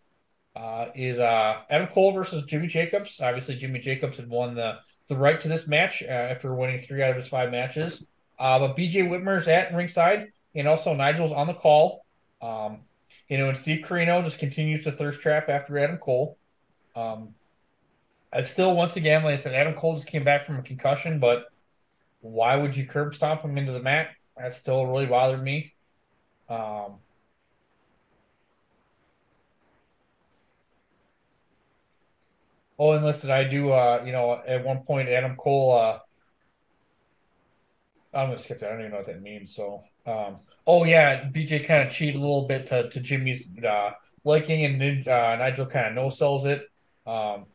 uh, 0.55 0.87
is 0.95 1.19
uh, 1.19 1.61
Adam 1.69 1.89
Cole 1.89 2.13
versus 2.13 2.43
Jimmy 2.45 2.67
Jacobs. 2.67 3.21
Obviously, 3.21 3.57
Jimmy 3.57 3.79
Jacobs 3.79 4.17
had 4.17 4.29
won 4.29 4.55
the 4.55 4.79
the 5.09 5.17
right 5.17 5.41
to 5.41 5.49
this 5.49 5.69
match 5.69 6.03
uh, 6.03 6.07
after 6.07 6.53
winning 6.55 6.81
three 6.81 7.03
out 7.03 7.11
of 7.11 7.17
his 7.17 7.29
five 7.29 7.51
matches. 7.51 8.03
Uh, 8.39 8.59
but 8.59 8.77
BJ 8.77 9.09
Whitmer's 9.09 9.47
at 9.49 9.73
ringside, 9.73 10.33
and 10.55 10.67
also 10.67 10.95
Nigel's 10.95 11.33
on 11.33 11.47
the 11.47 11.55
call. 11.55 12.05
Um, 12.43 12.81
you 13.29 13.39
know, 13.39 13.49
and 13.49 13.57
Steve 13.57 13.85
Corino 13.85 14.25
just 14.25 14.39
continues 14.39 14.85
to 14.85 14.93
thirst 14.93 15.21
trap 15.21 15.49
after 15.49 15.79
Adam 15.79 15.99
Cole. 15.99 16.39
Um, 16.95 17.35
I 18.33 18.41
still, 18.41 18.75
once 18.75 18.97
again, 18.97 19.25
like 19.25 19.33
I 19.35 19.37
said, 19.37 19.55
Adam 19.55 19.75
Cole 19.75 19.95
just 19.95 20.07
came 20.07 20.25
back 20.25 20.45
from 20.45 20.59
a 20.59 20.63
concussion, 20.63 21.19
but 21.19 21.47
why 22.21 22.57
would 22.57 22.77
you 22.77 22.87
curb 22.87 23.15
stomp 23.15 23.43
him 23.43 23.57
into 23.57 23.73
the 23.73 23.81
mat? 23.81 24.09
That 24.37 24.55
still 24.55 24.87
really 24.87 25.07
bothered 25.07 25.43
me. 25.43 25.75
Um, 26.49 26.97
oh, 32.79 32.93
and 32.93 33.05
listen, 33.05 33.31
I 33.31 33.45
do, 33.45 33.73
uh, 33.73 34.03
you 34.05 34.13
know, 34.13 34.41
at 34.47 34.65
one 34.65 34.81
point, 34.81 35.09
Adam 35.09 35.37
Cole, 35.37 35.79
uh, 35.79 35.99
I'm 38.15 38.29
gonna 38.29 38.39
skip 38.39 38.61
that. 38.61 38.69
I 38.69 38.73
don't 38.73 38.81
even 38.81 38.93
know 38.93 38.99
what 38.99 39.07
that 39.07 39.23
means. 39.23 39.55
So, 39.55 39.85
um, 40.07 40.39
oh 40.67 40.85
yeah, 40.85 41.25
BJ 41.25 41.65
kind 41.65 41.87
of 41.87 41.93
cheated 41.93 42.17
a 42.17 42.21
little 42.21 42.47
bit 42.47 42.67
to, 42.67 42.89
to 42.89 43.01
Jimmy's 43.01 43.47
uh, 43.63 43.91
liking, 44.25 44.65
and 44.65 45.07
uh, 45.07 45.37
Nigel 45.37 45.67
kind 45.67 45.89
of 45.89 45.95
no 45.95 46.11
sells 46.11 46.47
it. 46.47 46.63
Um, 47.07 47.47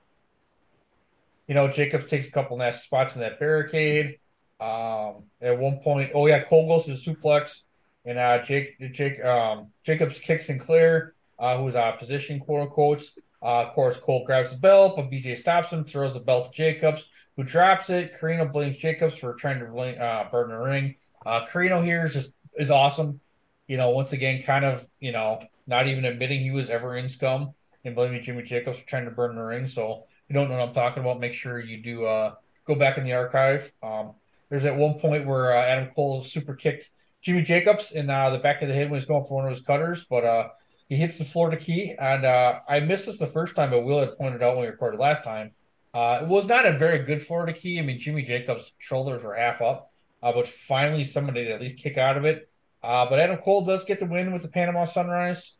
you 1.47 1.55
know, 1.55 1.67
Jacobs 1.67 2.05
takes 2.05 2.27
a 2.27 2.31
couple 2.31 2.57
nasty 2.57 2.85
spots 2.85 3.15
in 3.15 3.21
that 3.21 3.39
barricade. 3.39 4.19
Um, 4.59 5.23
at 5.41 5.57
one 5.57 5.79
point, 5.79 6.11
oh 6.13 6.27
yeah, 6.27 6.43
Cole 6.43 6.67
goes 6.67 6.85
to 6.85 6.91
the 6.91 6.97
suplex, 6.97 7.61
and 8.05 8.19
uh, 8.19 8.43
Jake, 8.43 8.79
Jake, 8.93 9.23
um, 9.25 9.67
Jacobs 9.83 10.19
kicks 10.19 10.45
Sinclair, 10.45 11.13
uh, 11.39 11.57
who's 11.57 11.75
out 11.75 11.95
of 11.95 11.99
position, 11.99 12.39
quote 12.39 12.61
unquote. 12.61 13.03
Uh, 13.41 13.63
of 13.63 13.73
course, 13.73 13.97
Cole 13.97 14.25
grabs 14.25 14.51
the 14.51 14.57
belt, 14.57 14.95
but 14.95 15.09
BJ 15.09 15.37
stops 15.37 15.69
him, 15.69 15.83
throws 15.83 16.13
the 16.13 16.19
belt 16.19 16.51
to 16.51 16.51
Jacobs, 16.51 17.03
who 17.35 17.43
drops 17.43 17.89
it. 17.89 18.13
Corino 18.19 18.51
blames 18.51 18.77
Jacobs 18.77 19.15
for 19.15 19.33
trying 19.33 19.59
to 19.59 19.65
uh, 19.65 20.29
burn 20.29 20.49
the 20.49 20.57
ring. 20.57 20.95
Uh, 21.25 21.45
Corino 21.45 21.83
here 21.83 22.05
is 22.05 22.13
just 22.13 22.31
is 22.57 22.71
awesome. 22.71 23.19
You 23.67 23.77
know, 23.77 23.91
once 23.91 24.13
again, 24.13 24.41
kind 24.41 24.65
of 24.65 24.87
you 24.99 25.11
know 25.11 25.39
not 25.67 25.87
even 25.87 26.05
admitting 26.05 26.41
he 26.41 26.51
was 26.51 26.69
ever 26.69 26.97
in 26.97 27.09
scum 27.09 27.53
and 27.83 27.95
blaming 27.95 28.21
Jimmy 28.21 28.43
Jacobs 28.43 28.79
for 28.79 28.87
trying 28.87 29.05
to 29.05 29.11
burn 29.11 29.35
the 29.35 29.41
ring. 29.41 29.67
So 29.67 30.05
if 30.09 30.29
you 30.29 30.33
don't 30.35 30.49
know 30.49 30.57
what 30.57 30.69
I'm 30.69 30.73
talking 30.73 31.01
about, 31.01 31.19
make 31.19 31.33
sure 31.33 31.59
you 31.59 31.81
do 31.81 32.05
uh, 32.05 32.35
go 32.65 32.75
back 32.75 32.97
in 32.97 33.03
the 33.03 33.13
archive. 33.13 33.71
Um, 33.81 34.13
there's 34.49 34.65
at 34.65 34.75
one 34.75 34.99
point 34.99 35.25
where 35.25 35.55
uh, 35.55 35.61
Adam 35.63 35.89
Cole 35.95 36.21
super 36.21 36.55
kicked 36.55 36.89
Jimmy 37.21 37.41
Jacobs 37.43 37.91
in 37.91 38.09
uh, 38.09 38.31
the 38.31 38.39
back 38.39 38.61
of 38.61 38.67
the 38.67 38.73
head 38.73 38.89
when 38.89 38.99
he's 38.99 39.07
going 39.07 39.23
for 39.23 39.35
one 39.35 39.45
of 39.45 39.51
his 39.51 39.65
cutters, 39.65 40.05
but 40.09 40.25
uh, 40.25 40.49
he 40.91 40.97
hits 40.97 41.17
the 41.17 41.23
Florida 41.23 41.55
key. 41.55 41.95
And 41.97 42.25
uh, 42.25 42.59
I 42.67 42.81
missed 42.81 43.05
this 43.05 43.17
the 43.17 43.25
first 43.25 43.55
time, 43.55 43.69
but 43.69 43.85
Will 43.85 44.01
had 44.01 44.17
pointed 44.17 44.43
out 44.43 44.57
when 44.57 44.65
we 44.65 44.71
recorded 44.71 44.99
last 44.99 45.23
time. 45.23 45.51
Uh, 45.93 46.19
it 46.21 46.27
was 46.27 46.47
not 46.47 46.65
a 46.65 46.77
very 46.77 46.99
good 46.99 47.21
Florida 47.21 47.53
key. 47.53 47.79
I 47.79 47.81
mean, 47.81 47.97
Jimmy 47.97 48.23
Jacobs' 48.23 48.73
shoulders 48.77 49.23
were 49.23 49.33
half 49.33 49.61
up, 49.61 49.89
uh, 50.21 50.33
but 50.33 50.49
finally 50.49 51.05
somebody 51.05 51.45
did 51.45 51.53
at 51.53 51.61
least 51.61 51.77
kick 51.77 51.97
out 51.97 52.17
of 52.17 52.25
it. 52.25 52.49
Uh, 52.83 53.05
but 53.09 53.21
Adam 53.21 53.37
Cole 53.37 53.63
does 53.63 53.85
get 53.85 54.01
the 54.01 54.05
win 54.05 54.33
with 54.33 54.41
the 54.41 54.49
Panama 54.49 54.83
Sunrise, 54.83 55.53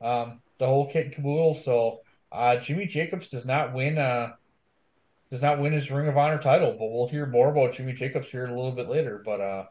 um, 0.00 0.40
the 0.58 0.66
whole 0.66 0.88
kit 0.88 1.06
and 1.06 1.14
caboodle. 1.16 1.54
So 1.54 2.02
uh, 2.30 2.54
Jimmy 2.58 2.86
Jacobs 2.86 3.26
does 3.26 3.44
not 3.44 3.74
win. 3.74 3.98
Uh, 3.98 4.34
does 5.32 5.42
not 5.42 5.58
win 5.58 5.72
his 5.72 5.90
Ring 5.90 6.06
of 6.06 6.16
Honor 6.16 6.38
title, 6.38 6.76
but 6.78 6.92
we'll 6.92 7.08
hear 7.08 7.26
more 7.26 7.50
about 7.50 7.72
Jimmy 7.74 7.92
Jacobs 7.92 8.30
here 8.30 8.46
a 8.46 8.54
little 8.54 8.70
bit 8.70 8.88
later. 8.88 9.20
But 9.24 9.68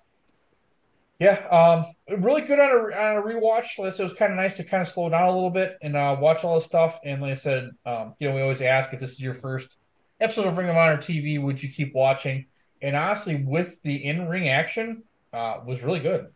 yeah, 1.20 1.48
um, 1.50 2.20
really 2.20 2.42
good 2.42 2.60
on 2.60 2.70
a, 2.70 2.96
on 2.96 3.18
a 3.18 3.22
rewatch. 3.22 3.80
list. 3.80 4.00
It 4.00 4.04
was 4.04 4.14
kind 4.14 4.34
of 4.34 4.38
nice 4.38 4.58
to 4.58 4.64
kind 4.64 4.82
of 4.82 4.88
slow 4.88 5.10
down 5.10 5.24
a 5.24 5.34
little 5.34 5.50
bit 5.50 5.78
and 5.82 5.96
uh, 5.96 6.18
watch 6.20 6.44
all 6.44 6.56
this 6.56 6.66
stuff. 6.66 7.00
And 7.06 7.22
like 7.22 7.32
I 7.32 7.36
said, 7.36 7.72
um, 7.86 8.16
you 8.20 8.28
know, 8.28 8.36
we 8.36 8.42
always 8.42 8.62
ask 8.62 8.92
if 8.94 9.00
this 9.00 9.14
is 9.14 9.22
your 9.22 9.34
first 9.34 9.78
episode 10.20 10.48
of 10.48 10.58
Ring 10.58 10.70
of 10.70 10.76
Honor 10.76 10.98
TV, 10.98 11.42
would 11.42 11.62
you 11.62 11.70
keep 11.70 11.94
watching? 11.94 12.46
And 12.82 12.96
honestly, 12.96 13.36
with 13.36 13.82
the 13.82 13.96
in 13.96 14.28
ring 14.28 14.50
action, 14.50 15.04
uh, 15.32 15.60
was 15.66 15.82
really 15.82 16.02
good. 16.02 16.28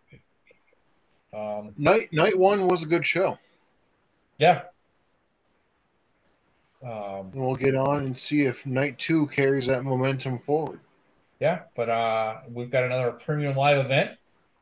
Um, 1.34 1.74
night 1.78 2.12
night 2.12 2.38
one 2.38 2.68
was 2.68 2.84
a 2.84 2.88
good 2.88 3.06
show. 3.06 3.38
Yeah. 4.38 4.64
Um, 6.82 7.32
we'll 7.34 7.56
get 7.56 7.76
on 7.76 8.06
and 8.06 8.18
see 8.18 8.44
if 8.44 8.66
night 8.66 8.98
two 8.98 9.28
carries 9.28 9.68
that 9.68 9.84
momentum 9.84 10.40
forward. 10.40 10.80
Yeah, 11.40 11.64
but 11.76 11.90
uh, 11.90 12.38
we've 12.50 12.72
got 12.72 12.86
another 12.86 13.12
premium 13.12 13.56
live 13.56 13.86
event. 13.86 14.12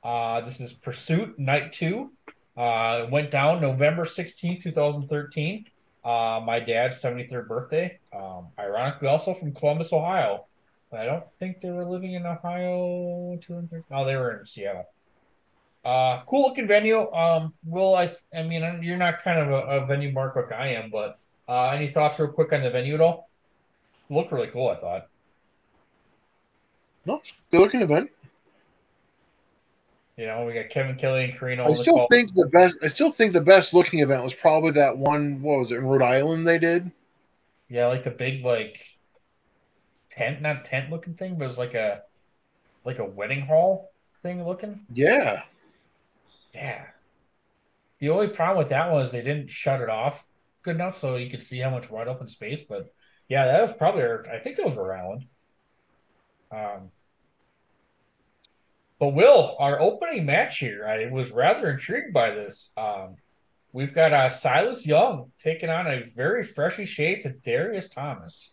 Uh, 0.04 0.42
this 0.42 0.60
is 0.62 0.74
Pursuit 0.74 1.38
Night 1.38 1.74
Two. 1.74 2.12
Uh, 2.56 3.08
went 3.12 3.30
down 3.30 3.62
November 3.62 4.06
16, 4.06 4.62
2013. 4.62 5.66
Uh, 6.04 6.42
my 6.44 6.60
dad's 6.60 7.02
73rd 7.02 7.48
birthday. 7.48 8.00
Um, 8.16 8.48
ironically, 8.58 9.08
also 9.08 9.34
from 9.34 9.54
Columbus, 9.54 9.94
Ohio. 9.94 10.46
But 10.90 11.02
I 11.02 11.06
don't 11.06 11.26
think 11.40 11.62
they 11.62 11.70
were 11.70 11.86
living 11.86 12.14
in 12.14 12.26
Ohio 12.26 13.38
2013. 13.42 13.84
Oh, 13.92 14.06
they 14.06 14.16
were 14.16 14.40
in 14.40 14.46
Seattle. 14.46 14.86
Uh, 15.84 16.22
cool 16.26 16.44
looking 16.44 16.68
venue. 16.68 17.12
Um, 17.12 17.54
Will 17.66 17.96
I? 17.96 18.14
I 18.36 18.44
mean, 18.44 18.80
you're 18.82 18.98
not 18.98 19.22
kind 19.22 19.40
of 19.40 19.50
a, 19.50 19.84
a 19.84 19.86
venue 19.86 20.12
mark 20.12 20.36
like 20.36 20.52
I 20.52 20.70
am, 20.70 20.90
but 20.90 21.20
uh, 21.48 21.68
any 21.68 21.92
thoughts 21.92 22.20
real 22.20 22.30
quick 22.30 22.52
on 22.54 22.62
the 22.62 22.70
venue 22.70 22.96
at 22.96 23.02
all? 23.02 23.30
Looked 24.10 24.32
really 24.32 24.48
cool. 24.48 24.70
I 24.70 24.76
thought. 24.76 25.08
No, 27.06 27.22
good 27.52 27.62
looking 27.62 27.82
event. 27.82 28.12
You 30.18 30.26
know, 30.26 30.46
we 30.46 30.54
got 30.54 30.70
Kevin 30.70 30.96
Kelly 30.96 31.26
and 31.26 31.34
Corino. 31.34 31.70
I 31.70 31.74
still 31.76 32.08
think 32.08 32.34
the 32.34 32.48
best. 32.48 32.78
I 32.82 32.88
still 32.88 33.12
think 33.12 33.34
the 33.34 33.42
best 33.42 33.74
looking 33.74 34.00
event 34.00 34.24
was 34.24 34.34
probably 34.34 34.72
that 34.72 34.98
one. 34.98 35.42
What 35.44 35.60
was 35.60 35.72
it 35.72 35.78
in 35.78 35.86
Rhode 35.86 36.02
Island? 36.02 36.48
They 36.48 36.58
did. 36.58 36.92
Yeah, 37.70 37.88
like 37.88 38.04
the 38.04 38.12
big 38.12 38.44
like 38.44 38.84
tent, 40.10 40.42
not 40.42 40.64
tent 40.64 40.90
looking 40.90 41.14
thing, 41.14 41.36
but 41.36 41.46
it 41.46 41.48
was 41.48 41.60
like 41.60 41.76
a 41.76 42.02
like 42.84 42.98
a 42.98 43.06
wedding 43.06 43.42
hall 43.42 43.92
thing 44.24 44.44
looking. 44.44 44.82
Yeah. 44.92 45.44
Yeah. 46.54 46.86
The 48.00 48.10
only 48.10 48.30
problem 48.30 48.58
with 48.58 48.70
that 48.70 48.92
was 48.92 49.12
they 49.12 49.22
didn't 49.22 49.50
shut 49.50 49.82
it 49.82 49.90
off 49.90 50.28
good 50.64 50.76
enough 50.76 50.98
so 50.98 51.16
you 51.16 51.30
could 51.30 51.44
see 51.44 51.60
how 51.60 51.70
much 51.70 51.90
wide 51.90 52.08
open 52.08 52.28
space. 52.28 52.62
But 52.62 52.92
yeah, 53.28 53.46
that 53.46 53.62
was 53.62 53.74
probably 53.74 54.04
I 54.32 54.40
think 54.40 54.56
that 54.56 54.66
was 54.66 54.76
Rhode 54.76 54.98
Island. 54.98 55.26
Um, 56.52 56.92
but 59.00 59.10
Will, 59.10 59.56
our 59.60 59.80
opening 59.80 60.26
match 60.26 60.60
here, 60.60 60.86
I 60.88 61.12
was 61.12 61.32
rather 61.32 61.70
intrigued 61.70 62.14
by 62.14 62.32
this. 62.32 62.72
Um, 62.76 63.16
we've 63.72 63.94
got 63.94 64.12
uh, 64.12 64.30
Silas 64.30 64.88
Young 64.88 65.32
taking 65.38 65.70
on 65.70 65.86
a 65.86 66.04
very 66.04 66.44
freshly 66.44 66.86
shaved 66.86 67.28
Darius 67.44 67.88
Thomas, 67.88 68.50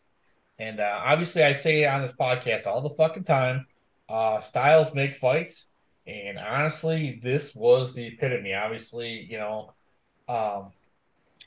and 0.58 0.80
uh, 0.80 1.00
obviously 1.04 1.42
I 1.42 1.52
say 1.52 1.86
on 1.86 2.02
this 2.02 2.12
podcast 2.12 2.66
all 2.66 2.82
the 2.82 2.90
fucking 2.90 3.24
time, 3.24 3.66
uh, 4.08 4.40
styles 4.40 4.92
make 4.92 5.14
fights, 5.14 5.66
and 6.06 6.38
honestly, 6.38 7.18
this 7.22 7.54
was 7.54 7.94
the 7.94 8.08
epitome. 8.08 8.52
Obviously, 8.52 9.26
you 9.30 9.38
know, 9.38 9.72
um, 10.28 10.72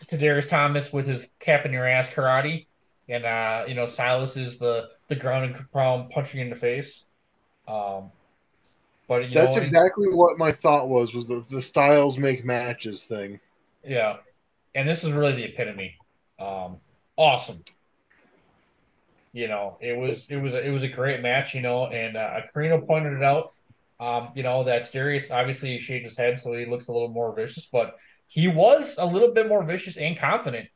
Tadarius 0.07 0.49
Thomas 0.49 0.91
with 0.91 1.05
his 1.05 1.27
cap 1.39 1.65
in 1.65 1.71
your 1.71 1.87
ass 1.87 2.09
karate, 2.09 2.65
and 3.07 3.25
uh, 3.25 3.65
you 3.67 3.75
know 3.75 3.85
Silas 3.85 4.37
is 4.37 4.57
the 4.57 4.89
the 5.07 5.15
grounding 5.15 5.53
problem 5.71 6.09
punching 6.09 6.41
in 6.41 6.49
the 6.49 6.55
face. 6.55 7.05
Um, 7.67 8.11
but 9.07 9.23
that's 9.33 9.55
know, 9.55 9.61
exactly 9.61 10.09
what 10.09 10.37
my 10.37 10.51
thought 10.51 10.89
was 10.89 11.13
was 11.13 11.25
the, 11.27 11.43
the 11.49 11.61
styles 11.61 12.17
make 12.17 12.43
matches 12.43 13.03
thing. 13.03 13.39
Yeah, 13.83 14.17
and 14.75 14.87
this 14.87 15.03
is 15.03 15.11
really 15.11 15.33
the 15.33 15.45
epitome. 15.45 15.95
Um, 16.39 16.77
awesome. 17.15 17.63
You 19.31 19.47
know, 19.47 19.77
it 19.79 19.97
was 19.97 20.25
it 20.29 20.37
was 20.37 20.53
it 20.53 20.71
was 20.71 20.83
a 20.83 20.89
great 20.89 21.21
match. 21.21 21.53
You 21.53 21.61
know, 21.61 21.87
and 21.87 22.17
uh, 22.17 22.41
Corino 22.53 22.85
pointed 22.85 23.13
it 23.13 23.23
out. 23.23 23.53
Um, 23.99 24.29
you 24.35 24.43
know 24.43 24.63
that 24.65 24.91
Darius 24.91 25.31
obviously 25.31 25.71
he 25.71 25.79
shaved 25.79 26.05
his 26.05 26.17
head, 26.17 26.39
so 26.39 26.53
he 26.53 26.65
looks 26.65 26.87
a 26.87 26.91
little 26.91 27.07
more 27.07 27.33
vicious, 27.33 27.65
but 27.65 27.97
he 28.27 28.47
was 28.47 28.95
a 28.97 29.05
little 29.05 29.31
bit 29.31 29.47
more 29.47 29.63
vicious 29.63 29.97
and 29.97 30.17
confident. 30.17 30.67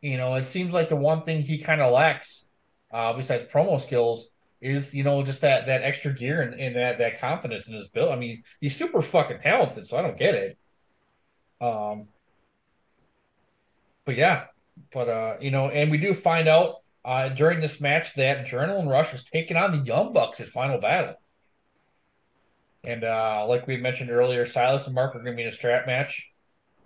You 0.00 0.16
know, 0.16 0.34
it 0.36 0.44
seems 0.44 0.72
like 0.72 0.88
the 0.88 0.96
one 0.96 1.22
thing 1.22 1.42
he 1.42 1.58
kind 1.58 1.80
of 1.80 1.92
lacks, 1.92 2.46
uh, 2.92 3.12
besides 3.12 3.44
promo 3.44 3.80
skills, 3.80 4.28
is 4.60 4.94
you 4.94 5.04
know 5.04 5.22
just 5.22 5.40
that 5.42 5.66
that 5.66 5.82
extra 5.82 6.12
gear 6.12 6.42
and, 6.42 6.58
and 6.58 6.76
that 6.76 6.98
that 6.98 7.20
confidence 7.20 7.68
in 7.68 7.74
his 7.74 7.88
build. 7.88 8.10
I 8.10 8.16
mean, 8.16 8.30
he's, 8.30 8.42
he's 8.60 8.76
super 8.76 9.02
fucking 9.02 9.40
talented, 9.40 9.86
so 9.86 9.96
I 9.96 10.02
don't 10.02 10.18
get 10.18 10.34
it. 10.34 10.58
Um, 11.60 12.08
but 14.04 14.16
yeah, 14.16 14.44
but 14.92 15.08
uh, 15.08 15.36
you 15.40 15.50
know, 15.50 15.68
and 15.68 15.90
we 15.90 15.98
do 15.98 16.14
find 16.14 16.48
out 16.48 16.76
uh 17.04 17.28
during 17.28 17.60
this 17.60 17.80
match 17.80 18.14
that 18.14 18.44
Adrenaline 18.44 18.90
Rush 18.90 19.14
is 19.14 19.22
taking 19.22 19.56
on 19.56 19.72
the 19.72 19.78
Young 19.78 20.12
Bucks 20.12 20.40
at 20.40 20.48
Final 20.48 20.80
Battle. 20.80 21.14
And 22.84 23.04
uh, 23.04 23.44
like 23.48 23.66
we 23.66 23.76
mentioned 23.76 24.10
earlier, 24.10 24.46
Silas 24.46 24.86
and 24.86 24.94
Mark 24.94 25.14
are 25.14 25.18
going 25.18 25.32
to 25.32 25.36
be 25.36 25.42
in 25.42 25.48
a 25.48 25.52
strap 25.52 25.86
match. 25.86 26.26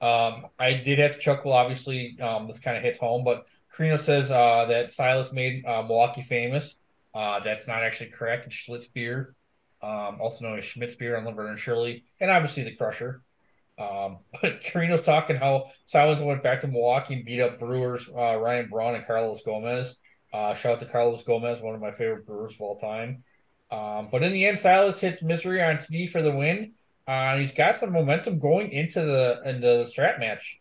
Um, 0.01 0.47
I 0.59 0.73
did 0.73 0.99
have 0.99 1.12
to 1.12 1.19
chuckle. 1.19 1.53
Obviously, 1.53 2.19
um, 2.20 2.49
this 2.49 2.59
kind 2.59 2.77
of 2.77 2.82
hits 2.82 2.99
home, 2.99 3.24
but 3.24 3.47
Corino 3.74 3.99
says 3.99 4.31
uh, 4.31 4.65
that 4.69 4.90
Silas 4.90 5.32
made 5.32 5.65
uh, 5.65 5.82
Milwaukee 5.82 6.23
famous 6.23 6.77
Uh, 7.14 7.40
that's 7.40 7.66
not 7.66 7.82
actually 7.82 8.10
correct. 8.10 8.47
It's 8.47 8.56
Schlitz 8.56 8.93
beer, 8.93 9.34
um, 9.82 10.18
also 10.20 10.44
known 10.44 10.59
as 10.59 10.64
Schmitz 10.64 10.94
beer 10.94 11.16
on 11.16 11.24
Laverne 11.24 11.51
and 11.51 11.59
Shirley, 11.59 12.05
and 12.20 12.30
obviously 12.30 12.62
the 12.64 12.74
Crusher. 12.74 13.22
Um, 13.78 14.18
but 14.43 14.62
Corino's 14.64 15.02
talking 15.02 15.36
how 15.36 15.70
Silas 15.86 16.20
went 16.20 16.43
back 16.43 16.60
to 16.60 16.68
Milwaukee 16.68 17.14
and 17.14 17.24
beat 17.24 17.40
up 17.40 17.59
Brewers 17.59 18.09
uh, 18.09 18.36
Ryan 18.36 18.68
Braun 18.68 18.94
and 18.94 19.06
Carlos 19.06 19.43
Gomez. 19.44 19.97
Uh, 20.32 20.55
shout 20.55 20.72
out 20.74 20.80
to 20.80 20.86
Carlos 20.86 21.22
Gomez, 21.22 21.60
one 21.60 21.74
of 21.74 21.80
my 21.80 21.93
favorite 21.93 22.26
Brewers 22.26 22.55
of 22.55 22.60
all 22.62 22.78
time. 22.78 23.22
Um, 23.70 24.09
but 24.10 24.22
in 24.22 24.32
the 24.32 24.47
end, 24.47 24.59
Silas 24.59 25.01
hits 25.01 25.22
Misery 25.22 25.62
on 25.62 25.76
TV 25.76 26.09
for 26.09 26.22
the 26.22 26.30
win. 26.30 26.72
Uh, 27.06 27.36
he's 27.39 27.52
got 27.52 27.76
some 27.76 27.93
momentum 27.93 28.39
going 28.39 28.70
into 28.70 29.01
the 29.01 29.43
into 29.44 29.66
the 29.66 29.86
strap 29.86 30.18
match. 30.18 30.59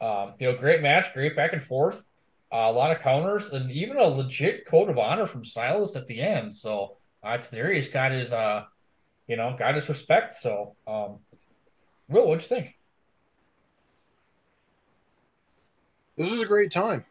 Um, 0.00 0.34
you 0.38 0.50
know, 0.50 0.56
great 0.56 0.82
match, 0.82 1.12
great 1.12 1.34
back 1.34 1.52
and 1.52 1.62
forth, 1.62 2.04
a 2.50 2.72
lot 2.72 2.90
of 2.90 3.02
counters, 3.02 3.50
and 3.50 3.70
even 3.70 3.98
a 3.98 4.06
legit 4.06 4.66
code 4.66 4.88
of 4.88 4.98
honor 4.98 5.26
from 5.26 5.44
Silas 5.44 5.96
at 5.96 6.06
the 6.06 6.20
end. 6.20 6.54
So 6.54 6.96
uh, 7.22 7.38
Tadarius 7.38 7.92
got 7.92 8.12
his, 8.12 8.32
uh, 8.32 8.64
you 9.26 9.36
know, 9.36 9.54
got 9.58 9.74
his 9.74 9.88
respect. 9.88 10.36
So, 10.36 10.74
um, 10.86 11.18
Will, 12.08 12.26
what'd 12.26 12.42
you 12.42 12.48
think? 12.48 12.78
This 16.16 16.30
was 16.30 16.40
a 16.40 16.46
great 16.46 16.72
time. 16.72 17.04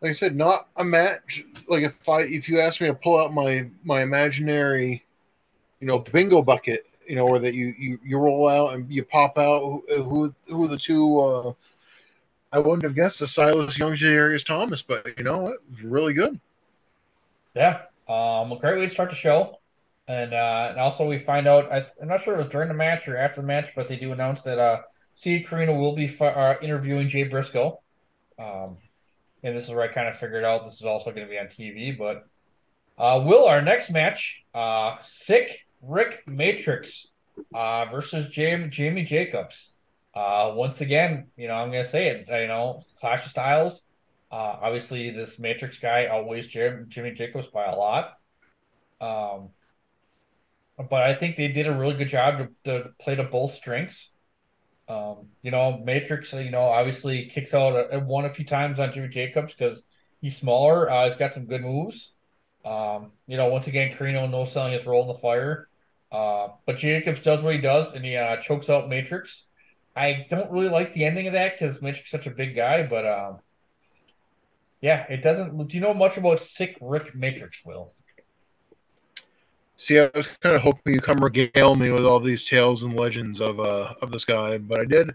Like 0.00 0.10
I 0.10 0.14
said, 0.14 0.36
not 0.36 0.68
a 0.76 0.84
match. 0.84 1.44
Like 1.68 1.82
if 1.82 2.08
I 2.08 2.22
if 2.22 2.48
you 2.48 2.60
ask 2.60 2.80
me 2.80 2.86
to 2.86 2.94
pull 2.94 3.20
out 3.20 3.34
my 3.34 3.68
my 3.84 4.02
imaginary, 4.02 5.04
you 5.80 5.86
know, 5.86 5.98
bingo 5.98 6.40
bucket, 6.42 6.86
you 7.06 7.14
know, 7.14 7.26
where 7.26 7.40
that 7.40 7.54
you 7.54 7.74
you 7.78 7.98
you 8.04 8.18
roll 8.18 8.48
out 8.48 8.74
and 8.74 8.90
you 8.90 9.04
pop 9.04 9.38
out 9.38 9.60
who 9.60 9.84
who, 10.02 10.34
who 10.48 10.64
are 10.64 10.68
the 10.68 10.78
two. 10.78 11.20
Uh, 11.20 11.52
I 12.52 12.58
wouldn't 12.58 12.82
have 12.82 12.94
guessed 12.94 13.18
the 13.18 13.26
Silas 13.26 13.78
Young 13.78 13.94
Darius 13.94 14.44
Thomas, 14.44 14.82
but 14.82 15.06
you 15.16 15.24
know 15.24 15.38
what? 15.38 15.54
Really 15.82 16.12
good. 16.12 16.38
Yeah, 17.54 17.82
um, 18.08 18.52
a 18.52 18.58
great 18.60 18.78
way 18.78 18.86
to 18.86 18.90
start 18.90 19.10
the 19.10 19.16
show. 19.16 19.58
And 20.08 20.34
uh, 20.34 20.66
and 20.70 20.80
also 20.80 21.06
we 21.06 21.18
find 21.18 21.46
out 21.46 21.72
I, 21.72 21.86
am 22.00 22.08
not 22.08 22.22
sure 22.22 22.34
it 22.34 22.38
was 22.38 22.48
during 22.48 22.68
the 22.68 22.74
match 22.74 23.08
or 23.08 23.16
after 23.16 23.40
the 23.40 23.46
match, 23.46 23.70
but 23.74 23.88
they 23.88 23.96
do 23.96 24.12
announce 24.12 24.42
that 24.42 24.58
uh, 24.58 24.80
Corino 25.16 25.78
will 25.78 25.94
be 25.94 26.08
fi- 26.08 26.26
uh, 26.26 26.56
interviewing 26.60 27.08
Jay 27.08 27.24
Briscoe. 27.24 27.80
Um, 28.38 28.78
and 29.42 29.56
this 29.56 29.64
is 29.64 29.70
where 29.70 29.82
I 29.82 29.88
kind 29.88 30.08
of 30.08 30.16
figured 30.16 30.44
out 30.44 30.64
this 30.64 30.74
is 30.74 30.84
also 30.84 31.10
going 31.10 31.26
to 31.26 31.30
be 31.30 31.38
on 31.38 31.46
TV. 31.46 31.96
But 31.96 32.26
uh, 32.98 33.22
will 33.24 33.46
our 33.46 33.62
next 33.62 33.90
match, 33.90 34.42
uh, 34.54 34.96
Sick 35.00 35.60
Rick 35.80 36.24
Matrix 36.26 37.06
uh, 37.54 37.86
versus 37.86 38.28
Jimmy 38.28 39.04
Jacobs. 39.04 39.71
Uh, 40.14 40.52
once 40.54 40.80
again, 40.80 41.28
you 41.36 41.48
know, 41.48 41.54
I'm 41.54 41.70
going 41.70 41.82
to 41.82 41.88
say 41.88 42.08
it, 42.08 42.26
you 42.28 42.46
know, 42.46 42.82
Clash 43.00 43.24
of 43.24 43.30
Styles. 43.30 43.82
Uh, 44.30 44.56
obviously, 44.62 45.10
this 45.10 45.38
Matrix 45.38 45.78
guy 45.78 46.06
outweighs 46.06 46.46
Jim, 46.46 46.86
Jimmy 46.88 47.12
Jacobs 47.12 47.46
by 47.46 47.66
a 47.66 47.76
lot. 47.76 48.18
Um, 49.00 49.50
but 50.78 51.02
I 51.02 51.14
think 51.14 51.36
they 51.36 51.48
did 51.48 51.66
a 51.66 51.76
really 51.76 51.94
good 51.94 52.08
job 52.08 52.38
to, 52.38 52.48
to 52.64 52.88
play 52.98 53.14
to 53.14 53.24
both 53.24 53.52
strengths. 53.52 54.10
Um, 54.88 55.28
you 55.42 55.50
know, 55.50 55.80
Matrix, 55.84 56.32
you 56.32 56.50
know, 56.50 56.62
obviously 56.62 57.26
kicks 57.26 57.54
out 57.54 57.92
a, 57.92 57.98
one 58.00 58.24
a 58.24 58.32
few 58.32 58.44
times 58.44 58.80
on 58.80 58.92
Jimmy 58.92 59.08
Jacobs 59.08 59.54
because 59.54 59.82
he's 60.20 60.36
smaller. 60.36 60.90
Uh, 60.90 61.04
he's 61.04 61.16
got 61.16 61.34
some 61.34 61.46
good 61.46 61.62
moves. 61.62 62.12
Um, 62.64 63.12
you 63.26 63.36
know, 63.36 63.48
once 63.48 63.66
again, 63.66 63.92
Corino 63.92 64.30
no 64.30 64.44
selling 64.44 64.72
his 64.72 64.86
role 64.86 65.02
in 65.02 65.08
the 65.08 65.14
fire. 65.14 65.68
Uh, 66.10 66.48
but 66.66 66.76
Jacobs 66.76 67.20
does 67.20 67.42
what 67.42 67.54
he 67.54 67.60
does 67.60 67.92
and 67.92 68.04
he 68.04 68.16
uh, 68.16 68.36
chokes 68.36 68.68
out 68.68 68.88
Matrix. 68.88 69.44
I 69.94 70.26
don't 70.30 70.50
really 70.50 70.68
like 70.68 70.92
the 70.92 71.04
ending 71.04 71.26
of 71.26 71.34
that 71.34 71.58
because 71.58 71.82
Matrix 71.82 72.08
is 72.08 72.10
such 72.10 72.26
a 72.26 72.30
big 72.30 72.56
guy, 72.56 72.82
but 72.82 73.06
um, 73.06 73.38
yeah, 74.80 75.04
it 75.08 75.22
doesn't. 75.22 75.66
Do 75.68 75.76
you 75.76 75.82
know 75.82 75.94
much 75.94 76.16
about 76.16 76.40
Sick 76.40 76.76
Rick 76.80 77.14
Matrix, 77.14 77.64
Will? 77.64 77.92
See, 79.76 79.98
I 79.98 80.10
was 80.14 80.26
kind 80.26 80.56
of 80.56 80.62
hoping 80.62 80.94
you 80.94 81.00
come 81.00 81.18
regale 81.18 81.74
me 81.74 81.90
with 81.90 82.04
all 82.04 82.20
these 82.20 82.48
tales 82.48 82.84
and 82.84 82.98
legends 82.98 83.40
of 83.40 83.60
uh 83.60 83.94
of 84.00 84.10
this 84.10 84.24
guy, 84.24 84.58
but 84.58 84.80
I 84.80 84.84
did, 84.84 85.14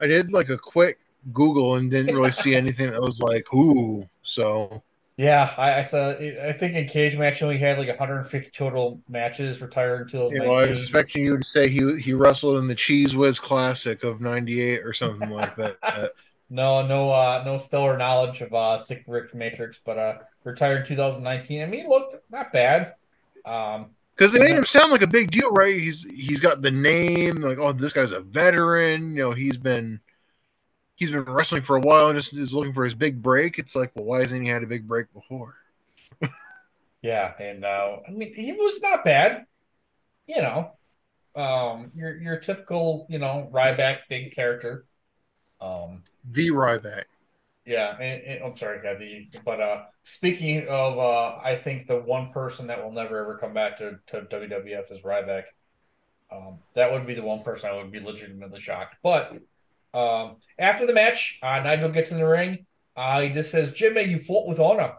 I 0.00 0.06
did 0.06 0.32
like 0.32 0.50
a 0.50 0.58
quick 0.58 0.98
Google 1.32 1.76
and 1.76 1.90
didn't 1.90 2.14
really 2.14 2.32
see 2.32 2.54
anything 2.54 2.90
that 2.90 3.00
was 3.00 3.20
like, 3.20 3.52
ooh. 3.54 4.08
So 4.22 4.82
yeah, 5.16 5.50
I, 5.56 5.78
I 5.78 5.82
saw. 5.82 6.10
I 6.10 6.52
think 6.52 6.74
in 6.74 6.86
cage 6.86 7.16
match 7.16 7.38
he 7.38 7.44
only 7.44 7.56
had 7.56 7.78
like 7.78 7.88
150 7.88 8.50
total 8.50 9.00
matches. 9.08 9.62
Retired 9.62 10.02
until 10.02 10.30
you 10.30 10.40
know, 10.40 10.52
I 10.52 10.68
was 10.68 10.80
expecting 10.80 11.24
you 11.24 11.38
to 11.38 11.44
say 11.44 11.70
he 11.70 11.98
he 11.98 12.12
wrestled 12.12 12.58
in 12.58 12.68
the 12.68 12.74
Cheese 12.74 13.16
Whiz 13.16 13.40
Classic 13.40 14.04
of 14.04 14.20
'98 14.20 14.80
or 14.84 14.92
something 14.92 15.30
like 15.30 15.56
that. 15.56 16.12
no, 16.50 16.86
no, 16.86 17.10
uh, 17.10 17.42
no 17.46 17.56
stellar 17.56 17.96
knowledge 17.96 18.42
of 18.42 18.52
uh, 18.52 18.76
Sick 18.76 19.04
Rick 19.06 19.34
Matrix, 19.34 19.80
but 19.82 19.98
uh, 19.98 20.18
retired 20.44 20.80
in 20.80 20.86
2019. 20.86 21.62
I 21.62 21.66
mean, 21.66 21.80
he 21.80 21.88
looked 21.88 22.16
not 22.30 22.52
bad. 22.52 22.94
Um, 23.46 23.86
because 24.16 24.32
they 24.32 24.38
made 24.38 24.56
him 24.56 24.66
sound 24.66 24.92
like 24.92 25.02
a 25.02 25.06
big 25.06 25.30
deal, 25.30 25.50
right? 25.52 25.78
He's 25.78 26.04
he's 26.04 26.40
got 26.40 26.60
the 26.60 26.70
name, 26.70 27.40
like 27.40 27.58
oh, 27.58 27.72
this 27.72 27.94
guy's 27.94 28.12
a 28.12 28.20
veteran. 28.20 29.16
You 29.16 29.22
know, 29.22 29.32
he's 29.32 29.56
been 29.56 29.98
he's 30.96 31.10
been 31.10 31.22
wrestling 31.24 31.62
for 31.62 31.76
a 31.76 31.80
while 31.80 32.08
and 32.08 32.18
just 32.18 32.32
is 32.34 32.52
looking 32.52 32.72
for 32.72 32.84
his 32.84 32.94
big 32.94 33.22
break. 33.22 33.58
It's 33.58 33.76
like, 33.76 33.92
well, 33.94 34.06
why 34.06 34.20
hasn't 34.20 34.42
he 34.42 34.48
had 34.48 34.62
a 34.62 34.66
big 34.66 34.88
break 34.88 35.12
before? 35.12 35.54
yeah, 37.02 37.32
and 37.38 37.64
uh, 37.64 37.98
I 38.06 38.10
mean, 38.10 38.34
he 38.34 38.52
was 38.52 38.80
not 38.80 39.04
bad. 39.04 39.46
You 40.26 40.42
know, 40.42 40.72
um, 41.36 41.92
your 41.94 42.20
your 42.20 42.38
typical, 42.38 43.06
you 43.08 43.18
know, 43.18 43.48
Ryback 43.52 44.00
big 44.08 44.34
character. 44.34 44.86
Um, 45.60 46.02
the 46.32 46.48
Ryback. 46.50 47.04
Yeah, 47.64 47.96
and, 47.96 48.22
and, 48.22 48.44
I'm 48.44 48.56
sorry, 48.56 48.80
yeah, 48.84 48.94
the 48.94 49.28
but 49.44 49.60
uh, 49.60 49.84
speaking 50.04 50.68
of, 50.68 50.98
uh, 50.98 51.38
I 51.42 51.56
think 51.56 51.88
the 51.88 51.98
one 51.98 52.30
person 52.30 52.68
that 52.68 52.82
will 52.82 52.92
never 52.92 53.18
ever 53.18 53.36
come 53.38 53.52
back 53.52 53.78
to, 53.78 53.98
to 54.06 54.22
WWF 54.22 54.92
is 54.92 55.02
Ryback. 55.02 55.44
Um, 56.30 56.58
that 56.74 56.92
would 56.92 57.06
be 57.06 57.14
the 57.14 57.22
one 57.22 57.42
person 57.42 57.70
I 57.70 57.76
would 57.76 57.90
be 57.90 58.00
legitimately 58.00 58.60
shocked. 58.60 58.96
But 59.02 59.36
um, 59.96 60.36
after 60.58 60.86
the 60.86 60.92
match, 60.92 61.38
uh, 61.42 61.60
Nigel 61.60 61.90
gets 61.90 62.10
in 62.10 62.18
the 62.18 62.26
ring. 62.26 62.66
Uh, 62.96 63.22
he 63.22 63.30
just 63.30 63.50
says, 63.50 63.72
"Jimmy, 63.72 64.02
you 64.02 64.20
fought 64.20 64.48
with 64.48 64.60
honor." 64.60 64.94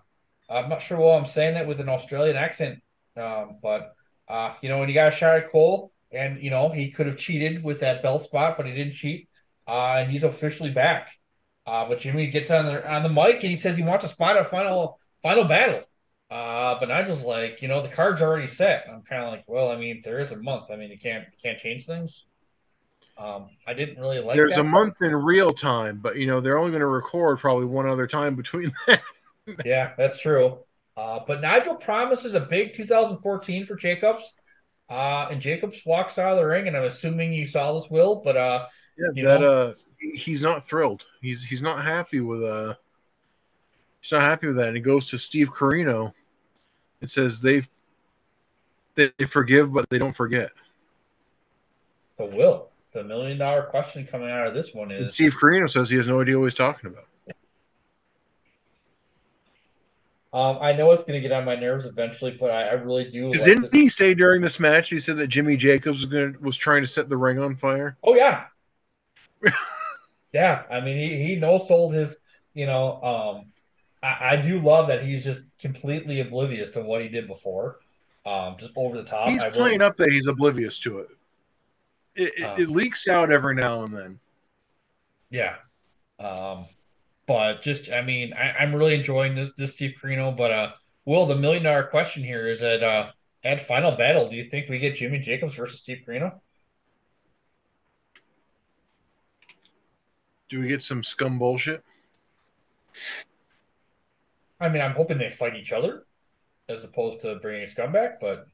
I'm 0.49 0.69
not 0.69 0.81
sure 0.81 0.97
why 0.97 1.17
I'm 1.17 1.25
saying 1.25 1.55
that 1.55 1.67
with 1.67 1.81
an 1.81 1.89
Australian 1.89 2.37
accent, 2.37 2.81
um, 3.17 3.57
but 3.61 3.93
uh, 4.27 4.53
you 4.61 4.69
know, 4.69 4.79
when 4.79 4.89
you 4.89 4.95
got 4.95 5.13
a 5.13 5.15
shot 5.15 5.37
at 5.37 5.51
Cole, 5.51 5.91
and 6.11 6.41
you 6.41 6.49
know 6.49 6.69
he 6.69 6.91
could 6.91 7.07
have 7.07 7.17
cheated 7.17 7.63
with 7.63 7.81
that 7.81 8.01
belt 8.03 8.23
spot, 8.23 8.57
but 8.57 8.65
he 8.65 8.73
didn't 8.73 8.93
cheat, 8.93 9.29
uh, 9.67 9.95
and 9.97 10.11
he's 10.11 10.23
officially 10.23 10.71
back. 10.71 11.09
Uh, 11.65 11.87
but 11.87 11.99
Jimmy 11.99 12.27
gets 12.27 12.49
on 12.49 12.65
the 12.65 12.89
on 12.89 13.03
the 13.03 13.09
mic 13.09 13.35
and 13.35 13.51
he 13.51 13.57
says 13.57 13.75
he 13.77 13.83
wants 13.83 14.05
a 14.05 14.07
spot 14.07 14.37
at 14.37 14.49
final 14.49 14.99
final 15.21 15.43
battle. 15.43 15.83
Uh, 16.29 16.77
but 16.79 16.89
Nigel's 16.89 17.23
like, 17.23 17.61
you 17.61 17.67
know, 17.69 17.81
the 17.81 17.87
card's 17.89 18.21
already 18.21 18.47
set. 18.47 18.85
I'm 18.89 19.01
kind 19.03 19.23
of 19.23 19.31
like, 19.31 19.45
well, 19.47 19.69
I 19.71 19.77
mean, 19.77 20.01
there 20.03 20.19
is 20.19 20.31
a 20.31 20.37
month. 20.37 20.65
I 20.71 20.75
mean, 20.75 20.91
you 20.91 20.99
can't 20.99 21.25
you 21.25 21.37
can't 21.41 21.59
change 21.59 21.85
things. 21.85 22.25
Um, 23.17 23.49
I 23.65 23.73
didn't 23.73 23.99
really 23.99 24.19
like. 24.19 24.35
There's 24.35 24.53
a 24.53 24.55
part. 24.55 24.67
month 24.67 25.01
in 25.01 25.15
real 25.15 25.49
time, 25.49 25.99
but 26.01 26.17
you 26.17 26.27
know 26.27 26.39
they're 26.39 26.57
only 26.57 26.71
going 26.71 26.81
to 26.81 26.87
record 26.87 27.39
probably 27.39 27.65
one 27.65 27.87
other 27.87 28.07
time 28.07 28.35
between 28.35 28.71
that. 28.87 29.01
yeah, 29.65 29.93
that's 29.97 30.19
true. 30.19 30.59
Uh, 30.95 31.19
but 31.27 31.41
Nigel 31.41 31.75
promises 31.75 32.33
a 32.33 32.39
big 32.39 32.73
2014 32.73 33.65
for 33.65 33.75
Jacobs. 33.75 34.33
Uh, 34.89 35.27
and 35.29 35.41
Jacobs 35.41 35.81
walks 35.85 36.17
out 36.17 36.31
of 36.31 36.37
the 36.37 36.45
ring, 36.45 36.67
and 36.67 36.77
I'm 36.77 36.83
assuming 36.83 37.33
you 37.33 37.45
saw 37.45 37.73
this, 37.73 37.89
Will. 37.89 38.21
But 38.23 38.37
uh, 38.37 38.67
yeah, 38.97 39.23
that 39.23 39.41
know, 39.41 39.47
uh, 39.47 39.73
he's 39.99 40.41
not 40.41 40.67
thrilled. 40.67 41.03
He's 41.21 41.43
he's 41.43 41.61
not 41.61 41.83
happy 41.83 42.19
with 42.19 42.43
uh 42.43 42.75
he's 44.01 44.11
not 44.11 44.21
happy 44.21 44.47
with 44.47 44.57
that. 44.57 44.67
And 44.67 44.77
he 44.77 44.81
goes 44.81 45.07
to 45.07 45.17
Steve 45.17 45.49
Corino. 45.49 46.13
It 47.01 47.09
says 47.09 47.39
they 47.39 47.63
they 48.95 49.11
forgive 49.27 49.73
but 49.73 49.89
they 49.89 49.97
don't 49.97 50.15
forget. 50.15 50.51
So 52.17 52.25
Will, 52.25 52.69
the 52.93 53.03
million 53.03 53.37
dollar 53.37 53.63
question 53.63 54.07
coming 54.07 54.29
out 54.29 54.47
of 54.47 54.53
this 54.53 54.73
one 54.73 54.91
is 54.91 55.01
and 55.01 55.11
Steve 55.11 55.33
Corino 55.33 55.69
says 55.69 55.89
he 55.89 55.97
has 55.97 56.07
no 56.07 56.21
idea 56.21 56.39
what 56.39 56.45
he's 56.45 56.53
talking 56.53 56.89
about. 56.89 57.05
Um, 60.33 60.59
I 60.61 60.73
know 60.73 60.91
it's 60.91 61.03
going 61.03 61.19
to 61.19 61.27
get 61.27 61.31
on 61.31 61.45
my 61.45 61.55
nerves 61.55 61.85
eventually, 61.85 62.37
but 62.39 62.51
I, 62.51 62.67
I 62.67 62.73
really 62.73 63.09
do. 63.09 63.31
Like 63.31 63.43
didn't 63.43 63.63
this. 63.63 63.71
he 63.71 63.89
say 63.89 64.13
during 64.13 64.41
this 64.41 64.59
match? 64.59 64.89
He 64.89 64.99
said 64.99 65.17
that 65.17 65.27
Jimmy 65.27 65.55
Jacobs 65.55 65.99
was 65.99 66.05
going 66.05 66.33
to, 66.33 66.39
was 66.39 66.57
trying 66.57 66.81
to 66.81 66.87
set 66.87 67.09
the 67.09 67.17
ring 67.17 67.39
on 67.39 67.55
fire. 67.55 67.97
Oh 68.03 68.13
yeah, 68.13 68.45
yeah, 70.33 70.63
I 70.69 70.81
mean, 70.81 70.97
he 70.97 71.25
he 71.25 71.35
no 71.35 71.57
sold 71.57 71.93
his. 71.93 72.19
You 72.53 72.65
know, 72.65 73.01
um, 73.01 73.45
I, 74.03 74.33
I 74.33 74.35
do 74.37 74.59
love 74.59 74.87
that 74.89 75.03
he's 75.03 75.23
just 75.23 75.43
completely 75.59 76.19
oblivious 76.19 76.71
to 76.71 76.81
what 76.81 77.01
he 77.01 77.07
did 77.07 77.27
before. 77.27 77.79
Um, 78.25 78.57
just 78.59 78.73
over 78.75 78.97
the 78.97 79.03
top. 79.03 79.29
He's 79.29 79.41
I 79.41 79.49
playing 79.49 79.79
will, 79.79 79.87
up 79.87 79.97
that 79.97 80.11
he's 80.11 80.27
oblivious 80.27 80.77
to 80.79 80.99
it. 80.99 81.07
It, 82.17 82.33
it, 82.37 82.43
um, 82.43 82.61
it 82.61 82.69
leaks 82.69 83.07
out 83.07 83.31
every 83.31 83.55
now 83.55 83.83
and 83.83 83.93
then. 83.93 84.19
Yeah. 85.29 85.55
Um, 86.19 86.65
but 87.27 87.61
just, 87.61 87.91
I 87.91 88.01
mean, 88.01 88.33
I, 88.33 88.63
am 88.63 88.75
really 88.75 88.95
enjoying 88.95 89.35
this 89.35 89.51
this 89.55 89.73
Steve 89.73 89.95
Corino. 90.01 90.35
But 90.35 90.51
uh, 90.51 90.71
Will, 91.05 91.25
the 91.25 91.35
million 91.35 91.63
dollar 91.63 91.83
question 91.83 92.23
here 92.23 92.47
is 92.47 92.59
that 92.61 92.83
uh, 92.83 93.11
at 93.43 93.61
final 93.61 93.91
battle, 93.91 94.29
do 94.29 94.35
you 94.35 94.43
think 94.43 94.67
we 94.67 94.79
get 94.79 94.95
Jimmy 94.95 95.19
Jacobs 95.19 95.55
versus 95.55 95.79
Steve 95.79 96.03
Corino? 96.07 96.39
Do 100.49 100.59
we 100.61 100.67
get 100.67 100.81
some 100.81 101.03
scum 101.03 101.37
bullshit? 101.37 101.83
I 104.59 104.69
mean, 104.69 104.81
I'm 104.81 104.93
hoping 104.93 105.17
they 105.17 105.29
fight 105.29 105.55
each 105.55 105.71
other. 105.71 106.05
as 106.69 106.83
opposed 106.83 107.21
to 107.21 107.35
bringing 107.35 107.63
a 107.63 107.65
Scumbag, 107.65 108.15
but 108.19 108.47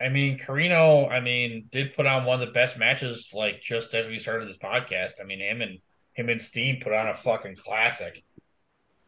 I 0.00 0.10
mean, 0.10 0.38
Corino, 0.38 1.10
I 1.10 1.20
mean, 1.20 1.68
did 1.70 1.94
put 1.94 2.06
on 2.06 2.24
one 2.24 2.40
of 2.40 2.46
the 2.46 2.52
best 2.52 2.76
matches 2.78 3.32
like 3.34 3.62
just 3.62 3.94
as 3.94 4.06
we 4.06 4.18
started 4.18 4.48
this 4.48 4.58
podcast. 4.58 5.20
I 5.20 5.24
mean, 5.24 5.40
him 5.40 5.62
and 5.62 5.78
him 6.12 6.28
and 6.28 6.40
Steen 6.40 6.80
put 6.82 6.92
on 6.92 7.08
a 7.08 7.14
fucking 7.14 7.56
classic 7.56 8.24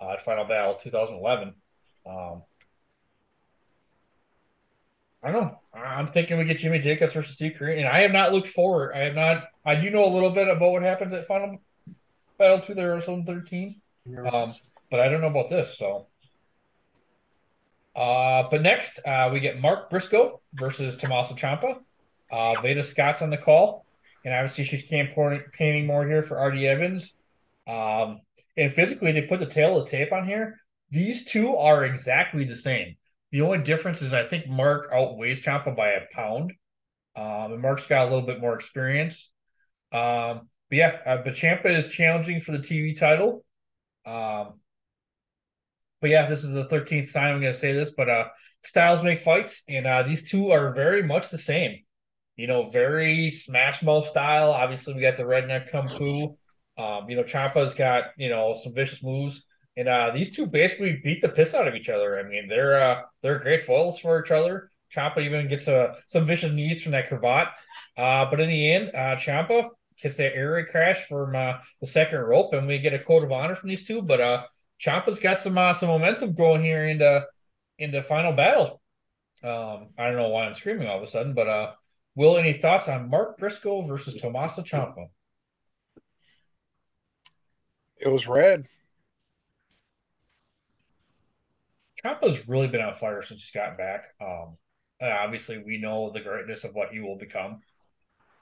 uh, 0.01 0.13
at 0.13 0.25
Final 0.25 0.45
Battle 0.45 0.75
2011. 0.75 1.55
Um, 2.07 2.43
I 5.23 5.33
don't 5.33 5.43
know. 5.43 5.59
I'm 5.75 6.07
thinking 6.07 6.39
we 6.39 6.45
get 6.45 6.59
Jimmy 6.59 6.79
Jacobs 6.79 7.13
versus 7.13 7.35
Steve 7.35 7.57
Corino, 7.59 7.79
and 7.79 7.89
I 7.89 8.01
have 8.01 8.13
not 8.13 8.33
looked 8.33 8.47
forward. 8.47 8.93
I 8.95 9.01
have 9.01 9.15
not. 9.15 9.49
I 9.65 9.75
do 9.75 9.91
know 9.91 10.05
a 10.05 10.07
little 10.13 10.31
bit 10.31 10.49
about 10.49 10.71
what 10.71 10.83
happens 10.83 11.13
at 11.13 11.27
Final 11.27 11.59
Battle 12.39 12.61
2013, 12.61 13.81
um, 14.33 14.55
but 14.91 15.01
I 15.01 15.09
don't 15.09 15.21
know 15.21 15.27
about 15.27 15.51
this. 15.51 15.77
So, 15.77 16.07
uh, 17.99 18.49
but 18.49 18.63
next 18.63 19.01
uh, 19.05 19.29
we 19.33 19.41
get 19.41 19.61
Mark 19.61 19.91
Briscoe 19.91 20.41
versus 20.55 20.95
Tommaso 20.95 21.35
Ciampa. 21.35 21.81
Uh, 22.31 22.61
Veda 22.61 22.83
Scott's 22.83 23.23
on 23.23 23.31
the 23.31 23.37
call, 23.37 23.87
and 24.25 24.33
obviously 24.33 24.63
she's 24.63 24.85
campaigning 24.85 25.85
more 25.85 26.07
here 26.07 26.23
for 26.23 26.41
RD 26.41 26.63
Evans. 26.63 27.13
Um, 27.67 28.21
and 28.57 28.73
physically, 28.73 29.11
they 29.11 29.23
put 29.23 29.41
the 29.41 29.47
tail 29.47 29.77
of 29.77 29.85
the 29.85 29.91
tape 29.91 30.13
on 30.13 30.29
here. 30.29 30.59
These 30.91 31.25
two 31.25 31.57
are 31.57 31.85
exactly 31.85 32.45
the 32.45 32.55
same. 32.55 32.97
The 33.33 33.41
only 33.41 33.59
difference 33.59 34.01
is 34.01 34.15
I 34.15 34.29
think 34.29 34.47
Mark 34.47 34.91
outweighs 34.93 35.41
Ciampa 35.41 35.75
by 35.77 35.89
a 35.89 36.03
pound. 36.13 36.53
Um, 37.17 37.53
and 37.53 37.61
Mark's 37.61 37.89
got 37.89 38.07
a 38.07 38.11
little 38.11 38.27
bit 38.27 38.41
more 38.41 38.55
experience. 38.55 39.29
Um, 39.91 40.49
but 40.71 40.77
yeah, 40.77 40.99
uh, 41.05 41.17
but 41.25 41.35
Ciampa 41.35 41.67
is 41.67 41.89
challenging 41.89 42.41
for 42.41 42.53
the 42.53 42.59
TV 42.59 42.97
title. 42.97 43.45
Um, 44.07 44.61
but 46.01 46.11
yeah, 46.11 46.27
this 46.27 46.45
is 46.45 46.51
the 46.51 46.67
13th 46.67 47.13
time 47.13 47.35
I'm 47.35 47.41
going 47.41 47.53
to 47.53 47.59
say 47.59 47.73
this, 47.73 47.91
but 47.91 48.09
uh, 48.09 48.25
styles 48.63 49.03
make 49.03 49.19
fights, 49.19 49.63
and 49.69 49.87
uh, 49.87 50.03
these 50.03 50.29
two 50.29 50.51
are 50.51 50.73
very 50.73 51.03
much 51.03 51.31
the 51.31 51.39
same. 51.39 51.79
You 52.37 52.47
know, 52.47 52.69
very 52.69 53.31
Smash 53.31 53.83
Mouth 53.83 54.07
style. 54.07 54.53
Obviously, 54.53 54.95
we 54.95 55.01
got 55.01 55.17
the 55.17 55.25
redneck 55.25 55.71
kung 55.71 55.89
fu. 55.89 56.37
Um, 56.77 57.11
you 57.11 57.17
know, 57.17 57.25
Ciampa's 57.25 57.75
got 57.75 58.05
you 58.17 58.29
know 58.29 58.55
some 58.55 58.73
vicious 58.73 59.03
moves. 59.03 59.43
And 59.77 59.89
uh, 59.89 60.11
these 60.13 60.35
two 60.35 60.47
basically 60.47 61.01
beat 61.05 61.21
the 61.21 61.29
piss 61.29 61.55
out 61.55 61.69
of 61.69 61.77
each 61.77 61.89
other. 61.89 62.19
I 62.19 62.25
mean, 62.25 62.49
they're 62.49 62.83
uh, 62.83 63.03
they're 63.23 63.39
great 63.39 63.63
foils 63.63 64.01
for 64.01 64.21
each 64.21 64.33
other. 64.33 64.73
Ciampa 64.95 65.19
even 65.19 65.49
gets 65.49 65.69
uh, 65.69 65.95
some 66.09 66.27
vicious 66.27 66.51
knees 66.51 66.83
from 66.83 66.93
that 66.93 67.09
cravat. 67.09 67.49
Uh, 67.97 68.29
but 68.29 68.41
in 68.41 68.49
the 68.49 68.73
end, 68.73 68.89
uh, 68.89 69.17
Ciampa 69.17 69.69
gets 70.03 70.17
that 70.17 70.35
raid 70.35 70.67
crash 70.67 71.07
from 71.07 71.35
uh, 71.35 71.55
the 71.81 71.87
second 71.87 72.19
rope, 72.19 72.55
and 72.55 72.67
we 72.67 72.79
get 72.79 72.95
a 72.95 72.99
code 72.99 73.23
of 73.23 73.33
honor 73.33 73.55
from 73.55 73.69
these 73.69 73.85
two. 73.85 74.03
But 74.03 74.21
uh, 74.21 74.43
Ciampa's 74.81 75.19
got 75.19 75.41
some 75.41 75.59
uh, 75.59 75.75
some 75.75 75.89
momentum 75.89 76.35
going 76.35 76.63
here 76.63 76.89
into 76.89 77.27
into 77.79 78.03
final 78.03 78.33
battle. 78.33 78.81
Um, 79.43 79.89
I 79.97 80.07
don't 80.09 80.17
know 80.17 80.29
why 80.29 80.47
I'm 80.47 80.55
screaming 80.55 80.89
all 80.89 80.97
of 80.97 81.03
a 81.03 81.07
sudden, 81.07 81.35
but 81.35 81.49
uh, 81.49 81.73
Will, 82.15 82.37
any 82.37 82.55
thoughts 82.55 82.89
on 82.89 83.11
Mark 83.11 83.39
Briscoe 83.39 83.83
versus 83.83 84.15
Tommaso 84.15 84.63
Ciampa? 84.63 85.07
It 87.97 88.09
was 88.09 88.27
red. 88.27 88.67
Ciampa's 92.03 92.49
really 92.49 92.69
been 92.69 92.81
on 92.81 92.95
fire 92.95 93.23
since 93.23 93.43
he's 93.43 93.51
gotten 93.51 93.77
back. 93.77 94.07
Um, 94.21 94.57
obviously, 95.01 95.59
we 95.59 95.79
know 95.79 96.11
the 96.11 96.21
greatness 96.21 96.65
of 96.65 96.75
what 96.75 96.91
he 96.91 97.01
will 97.01 97.17
become. 97.17 97.61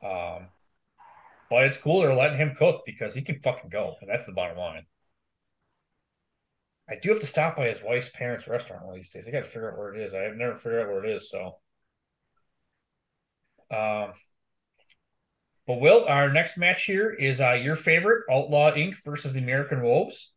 Um, 0.02 0.48
but 1.48 1.64
it's 1.64 1.76
cool 1.76 2.00
they're 2.00 2.14
letting 2.14 2.38
him 2.38 2.54
cook 2.54 2.82
because 2.84 3.14
he 3.14 3.22
can 3.22 3.40
fucking 3.40 3.70
go, 3.70 3.96
and 4.00 4.10
that's 4.10 4.26
the 4.26 4.32
bottom 4.32 4.58
line. 4.58 4.86
I 6.88 6.94
do 6.94 7.10
have 7.10 7.20
to 7.20 7.26
stop 7.26 7.56
by 7.56 7.66
his 7.68 7.82
wife's 7.82 8.08
parents' 8.10 8.46
restaurant 8.46 8.84
one 8.84 8.94
of 8.94 8.96
these 8.96 9.10
days. 9.10 9.26
I 9.26 9.32
got 9.32 9.40
to 9.40 9.44
figure 9.44 9.70
out 9.70 9.78
where 9.78 9.94
it 9.94 10.00
is. 10.00 10.14
I 10.14 10.22
have 10.22 10.36
never 10.36 10.56
figured 10.56 10.82
out 10.82 10.88
where 10.88 11.04
it 11.04 11.16
is. 11.16 11.30
So, 11.30 11.56
um, 13.70 14.12
but 15.66 15.80
Will, 15.80 16.04
our 16.04 16.32
next 16.32 16.56
match 16.56 16.84
here 16.84 17.10
is 17.10 17.40
uh, 17.40 17.52
your 17.52 17.74
favorite 17.74 18.24
Outlaw 18.30 18.72
Inc. 18.72 19.02
versus 19.04 19.32
the 19.32 19.40
American 19.40 19.82
Wolves. 19.82 20.32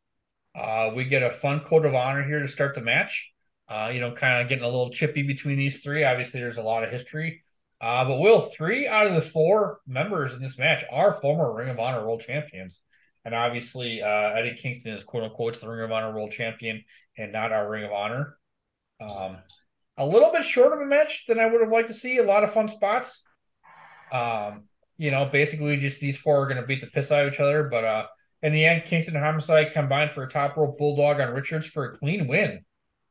Uh, 0.56 0.90
we 0.96 1.06
get 1.06 1.22
a 1.22 1.30
fun 1.30 1.60
code 1.60 1.86
of 1.86 1.94
honor 1.94 2.24
here 2.24 2.40
to 2.40 2.48
start 2.48 2.74
the 2.74 2.82
match. 2.82 3.32
Uh, 3.70 3.92
you 3.94 4.00
know, 4.00 4.12
kind 4.12 4.42
of 4.42 4.50
getting 4.50 4.64
a 4.64 4.68
little 4.68 4.90
chippy 4.90 5.22
between 5.22 5.58
these 5.60 5.84
three. 5.84 6.04
Obviously, 6.04 6.40
there's 6.40 6.58
a 6.58 6.64
lot 6.64 6.84
of 6.84 6.90
history. 6.90 7.44
Uh, 7.80 8.04
but 8.06 8.18
Will, 8.18 8.42
three 8.42 8.88
out 8.88 9.06
of 9.06 9.14
the 9.14 9.22
four 9.22 9.80
members 9.86 10.34
in 10.34 10.42
this 10.42 10.58
match 10.58 10.84
are 10.92 11.14
former 11.14 11.54
Ring 11.54 11.70
of 11.70 11.80
Honor 11.80 12.02
World 12.02 12.22
Champions. 12.22 12.80
And 13.26 13.36
obviously, 13.36 14.02
uh, 14.02 14.34
Eddie 14.36 14.56
Kingston 14.56 14.94
is 14.94 15.04
quote 15.04 15.24
unquote 15.24 15.60
the 15.60 15.70
Ring 15.70 15.84
of 15.84 15.92
Honor 15.92 16.14
World 16.14 16.32
Champion 16.32 16.84
and 17.18 17.32
not 17.32 17.52
our 17.52 17.70
Ring 17.70 17.84
of 17.84 17.92
Honor. 17.92 18.38
Um, 19.02 19.38
a 19.98 20.06
little 20.06 20.32
bit 20.32 20.44
short 20.44 20.74
of 20.74 20.80
a 20.80 20.86
match 20.86 21.26
than 21.28 21.40
I 21.40 21.46
would 21.46 21.62
have 21.62 21.72
liked 21.72 21.90
to 21.90 21.94
see. 21.94 22.18
A 22.18 22.24
lot 22.24 22.44
of 22.44 22.54
fun 22.54 22.68
spots. 22.68 23.24
Um, 24.12 24.64
you 24.98 25.12
know, 25.12 25.26
basically 25.26 25.78
just 25.78 26.00
these 26.00 26.18
four 26.18 26.44
are 26.44 26.48
going 26.48 26.62
to 26.62 26.68
beat 26.68 26.82
the 26.82 26.88
piss 26.88 27.12
out 27.12 27.26
of 27.26 27.34
each 27.34 27.40
other. 27.40 27.64
But 27.64 27.84
uh, 27.84 28.06
in 28.42 28.54
the 28.54 28.66
end, 28.66 28.86
Kingston 28.86 29.16
and 29.16 29.24
Homicide 29.24 29.74
combined 29.74 30.12
for 30.12 30.24
a 30.24 30.30
top 30.30 30.56
rope 30.58 30.78
bulldog 30.78 31.20
on 31.20 31.34
Richards 31.34 31.68
for 31.68 31.86
a 31.86 31.98
clean 31.98 32.28
win. 32.28 32.64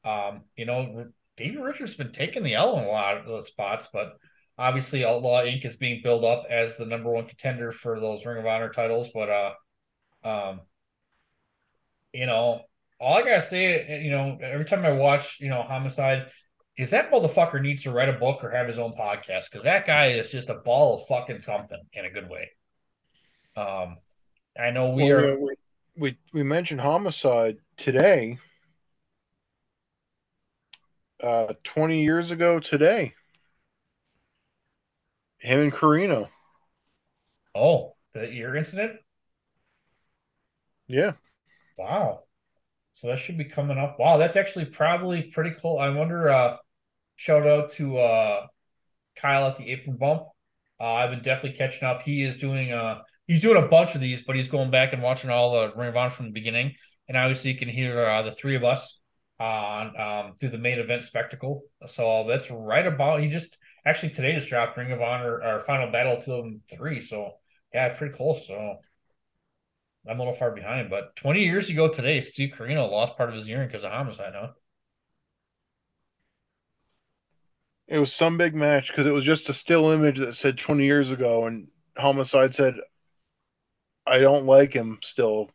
Um, 0.05 0.43
you 0.57 0.65
know, 0.65 1.07
David 1.37 1.61
Richards 1.61 1.93
has 1.93 1.99
been 1.99 2.13
taking 2.13 2.43
the 2.43 2.55
L 2.55 2.79
in 2.79 2.85
a 2.85 2.89
lot 2.89 3.19
of 3.19 3.27
those 3.27 3.47
spots, 3.47 3.89
but 3.93 4.17
obviously 4.57 5.05
Outlaw 5.05 5.43
Inc. 5.43 5.65
is 5.65 5.77
being 5.77 6.01
built 6.03 6.25
up 6.25 6.45
as 6.51 6.77
the 6.77 6.87
number 6.87 7.11
one 7.11 7.27
contender 7.27 7.73
for 7.73 8.01
those 8.01 8.25
Ring 8.25 8.39
of 8.39 8.47
Honor 8.47 8.71
titles. 8.71 9.09
But 9.13 9.29
uh, 9.29 9.53
um, 10.25 10.61
you 12.13 12.27
know, 12.27 12.63
all 13.01 13.17
I 13.17 13.23
gotta 13.23 13.43
say, 13.43 14.03
you 14.03 14.11
know, 14.11 14.39
every 14.43 14.65
time 14.65 14.85
I 14.85 14.93
watch, 14.93 15.39
you 15.41 15.49
know, 15.49 15.63
Homicide, 15.63 16.27
is 16.77 16.91
that 16.91 17.11
motherfucker 17.11 17.61
needs 17.61 17.83
to 17.83 17.91
write 17.91 18.09
a 18.09 18.13
book 18.15 18.43
or 18.43 18.51
have 18.51 18.69
his 18.69 18.79
own 18.79 18.93
podcast 18.93 19.51
because 19.51 19.65
that 19.65 19.87
guy 19.87 20.07
is 20.09 20.31
just 20.31 20.49
a 20.49 20.55
ball 20.55 20.97
of 20.97 21.07
fucking 21.07 21.41
something 21.41 21.81
in 21.93 22.05
a 22.05 22.11
good 22.11 22.29
way. 22.29 22.51
Um, 23.57 23.99
I 24.59 24.71
know 24.71 24.91
we 24.91 25.13
Well, 25.13 25.25
are. 25.25 25.39
we, 25.39 25.55
we 25.97 26.19
we 26.33 26.43
mentioned 26.43 26.81
homicide 26.81 27.59
today. 27.77 28.39
Uh, 31.23 31.53
twenty 31.65 32.03
years 32.05 32.31
ago 32.31 32.61
today, 32.61 33.13
him 35.39 35.61
and 35.61 35.73
Carino. 35.73 36.29
Oh, 37.55 37.97
the 38.15 38.31
ear 38.31 38.55
incident. 38.57 39.01
Yeah, 40.89 41.13
Wow. 41.77 42.25
So 42.95 43.09
that 43.09 43.19
should 43.19 43.39
be 43.39 43.45
coming 43.45 43.79
up. 43.79 43.99
Wow, 43.99 44.17
that's 44.19 44.37
actually 44.37 44.67
probably 44.67 45.23
pretty 45.25 45.53
cool. 45.61 45.79
I 45.79 45.89
wonder. 45.91 46.31
Uh, 46.31 46.57
shout 47.17 47.47
out 47.47 47.71
to 47.73 47.99
uh, 47.99 48.47
Kyle 49.17 49.49
at 49.49 49.57
the 49.57 49.71
Apron 49.71 49.97
Bump. 49.97 50.25
Uh, 50.81 50.95
I've 50.95 51.11
been 51.11 51.23
definitely 51.23 51.59
catching 51.59 51.85
up. 51.85 52.03
He 52.03 52.23
is 52.23 52.37
doing 52.39 52.73
uh 52.73 53.03
he's 53.27 53.43
doing 53.43 53.63
a 53.63 53.69
bunch 53.69 53.95
of 53.95 54.01
these, 54.01 54.23
but 54.23 54.37
he's 54.37 54.49
going 54.49 54.71
back 54.71 54.93
and 54.93 55.03
watching 55.03 55.31
all 55.31 55.53
the 55.53 55.73
Ring 55.77 55.91
of 55.91 55.97
Honor 55.97 56.11
from 56.11 56.27
the 56.27 56.33
beginning. 56.33 56.75
And 57.09 57.17
obviously, 57.17 57.53
you 57.53 57.59
can 57.59 57.69
hear 57.69 58.01
uh, 58.01 58.23
the 58.23 58.33
three 58.33 58.57
of 58.57 58.65
us 58.65 58.99
on 59.41 60.01
um, 60.01 60.35
through 60.41 60.51
the 60.51 60.59
main 60.59 60.79
event 60.79 61.05
spectacle. 61.05 61.63
So 61.87 62.27
that's 62.29 62.51
right 62.51 62.87
about. 62.87 63.21
He 63.23 63.29
just 63.29 63.57
actually 63.87 64.11
today 64.11 64.35
just 64.35 64.49
dropped 64.49 64.77
Ring 64.77 64.93
of 64.93 65.03
Honor 65.03 65.43
or 65.43 65.61
Final 65.61 65.91
Battle 65.93 66.21
two 66.23 66.35
and 66.41 66.61
three. 66.71 67.01
So 67.03 67.33
yeah, 67.75 67.91
pretty 67.91 68.15
close. 68.15 68.47
So 68.47 68.79
I'm 70.09 70.19
a 70.19 70.23
little 70.23 70.35
far 70.35 70.51
behind, 70.51 70.91
but 70.91 71.15
20 71.17 71.45
years 71.45 71.69
ago 71.71 71.93
today, 71.93 72.21
Steve 72.21 72.55
Corino 72.57 72.91
lost 72.91 73.17
part 73.17 73.29
of 73.29 73.37
his 73.37 73.49
earring 73.49 73.69
because 73.69 73.85
of 73.85 73.93
homicide. 73.93 74.35
Huh? 74.35 74.53
it 77.89 77.99
was 77.99 78.13
some 78.13 78.37
big 78.37 78.55
match 78.55 78.89
because 78.89 79.07
it 79.07 79.13
was 79.13 79.25
just 79.25 79.49
a 79.49 79.55
still 79.55 79.91
image 79.91 80.19
that 80.19 80.35
said 80.37 80.59
twenty 80.59 80.85
years 80.85 81.11
ago, 81.11 81.47
and 81.47 81.69
homicide 81.97 82.55
said, 82.55 82.75
"I 84.07 84.19
don't 84.19 84.47
like 84.47 84.73
him 84.75 84.99
still, 85.03 85.51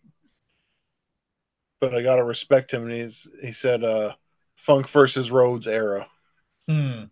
but 1.79 1.93
I 1.95 2.01
gotta 2.01 2.23
respect 2.23 2.71
him." 2.73 2.83
And 2.83 2.91
he's 2.91 3.27
he 3.41 3.51
said, 3.53 3.83
uh, 3.83 4.15
"Funk 4.57 4.89
versus 4.89 5.31
Rhodes 5.31 5.67
era." 5.67 6.09
Hmm. 6.67 7.05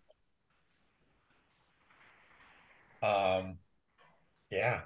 Um, 3.02 3.58
yeah, 4.50 4.82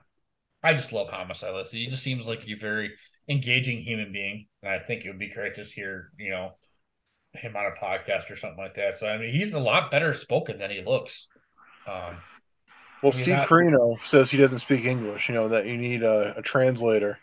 I 0.66 0.74
just 0.74 0.92
love 0.92 1.08
homicide. 1.08 1.54
Listen, 1.54 1.78
he 1.78 1.86
just 1.86 2.02
seems 2.02 2.26
like 2.26 2.46
a 2.48 2.54
very 2.54 2.92
engaging 3.28 3.80
human 3.82 4.12
being, 4.12 4.46
and 4.62 4.72
I 4.72 4.78
think 4.78 5.04
it 5.04 5.08
would 5.08 5.18
be 5.18 5.32
great 5.32 5.54
to 5.56 5.62
hear, 5.64 6.10
you 6.18 6.30
know, 6.30 6.52
him 7.34 7.54
on 7.56 7.66
a 7.66 7.84
podcast 7.84 8.30
or 8.30 8.36
something 8.36 8.58
like 8.58 8.74
that. 8.74 8.96
So 8.96 9.06
I 9.08 9.18
mean, 9.18 9.30
he's 9.30 9.52
a 9.52 9.58
lot 9.60 9.90
better 9.90 10.12
spoken 10.14 10.58
than 10.58 10.70
he 10.70 10.82
looks. 10.82 11.26
Um, 11.86 12.16
Well, 13.02 13.12
Steve 13.12 13.26
that- 13.26 13.48
Corino 13.48 13.96
says 14.04 14.30
he 14.30 14.38
doesn't 14.38 14.58
speak 14.60 14.84
English. 14.84 15.28
You 15.28 15.34
know 15.34 15.48
that 15.50 15.66
you 15.66 15.76
need 15.76 16.02
a, 16.02 16.34
a 16.38 16.42
translator. 16.42 17.18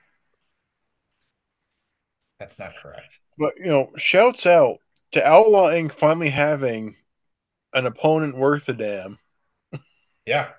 that's 2.39 2.59
not 2.59 2.73
correct. 2.81 3.19
But 3.37 3.53
you 3.57 3.67
know, 3.67 3.89
shouts 3.97 4.45
out 4.45 4.77
to 5.13 5.25
Outlaw 5.25 5.69
Inc. 5.69 5.93
finally 5.93 6.29
having 6.29 6.95
an 7.73 7.85
opponent 7.85 8.37
worth 8.37 8.67
a 8.69 8.73
damn. 8.73 9.17
Yeah. 10.25 10.49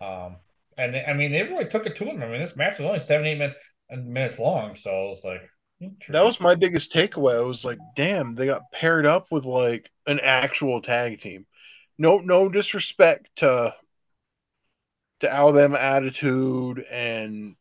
Um, 0.00 0.36
and 0.76 0.94
they- 0.94 1.04
I 1.04 1.14
mean, 1.14 1.32
they 1.32 1.42
really 1.42 1.66
took 1.66 1.86
it 1.86 1.96
to 1.96 2.04
him. 2.04 2.22
I 2.22 2.26
mean, 2.28 2.40
this 2.40 2.56
match 2.56 2.78
was 2.78 2.86
only 2.86 2.98
seven, 2.98 3.26
eight 3.26 3.38
minutes, 3.38 3.58
minutes 3.90 4.38
long, 4.38 4.74
so 4.76 4.90
it 4.90 5.08
was 5.08 5.24
like, 5.24 5.42
That 6.08 6.24
was 6.24 6.40
my 6.40 6.54
biggest 6.54 6.92
takeaway. 6.92 7.36
I 7.36 7.40
was 7.42 7.64
like, 7.64 7.78
damn, 7.96 8.34
they 8.34 8.46
got 8.46 8.70
paired 8.72 9.06
up 9.06 9.26
with 9.30 9.44
like 9.44 9.90
an 10.06 10.20
actual 10.20 10.80
tag 10.82 11.20
team. 11.20 11.46
No, 11.98 12.18
no 12.18 12.48
disrespect 12.48 13.28
to 13.36 13.74
to 15.20 15.32
Alabama 15.32 15.78
Attitude 15.78 16.84
and 16.90 17.56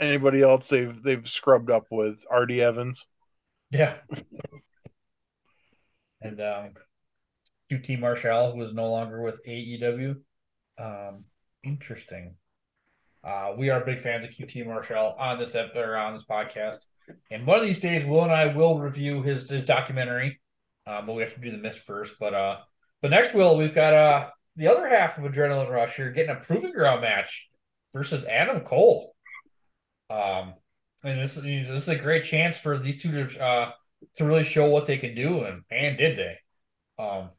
anybody 0.00 0.42
else 0.42 0.68
they've 0.68 1.00
they've 1.02 1.28
scrubbed 1.28 1.70
up 1.70 1.86
with. 1.90 2.16
RD 2.32 2.52
Evans. 2.60 3.06
Yeah. 3.70 3.96
and 6.20 6.40
um, 6.40 6.70
QT 7.70 7.98
Marshall, 7.98 8.52
who 8.52 8.62
is 8.62 8.74
no 8.74 8.90
longer 8.90 9.22
with 9.22 9.44
AEW. 9.46 10.16
Um, 10.78 11.24
interesting. 11.64 12.34
Uh, 13.24 13.52
we 13.56 13.70
are 13.70 13.84
big 13.84 14.00
fans 14.00 14.24
of 14.24 14.32
QT 14.32 14.66
Marshall 14.66 15.14
on 15.18 15.38
this 15.38 15.54
ep- 15.54 15.76
or 15.76 15.96
on 15.96 16.12
this 16.12 16.24
podcast, 16.24 16.78
and 17.30 17.46
one 17.46 17.58
of 17.58 17.64
these 17.64 17.78
days, 17.78 18.04
Will 18.04 18.22
and 18.22 18.32
I 18.32 18.46
will 18.46 18.78
review 18.78 19.22
his 19.22 19.48
his 19.48 19.64
documentary. 19.64 20.40
Uh, 20.86 21.00
but 21.02 21.14
we 21.14 21.22
have 21.22 21.34
to 21.34 21.40
do 21.40 21.52
the 21.52 21.58
mist 21.58 21.80
first. 21.80 22.14
But 22.18 22.34
uh, 22.34 22.58
but 23.00 23.10
next, 23.10 23.34
Will, 23.34 23.56
we've 23.56 23.74
got 23.74 23.94
uh 23.94 24.28
the 24.56 24.68
other 24.68 24.88
half 24.88 25.18
of 25.18 25.24
Adrenaline 25.24 25.70
Rush 25.70 25.94
here 25.94 26.10
getting 26.10 26.34
a 26.34 26.40
proving 26.40 26.72
ground 26.72 27.02
match 27.02 27.48
versus 27.94 28.24
Adam 28.24 28.60
Cole. 28.60 29.14
Um, 30.10 30.54
and 31.04 31.20
this 31.20 31.36
is 31.36 31.42
this 31.42 31.82
is 31.82 31.88
a 31.88 31.96
great 31.96 32.24
chance 32.24 32.58
for 32.58 32.78
these 32.78 33.00
two 33.00 33.26
to 33.26 33.42
uh 33.42 33.70
to 34.16 34.24
really 34.24 34.44
show 34.44 34.66
what 34.66 34.86
they 34.86 34.98
can 34.98 35.14
do, 35.14 35.44
and 35.44 35.62
and 35.70 35.96
did 35.96 36.18
they? 36.18 36.38
Um, 36.98 37.30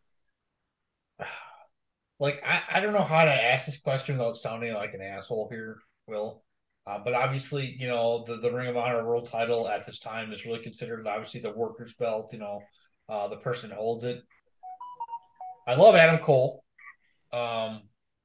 like 2.19 2.43
I, 2.45 2.61
I 2.73 2.79
don't 2.79 2.93
know 2.93 3.03
how 3.03 3.25
to 3.25 3.31
ask 3.31 3.65
this 3.65 3.77
question 3.77 4.17
without 4.17 4.37
sounding 4.37 4.73
like 4.73 4.93
an 4.93 5.01
asshole 5.01 5.49
here, 5.51 5.77
Will. 6.07 6.43
Uh, 6.85 6.99
but 7.03 7.13
obviously, 7.13 7.75
you 7.79 7.87
know, 7.87 8.25
the, 8.27 8.37
the 8.37 8.51
Ring 8.51 8.67
of 8.67 8.75
Honor 8.75 9.05
world 9.05 9.29
title 9.29 9.69
at 9.69 9.85
this 9.85 9.99
time 9.99 10.33
is 10.33 10.45
really 10.45 10.59
considered 10.59 11.07
obviously 11.07 11.39
the 11.39 11.51
workers 11.51 11.93
belt, 11.93 12.29
you 12.33 12.39
know, 12.39 12.61
uh, 13.07 13.27
the 13.29 13.37
person 13.37 13.71
holds 13.71 14.03
it. 14.03 14.21
I 15.65 15.75
love 15.75 15.95
Adam 15.95 16.19
Cole. 16.19 16.63
Um, 17.31 17.83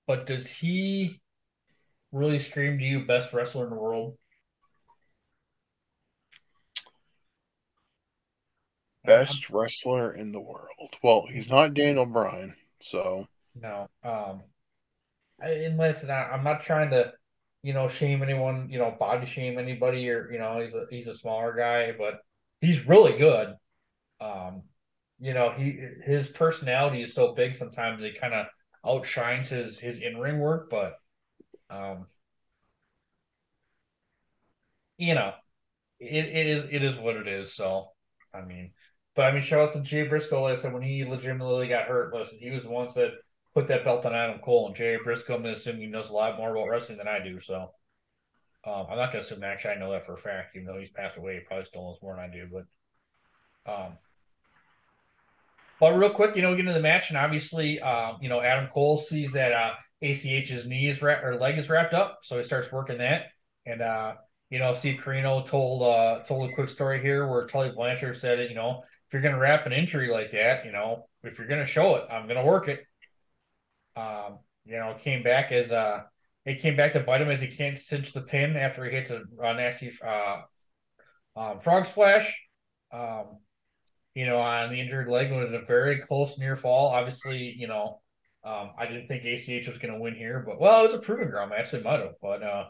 but 0.09 0.27
does 0.27 0.51
he 0.51 1.21
really 2.11 2.39
scream 2.39 2.79
to 2.79 2.85
you 2.85 3.07
best 3.07 3.33
wrestler 3.33 3.65
in 3.65 3.71
the 3.71 3.77
world? 3.77 4.17
Best 9.05 9.49
wrestler 9.51 10.13
in 10.13 10.33
the 10.33 10.41
world. 10.41 10.97
Well, 11.03 11.27
he's 11.31 11.49
not 11.49 11.75
Daniel 11.75 12.07
Bryan, 12.07 12.55
so 12.83 13.27
No. 13.61 13.89
Um, 14.03 14.43
and 15.41 15.79
listen, 15.79 16.11
I, 16.11 16.31
I'm 16.31 16.45
not 16.45 16.63
trying 16.63 16.91
to, 16.91 17.13
you 17.63 17.73
know, 17.75 17.89
shame 17.89 18.23
anyone, 18.23 18.69
you 18.71 18.79
know, 18.79 18.95
body 18.99 19.27
shame 19.27 19.59
anybody, 19.59 20.09
or 20.11 20.31
you 20.33 20.39
know, 20.39 20.61
he's 20.61 20.75
a 20.75 20.87
he's 20.91 21.09
a 21.09 21.15
smaller 21.15 21.55
guy, 21.57 21.93
but 21.97 22.21
he's 22.61 22.87
really 22.87 23.17
good. 23.19 23.55
Um, 24.21 24.65
you 25.21 25.35
know, 25.35 25.53
he 25.53 25.79
his 26.05 26.29
personality 26.29 27.03
is 27.03 27.15
so 27.15 27.35
big 27.35 27.55
sometimes 27.57 28.03
it 28.03 28.21
kind 28.21 28.35
of 28.35 28.47
outshines 28.87 29.51
his 29.51 29.79
his 29.79 30.01
in 30.01 30.19
ring 30.19 30.39
work, 30.41 30.71
but 30.71 30.97
um, 31.71 32.07
you 34.97 35.15
know, 35.15 35.33
it, 36.01 36.27
it 36.27 36.47
is 36.47 36.65
it 36.71 36.85
is 36.85 36.99
what 36.99 37.17
it 37.17 37.29
is. 37.29 37.55
So 37.55 37.89
I 38.35 38.43
mean, 38.43 38.73
but 39.15 39.27
I 39.27 39.33
mean, 39.33 39.43
shout 39.43 39.61
out 39.69 39.73
to 39.75 39.81
Jay 39.83 40.07
Briscoe. 40.07 40.43
Like 40.43 40.59
I 40.59 40.63
said, 40.63 40.73
when 40.73 40.83
he 40.83 41.05
legitimately 41.05 41.69
got 41.69 41.87
hurt, 41.89 42.15
listen, 42.15 42.39
he 42.41 42.51
was 42.51 42.65
the 42.65 42.71
ones 42.71 42.95
that 42.95 43.13
put 43.59 43.67
that 43.67 43.85
belt 43.85 44.07
on 44.07 44.15
Adam 44.15 44.39
Cole, 44.39 44.69
and 44.69 44.77
Jay 44.77 44.97
Briscoe. 45.03 45.35
I'm 45.35 45.45
assuming 45.47 45.81
he 45.81 45.87
knows 45.89 46.11
a 46.11 46.13
lot 46.13 46.37
more 46.39 46.55
about 46.55 46.69
wrestling 46.69 46.99
than 46.99 47.09
I 47.09 47.19
do. 47.19 47.41
So 47.41 47.73
um, 48.65 48.87
I'm 48.89 48.97
not 48.97 49.13
going 49.13 49.25
to 49.25 49.27
assume 49.27 49.43
actually 49.43 49.73
I 49.73 49.79
know 49.79 49.91
that 49.91 50.07
for 50.07 50.15
a 50.15 50.19
fact, 50.19 50.55
even 50.55 50.67
though 50.67 50.79
he's 50.79 50.91
passed 50.91 51.17
away. 51.17 51.35
He 51.35 51.41
probably 51.41 51.65
still 51.65 51.83
knows 51.83 51.99
more 52.01 52.15
than 52.15 52.25
I 52.25 52.33
do. 52.33 52.47
But 52.53 53.73
um, 53.73 53.93
but 55.81 55.99
real 55.99 56.11
quick, 56.11 56.37
you 56.37 56.43
know, 56.43 56.53
get 56.53 56.61
into 56.61 56.73
the 56.73 56.81
match, 56.81 57.09
and 57.09 57.19
obviously, 57.19 57.81
um, 57.81 58.19
you 58.21 58.29
know, 58.29 58.41
Adam 58.41 58.69
Cole 58.69 58.99
sees 58.99 59.33
that 59.33 59.53
uh, 59.53 59.73
ACH's 60.03 60.65
knee 60.65 60.89
is 60.89 61.03
wrapped 61.03 61.25
or 61.25 61.37
leg 61.37 61.59
is 61.59 61.69
wrapped 61.69 61.95
up, 61.95 62.21
so 62.23 62.37
he 62.37 62.45
starts 62.45 62.71
working 62.71 62.99
that. 62.99 63.27
And 63.67 63.83
uh, 63.83 64.15
you 64.51 64.61
know, 64.61 64.73
Steve 64.73 65.01
Corino 65.05 65.45
told 65.45 65.83
uh 65.83 66.23
told 66.23 66.49
a 66.49 66.55
quick 66.55 66.69
story 66.69 67.03
here 67.03 67.27
where 67.27 67.47
Tully 67.47 67.71
Blanchard 67.71 68.17
said, 68.17 68.39
you 68.49 68.55
know, 68.55 68.85
if 69.07 69.13
you're 69.13 69.23
gonna 69.23 69.39
wrap 69.39 69.67
an 69.67 69.73
injury 69.73 70.11
like 70.11 70.31
that, 70.31 70.65
you 70.65 70.71
know, 70.71 71.09
if 71.25 71.39
you're 71.39 71.49
gonna 71.49 71.67
show 71.67 71.97
it, 71.97 72.05
I'm 72.09 72.29
gonna 72.29 72.45
work 72.45 72.69
it. 72.69 72.85
Um, 73.99 74.39
you 74.65 74.77
know, 74.77 74.95
came 74.99 75.23
back 75.23 75.51
as 75.53 75.73
uh 75.73 76.03
it 76.45 76.61
came 76.61 76.77
back 76.77 76.93
to 76.93 77.01
bite 77.01 77.21
him 77.21 77.31
as 77.31 77.41
he 77.41 77.49
can't 77.49 77.77
cinch 77.77 78.13
the 78.13 78.23
pin 78.23 78.57
after 78.57 78.85
he 78.85 78.91
hits 78.91 79.11
a, 79.11 79.23
a 79.41 79.55
nasty 79.55 79.91
uh 80.07 80.43
um, 81.37 81.61
frog 81.61 81.87
splash. 81.87 82.37
Um, 82.93 83.39
you 84.15 84.27
know, 84.27 84.39
on 84.39 84.71
the 84.71 84.81
injured 84.81 85.09
leg 85.09 85.31
it 85.31 85.37
was 85.37 85.53
a 85.53 85.65
very 85.67 86.01
close 86.01 86.39
near 86.39 86.57
fall. 86.57 86.89
Obviously, 86.89 87.55
you 87.57 87.69
know, 87.69 88.01
um, 88.45 88.71
I 88.79 88.87
didn't 88.87 89.09
think 89.09 89.25
ACH 89.25 89.69
was 89.69 89.79
going 89.79 89.95
to 89.95 90.01
win 90.01 90.15
here, 90.15 90.43
but 90.47 90.61
well, 90.61 90.81
it 90.81 90.85
was 90.85 90.95
a 90.95 90.99
proving 90.99 91.31
ground 91.31 91.51
match. 91.51 91.71
They 91.71 91.83
might 91.83 92.01
have, 92.01 92.15
but 92.21 92.43
uh, 92.43 92.65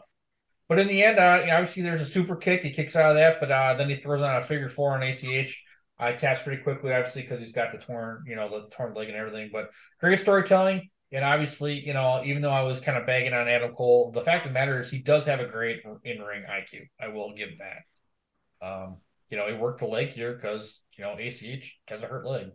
but 0.67 0.77
in 0.77 0.87
the 0.87 1.03
end, 1.03 1.17
uh, 1.17 1.39
you 1.41 1.47
know, 1.47 1.57
obviously 1.57 1.81
there's 1.81 2.01
a 2.01 2.05
super 2.05 2.35
kick. 2.35 2.61
He 2.61 2.69
kicks 2.69 2.95
out 2.95 3.09
of 3.09 3.15
that, 3.15 3.39
but 3.39 3.51
uh, 3.51 3.73
then 3.75 3.89
he 3.89 3.95
throws 3.95 4.21
on 4.21 4.35
a 4.35 4.41
figure 4.41 4.69
four 4.69 4.93
on 4.93 5.03
ACH. 5.03 5.63
I 5.97 6.13
taps 6.13 6.43
pretty 6.43 6.61
quickly, 6.61 6.93
obviously, 6.93 7.23
because 7.23 7.39
he's 7.41 7.51
got 7.51 7.71
the 7.71 7.77
torn, 7.77 8.23
you 8.27 8.35
know, 8.35 8.49
the 8.49 8.69
torn 8.69 8.93
leg 8.93 9.09
and 9.09 9.17
everything. 9.17 9.49
But 9.51 9.69
great 9.99 10.19
storytelling, 10.19 10.89
and 11.11 11.25
obviously, 11.25 11.85
you 11.85 11.93
know, 11.93 12.21
even 12.23 12.41
though 12.41 12.51
I 12.51 12.61
was 12.61 12.79
kind 12.79 12.97
of 12.97 13.05
bagging 13.05 13.33
on 13.33 13.47
Adam 13.47 13.73
Cole, 13.73 14.11
the 14.11 14.21
fact 14.21 14.45
of 14.45 14.51
the 14.51 14.59
matter 14.59 14.79
is 14.79 14.89
he 14.89 14.99
does 14.99 15.25
have 15.25 15.39
a 15.39 15.47
great 15.47 15.81
in 16.03 16.21
ring 16.21 16.43
IQ. 16.49 16.87
I 16.99 17.07
will 17.07 17.33
give 17.33 17.49
him 17.49 17.57
that. 17.59 18.65
Um, 18.65 18.97
you 19.29 19.37
know, 19.37 19.47
he 19.47 19.53
worked 19.53 19.79
the 19.79 19.87
leg 19.87 20.09
here 20.09 20.33
because 20.33 20.81
you 20.97 21.03
know 21.03 21.15
ACH 21.17 21.79
has 21.87 22.03
a 22.03 22.07
hurt 22.07 22.25
leg. 22.25 22.47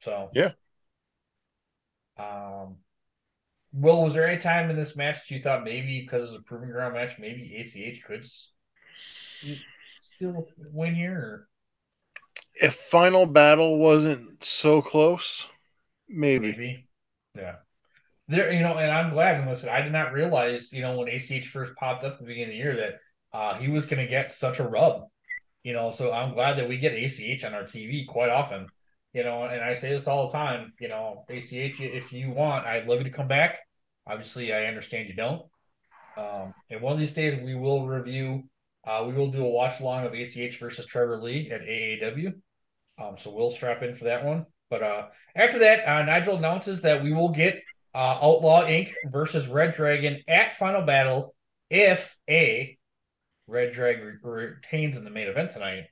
So 0.00 0.30
yeah. 0.32 0.52
Um, 2.18 2.76
Will, 3.72 4.02
was 4.02 4.14
there 4.14 4.26
any 4.26 4.40
time 4.40 4.70
in 4.70 4.76
this 4.76 4.96
match 4.96 5.28
that 5.28 5.34
you 5.34 5.42
thought 5.42 5.62
maybe 5.62 6.00
because 6.00 6.32
it's 6.32 6.40
a 6.40 6.42
proving 6.42 6.70
ground 6.70 6.94
match, 6.94 7.18
maybe 7.18 7.54
ACH 7.56 8.02
could 8.02 8.26
still 10.00 10.48
win 10.72 10.94
here? 10.94 11.14
Or? 11.14 11.48
if 12.60 12.74
final 12.90 13.26
battle 13.26 13.78
wasn't 13.78 14.42
so 14.42 14.82
close, 14.82 15.46
maybe. 16.08 16.50
Maybe. 16.50 16.88
Yeah. 17.36 17.56
There, 18.28 18.52
you 18.52 18.60
know, 18.60 18.74
and 18.74 18.90
I'm 18.90 19.10
glad. 19.10 19.36
And 19.36 19.48
listen, 19.48 19.68
I 19.68 19.80
did 19.80 19.92
not 19.92 20.12
realize, 20.12 20.72
you 20.72 20.82
know, 20.82 20.98
when 20.98 21.08
ACH 21.08 21.48
first 21.48 21.74
popped 21.76 22.04
up 22.04 22.14
at 22.14 22.18
the 22.18 22.24
beginning 22.24 22.50
of 22.50 22.52
the 22.52 22.56
year 22.56 22.76
that 22.76 23.38
uh, 23.38 23.58
he 23.58 23.68
was 23.68 23.86
going 23.86 24.04
to 24.04 24.10
get 24.10 24.32
such 24.32 24.58
a 24.58 24.68
rub. 24.68 25.04
You 25.62 25.72
know, 25.72 25.90
so 25.90 26.12
I'm 26.12 26.34
glad 26.34 26.58
that 26.58 26.68
we 26.68 26.78
get 26.78 26.94
ACH 26.94 27.44
on 27.44 27.54
our 27.54 27.64
TV 27.64 28.06
quite 28.06 28.30
often. 28.30 28.66
You 29.12 29.24
know, 29.24 29.44
and 29.44 29.62
I 29.62 29.74
say 29.74 29.90
this 29.90 30.06
all 30.06 30.26
the 30.26 30.32
time. 30.32 30.72
You 30.78 30.88
know, 30.88 31.24
ACH, 31.28 31.80
if 31.80 32.12
you 32.12 32.30
want, 32.30 32.66
I'd 32.66 32.86
love 32.86 32.98
you 32.98 33.04
to 33.04 33.10
come 33.10 33.28
back. 33.28 33.58
Obviously, 34.06 34.52
I 34.52 34.64
understand 34.64 35.08
you 35.08 35.14
don't. 35.14 35.42
Um, 36.16 36.54
and 36.70 36.80
one 36.80 36.92
of 36.92 36.98
these 36.98 37.12
days, 37.12 37.40
we 37.42 37.54
will 37.54 37.86
review. 37.86 38.44
Uh, 38.86 39.04
we 39.06 39.14
will 39.14 39.30
do 39.30 39.44
a 39.44 39.48
watch 39.48 39.80
along 39.80 40.06
of 40.06 40.14
ACH 40.14 40.58
versus 40.58 40.86
Trevor 40.86 41.18
Lee 41.18 41.50
at 41.50 41.62
AAW. 41.62 42.34
Um, 42.98 43.16
so 43.16 43.30
we'll 43.30 43.50
strap 43.50 43.82
in 43.82 43.94
for 43.94 44.04
that 44.04 44.24
one. 44.24 44.46
But 44.70 44.82
uh, 44.82 45.06
after 45.34 45.58
that, 45.60 45.88
uh, 45.88 46.02
Nigel 46.02 46.36
announces 46.36 46.82
that 46.82 47.02
we 47.02 47.12
will 47.12 47.30
get 47.30 47.62
uh, 47.94 48.18
Outlaw 48.20 48.64
Inc. 48.64 48.92
versus 49.06 49.48
Red 49.48 49.74
Dragon 49.74 50.20
at 50.28 50.52
Final 50.52 50.82
Battle 50.82 51.34
if 51.70 52.16
A, 52.28 52.76
Red 53.46 53.72
Dragon 53.72 54.18
retains 54.22 54.96
in 54.96 55.04
the 55.04 55.10
main 55.10 55.28
event 55.28 55.50
tonight, 55.50 55.84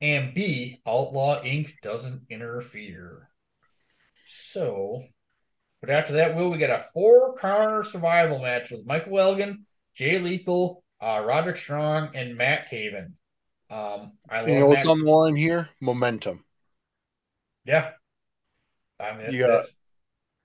and 0.00 0.34
B, 0.34 0.80
Outlaw 0.86 1.42
Inc. 1.42 1.72
doesn't 1.82 2.22
interfere. 2.28 3.28
So, 4.26 5.04
but 5.80 5.90
after 5.90 6.14
that, 6.14 6.34
will 6.34 6.50
we 6.50 6.58
get 6.58 6.70
a 6.70 6.84
four 6.92 7.34
corner 7.34 7.84
survival 7.84 8.40
match 8.40 8.70
with 8.70 8.86
Michael 8.86 9.20
Elgin, 9.20 9.66
Jay 9.94 10.18
Lethal, 10.18 10.82
uh, 11.00 11.22
Roderick 11.24 11.56
Strong, 11.56 12.10
and 12.14 12.36
Matt 12.36 12.70
Taven. 12.70 13.12
Um, 13.70 14.12
I 14.28 14.40
love 14.40 14.48
You 14.48 14.58
know 14.60 14.66
what's 14.66 14.86
on 14.86 15.00
the 15.00 15.10
line 15.10 15.36
here? 15.36 15.68
Momentum. 15.80 16.44
Yeah. 17.64 17.90
I 19.00 19.16
mean, 19.16 19.30
You 19.30 19.46
that's, 19.46 19.68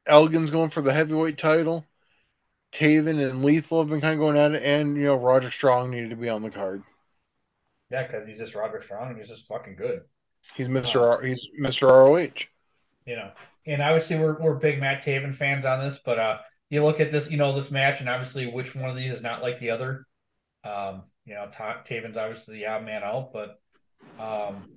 got 0.08 0.22
Elgin's 0.30 0.52
going 0.52 0.72
for 0.72 0.82
the 0.82 0.94
heavyweight 0.94 1.38
title. 1.38 1.86
Taven 2.74 3.22
and 3.24 3.44
Lethal 3.44 3.82
have 3.82 3.90
been 3.90 4.02
kind 4.02 4.14
of 4.14 4.20
going 4.20 4.38
at 4.38 4.52
it, 4.54 4.64
and 4.64 4.96
you 4.98 5.04
know 5.06 5.16
Roger 5.16 5.52
Strong 5.52 5.92
needed 5.92 6.12
to 6.12 6.16
be 6.16 6.30
on 6.30 6.42
the 6.42 6.52
card. 6.52 6.84
yeah, 7.92 8.04
because 8.04 8.26
he's 8.26 8.38
just 8.38 8.56
Roger 8.56 8.82
Strong 8.82 9.10
and 9.10 9.18
he's 9.18 9.28
just 9.28 9.48
fucking 9.48 9.76
good. 9.76 10.02
He's 10.56 10.68
Mister 10.70 11.02
R, 11.04 11.22
he's 11.24 11.48
Mister 11.58 11.88
ROH. 11.88 12.46
you 13.06 13.16
know. 13.16 13.32
And 13.66 13.82
obviously, 13.82 14.18
we're 14.18 14.40
we're 14.40 14.56
big 14.56 14.80
Matt 14.80 15.04
Taven 15.04 15.34
fans 15.34 15.66
on 15.66 15.80
this, 15.80 16.00
but 16.04 16.18
uh, 16.20 16.38
you 16.70 16.84
look 16.84 17.00
at 17.00 17.12
this, 17.12 17.30
you 17.30 17.38
know, 17.38 17.54
this 17.54 17.72
match, 17.72 18.00
and 18.00 18.10
obviously, 18.10 18.48
which 18.48 18.76
one 18.76 18.90
of 18.90 18.96
these 18.96 19.12
is 19.12 19.22
not 19.22 19.42
like 19.42 19.60
the 19.60 19.72
other? 19.72 20.06
Um, 20.64 21.04
you 21.26 21.36
know, 21.36 21.48
Ta- 21.52 21.82
Taven's 21.86 22.18
obviously 22.18 22.56
the 22.56 22.68
odd 22.68 22.86
man 22.86 23.04
out, 23.04 23.32
but 23.34 23.60
um, 24.20 24.70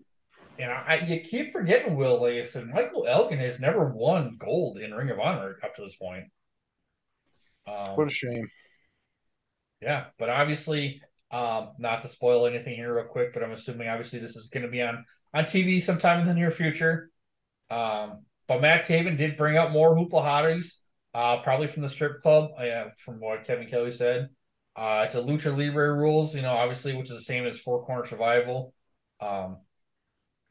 and 0.59 0.71
I, 0.71 0.85
I 0.87 0.95
you 1.07 1.21
keep 1.21 1.53
forgetting 1.53 1.97
Will, 1.97 2.25
I 2.25 2.43
said, 2.43 2.67
Michael 2.69 3.07
Elgin 3.07 3.39
has 3.39 3.59
never 3.61 3.87
won 3.89 4.37
gold 4.39 4.79
in 4.79 4.93
Ring 4.95 5.11
of 5.11 5.19
Honor 5.19 5.57
up 5.63 5.75
to 5.77 5.83
this 5.83 5.97
point. 5.97 6.25
Um, 7.67 7.97
What 7.97 8.09
a 8.09 8.11
shame. 8.11 8.49
yeah, 9.81 10.07
but 10.19 10.29
obviously, 10.29 11.01
Um, 11.31 11.73
not 11.79 12.03
to 12.03 12.09
spoil 12.09 12.45
anything 12.47 12.75
here 12.77 12.95
real 12.95 13.07
quick, 13.07 13.33
but 13.33 13.43
I'm 13.43 13.53
assuming 13.53 13.89
obviously 13.89 14.19
this 14.19 14.37
is 14.37 14.49
going 14.49 14.65
to 14.65 14.71
be 14.71 14.83
on 14.83 15.05
on 15.33 15.45
TV 15.45 15.81
sometime 15.81 16.21
in 16.21 16.27
the 16.27 16.35
near 16.35 16.51
future. 16.51 17.11
Um, 17.71 18.27
but 18.47 18.61
Matt 18.61 18.85
Taven 18.85 19.17
did 19.17 19.37
bring 19.39 19.57
up 19.57 19.71
more 19.71 19.97
hoopla 19.97 20.23
hotties, 20.23 20.75
uh, 21.15 21.39
probably 21.41 21.69
from 21.69 21.83
the 21.83 21.89
strip 21.89 22.21
club, 22.21 22.51
uh, 22.59 22.91
from 22.99 23.19
what 23.19 23.47
Kevin 23.47 23.67
Kelly 23.67 23.93
said. 23.93 24.29
Uh, 24.77 25.03
it's 25.07 25.15
a 25.15 25.23
lucha 25.23 25.57
libre 25.57 25.95
rules, 25.95 26.35
you 26.35 26.43
know, 26.43 26.53
obviously, 26.53 26.95
which 26.95 27.11
is 27.11 27.17
the 27.17 27.23
same 27.23 27.47
as 27.47 27.59
four 27.59 27.83
corner 27.87 28.05
survival. 28.05 28.75
Um, 29.21 29.59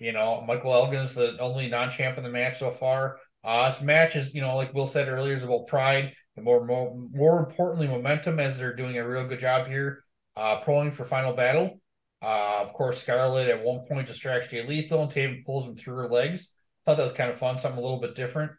you 0.01 0.11
know, 0.11 0.43
Michael 0.47 0.71
Elgin's 0.71 1.13
the 1.13 1.37
only 1.37 1.69
non-champ 1.69 2.17
in 2.17 2.23
the 2.23 2.29
match 2.29 2.57
so 2.57 2.71
far. 2.71 3.19
Uh, 3.43 3.69
this 3.69 3.81
match 3.81 4.15
is, 4.15 4.33
you 4.33 4.41
know, 4.41 4.55
like 4.55 4.73
Will 4.73 4.87
said 4.87 5.07
earlier, 5.07 5.35
is 5.35 5.43
about 5.43 5.67
pride 5.67 6.13
and 6.35 6.43
more, 6.43 6.65
more, 6.65 6.97
more 7.13 7.39
importantly, 7.39 7.87
momentum. 7.87 8.39
As 8.39 8.57
they're 8.57 8.75
doing 8.75 8.97
a 8.97 9.07
real 9.07 9.27
good 9.27 9.39
job 9.39 9.67
here, 9.67 10.03
uh, 10.35 10.59
proing 10.61 10.91
for 10.91 11.05
final 11.05 11.33
battle. 11.33 11.79
Uh, 12.19 12.61
of 12.61 12.73
course, 12.73 12.99
Scarlett 12.99 13.47
at 13.47 13.63
one 13.63 13.85
point 13.87 14.07
distracts 14.07 14.47
Jay 14.47 14.65
Lethal 14.65 15.03
and 15.03 15.11
Taven 15.11 15.45
pulls 15.45 15.65
him 15.65 15.75
through 15.75 15.95
her 15.97 16.09
legs. 16.09 16.49
Thought 16.85 16.97
that 16.97 17.03
was 17.03 17.11
kind 17.11 17.29
of 17.29 17.37
fun, 17.37 17.59
something 17.59 17.79
a 17.79 17.81
little 17.81 18.01
bit 18.01 18.15
different. 18.15 18.53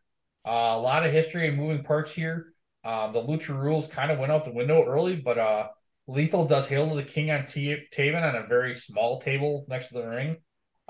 Uh, 0.47 0.74
a 0.74 0.78
lot 0.78 1.05
of 1.05 1.12
history 1.12 1.48
and 1.48 1.56
moving 1.56 1.82
parts 1.82 2.12
here. 2.12 2.52
Um, 2.85 3.12
the 3.12 3.23
Lucha 3.23 3.48
rules 3.48 3.89
kind 3.89 4.12
of 4.12 4.19
went 4.20 4.31
out 4.31 4.44
the 4.44 4.52
window 4.52 4.85
early, 4.85 5.16
but 5.16 5.39
uh, 5.39 5.69
Lethal 6.06 6.44
does 6.44 6.69
hail 6.69 6.89
to 6.89 6.94
the 6.94 7.02
king 7.02 7.32
on 7.32 7.47
T- 7.47 7.85
Taven 7.93 8.23
on 8.23 8.36
a 8.36 8.47
very 8.47 8.74
small 8.74 9.20
table 9.20 9.64
next 9.69 9.89
to 9.89 9.94
the 9.94 10.06
ring. 10.06 10.36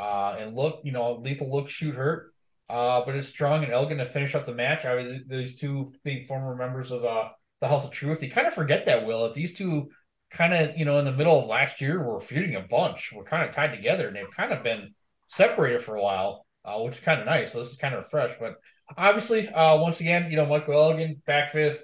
Uh, 0.02 0.36
and 0.40 0.56
look, 0.56 0.80
you 0.82 0.90
know, 0.90 1.14
Lethal 1.14 1.52
look, 1.52 1.68
shoot, 1.68 1.94
hurt. 1.94 2.32
Uh, 2.68 3.04
but 3.04 3.14
it's 3.14 3.28
strong 3.28 3.62
and 3.62 3.72
Elgin 3.72 3.98
to 3.98 4.04
finish 4.04 4.34
up 4.34 4.46
the 4.46 4.54
match. 4.54 4.84
I 4.84 4.96
mean, 4.96 5.24
these 5.28 5.60
two 5.60 5.92
being 6.04 6.24
former 6.24 6.56
members 6.56 6.90
of 6.90 7.04
uh, 7.04 7.28
the 7.60 7.68
House 7.68 7.84
of 7.84 7.92
Truth, 7.92 8.22
you 8.22 8.30
kind 8.30 8.46
of 8.46 8.54
forget 8.54 8.86
that, 8.86 9.06
Will. 9.06 9.26
If 9.26 9.34
these 9.34 9.52
two 9.52 9.90
kind 10.30 10.54
of, 10.54 10.76
you 10.76 10.84
know, 10.84 10.98
in 10.98 11.04
the 11.04 11.12
middle 11.12 11.38
of 11.38 11.46
last 11.46 11.80
year 11.80 12.02
were 12.02 12.18
feuding 12.18 12.56
a 12.56 12.62
bunch, 12.62 13.12
were 13.12 13.22
kind 13.22 13.44
of 13.46 13.54
tied 13.54 13.76
together, 13.76 14.08
and 14.08 14.16
they've 14.16 14.36
kind 14.36 14.52
of 14.52 14.64
been 14.64 14.94
separated 15.28 15.82
for 15.82 15.94
a 15.94 16.02
while, 16.02 16.46
uh, 16.64 16.78
which 16.78 16.94
is 16.94 17.00
kind 17.00 17.20
of 17.20 17.26
nice. 17.26 17.52
So 17.52 17.60
this 17.60 17.70
is 17.70 17.76
kind 17.76 17.94
of 17.94 18.08
fresh. 18.08 18.32
But 18.40 18.56
obviously, 18.96 19.48
uh, 19.48 19.76
once 19.76 20.00
again, 20.00 20.30
you 20.30 20.36
know, 20.36 20.46
Michael 20.46 20.74
Elgin, 20.74 21.22
back 21.26 21.52
fist, 21.52 21.78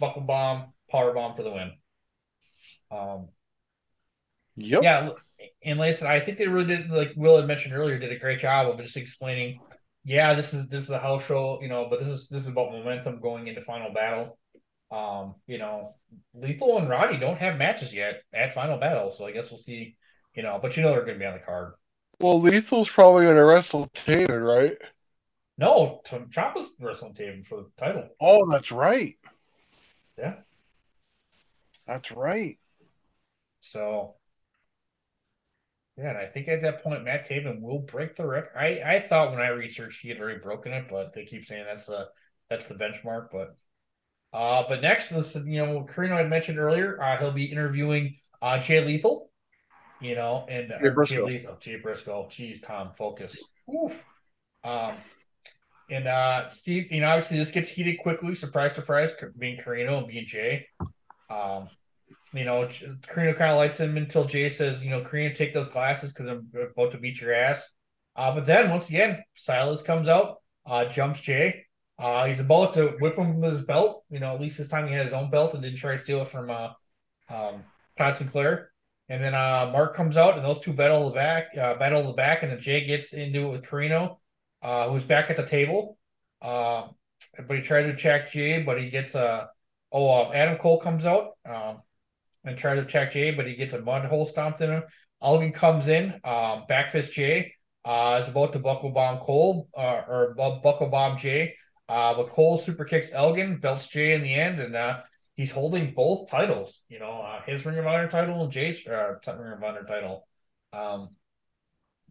buckle 0.00 0.22
bomb, 0.22 0.74
power 0.90 1.14
bomb 1.14 1.34
for 1.34 1.44
the 1.44 1.52
win. 1.52 1.72
Um, 2.90 3.28
yep. 4.56 4.82
Yeah, 4.82 5.10
and 5.64 5.78
like 5.78 5.88
I 5.88 5.92
said, 5.92 6.08
I 6.08 6.20
think 6.20 6.38
they 6.38 6.46
really 6.48 6.66
did, 6.66 6.90
like 6.90 7.12
Will 7.16 7.36
had 7.36 7.46
mentioned 7.46 7.74
earlier, 7.74 7.98
did 7.98 8.12
a 8.12 8.18
great 8.18 8.40
job 8.40 8.68
of 8.68 8.78
just 8.78 8.96
explaining. 8.96 9.60
Yeah, 10.04 10.34
this 10.34 10.52
is 10.52 10.66
this 10.68 10.84
is 10.84 10.90
a 10.90 10.98
house 10.98 11.24
show, 11.24 11.58
you 11.62 11.68
know, 11.68 11.86
but 11.88 12.00
this 12.00 12.08
is 12.08 12.28
this 12.28 12.42
is 12.42 12.48
about 12.48 12.72
momentum 12.72 13.20
going 13.20 13.48
into 13.48 13.62
final 13.62 13.92
battle. 13.92 14.38
Um, 14.90 15.36
you 15.46 15.58
know, 15.58 15.94
Lethal 16.34 16.78
and 16.78 16.88
Roddy 16.88 17.16
don't 17.18 17.38
have 17.38 17.56
matches 17.58 17.92
yet 17.92 18.22
at 18.32 18.52
final 18.52 18.78
battle, 18.78 19.10
so 19.10 19.26
I 19.26 19.32
guess 19.32 19.50
we'll 19.50 19.58
see. 19.58 19.96
You 20.34 20.42
know, 20.42 20.58
but 20.60 20.76
you 20.76 20.82
know 20.82 20.90
they're 20.90 21.04
going 21.04 21.14
to 21.14 21.20
be 21.20 21.26
on 21.26 21.34
the 21.34 21.38
card. 21.38 21.74
Well, 22.20 22.40
Lethal's 22.40 22.90
probably 22.90 23.24
going 23.24 23.36
to 23.36 23.44
wrestle 23.44 23.88
Taven, 23.94 24.44
right? 24.44 24.76
No, 25.56 26.00
Ciampa's 26.06 26.70
wrestling 26.80 27.14
Taven 27.14 27.46
for 27.46 27.62
the 27.62 27.70
title. 27.76 28.08
Oh, 28.20 28.50
that's 28.50 28.72
right. 28.72 29.16
Yeah, 30.18 30.36
that's 31.86 32.10
right. 32.12 32.58
So 33.60 34.14
yeah, 35.96 36.10
and 36.10 36.18
I 36.18 36.26
think 36.26 36.48
at 36.48 36.60
that 36.62 36.82
point 36.82 37.04
Matt 37.04 37.28
Taven 37.28 37.60
will 37.60 37.78
break 37.78 38.16
the 38.16 38.26
record. 38.26 38.50
I, 38.56 38.80
I 38.84 39.00
thought 39.00 39.30
when 39.30 39.40
I 39.40 39.48
researched 39.48 40.00
he 40.00 40.08
had 40.08 40.18
already 40.20 40.40
broken 40.40 40.72
it, 40.72 40.86
but 40.90 41.12
they 41.12 41.24
keep 41.24 41.46
saying 41.46 41.64
that's 41.66 41.86
the 41.86 42.08
that's 42.50 42.66
the 42.66 42.74
benchmark. 42.74 43.28
But 43.30 43.56
uh, 44.32 44.64
but 44.68 44.82
next, 44.82 45.10
this 45.10 45.36
you 45.36 45.64
know, 45.64 45.86
Corino 45.88 46.16
had 46.16 46.28
mentioned 46.28 46.58
earlier, 46.58 47.00
uh, 47.00 47.16
he'll 47.18 47.32
be 47.32 47.44
interviewing 47.44 48.16
uh 48.42 48.58
Jay 48.58 48.84
Lethal, 48.84 49.30
you 50.00 50.16
know, 50.16 50.44
and 50.48 50.72
Jay 50.82 50.88
Briscoe. 50.88 51.14
Jay 51.14 51.22
Lethal, 51.22 51.56
Jay 51.60 51.76
Briscoe. 51.76 52.26
Jeez, 52.28 52.66
Tom, 52.66 52.90
focus. 52.92 53.42
Oof. 53.72 54.04
Um, 54.64 54.96
and 55.90 56.08
uh, 56.08 56.48
Steve, 56.48 56.90
you 56.90 57.02
know, 57.02 57.08
obviously 57.08 57.38
this 57.38 57.50
gets 57.50 57.68
heated 57.68 57.98
quickly. 58.00 58.34
Surprise, 58.34 58.74
surprise, 58.74 59.12
being 59.38 59.58
Corino 59.58 59.98
and 59.98 60.08
being 60.08 60.26
Jay. 60.26 60.66
Um, 61.30 61.68
you 62.32 62.44
know, 62.44 62.66
Corino 62.66 63.36
kind 63.36 63.50
of 63.50 63.58
lights 63.58 63.80
him 63.80 63.96
until 63.96 64.24
Jay 64.24 64.48
says, 64.48 64.82
you 64.82 64.90
know, 64.90 65.02
Corino, 65.02 65.34
take 65.34 65.52
those 65.52 65.68
glasses 65.68 66.12
because 66.12 66.26
I'm 66.26 66.48
about 66.54 66.92
to 66.92 66.98
beat 66.98 67.20
your 67.20 67.34
ass. 67.34 67.68
Uh, 68.16 68.34
but 68.34 68.46
then 68.46 68.70
once 68.70 68.88
again, 68.88 69.22
Silas 69.34 69.82
comes 69.82 70.08
out, 70.08 70.36
uh, 70.66 70.84
jumps 70.86 71.20
Jay. 71.20 71.66
Uh, 71.98 72.24
he's 72.26 72.40
about 72.40 72.74
to 72.74 72.96
whip 73.00 73.16
him 73.16 73.40
with 73.40 73.52
his 73.52 73.62
belt. 73.62 74.04
You 74.10 74.20
know, 74.20 74.34
at 74.34 74.40
least 74.40 74.58
this 74.58 74.68
time 74.68 74.88
he 74.88 74.94
had 74.94 75.06
his 75.06 75.14
own 75.14 75.30
belt 75.30 75.54
and 75.54 75.62
didn't 75.62 75.78
try 75.78 75.92
to 75.92 75.98
steal 75.98 76.22
it 76.22 76.28
from 76.28 76.50
uh, 76.50 76.70
um, 77.28 77.64
Todd 77.96 78.16
Sinclair. 78.16 78.70
And 79.08 79.22
then 79.22 79.34
uh, 79.34 79.70
Mark 79.72 79.94
comes 79.94 80.16
out, 80.16 80.36
and 80.36 80.44
those 80.44 80.60
two 80.60 80.72
battle 80.72 81.08
the 81.08 81.14
back, 81.14 81.48
uh, 81.60 81.74
battle 81.74 82.02
the 82.04 82.14
back, 82.14 82.42
and 82.42 82.50
then 82.50 82.58
Jay 82.58 82.84
gets 82.84 83.12
into 83.12 83.46
it 83.46 83.50
with 83.50 83.62
Corino, 83.62 84.16
uh, 84.62 84.88
who's 84.88 85.04
back 85.04 85.28
at 85.28 85.36
the 85.36 85.44
table. 85.44 85.98
Uh, 86.40 86.88
but 87.46 87.56
he 87.56 87.62
tries 87.62 87.86
to 87.86 87.96
check 87.96 88.32
Jay, 88.32 88.62
but 88.62 88.80
he 88.80 88.88
gets 88.88 89.14
a. 89.14 89.24
Uh, 89.24 89.46
oh, 89.92 90.08
uh, 90.08 90.32
Adam 90.32 90.56
Cole 90.56 90.80
comes 90.80 91.04
out. 91.04 91.32
Um, 91.44 91.82
and 92.44 92.58
tries 92.58 92.78
to 92.78 92.84
check 92.84 93.12
Jay, 93.12 93.30
but 93.30 93.46
he 93.46 93.54
gets 93.54 93.72
a 93.72 93.80
mud 93.80 94.04
hole 94.04 94.26
stomped 94.26 94.60
in 94.60 94.70
him. 94.70 94.82
Elgin 95.22 95.52
comes 95.52 95.88
in, 95.88 96.12
um, 96.24 96.64
backfist 96.68 97.12
Jay, 97.12 97.54
uh, 97.84 98.20
is 98.22 98.28
about 98.28 98.52
to 98.52 98.58
buckle 98.58 98.90
bomb 98.90 99.18
Cole, 99.18 99.68
uh, 99.76 100.02
or 100.08 100.34
buckle 100.34 100.88
bomb 100.88 101.16
Jay. 101.16 101.54
Uh, 101.88 102.14
but 102.14 102.30
Cole 102.30 102.58
super 102.58 102.84
kicks 102.84 103.10
Elgin, 103.12 103.58
belts 103.58 103.86
Jay 103.86 104.14
in 104.14 104.22
the 104.22 104.34
end, 104.34 104.58
and 104.60 104.74
uh, 104.74 105.00
he's 105.34 105.50
holding 105.50 105.94
both 105.94 106.30
titles. 106.30 106.80
You 106.88 106.98
know, 106.98 107.20
uh, 107.20 107.42
his 107.46 107.64
Ring 107.64 107.78
of 107.78 107.86
Honor 107.86 108.08
title 108.08 108.42
and 108.42 108.52
Jay's 108.52 108.86
uh, 108.86 109.14
Ring 109.26 109.52
of 109.52 109.62
Honor 109.62 109.84
title. 109.84 110.26
Um, 110.72 111.10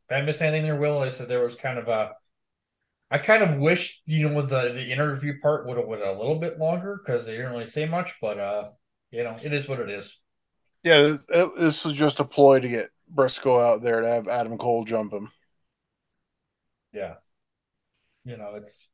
I 0.10 0.22
missed 0.22 0.42
anything 0.42 0.64
there, 0.64 0.76
Will, 0.76 1.00
I 1.00 1.10
said 1.10 1.28
there 1.28 1.44
was 1.44 1.56
kind 1.56 1.80
of 1.80 1.88
a. 1.88 2.12
I 3.10 3.20
kind 3.20 3.44
of 3.44 3.58
wish 3.58 4.02
you 4.06 4.28
know 4.28 4.42
the 4.42 4.74
the 4.74 4.92
interview 4.92 5.40
part 5.40 5.68
would 5.68 5.78
have 5.78 5.88
went 5.88 6.02
a 6.02 6.12
little 6.12 6.40
bit 6.40 6.58
longer 6.60 7.00
because 7.04 7.26
they 7.26 7.34
didn't 7.34 7.52
really 7.52 7.66
say 7.66 7.86
much, 7.86 8.14
but 8.22 8.40
uh, 8.40 8.70
you 9.12 9.24
know, 9.24 9.38
it 9.42 9.54
is 9.54 9.68
what 9.68 9.80
it 9.80 9.90
is. 9.90 10.20
Yeah, 10.84 11.18
this 11.58 11.86
was 11.86 11.94
just 11.94 12.20
a 12.20 12.26
ploy 12.26 12.60
to 12.60 12.68
get 12.68 12.90
Briscoe 13.08 13.60
out 13.60 13.82
there 13.82 14.02
to 14.02 14.10
have 14.10 14.28
Adam 14.28 14.58
Cole 14.58 14.84
jump 14.84 15.14
him. 15.14 15.32
Yeah. 16.92 17.16
You 18.26 18.38
know, 18.38 18.56
it's 18.56 18.88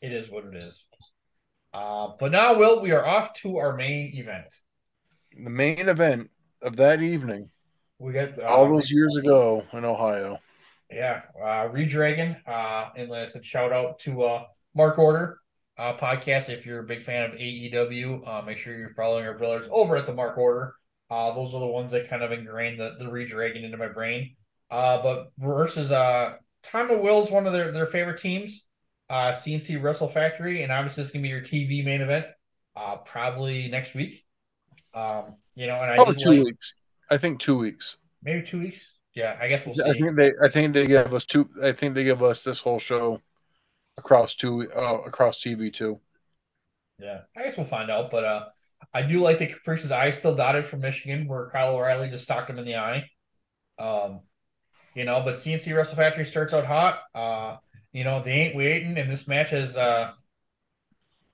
it 0.00 0.12
is 0.12 0.30
what 0.30 0.44
it 0.44 0.54
is. 0.56 0.84
Uh, 1.72 2.08
but 2.18 2.32
now, 2.32 2.58
Will, 2.58 2.80
we 2.80 2.92
are 2.92 3.04
off 3.04 3.32
to 3.34 3.56
our 3.58 3.76
main 3.76 4.14
event. 4.14 4.46
The 5.32 5.50
main 5.50 5.88
event 5.88 6.30
of 6.60 6.76
that 6.76 7.00
evening. 7.00 7.50
We 7.98 8.12
got 8.12 8.38
uh, 8.38 8.42
all 8.42 8.68
those 8.68 8.90
years 8.90 9.16
ago 9.16 9.64
in 9.72 9.84
Ohio. 9.84 10.38
Yeah, 10.90 11.22
uh, 11.40 11.68
Redragon. 11.68 12.36
Uh, 12.46 12.90
and 12.96 13.08
like 13.08 13.28
I 13.28 13.32
said, 13.32 13.44
shout 13.44 13.72
out 13.72 13.98
to 14.00 14.22
uh, 14.24 14.44
Mark 14.74 14.98
Order 14.98 15.38
uh, 15.78 15.94
podcast. 15.96 16.48
If 16.48 16.66
you're 16.66 16.80
a 16.80 16.84
big 16.84 17.02
fan 17.02 17.30
of 17.30 17.36
AEW, 17.36 18.26
uh, 18.26 18.42
make 18.42 18.58
sure 18.58 18.76
you're 18.76 18.90
following 18.90 19.26
our 19.26 19.36
brothers 19.36 19.68
over 19.70 19.96
at 19.96 20.06
the 20.06 20.14
Mark 20.14 20.36
Order. 20.38 20.74
Uh, 21.10 21.34
those 21.34 21.52
are 21.54 21.60
the 21.60 21.66
ones 21.66 21.92
that 21.92 22.08
kind 22.08 22.22
of 22.22 22.32
ingrained 22.32 22.80
the, 22.80 22.94
the 22.98 23.04
Redragon 23.04 23.64
into 23.64 23.76
my 23.76 23.88
brain. 23.88 24.34
Uh, 24.70 25.02
but 25.02 25.32
versus 25.38 25.92
uh, 25.92 26.34
Time 26.62 26.90
of 26.90 27.00
Will 27.00 27.20
is 27.20 27.30
one 27.30 27.46
of 27.46 27.52
their, 27.52 27.70
their 27.70 27.86
favorite 27.86 28.18
teams, 28.18 28.64
uh, 29.10 29.30
C&C 29.32 29.76
Wrestle 29.76 30.08
Factory, 30.08 30.62
and 30.62 30.72
obviously 30.72 31.02
it's 31.02 31.12
gonna 31.12 31.22
be 31.22 31.28
your 31.28 31.42
TV 31.42 31.84
main 31.84 32.00
event, 32.00 32.26
uh, 32.74 32.96
probably 32.96 33.68
next 33.68 33.94
week. 33.94 34.24
Um, 34.94 35.36
you 35.54 35.66
know, 35.66 35.74
and 35.74 35.90
I 35.90 35.96
probably 35.96 36.22
two 36.22 36.30
like- 36.30 36.44
weeks. 36.44 36.76
I 37.10 37.18
think 37.18 37.40
two 37.40 37.58
weeks. 37.58 37.98
maybe 38.22 38.42
two 38.42 38.60
weeks. 38.60 38.94
Yeah, 39.14 39.36
I 39.38 39.48
guess 39.48 39.66
we'll 39.66 39.74
see. 39.74 39.82
I 39.82 39.92
think 39.92 40.16
they. 40.16 40.32
I 40.42 40.48
think 40.48 40.72
they 40.72 40.86
give 40.86 41.12
us 41.12 41.26
two. 41.26 41.46
I 41.62 41.72
think 41.72 41.94
they 41.94 42.04
give 42.04 42.22
us 42.22 42.40
this 42.42 42.58
whole 42.60 42.78
show 42.78 43.20
across 43.98 44.34
two 44.34 44.70
uh, 44.72 45.00
across 45.02 45.40
TV 45.40 45.72
too. 45.72 46.00
Yeah, 46.98 47.22
I 47.36 47.42
guess 47.42 47.56
we'll 47.56 47.66
find 47.66 47.90
out. 47.90 48.10
But 48.10 48.24
uh, 48.24 48.44
I 48.92 49.02
do 49.02 49.20
like 49.20 49.38
the 49.38 49.46
Caprice's 49.46 49.92
eye 49.92 50.10
still 50.10 50.34
dotted 50.34 50.66
from 50.66 50.80
Michigan, 50.80 51.26
where 51.26 51.50
Kyle 51.50 51.76
O'Reilly 51.76 52.10
just 52.10 52.26
socked 52.26 52.50
him 52.50 52.58
in 52.58 52.64
the 52.64 52.76
eye. 52.76 53.04
Um, 53.78 54.20
you 54.94 55.04
know, 55.04 55.22
but 55.24 55.36
C&C 55.36 55.72
Wrestle 55.72 55.96
Factory 55.96 56.24
starts 56.24 56.52
out 56.52 56.66
hot. 56.66 57.00
Uh, 57.14 57.56
you 57.92 58.04
know, 58.04 58.22
they 58.22 58.32
ain't 58.32 58.56
waiting, 58.56 58.98
and 58.98 59.10
this 59.10 59.26
match 59.26 59.52
is 59.52 59.76
uh, 59.76 60.12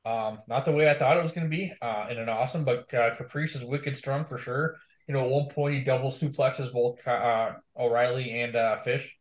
um, 0.05 0.39
not 0.49 0.65
the 0.65 0.73
way 0.73 0.89
I 0.89 0.95
thought 0.95 1.17
it 1.17 1.23
was 1.23 1.33
going 1.33 1.51
to 1.51 1.57
be, 1.57 1.73
uh, 1.83 2.07
an 2.09 2.29
awesome. 2.29 2.65
But 2.65 2.93
uh, 2.95 3.15
Caprice 3.17 3.55
is 3.55 3.65
wicked 3.65 3.97
strong 3.97 4.25
for 4.25 4.39
sure. 4.39 4.77
You 5.07 5.15
know, 5.15 5.25
at 5.25 5.31
one 5.31 5.49
point 5.49 5.75
he 5.75 5.81
double 5.81 6.13
suplexes 6.13 6.73
both 6.73 7.07
uh, 7.07 7.53
O'Reilly 7.77 8.41
and 8.41 8.55
uh, 8.55 8.77
Fish. 8.77 9.17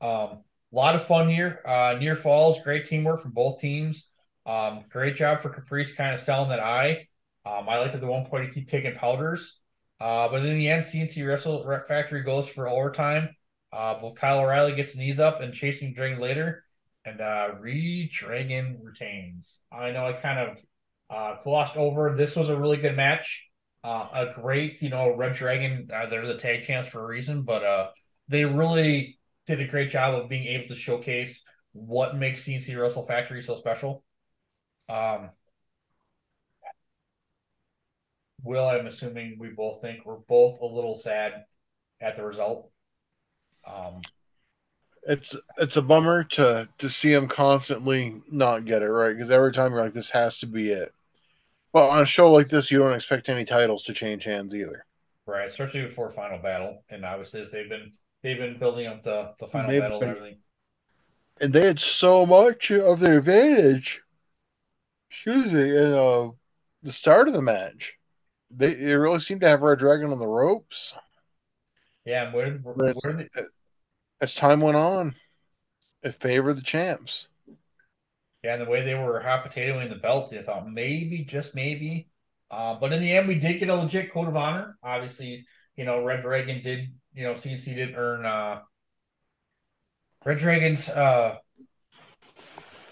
Um, 0.00 0.40
a 0.72 0.76
lot 0.76 0.94
of 0.94 1.04
fun 1.04 1.28
here. 1.28 1.60
Uh, 1.66 1.96
near 1.98 2.16
falls, 2.16 2.60
great 2.62 2.84
teamwork 2.84 3.22
from 3.22 3.32
both 3.32 3.60
teams. 3.60 4.08
Um, 4.44 4.84
great 4.88 5.16
job 5.16 5.40
for 5.40 5.48
Caprice 5.48 5.92
kind 5.92 6.14
of 6.14 6.20
selling 6.20 6.50
that 6.50 6.60
eye. 6.60 7.08
Um, 7.44 7.68
I 7.68 7.78
liked 7.78 7.94
at 7.94 8.00
the 8.00 8.06
one 8.06 8.26
point 8.26 8.46
he 8.46 8.52
keep 8.52 8.68
taking 8.68 8.94
powders. 8.94 9.58
Uh, 10.00 10.28
but 10.28 10.44
in 10.44 10.54
the 10.54 10.68
end, 10.68 10.84
C&C 10.84 11.22
Wrestle 11.22 11.64
Factory 11.88 12.22
goes 12.22 12.48
for 12.48 12.68
overtime. 12.68 13.30
Uh, 13.72 13.94
but 14.00 14.16
Kyle 14.16 14.40
O'Reilly 14.40 14.74
gets 14.74 14.96
knees 14.96 15.20
up 15.20 15.40
and 15.40 15.52
chasing 15.52 15.94
Dragon 15.94 16.20
later. 16.20 16.64
And 17.04 17.20
uh, 17.20 17.50
Red 17.60 18.10
Dragon 18.10 18.78
retains. 18.82 19.60
I 19.72 19.92
know 19.92 20.06
I 20.06 20.12
kind 20.14 20.38
of 20.38 20.62
uh, 21.08 21.42
glossed 21.42 21.76
over. 21.76 22.14
This 22.16 22.34
was 22.36 22.48
a 22.48 22.56
really 22.56 22.76
good 22.76 22.96
match. 22.96 23.44
Uh, 23.84 24.08
a 24.12 24.32
great, 24.34 24.82
you 24.82 24.88
know, 24.88 25.14
Red 25.14 25.34
Dragon. 25.34 25.88
Uh, 25.92 26.06
they're 26.06 26.26
the 26.26 26.36
tag 26.36 26.62
champs 26.62 26.88
for 26.88 27.02
a 27.02 27.06
reason, 27.06 27.42
but 27.42 27.64
uh, 27.64 27.88
they 28.28 28.44
really 28.44 29.15
did 29.46 29.60
a 29.60 29.66
great 29.66 29.90
job 29.90 30.14
of 30.14 30.28
being 30.28 30.46
able 30.46 30.68
to 30.68 30.74
showcase 30.74 31.42
what 31.72 32.16
makes 32.16 32.42
C&C 32.42 32.74
Wrestle 32.76 33.02
Factory 33.04 33.42
so 33.42 33.54
special. 33.54 34.04
Um, 34.88 35.30
Will, 38.42 38.66
I'm 38.66 38.86
assuming 38.86 39.36
we 39.38 39.48
both 39.50 39.80
think 39.82 40.04
we're 40.06 40.16
both 40.16 40.60
a 40.60 40.64
little 40.66 40.96
sad 40.96 41.44
at 42.00 42.16
the 42.16 42.24
result. 42.24 42.70
Um, 43.66 44.06
It's 45.04 45.34
it's 45.56 45.76
a 45.76 45.82
bummer 45.82 46.24
to 46.24 46.68
to 46.78 46.88
see 46.90 47.12
him 47.12 47.28
constantly 47.28 48.22
not 48.30 48.64
get 48.66 48.82
it 48.82 48.90
right 48.90 49.16
because 49.16 49.30
every 49.30 49.52
time 49.52 49.72
you're 49.72 49.82
like, 49.82 49.94
this 49.94 50.10
has 50.10 50.36
to 50.38 50.46
be 50.46 50.70
it. 50.70 50.92
But 51.72 51.90
on 51.90 52.02
a 52.02 52.06
show 52.06 52.32
like 52.32 52.48
this, 52.50 52.70
you 52.72 52.78
don't 52.80 52.94
expect 52.94 53.28
any 53.28 53.44
titles 53.44 53.84
to 53.84 53.94
change 53.94 54.24
hands 54.24 54.54
either. 54.54 54.86
right, 55.26 55.46
especially 55.46 55.82
before 55.82 56.10
final 56.10 56.38
battle, 56.38 56.84
and 56.88 57.04
obviously 57.04 57.40
as 57.40 57.50
they've 57.50 57.68
been 57.68 57.92
they've 58.22 58.38
been 58.38 58.58
building 58.58 58.86
up 58.86 59.02
the 59.02 59.32
the 59.38 59.46
final 59.46 59.70
They've 59.70 59.80
battle 59.80 60.00
been- 60.00 60.08
and 60.10 60.16
everything. 60.18 60.38
And 61.38 61.52
they 61.52 61.66
had 61.66 61.78
so 61.78 62.24
much 62.24 62.70
of 62.70 62.98
their 62.98 63.18
advantage. 63.18 64.00
Excuse 65.10 65.52
me, 65.52 65.76
in 65.76 65.92
uh, 65.92 66.30
the 66.82 66.92
start 66.92 67.28
of 67.28 67.34
the 67.34 67.42
match. 67.42 67.94
They, 68.50 68.72
they 68.74 68.94
really 68.94 69.20
seemed 69.20 69.42
to 69.42 69.48
have 69.48 69.60
Red 69.60 69.78
Dragon 69.78 70.12
on 70.12 70.18
the 70.18 70.26
ropes. 70.26 70.94
Yeah, 72.06 72.24
and 72.24 72.32
where, 72.34 72.52
where, 72.52 72.88
as, 72.90 73.00
where 73.02 73.12
the, 73.14 73.48
as 74.22 74.32
time 74.32 74.60
went 74.60 74.76
on, 74.78 75.14
it 76.02 76.14
favored 76.22 76.56
the 76.56 76.62
champs. 76.62 77.28
yeah, 78.42 78.54
and 78.54 78.62
the 78.62 78.70
way 78.70 78.82
they 78.82 78.94
were 78.94 79.20
hot 79.20 79.44
potatoing 79.44 79.90
the 79.90 79.96
belt, 79.96 80.32
I 80.32 80.42
thought 80.42 80.70
maybe 80.70 81.24
just 81.24 81.54
maybe. 81.54 82.08
Uh, 82.50 82.76
but 82.80 82.92
in 82.94 83.00
the 83.00 83.12
end, 83.12 83.28
we 83.28 83.34
did 83.34 83.58
get 83.58 83.68
a 83.68 83.74
legit 83.74 84.10
code 84.12 84.28
of 84.28 84.36
honor. 84.36 84.78
Obviously, 84.82 85.44
you 85.76 85.84
know, 85.84 86.02
Red 86.02 86.22
Dragon 86.22 86.62
did, 86.62 86.94
you 87.16 87.24
know, 87.24 87.34
C&C 87.34 87.74
did 87.74 87.96
earn 87.96 88.26
uh, 88.26 88.60
Red 90.24 90.38
Dragon's 90.38 90.88
uh, 90.88 91.36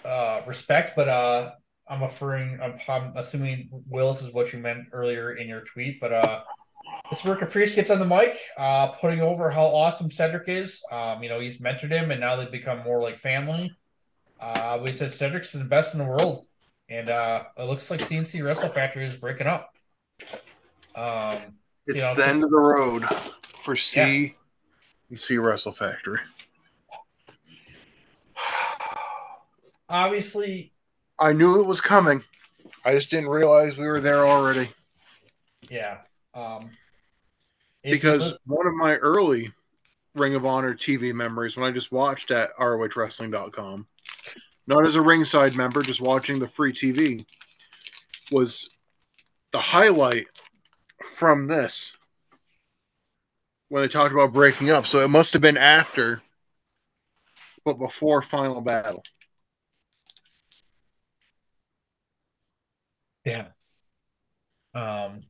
uh, 0.04 0.40
respect, 0.46 0.92
but 0.96 1.08
uh, 1.08 1.50
I'm 1.86 2.02
referring, 2.02 2.58
I'm, 2.60 2.78
I'm 2.88 3.12
assuming 3.16 3.68
Will, 3.86 4.14
this 4.14 4.22
is 4.22 4.32
what 4.32 4.52
you 4.52 4.58
meant 4.58 4.86
earlier 4.92 5.34
in 5.34 5.46
your 5.46 5.60
tweet, 5.60 6.00
but 6.00 6.12
uh, 6.12 6.40
this 7.10 7.18
is 7.18 7.24
where 7.24 7.36
Caprice 7.36 7.72
gets 7.72 7.90
on 7.90 7.98
the 7.98 8.06
mic, 8.06 8.38
uh, 8.56 8.88
putting 8.92 9.20
over 9.20 9.50
how 9.50 9.66
awesome 9.66 10.10
Cedric 10.10 10.48
is. 10.48 10.80
Um, 10.90 11.22
you 11.22 11.28
know, 11.28 11.38
he's 11.38 11.58
mentored 11.58 11.90
him, 11.90 12.10
and 12.10 12.18
now 12.20 12.36
they've 12.36 12.50
become 12.50 12.82
more 12.82 13.02
like 13.02 13.18
family. 13.18 13.76
Uh, 14.40 14.78
he 14.82 14.92
says 14.92 15.14
Cedric's 15.14 15.52
the 15.52 15.64
best 15.64 15.92
in 15.92 15.98
the 15.98 16.04
world, 16.04 16.46
and 16.88 17.10
uh, 17.10 17.44
it 17.58 17.64
looks 17.64 17.90
like 17.90 18.00
C&C 18.00 18.40
Wrestle 18.40 18.70
Factory 18.70 19.04
is 19.04 19.16
breaking 19.16 19.48
up. 19.48 19.70
Um, 20.96 21.56
It's 21.86 21.96
you 21.96 22.02
know, 22.02 22.14
the 22.14 22.26
end 22.26 22.42
of 22.42 22.50
the 22.50 22.58
road 22.58 23.04
for 23.64 23.74
C 23.76 24.34
and 25.10 25.18
C 25.18 25.38
Wrestle 25.38 25.72
Factory. 25.72 26.20
obviously, 29.88 30.72
I 31.18 31.32
knew 31.32 31.60
it 31.60 31.66
was 31.66 31.80
coming. 31.80 32.22
I 32.84 32.92
just 32.92 33.10
didn't 33.10 33.30
realize 33.30 33.76
we 33.76 33.86
were 33.86 34.00
there 34.00 34.26
already. 34.26 34.68
yeah. 35.70 35.98
Um, 36.34 36.70
because 37.82 38.36
one 38.46 38.66
of 38.66 38.74
my 38.74 38.96
early 38.96 39.52
Ring 40.14 40.34
of 40.34 40.44
Honor 40.44 40.74
TV 40.74 41.12
memories 41.12 41.56
when 41.56 41.66
I 41.66 41.72
just 41.72 41.92
watched 41.92 42.30
at 42.30 42.50
ROHWrestling.com, 42.58 43.86
not 44.66 44.86
as 44.86 44.94
a 44.94 45.02
ringside 45.02 45.54
member, 45.54 45.82
just 45.82 46.00
watching 46.00 46.38
the 46.38 46.48
free 46.48 46.72
TV, 46.72 47.24
was 48.30 48.68
the 49.52 49.60
highlight 49.60 50.26
from 51.14 51.46
this 51.46 51.92
when 53.74 53.82
they 53.82 53.88
talked 53.88 54.12
about 54.12 54.32
breaking 54.32 54.70
up. 54.70 54.86
So 54.86 55.00
it 55.00 55.08
must 55.08 55.32
have 55.32 55.42
been 55.42 55.56
after, 55.56 56.22
but 57.64 57.76
before 57.76 58.22
Final 58.22 58.60
Battle. 58.60 59.02
Yeah. 63.24 63.46
Um, 64.76 65.22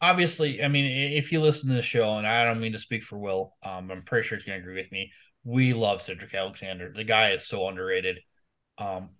obviously, 0.00 0.64
I 0.64 0.68
mean, 0.68 0.86
if 1.12 1.32
you 1.32 1.42
listen 1.42 1.68
to 1.68 1.74
the 1.74 1.82
show, 1.82 2.16
and 2.16 2.26
I 2.26 2.44
don't 2.44 2.60
mean 2.60 2.72
to 2.72 2.78
speak 2.78 3.02
for 3.02 3.18
Will, 3.18 3.54
um, 3.62 3.90
I'm 3.90 4.04
pretty 4.04 4.26
sure 4.26 4.38
he's 4.38 4.46
gonna 4.46 4.58
agree 4.58 4.76
with 4.76 4.90
me. 4.90 5.12
We 5.44 5.74
love 5.74 6.00
Cedric 6.00 6.32
Alexander. 6.32 6.90
The 6.96 7.04
guy 7.04 7.32
is 7.32 7.46
so 7.46 7.68
underrated. 7.68 8.20
Um, 8.78 9.10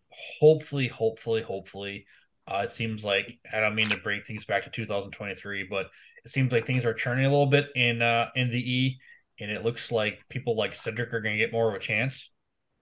hopefully, 0.41 0.89
hopefully, 0.89 1.43
hopefully, 1.43 2.07
uh, 2.49 2.63
it 2.65 2.71
seems 2.71 3.05
like 3.05 3.39
I 3.53 3.61
don't 3.61 3.75
mean 3.75 3.91
to 3.91 3.99
bring 3.99 4.23
things 4.23 4.47
back 4.47 4.65
to 4.65 4.71
2023, 4.71 5.65
but 5.69 5.91
it 6.25 6.31
seems 6.31 6.53
like 6.53 6.67
things 6.67 6.85
are 6.85 6.95
churning 6.95 7.27
a 7.27 7.31
little 7.31 7.47
bit 7.47 7.69
in 7.75 8.03
uh 8.03 8.29
in 8.35 8.51
the 8.51 8.59
E, 8.59 9.01
and 9.39 9.51
it 9.51 9.65
looks 9.65 9.91
like 9.93 10.29
people 10.29 10.57
like 10.57 10.75
Cedric 10.75 11.13
are 11.13 11.21
gonna 11.21 11.37
get 11.37 11.53
more 11.53 11.69
of 11.69 11.75
a 11.75 11.79
chance. 11.79 12.31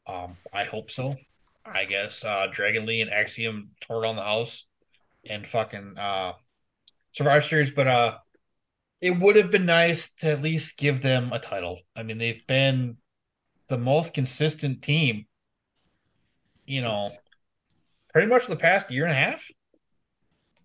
Um, 0.06 0.36
I 0.52 0.64
hope 0.64 0.90
so. 0.90 1.16
I 1.64 1.84
guess 1.84 2.24
uh 2.24 2.46
Dragon 2.50 2.86
Lee 2.86 3.00
and 3.00 3.10
Axiom 3.10 3.70
tore 3.80 4.02
down 4.02 4.16
the 4.16 4.22
house 4.22 4.64
and 5.28 5.46
fucking 5.46 5.98
uh 5.98 6.32
Survivor 7.12 7.40
Series, 7.44 7.70
but 7.70 7.86
uh 7.86 8.18
it 9.00 9.12
would 9.12 9.36
have 9.36 9.50
been 9.50 9.66
nice 9.66 10.10
to 10.20 10.30
at 10.30 10.42
least 10.42 10.76
give 10.76 11.02
them 11.02 11.32
a 11.32 11.38
title. 11.38 11.78
I 11.94 12.02
mean, 12.02 12.18
they've 12.18 12.44
been 12.46 12.96
the 13.68 13.78
most 13.78 14.12
consistent 14.12 14.82
team, 14.82 15.26
you 16.66 16.82
know, 16.82 17.12
pretty 18.12 18.26
much 18.26 18.46
the 18.46 18.56
past 18.56 18.90
year 18.90 19.04
and 19.04 19.12
a 19.12 19.16
half. 19.16 19.44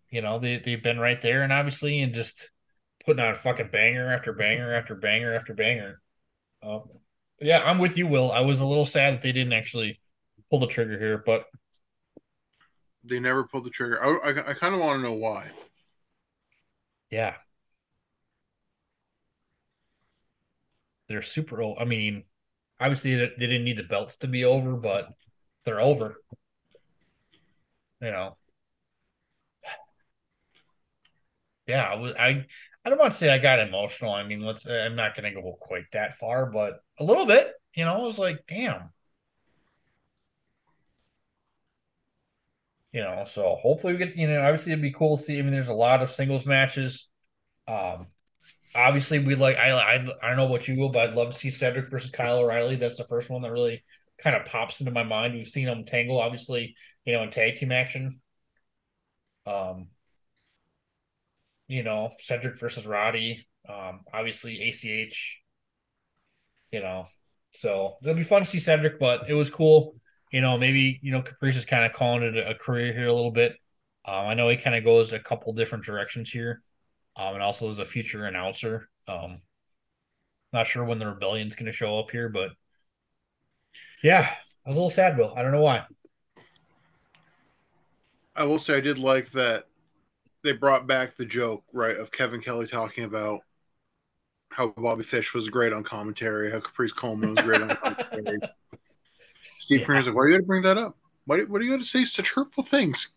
You 0.10 0.22
know, 0.22 0.40
they 0.40 0.58
they've 0.58 0.82
been 0.82 1.00
right 1.00 1.22
there 1.22 1.44
and 1.44 1.54
obviously 1.54 2.02
and 2.02 2.14
just 2.14 2.50
putting 3.06 3.24
on 3.24 3.36
fucking 3.36 3.70
banger 3.72 4.12
after 4.12 4.34
banger 4.34 4.74
after 4.74 4.96
banger 4.96 5.34
after 5.34 5.54
banger. 5.54 6.02
Um, 6.64 6.84
yeah, 7.42 7.62
I'm 7.64 7.80
with 7.80 7.98
you, 7.98 8.08
Will. 8.08 8.32
I 8.32 8.42
was 8.42 8.60
a 8.60 8.66
little 8.66 8.86
sad 8.86 9.16
that 9.16 9.22
they 9.22 9.32
didn't 9.32 9.54
actually 9.54 10.00
pull 10.50 10.60
the 10.60 10.68
trigger 10.68 10.98
here, 10.98 11.18
but 11.26 11.46
They 13.04 13.20
never 13.20 13.46
pulled 13.46 13.64
the 13.66 13.70
trigger. 13.70 14.04
I, 14.04 14.32
I, 14.32 14.50
I 14.50 14.54
kind 14.54 14.74
of 14.76 14.82
want 14.82 14.98
to 15.00 15.04
know 15.04 15.14
why. 15.14 15.52
yeah. 17.10 17.36
They're 21.08 21.22
super 21.22 21.62
old. 21.62 21.78
I 21.80 21.86
mean, 21.86 22.24
obviously 22.80 23.16
they 23.16 23.30
didn't 23.38 23.64
need 23.64 23.78
the 23.78 23.84
belts 23.84 24.18
to 24.18 24.28
be 24.28 24.46
over, 24.46 24.76
but 24.76 25.10
they're 25.66 25.82
over. 25.82 26.18
You 28.02 28.12
know. 28.12 28.38
Yeah, 31.68 31.84
I 31.84 31.96
was 31.96 32.14
I 32.20 32.46
I 32.86 32.90
don't 32.90 33.00
want 33.00 33.12
to 33.14 33.18
say 33.18 33.30
I 33.30 33.38
got 33.38 33.60
emotional. 33.60 34.14
I 34.14 34.24
mean, 34.24 34.42
let's 34.42 34.66
I'm 34.68 34.96
not 34.96 35.16
gonna 35.16 35.34
go 35.34 35.58
quite 35.60 35.86
that 35.94 36.18
far, 36.18 36.46
but 36.48 36.82
a 37.00 37.04
little 37.04 37.26
bit, 37.26 37.54
you 37.76 37.86
know, 37.86 37.94
I 37.96 38.06
was 38.06 38.18
like, 38.20 38.46
damn. 38.48 38.90
You 42.92 43.02
know, 43.02 43.26
so 43.28 43.56
hopefully 43.62 43.94
we 43.94 44.00
get, 44.00 44.16
you 44.16 44.28
know, 44.28 44.42
obviously 44.42 44.72
it'd 44.72 44.82
be 44.82 44.92
cool 44.92 45.18
to 45.18 45.24
see. 45.24 45.40
I 45.40 45.42
mean, 45.42 45.52
there's 45.52 45.68
a 45.68 45.74
lot 45.74 46.04
of 46.04 46.12
singles 46.12 46.46
matches. 46.46 47.08
Um, 47.68 48.08
obviously 48.76 49.20
we 49.20 49.36
like 49.36 49.58
I 49.58 49.72
I, 49.72 49.96
I 50.24 50.28
don't 50.30 50.38
know 50.38 50.48
what 50.48 50.68
you 50.68 50.78
will, 50.80 50.90
but 50.90 51.10
I'd 51.10 51.16
love 51.16 51.32
to 51.32 51.38
see 51.40 51.52
Cedric 51.52 51.90
versus 51.90 52.12
Kyle 52.12 52.40
O'Reilly. 52.40 52.78
That's 52.78 52.98
the 52.98 53.06
first 53.06 53.30
one 53.30 53.44
that 53.44 53.52
really 53.52 53.84
kind 54.20 54.36
of 54.36 54.46
pops 54.46 54.80
into 54.82 54.92
my 54.94 55.04
mind. 55.04 55.36
We've 55.36 55.48
seen 55.48 55.66
them 55.68 55.86
tangle, 55.86 56.20
obviously, 56.22 56.76
you 57.06 57.14
know, 57.14 57.24
in 57.24 57.32
tag 57.32 57.56
team 57.56 57.72
action. 57.72 58.22
Um, 59.46 59.88
you 61.74 61.82
know, 61.82 62.12
Cedric 62.20 62.60
versus 62.60 62.86
Roddy. 62.86 63.48
Um, 63.68 64.02
obviously 64.14 64.62
ACH. 64.70 65.42
You 66.72 66.82
know, 66.82 67.08
so 67.52 67.96
it'll 68.04 68.14
be 68.14 68.24
fun 68.24 68.44
to 68.44 68.50
see 68.50 68.60
Cedric, 68.60 69.00
but 69.00 69.28
it 69.28 69.34
was 69.34 69.50
cool. 69.50 69.96
You 70.32 70.42
know, 70.42 70.56
maybe 70.56 71.00
you 71.02 71.12
know 71.12 71.24
Caprice 71.24 71.56
is 71.56 71.66
kind 71.66 71.84
of 71.84 71.94
calling 71.94 72.22
it 72.22 72.38
a, 72.38 72.54
career 72.54 72.94
here 72.94 73.08
a 73.08 73.14
little 73.14 73.32
bit. 73.32 73.54
Um, 74.06 74.28
I 74.28 74.34
know 74.36 74.50
he 74.50 74.58
kind 74.58 74.76
of 74.76 74.84
goes 74.84 75.14
a 75.14 75.20
couple 75.20 75.52
different 75.54 75.84
directions 75.84 76.30
here, 76.30 76.62
um, 77.16 77.34
and 77.34 77.42
also 77.42 77.70
as 77.72 77.80
a 77.80 77.86
future 77.86 78.26
announcer. 78.26 78.88
Um, 79.08 79.38
not 80.52 80.68
sure 80.68 80.84
when 80.84 81.00
the 81.00 81.08
rebellion's 81.08 81.56
going 81.56 81.66
to 81.66 81.72
show 81.72 81.98
up 81.98 82.12
here, 82.12 82.30
but 82.30 82.52
yeah, 84.04 84.30
I 84.64 84.70
was 84.70 84.78
a 84.78 84.80
little 84.80 84.92
sad, 84.92 85.18
Bill. 85.18 85.34
I 85.36 85.42
don't 85.42 85.52
know 85.52 85.62
why. 85.62 85.86
I 88.36 88.44
will 88.44 88.60
say 88.60 88.78
I 88.78 88.82
did 88.82 89.00
like 89.00 89.32
that 89.32 89.66
they 90.44 90.52
brought 90.52 90.88
back 90.88 91.16
the 91.16 91.26
joke, 91.26 91.64
right, 91.74 91.98
of 91.98 92.12
Kevin 92.12 92.42
Kelly 92.42 92.68
talking 92.68 93.06
about 93.06 93.42
how 94.50 94.68
Bobby 94.78 95.04
Fish 95.04 95.34
was 95.34 95.50
great 95.50 95.74
on 95.74 95.84
commentary, 95.84 96.52
how 96.52 96.60
Caprice 96.60 96.92
Coleman 96.94 97.36
was 97.36 97.44
great 97.44 97.62
on 97.62 97.76
commentary. 97.84 98.40
Steve 99.60 99.80
Yeah. 99.82 99.86
Kearns 99.86 100.06
like, 100.06 100.16
why 100.16 100.24
are 100.24 100.28
you 100.28 100.34
going 100.34 100.44
to 100.44 100.48
bring 100.48 100.62
that 100.64 100.78
up? 100.78 100.98
Why, 101.26 101.42
what 101.44 101.62
are 101.62 101.64
you 101.64 101.72
going 101.72 101.82
to 101.82 101.88
say 101.88 102.06
such 102.06 102.32
hurtful 102.32 102.64
things? 102.64 103.10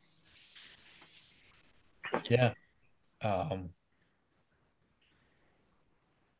Yeah. 2.30 2.52
Um, 3.22 3.70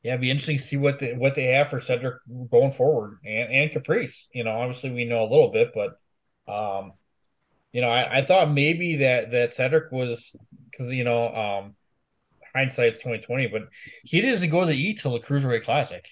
yeah, 0.02 0.12
it'd 0.12 0.20
be 0.20 0.30
interesting 0.30 0.58
to 0.58 0.62
see 0.62 0.76
what 0.76 1.00
they 1.00 1.14
what 1.14 1.34
they 1.34 1.46
have 1.46 1.68
for 1.68 1.80
Cedric 1.80 2.16
going 2.50 2.70
forward 2.70 3.18
and, 3.24 3.52
and 3.52 3.72
Caprice. 3.72 4.28
You 4.32 4.44
know, 4.44 4.52
obviously 4.52 4.90
we 4.90 5.04
know 5.04 5.22
a 5.24 5.30
little 5.30 5.50
bit, 5.50 5.72
but 5.74 5.98
um, 6.52 6.92
you 7.72 7.80
know, 7.80 7.88
I, 7.90 8.18
I 8.18 8.24
thought 8.24 8.50
maybe 8.52 8.96
that 8.98 9.32
that 9.32 9.52
Cedric 9.52 9.90
was 9.90 10.32
because 10.76 10.92
you 10.92 11.04
know, 11.04 11.34
um 11.34 11.74
hindsight's 12.54 12.98
twenty 12.98 13.18
twenty, 13.18 13.46
but 13.46 13.68
he 14.04 14.20
doesn't 14.20 14.50
go 14.50 14.60
to 14.60 14.66
the 14.66 14.76
E 14.76 14.94
till 14.94 15.12
the 15.12 15.20
Cruiserweight 15.20 15.62
Classic. 15.64 16.06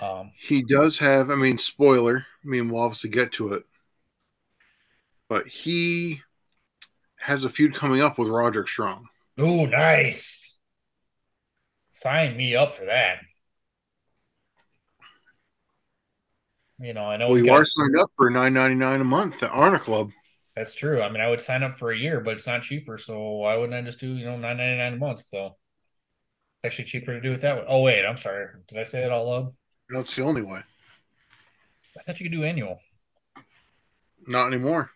Um, 0.00 0.32
He 0.40 0.62
does 0.62 0.98
have, 0.98 1.30
I 1.30 1.34
mean, 1.34 1.58
spoiler. 1.58 2.18
I 2.18 2.48
mean, 2.48 2.68
we'll 2.68 2.82
obviously 2.82 3.10
get 3.10 3.32
to 3.34 3.54
it. 3.54 3.64
But 5.28 5.46
he 5.48 6.20
has 7.18 7.44
a 7.44 7.48
feud 7.50 7.74
coming 7.74 8.00
up 8.00 8.18
with 8.18 8.28
Roderick 8.28 8.68
Strong. 8.68 9.08
Oh, 9.38 9.66
nice. 9.66 10.56
Sign 11.90 12.36
me 12.36 12.54
up 12.54 12.74
for 12.74 12.84
that. 12.86 13.18
You 16.78 16.94
know, 16.94 17.04
I 17.04 17.16
know 17.16 17.26
Well, 17.26 17.34
we 17.34 17.40
you 17.40 17.46
got- 17.46 17.60
are 17.60 17.64
signed 17.64 17.98
up 17.98 18.10
for 18.16 18.30
nine 18.30 18.54
ninety 18.54 18.74
nine 18.76 19.00
a 19.00 19.04
month 19.04 19.42
at 19.42 19.50
Honor 19.50 19.78
Club. 19.78 20.10
That's 20.56 20.74
true. 20.74 21.00
I 21.00 21.10
mean, 21.10 21.22
I 21.22 21.28
would 21.28 21.40
sign 21.40 21.62
up 21.62 21.78
for 21.78 21.92
a 21.92 21.98
year, 21.98 22.20
but 22.20 22.34
it's 22.34 22.46
not 22.46 22.62
cheaper. 22.62 22.98
So 22.98 23.18
why 23.18 23.56
wouldn't 23.56 23.74
I 23.74 23.82
just 23.82 24.00
do 24.00 24.08
you 24.08 24.24
know 24.24 24.36
nine 24.36 24.58
ninety 24.58 24.78
nine 24.78 24.94
a 24.94 24.96
month? 24.96 25.22
So 25.22 25.56
it's 26.56 26.64
actually 26.64 26.84
cheaper 26.84 27.14
to 27.14 27.20
do 27.20 27.32
it 27.32 27.40
that 27.40 27.56
way. 27.56 27.64
Oh 27.66 27.80
wait, 27.80 28.04
I'm 28.04 28.18
sorry. 28.18 28.48
Did 28.68 28.78
I 28.78 28.84
say 28.84 29.00
that 29.00 29.10
all 29.10 29.30
loud? 29.30 29.54
it's 29.88 30.16
the 30.16 30.22
only 30.22 30.42
way. 30.42 30.60
I 31.98 32.02
thought 32.02 32.20
you 32.20 32.24
could 32.24 32.36
do 32.36 32.44
annual. 32.44 32.80
Not 34.26 34.46
anymore. 34.46 34.90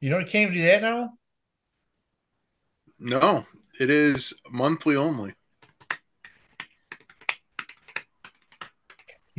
You 0.00 0.10
know, 0.10 0.18
you 0.18 0.26
can't 0.26 0.50
even 0.50 0.54
do 0.54 0.64
that 0.66 0.82
now. 0.82 1.12
No, 2.98 3.46
it 3.80 3.90
is 3.90 4.32
monthly 4.50 4.96
only. 4.96 5.34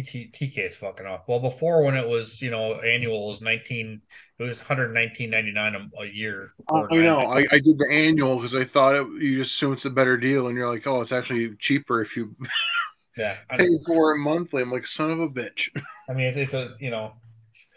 TK 0.04 0.66
is 0.66 0.76
fucking 0.76 1.06
off. 1.06 1.22
Well, 1.28 1.40
before 1.40 1.84
when 1.84 1.96
it 1.96 2.08
was 2.08 2.42
you 2.42 2.52
know 2.52 2.74
annual 2.82 3.30
was 3.30 3.42
nineteen, 3.42 4.02
it 4.38 4.44
was 4.44 4.60
one 4.60 4.68
hundred 4.68 4.94
nineteen 4.94 5.30
ninety 5.30 5.52
nine 5.52 5.76
a, 5.76 6.06
year. 6.06 6.54
or 6.68 6.92
I 6.92 6.98
know. 6.98 7.20
I, 7.20 7.46
I 7.52 7.60
did 7.60 7.78
the 7.78 7.88
annual 7.92 8.36
because 8.36 8.56
I 8.56 8.66
thought 8.66 8.96
it, 8.96 9.08
you 9.22 9.38
just 9.38 9.56
assume 9.56 9.74
it's 9.74 9.86
a 9.86 9.90
better 9.90 10.18
deal, 10.18 10.48
and 10.48 10.58
you're 10.58 10.70
like, 10.70 10.86
oh, 10.86 11.02
it's 11.02 11.14
actually 11.14 11.56
cheaper 11.60 12.02
if 12.02 12.18
you 12.18 12.36
yeah, 13.18 13.38
pay 13.58 13.70
for 13.86 14.16
it 14.16 14.20
monthly. 14.20 14.62
I'm 14.62 14.72
like, 14.72 14.86
son 14.86 15.12
of 15.12 15.20
a 15.22 15.30
bitch. 15.30 15.70
I 16.10 16.14
mean 16.14 16.28
it's, 16.28 16.38
it's 16.38 16.54
a 16.54 16.76
you 16.80 16.92
know 16.92 17.14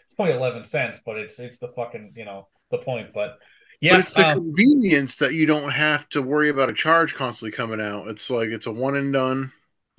it's 0.01 0.15
only 0.19 0.32
eleven 0.32 0.65
cents, 0.65 1.01
but 1.05 1.16
it's 1.19 1.39
it's 1.39 1.59
the 1.59 1.69
fucking 1.69 2.15
you 2.16 2.24
know 2.24 2.49
the 2.73 2.78
point. 2.78 3.12
But 3.15 3.39
yeah, 3.81 3.93
but 3.93 4.01
it's 4.01 4.15
the 4.15 4.27
um, 4.27 4.39
convenience 4.39 5.15
that 5.16 5.35
you 5.35 5.47
don't 5.47 5.70
have 5.70 6.09
to 6.09 6.23
worry 6.23 6.49
about 6.49 6.69
a 6.69 6.74
charge 6.74 7.15
constantly 7.15 7.57
coming 7.57 7.81
out. 7.81 8.09
It's 8.09 8.28
like 8.28 8.49
it's 8.49 8.66
a 8.66 8.73
one 8.73 8.97
and 8.97 9.12
done. 9.12 9.53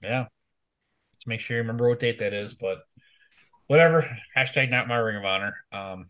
Yeah. 0.04 0.26
Let's 1.20 1.28
make 1.28 1.42
sure 1.42 1.58
you 1.58 1.62
remember 1.64 1.90
what 1.90 2.00
date 2.00 2.20
that 2.20 2.34
is, 2.34 2.54
but 2.54 2.80
whatever. 3.68 4.10
Hashtag 4.38 4.70
not 4.70 4.88
my 4.88 4.96
ring 4.96 5.18
of 5.18 5.26
honor. 5.26 5.58
Um 5.74 6.08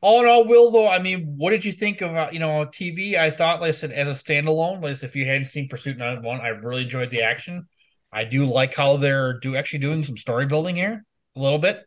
all 0.00 0.20
in 0.20 0.28
all, 0.28 0.46
Will 0.46 0.70
though, 0.70 0.86
I 0.86 0.98
mean, 0.98 1.34
what 1.38 1.50
did 1.50 1.64
you 1.64 1.72
think 1.72 2.00
of 2.00 2.14
uh, 2.14 2.28
you 2.30 2.38
know 2.38 2.66
TV? 2.66 3.16
I 3.16 3.30
thought, 3.30 3.60
like 3.60 3.70
I 3.70 3.72
said, 3.72 3.90
as 3.90 4.06
a 4.06 4.22
standalone, 4.22 4.80
like 4.82 5.02
if 5.02 5.16
you 5.16 5.24
hadn't 5.26 5.46
seen 5.46 5.66
Pursuit 5.68 5.96
Night 5.96 6.22
1, 6.22 6.40
I 6.40 6.48
really 6.48 6.82
enjoyed 6.82 7.10
the 7.10 7.22
action. 7.22 7.66
I 8.12 8.22
do 8.24 8.44
like 8.44 8.74
how 8.74 8.98
they're 8.98 9.40
do 9.40 9.56
actually 9.56 9.80
doing 9.80 10.04
some 10.04 10.16
story 10.16 10.46
building 10.46 10.76
here 10.76 11.04
a 11.34 11.40
little 11.40 11.58
bit, 11.58 11.84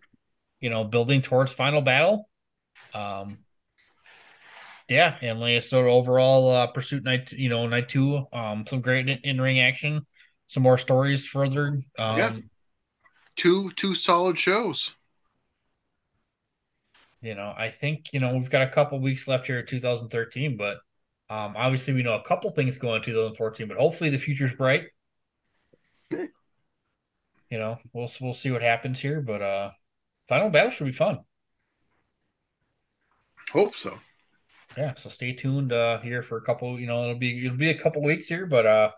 you 0.60 0.70
know, 0.70 0.84
building 0.84 1.22
towards 1.22 1.54
final 1.54 1.82
battle. 1.82 2.28
Um 2.94 3.38
yeah, 4.90 5.16
and 5.22 5.40
like 5.40 5.62
so 5.62 5.88
overall 5.88 6.52
uh 6.54 6.68
Pursuit 6.68 7.04
night 7.04 7.32
you 7.32 7.48
know, 7.48 7.68
night 7.68 7.88
two, 7.88 8.26
um 8.34 8.66
some 8.68 8.82
great 8.82 9.08
in 9.08 9.40
ring 9.40 9.62
action, 9.62 10.06
some 10.48 10.64
more 10.64 10.78
stories 10.78 11.26
further. 11.26 11.82
Um 11.98 12.18
Yeah. 12.18 12.36
Two 13.36 13.72
two 13.72 13.94
solid 13.96 14.38
shows. 14.40 14.94
you 17.22 17.36
know, 17.36 17.54
I 17.58 17.72
think, 17.72 18.14
you 18.14 18.20
know, 18.20 18.36
we've 18.36 18.50
got 18.50 18.62
a 18.62 18.70
couple 18.70 19.00
weeks 19.00 19.28
left 19.28 19.48
here 19.48 19.60
in 19.60 19.66
2013, 19.66 20.58
but 20.58 20.78
um 21.30 21.56
obviously 21.58 21.94
we 21.94 22.04
know 22.04 22.14
a 22.16 22.24
couple 22.24 22.50
things 22.52 22.78
going 22.78 22.98
in 22.98 23.04
2014, 23.04 23.68
but 23.68 23.78
hopefully 23.78 24.10
the 24.10 24.18
future's 24.20 24.54
bright. 24.54 24.86
You 27.50 27.60
know, 27.60 27.78
we'll 27.94 28.10
we'll 28.22 28.34
see 28.34 28.52
what 28.52 28.62
happens 28.62 29.00
here, 29.00 29.22
but 29.22 29.42
uh 29.42 29.72
Final 30.28 30.50
Battle 30.50 30.72
should 30.72 30.86
be 30.86 30.92
fun. 30.92 31.20
Hope 33.52 33.76
so. 33.76 34.00
Yeah, 34.78 34.94
so 34.96 35.10
stay 35.10 35.34
tuned 35.34 35.74
uh 35.74 36.00
here 36.02 36.22
for 36.24 36.38
a 36.38 36.42
couple, 36.42 36.80
you 36.80 36.88
know, 36.88 37.04
it'll 37.04 37.16
be 37.16 37.46
it'll 37.46 37.58
be 37.58 37.70
a 37.70 37.80
couple 37.80 38.04
weeks 38.04 38.28
here, 38.28 38.46
but 38.46 38.66
uh 38.66 38.92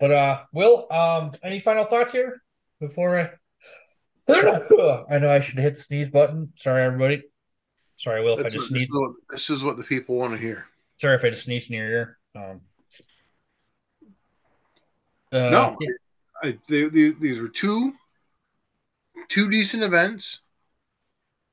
but 0.00 0.10
uh 0.10 0.42
Will, 0.52 0.90
um 0.90 1.32
any 1.42 1.60
final 1.60 1.84
thoughts 1.84 2.12
here 2.12 2.42
before 2.80 3.20
I 3.20 3.30
I 4.32 5.18
know 5.18 5.30
I 5.30 5.40
should 5.40 5.58
hit 5.58 5.76
the 5.76 5.82
sneeze 5.82 6.08
button. 6.08 6.52
Sorry 6.56 6.82
everybody. 6.82 7.22
Sorry, 7.96 8.24
Will, 8.24 8.38
if 8.38 8.46
I 8.46 8.48
just 8.48 8.70
what- 8.70 8.78
this, 8.78 8.82
is 8.82 8.88
what, 8.90 9.12
this 9.30 9.50
is 9.50 9.62
what 9.62 9.76
the 9.76 9.84
people 9.84 10.16
want 10.16 10.32
to 10.32 10.38
hear. 10.38 10.66
Sorry 10.96 11.14
if 11.14 11.24
I 11.24 11.30
just 11.30 11.44
sneeze 11.44 11.68
in 11.68 11.76
your 11.76 11.86
ear. 11.86 12.18
Um, 12.34 12.60
uh, 15.32 15.50
no, 15.50 15.76
yeah, 15.80 15.90
I, 16.42 16.58
they, 16.68 16.84
they, 16.84 17.10
these 17.10 17.38
were 17.38 17.48
two 17.48 17.92
two 19.28 19.50
decent 19.50 19.82
events. 19.82 20.40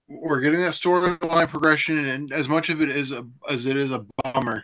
We're 0.08 0.40
getting 0.40 0.62
that 0.62 0.74
storyline 0.74 1.50
progression, 1.50 2.06
and 2.06 2.32
as 2.32 2.48
much 2.48 2.70
of 2.70 2.82
it 2.82 2.90
is 2.90 3.12
a, 3.12 3.28
as 3.50 3.66
it 3.66 3.76
is 3.76 3.92
a 3.92 4.06
bummer 4.24 4.64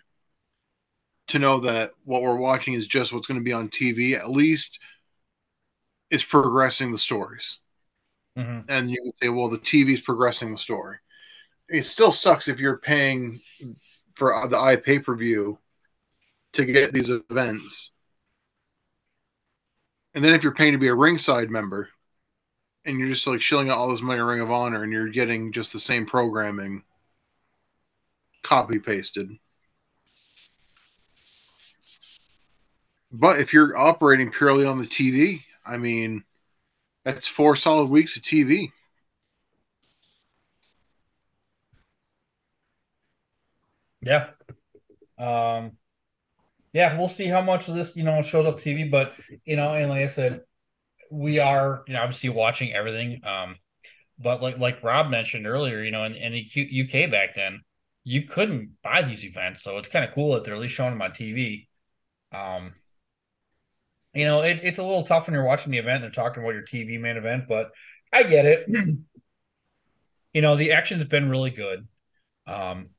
to 1.27 1.39
know 1.39 1.59
that 1.61 1.91
what 2.03 2.21
we're 2.21 2.35
watching 2.35 2.73
is 2.73 2.87
just 2.87 3.13
what's 3.13 3.27
going 3.27 3.39
to 3.39 3.43
be 3.43 3.53
on 3.53 3.69
TV. 3.69 4.17
At 4.17 4.29
least 4.29 4.79
it's 6.09 6.23
progressing 6.23 6.91
the 6.91 6.97
stories, 6.97 7.59
mhm. 8.37 8.65
and 8.67 8.89
you 8.91 9.01
can 9.01 9.13
say, 9.21 9.29
"Well, 9.29 9.49
the 9.49 9.59
TV 9.59 9.93
is 9.93 10.01
progressing 10.01 10.51
the 10.51 10.57
story." 10.57 10.97
It 11.69 11.83
still 11.83 12.11
sucks 12.11 12.47
if 12.47 12.59
you're 12.59 12.77
paying 12.77 13.41
for 14.15 14.47
the 14.47 14.59
i 14.59 14.75
pay 14.75 14.99
per 14.99 15.15
view 15.15 15.57
to 16.53 16.65
get 16.65 16.93
these 16.93 17.09
events. 17.09 17.91
And 20.13 20.23
then 20.23 20.33
if 20.33 20.43
you're 20.43 20.53
paying 20.53 20.73
to 20.73 20.77
be 20.77 20.87
a 20.87 20.95
ringside 20.95 21.49
member 21.49 21.89
and 22.85 22.99
you're 22.99 23.09
just 23.09 23.25
like 23.25 23.41
shilling 23.41 23.69
out 23.69 23.77
all 23.77 23.89
this 23.89 24.01
money 24.01 24.19
in 24.19 24.25
Ring 24.25 24.41
of 24.41 24.51
Honor 24.51 24.83
and 24.83 24.91
you're 24.91 25.09
getting 25.09 25.51
just 25.51 25.73
the 25.73 25.79
same 25.79 26.05
programming 26.05 26.83
copy 28.43 28.77
pasted. 28.77 29.31
But 33.13 33.39
if 33.39 33.53
you're 33.53 33.77
operating 33.77 34.31
purely 34.31 34.65
on 34.65 34.79
the 34.79 34.87
TV, 34.87 35.45
I 35.65 35.77
mean, 35.77 36.23
that's 37.05 37.27
four 37.27 37.55
solid 37.55 37.89
weeks 37.89 38.17
of 38.17 38.23
TV. 38.23 38.71
yeah. 44.01 44.29
Um, 45.17 45.73
yeah, 46.73 46.97
we'll 46.97 47.07
see 47.07 47.27
how 47.27 47.41
much 47.41 47.69
of 47.69 47.75
this, 47.75 47.95
you 47.95 48.03
know, 48.03 48.21
shows 48.21 48.47
up 48.47 48.59
TV, 48.59 48.89
but 48.89 49.13
you 49.45 49.55
know, 49.55 49.73
and 49.73 49.89
like 49.89 50.03
I 50.03 50.07
said, 50.07 50.41
we 51.11 51.39
are, 51.39 51.83
you 51.87 51.93
know, 51.93 52.01
obviously 52.01 52.29
watching 52.29 52.73
everything. 52.73 53.21
Um, 53.25 53.57
but 54.19 54.41
like 54.43 54.59
like 54.59 54.83
Rob 54.83 55.09
mentioned 55.09 55.47
earlier, 55.47 55.83
you 55.83 55.91
know, 55.91 56.05
in, 56.05 56.15
in 56.15 56.33
the 56.33 56.45
Q- 56.45 56.85
UK 56.85 57.11
back 57.11 57.35
then, 57.35 57.61
you 58.03 58.23
couldn't 58.23 58.77
buy 58.83 59.03
these 59.03 59.25
events, 59.25 59.63
so 59.63 59.77
it's 59.79 59.89
kind 59.89 60.05
of 60.05 60.13
cool 60.15 60.33
that 60.35 60.43
they're 60.45 60.55
at 60.55 60.61
least 60.61 60.75
showing 60.75 60.91
them 60.91 61.01
on 61.03 61.13
TV. 61.13 61.69
Um, 62.33 62.73
you 64.13 64.25
know, 64.25 64.41
it, 64.41 64.61
it's 64.63 64.79
a 64.79 64.83
little 64.83 65.03
tough 65.03 65.27
when 65.27 65.33
you're 65.33 65.45
watching 65.45 65.71
the 65.71 65.79
event. 65.79 66.01
They're 66.01 66.11
talking 66.11 66.43
about 66.43 66.53
your 66.53 66.63
TV 66.63 66.99
main 66.99 67.17
event, 67.17 67.45
but 67.47 67.71
I 68.11 68.23
get 68.23 68.45
it. 68.45 68.67
you 70.33 70.41
know, 70.41 70.55
the 70.55 70.73
action's 70.73 71.05
been 71.05 71.29
really 71.29 71.49
good. 71.49 71.87
Um, 72.45 72.89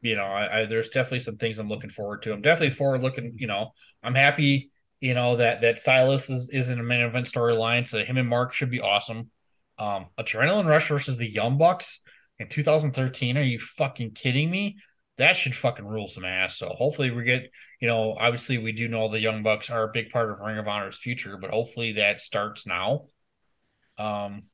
you 0.00 0.14
know, 0.14 0.24
I, 0.24 0.60
I 0.60 0.66
there's 0.66 0.90
definitely 0.90 1.20
some 1.20 1.38
things 1.38 1.58
I'm 1.58 1.68
looking 1.68 1.90
forward 1.90 2.22
to. 2.22 2.32
I'm 2.32 2.42
definitely 2.42 2.76
forward 2.76 3.02
looking. 3.02 3.34
You 3.36 3.48
know, 3.48 3.72
I'm 4.02 4.14
happy. 4.14 4.70
You 5.00 5.14
know 5.14 5.36
that 5.36 5.60
that 5.62 5.80
Silas 5.80 6.28
is, 6.28 6.48
is 6.50 6.70
in 6.70 6.78
a 6.78 6.84
main 6.84 7.00
event 7.00 7.26
storyline, 7.26 7.88
so 7.88 8.04
him 8.04 8.16
and 8.16 8.28
Mark 8.28 8.52
should 8.52 8.70
be 8.70 8.80
awesome. 8.80 9.30
Um, 9.78 10.06
Adrenaline 10.18 10.66
Rush 10.66 10.88
versus 10.88 11.16
the 11.16 11.30
Young 11.30 11.58
Bucks 11.58 12.00
in 12.38 12.48
2013. 12.48 13.36
Are 13.36 13.42
you 13.42 13.58
fucking 13.58 14.12
kidding 14.12 14.50
me? 14.50 14.76
That 15.18 15.36
should 15.36 15.54
fucking 15.54 15.86
rule 15.86 16.08
some 16.08 16.24
ass. 16.24 16.56
So 16.56 16.68
hopefully 16.68 17.10
we 17.10 17.24
get. 17.24 17.50
You 17.80 17.86
know, 17.86 18.16
obviously 18.18 18.58
we 18.58 18.72
do 18.72 18.88
know 18.88 19.08
the 19.08 19.20
Young 19.20 19.44
Bucks 19.44 19.70
are 19.70 19.84
a 19.84 19.92
big 19.92 20.10
part 20.10 20.30
of 20.30 20.40
Ring 20.40 20.58
of 20.58 20.66
Honor's 20.66 20.96
future, 20.98 21.36
but 21.40 21.50
hopefully 21.50 21.92
that 21.92 22.18
starts 22.18 22.66
now. 22.66 23.06
Um, 23.98 24.44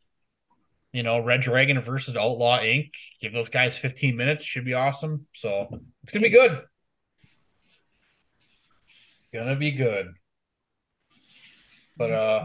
you 0.95 1.03
know, 1.03 1.19
Red 1.19 1.41
Dragon 1.41 1.81
versus 1.81 2.16
Outlaw 2.16 2.61
Inc. 2.61 2.91
Give 3.20 3.32
those 3.32 3.49
guys 3.49 3.77
15 3.77 4.16
minutes, 4.16 4.45
should 4.45 4.65
be 4.65 4.74
awesome. 4.74 5.27
So 5.35 5.69
it's 6.05 6.12
gonna 6.12 6.23
be 6.23 6.31
good. 6.31 6.62
Gonna 9.32 9.57
be 9.57 9.73
good. 9.73 10.12
But 11.97 12.12
uh 12.12 12.45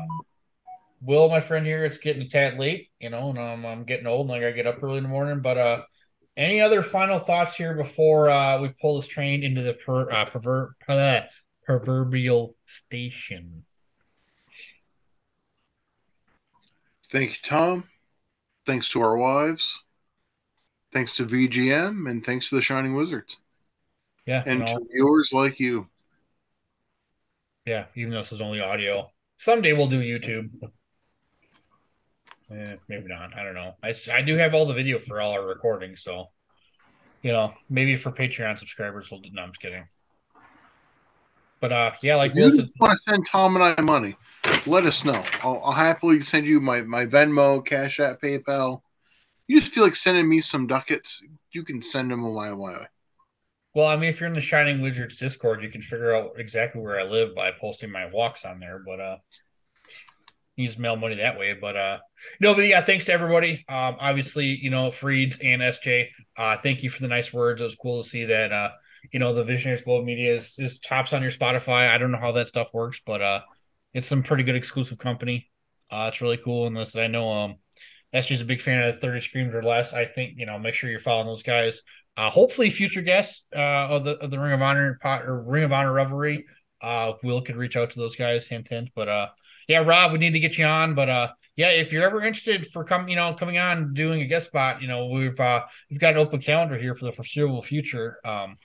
Will, 1.01 1.29
my 1.29 1.39
friend 1.39 1.65
here, 1.65 1.85
it's 1.85 1.99
getting 1.99 2.23
a 2.23 2.27
tad 2.27 2.59
late, 2.59 2.89
you 2.99 3.09
know, 3.09 3.29
and 3.29 3.37
um, 3.37 3.65
I'm 3.65 3.83
getting 3.85 4.07
old 4.07 4.27
and 4.27 4.35
I 4.35 4.39
gotta 4.39 4.53
get 4.53 4.67
up 4.67 4.83
early 4.83 4.97
in 4.97 5.03
the 5.03 5.09
morning. 5.09 5.41
But 5.41 5.57
uh 5.59 5.81
any 6.39 6.61
other 6.61 6.81
final 6.81 7.19
thoughts 7.19 7.55
here 7.55 7.75
before 7.75 8.29
uh 8.29 8.59
we 8.59 8.69
pull 8.81 8.95
this 8.95 9.07
train 9.07 9.43
into 9.43 9.61
the 9.61 9.73
per, 9.73 10.09
uh, 10.09 10.25
perver- 10.25 10.71
uh, 10.87 11.21
proverbial 11.65 12.55
station? 12.65 13.65
Thank 17.11 17.31
you, 17.31 17.37
Tom. 17.43 17.83
Thanks 18.65 18.89
to 18.91 19.01
our 19.01 19.17
wives. 19.17 19.79
Thanks 20.93 21.15
to 21.17 21.25
VGM 21.25 22.09
and 22.09 22.25
thanks 22.25 22.49
to 22.49 22.55
the 22.55 22.61
Shining 22.61 22.95
Wizards. 22.95 23.37
Yeah, 24.25 24.43
and 24.45 24.59
know, 24.59 24.77
to 24.77 24.85
viewers 24.91 25.31
like 25.33 25.59
you. 25.59 25.87
yeah. 27.65 27.85
Even 27.95 28.11
though 28.11 28.19
this 28.19 28.31
is 28.31 28.41
only 28.41 28.61
audio, 28.61 29.11
someday 29.37 29.73
we'll 29.73 29.87
do 29.87 30.01
YouTube. 30.01 30.49
Eh, 32.51 32.75
maybe 32.87 33.07
not. 33.07 33.35
I 33.37 33.43
don't 33.43 33.53
know. 33.53 33.75
I, 33.83 33.93
I 34.11 34.21
do 34.21 34.35
have 34.37 34.53
all 34.53 34.65
the 34.65 34.73
video 34.73 34.99
for 34.99 35.21
all 35.21 35.31
our 35.33 35.45
recordings, 35.45 36.03
so 36.03 36.29
you 37.21 37.31
know, 37.31 37.53
maybe 37.69 37.95
for 37.95 38.11
Patreon 38.11 38.57
subscribers, 38.57 39.09
we'll 39.11 39.19
do. 39.19 39.29
No, 39.33 39.43
I'm 39.43 39.49
just 39.49 39.61
kidding. 39.61 39.87
But 41.59 41.71
uh, 41.73 41.91
yeah, 42.01 42.15
like 42.15 42.31
if 42.31 42.37
you 42.37 42.63
want 42.79 42.97
to 42.97 43.03
send 43.03 43.25
Tom 43.25 43.55
and 43.57 43.63
I 43.63 43.81
money, 43.81 44.15
let 44.65 44.85
us 44.85 45.03
know. 45.03 45.23
I'll, 45.43 45.61
I'll 45.63 45.73
happily 45.73 46.23
send 46.23 46.45
you 46.45 46.61
my, 46.61 46.81
my 46.81 47.05
Venmo, 47.05 47.65
Cash 47.65 47.99
App, 47.99 48.21
PayPal. 48.21 48.81
You 49.47 49.59
just 49.59 49.73
feel 49.73 49.83
like 49.83 49.95
sending 49.95 50.29
me 50.29 50.39
some 50.39 50.67
ducats, 50.67 51.21
you 51.51 51.63
can 51.63 51.81
send 51.81 52.11
them 52.11 52.21
my 52.21 52.53
way. 52.53 52.77
Well, 53.73 53.87
I 53.87 53.97
mean, 53.97 54.09
if 54.09 54.19
you're 54.19 54.29
in 54.29 54.35
the 54.35 54.41
Shining 54.41 54.81
Wizards 54.81 55.17
Discord, 55.17 55.61
you 55.61 55.69
can 55.69 55.81
figure 55.81 56.15
out 56.15 56.33
exactly 56.37 56.81
where 56.81 56.99
I 56.99 57.03
live 57.03 57.35
by 57.35 57.51
posting 57.51 57.91
my 57.91 58.05
walks 58.05 58.45
on 58.45 58.59
there. 58.59 58.81
But 58.85 58.99
uh, 58.99 59.17
just 60.67 60.79
mail 60.79 60.95
money 60.95 61.15
that 61.15 61.37
way. 61.37 61.55
But 61.59 61.75
uh, 61.75 61.97
no, 62.39 62.53
but 62.53 62.61
yeah, 62.61 62.83
thanks 62.83 63.05
to 63.05 63.13
everybody. 63.13 63.65
Um, 63.69 63.97
obviously, 63.99 64.57
you 64.61 64.69
know, 64.69 64.89
Freeds 64.89 65.37
and 65.43 65.61
SJ. 65.61 66.07
Uh, 66.37 66.57
thank 66.61 66.83
you 66.83 66.89
for 66.89 67.01
the 67.01 67.07
nice 67.07 67.33
words. 67.33 67.61
It 67.61 67.65
was 67.65 67.75
cool 67.75 68.03
to 68.03 68.09
see 68.09 68.25
that. 68.25 68.51
Uh, 68.51 68.69
you 69.11 69.19
know, 69.19 69.33
the 69.33 69.43
Visionaries 69.43 69.81
Global 69.81 70.05
Media 70.05 70.35
is, 70.35 70.53
is 70.57 70.79
tops 70.79 71.13
on 71.13 71.21
your 71.21 71.31
Spotify. 71.31 71.89
I 71.89 71.97
don't 71.97 72.11
know 72.11 72.19
how 72.19 72.33
that 72.33 72.47
stuff 72.47 72.73
works, 72.73 73.01
but 73.05 73.21
uh, 73.21 73.41
it's 73.93 74.07
some 74.07 74.23
pretty 74.23 74.43
good 74.43 74.55
exclusive 74.55 74.97
company. 74.97 75.49
Uh, 75.91 76.09
it's 76.11 76.21
really 76.21 76.37
cool. 76.37 76.67
And 76.67 76.75
listen, 76.75 77.01
I 77.01 77.07
know 77.07 77.31
um, 77.31 77.55
SJ's 78.13 78.41
a 78.41 78.45
big 78.45 78.61
fan 78.61 78.81
of 78.81 78.93
the 78.93 78.99
30 78.99 79.19
Screams 79.21 79.55
or 79.55 79.63
Less. 79.63 79.93
I 79.93 80.05
think, 80.05 80.33
you 80.37 80.45
know, 80.45 80.59
make 80.59 80.73
sure 80.73 80.89
you're 80.89 80.99
following 80.99 81.27
those 81.27 81.43
guys. 81.43 81.81
Uh, 82.17 82.29
hopefully, 82.29 82.69
future 82.69 83.01
guests 83.01 83.45
uh, 83.55 83.87
of 83.87 84.03
the 84.03 84.17
of 84.17 84.29
the 84.29 84.37
Ring 84.37 84.51
of 84.51 84.61
Honor 84.61 84.99
pot 85.01 85.23
or 85.23 85.41
Ring 85.41 85.63
of 85.63 85.71
Honor 85.71 85.93
Revelry, 85.93 86.45
uh, 86.81 87.13
Will 87.23 87.41
could 87.41 87.55
reach 87.55 87.77
out 87.77 87.91
to 87.91 87.99
those 87.99 88.17
guys. 88.17 88.45
Hint, 88.45 88.67
hint. 88.67 88.89
But 88.93 89.07
uh, 89.07 89.27
yeah, 89.69 89.77
Rob, 89.77 90.11
we 90.11 90.17
need 90.17 90.31
to 90.31 90.39
get 90.39 90.57
you 90.57 90.65
on. 90.65 90.95
But 90.95 91.09
uh, 91.09 91.27
yeah, 91.55 91.69
if 91.69 91.93
you're 91.93 92.03
ever 92.03 92.23
interested 92.23 92.67
for 92.73 92.83
come, 92.83 93.07
you 93.07 93.15
know, 93.15 93.33
coming 93.33 93.59
on 93.59 93.93
doing 93.93 94.21
a 94.21 94.25
guest 94.25 94.47
spot, 94.47 94.81
you 94.81 94.87
know, 94.87 95.05
we've 95.05 95.39
uh, 95.39 95.61
we've 95.89 95.99
got 95.99 96.13
an 96.13 96.17
open 96.17 96.41
calendar 96.41 96.77
here 96.77 96.95
for 96.95 97.05
the 97.05 97.13
foreseeable 97.13 97.61
future. 97.61 98.17
Um, 98.25 98.57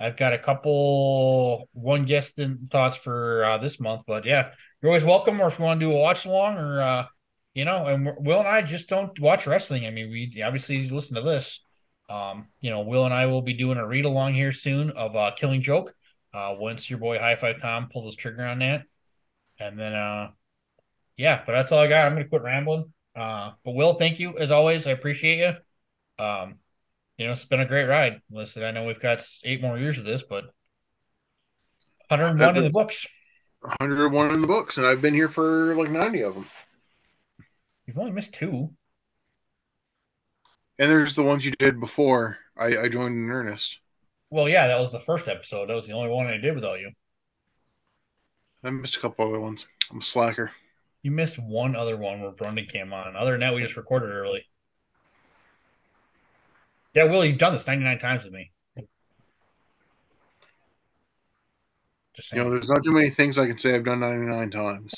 I've 0.00 0.16
got 0.16 0.32
a 0.32 0.38
couple 0.38 1.68
one 1.72 2.06
guest 2.06 2.32
thoughts 2.70 2.96
for 2.96 3.44
uh, 3.44 3.58
this 3.58 3.78
month, 3.78 4.02
but 4.06 4.24
yeah, 4.24 4.50
you're 4.80 4.90
always 4.90 5.04
welcome. 5.04 5.40
Or 5.40 5.48
if 5.48 5.58
you 5.58 5.64
want 5.64 5.78
to 5.78 5.86
do 5.86 5.92
a 5.92 5.96
watch 5.96 6.24
along, 6.24 6.56
or 6.56 6.80
uh, 6.80 7.06
you 7.54 7.66
know, 7.66 7.86
and 7.86 8.08
Will 8.18 8.38
and 8.38 8.48
I 8.48 8.62
just 8.62 8.88
don't 8.88 9.18
watch 9.20 9.46
wrestling. 9.46 9.86
I 9.86 9.90
mean, 9.90 10.10
we 10.10 10.42
obviously 10.42 10.88
listen 10.88 11.16
to 11.16 11.22
this. 11.22 11.60
Um, 12.08 12.46
you 12.62 12.70
know, 12.70 12.80
Will 12.80 13.04
and 13.04 13.12
I 13.12 13.26
will 13.26 13.42
be 13.42 13.54
doing 13.54 13.76
a 13.76 13.86
read 13.86 14.06
along 14.06 14.34
here 14.34 14.52
soon 14.52 14.90
of 14.90 15.14
uh, 15.14 15.32
Killing 15.36 15.60
Joke. 15.60 15.92
Uh, 16.32 16.54
once 16.58 16.88
your 16.88 16.98
boy 16.98 17.18
High 17.18 17.36
Five 17.36 17.60
Tom 17.60 17.88
pulls 17.92 18.14
his 18.14 18.16
trigger 18.16 18.44
on 18.44 18.60
that, 18.60 18.84
and 19.58 19.78
then 19.78 19.92
uh, 19.92 20.28
yeah, 21.16 21.42
but 21.46 21.52
that's 21.52 21.72
all 21.72 21.80
I 21.80 21.88
got. 21.88 22.06
I'm 22.06 22.14
gonna 22.14 22.28
quit 22.28 22.42
rambling. 22.42 22.92
Uh, 23.14 23.52
but 23.64 23.74
Will, 23.74 23.94
thank 23.94 24.18
you 24.18 24.38
as 24.38 24.50
always. 24.50 24.86
I 24.86 24.90
appreciate 24.90 25.38
you. 25.38 26.24
Um, 26.24 26.56
you 27.16 27.26
know, 27.26 27.32
it's 27.32 27.44
been 27.44 27.60
a 27.60 27.66
great 27.66 27.84
ride. 27.86 28.20
Listen, 28.30 28.62
I 28.62 28.70
know 28.70 28.84
we've 28.84 29.00
got 29.00 29.26
eight 29.44 29.62
more 29.62 29.78
years 29.78 29.96
of 29.96 30.04
this, 30.04 30.22
but 30.28 30.44
101 32.08 32.56
in 32.56 32.62
the 32.62 32.70
books. 32.70 33.06
101 33.60 34.34
in 34.34 34.40
the 34.42 34.46
books, 34.46 34.76
and 34.76 34.86
I've 34.86 35.00
been 35.00 35.14
here 35.14 35.28
for 35.28 35.74
like 35.76 35.90
90 35.90 36.22
of 36.22 36.34
them. 36.34 36.46
You've 37.86 37.98
only 37.98 38.12
missed 38.12 38.34
two. 38.34 38.70
And 40.78 40.90
there's 40.90 41.14
the 41.14 41.22
ones 41.22 41.44
you 41.44 41.52
did 41.52 41.80
before 41.80 42.38
I, 42.56 42.66
I 42.76 42.88
joined 42.88 43.16
in 43.16 43.30
earnest. 43.30 43.78
Well, 44.28 44.48
yeah, 44.48 44.66
that 44.66 44.78
was 44.78 44.92
the 44.92 45.00
first 45.00 45.26
episode. 45.26 45.68
That 45.68 45.74
was 45.74 45.86
the 45.86 45.94
only 45.94 46.10
one 46.10 46.26
I 46.26 46.36
did 46.36 46.54
without 46.54 46.80
you. 46.80 46.90
I 48.62 48.70
missed 48.70 48.96
a 48.96 49.00
couple 49.00 49.26
other 49.26 49.40
ones. 49.40 49.66
I'm 49.90 50.00
a 50.00 50.02
slacker. 50.02 50.50
You 51.06 51.12
missed 51.12 51.38
one 51.38 51.76
other 51.76 51.96
one 51.96 52.20
where 52.20 52.32
Brendan 52.32 52.66
came 52.66 52.92
on. 52.92 53.14
Other 53.14 53.30
than 53.30 53.40
that, 53.42 53.54
we 53.54 53.62
just 53.62 53.76
recorded 53.76 54.10
early. 54.10 54.44
Yeah, 56.94 57.04
Will, 57.04 57.24
you've 57.24 57.38
done 57.38 57.54
this 57.54 57.64
99 57.64 58.00
times 58.00 58.24
with 58.24 58.32
me. 58.32 58.50
Just 62.16 62.32
You 62.32 62.42
know, 62.42 62.50
there's 62.50 62.66
not 62.66 62.82
too 62.82 62.90
many 62.90 63.10
things 63.10 63.38
I 63.38 63.46
can 63.46 63.56
say 63.56 63.76
I've 63.76 63.84
done 63.84 64.00
99 64.00 64.50
times. 64.50 64.92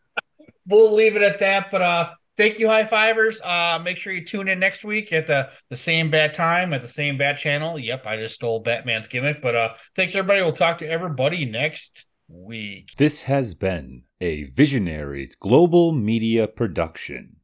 we'll 0.66 0.94
leave 0.94 1.14
it 1.14 1.20
at 1.20 1.40
that. 1.40 1.70
But 1.70 1.82
uh 1.82 2.10
thank 2.38 2.58
you, 2.58 2.68
high 2.68 2.86
fivers. 2.86 3.38
Uh 3.42 3.80
make 3.84 3.98
sure 3.98 4.14
you 4.14 4.24
tune 4.24 4.48
in 4.48 4.58
next 4.58 4.82
week 4.82 5.12
at 5.12 5.26
the 5.26 5.50
the 5.68 5.76
same 5.76 6.10
bad 6.10 6.32
time 6.32 6.72
at 6.72 6.80
the 6.80 6.88
same 6.88 7.18
bad 7.18 7.36
channel. 7.36 7.78
Yep, 7.78 8.06
I 8.06 8.16
just 8.16 8.36
stole 8.36 8.60
Batman's 8.60 9.08
gimmick. 9.08 9.42
But 9.42 9.56
uh 9.56 9.74
thanks 9.94 10.14
everybody. 10.14 10.40
We'll 10.40 10.52
talk 10.52 10.78
to 10.78 10.88
everybody 10.88 11.44
next 11.44 12.06
week. 12.28 12.94
This 12.96 13.22
has 13.22 13.52
been 13.54 14.04
a 14.22 14.44
Visionaries 14.44 15.34
Global 15.34 15.90
Media 15.90 16.46
production. 16.46 17.38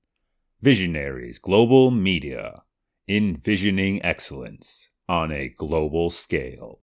Visionaries 0.61 1.41
Global 1.41 1.91
Media, 1.91 2.63
envisioning 3.09 4.01
excellence 4.05 4.91
on 5.09 5.33
a 5.33 5.49
global 5.49 6.09
scale. 6.09 6.83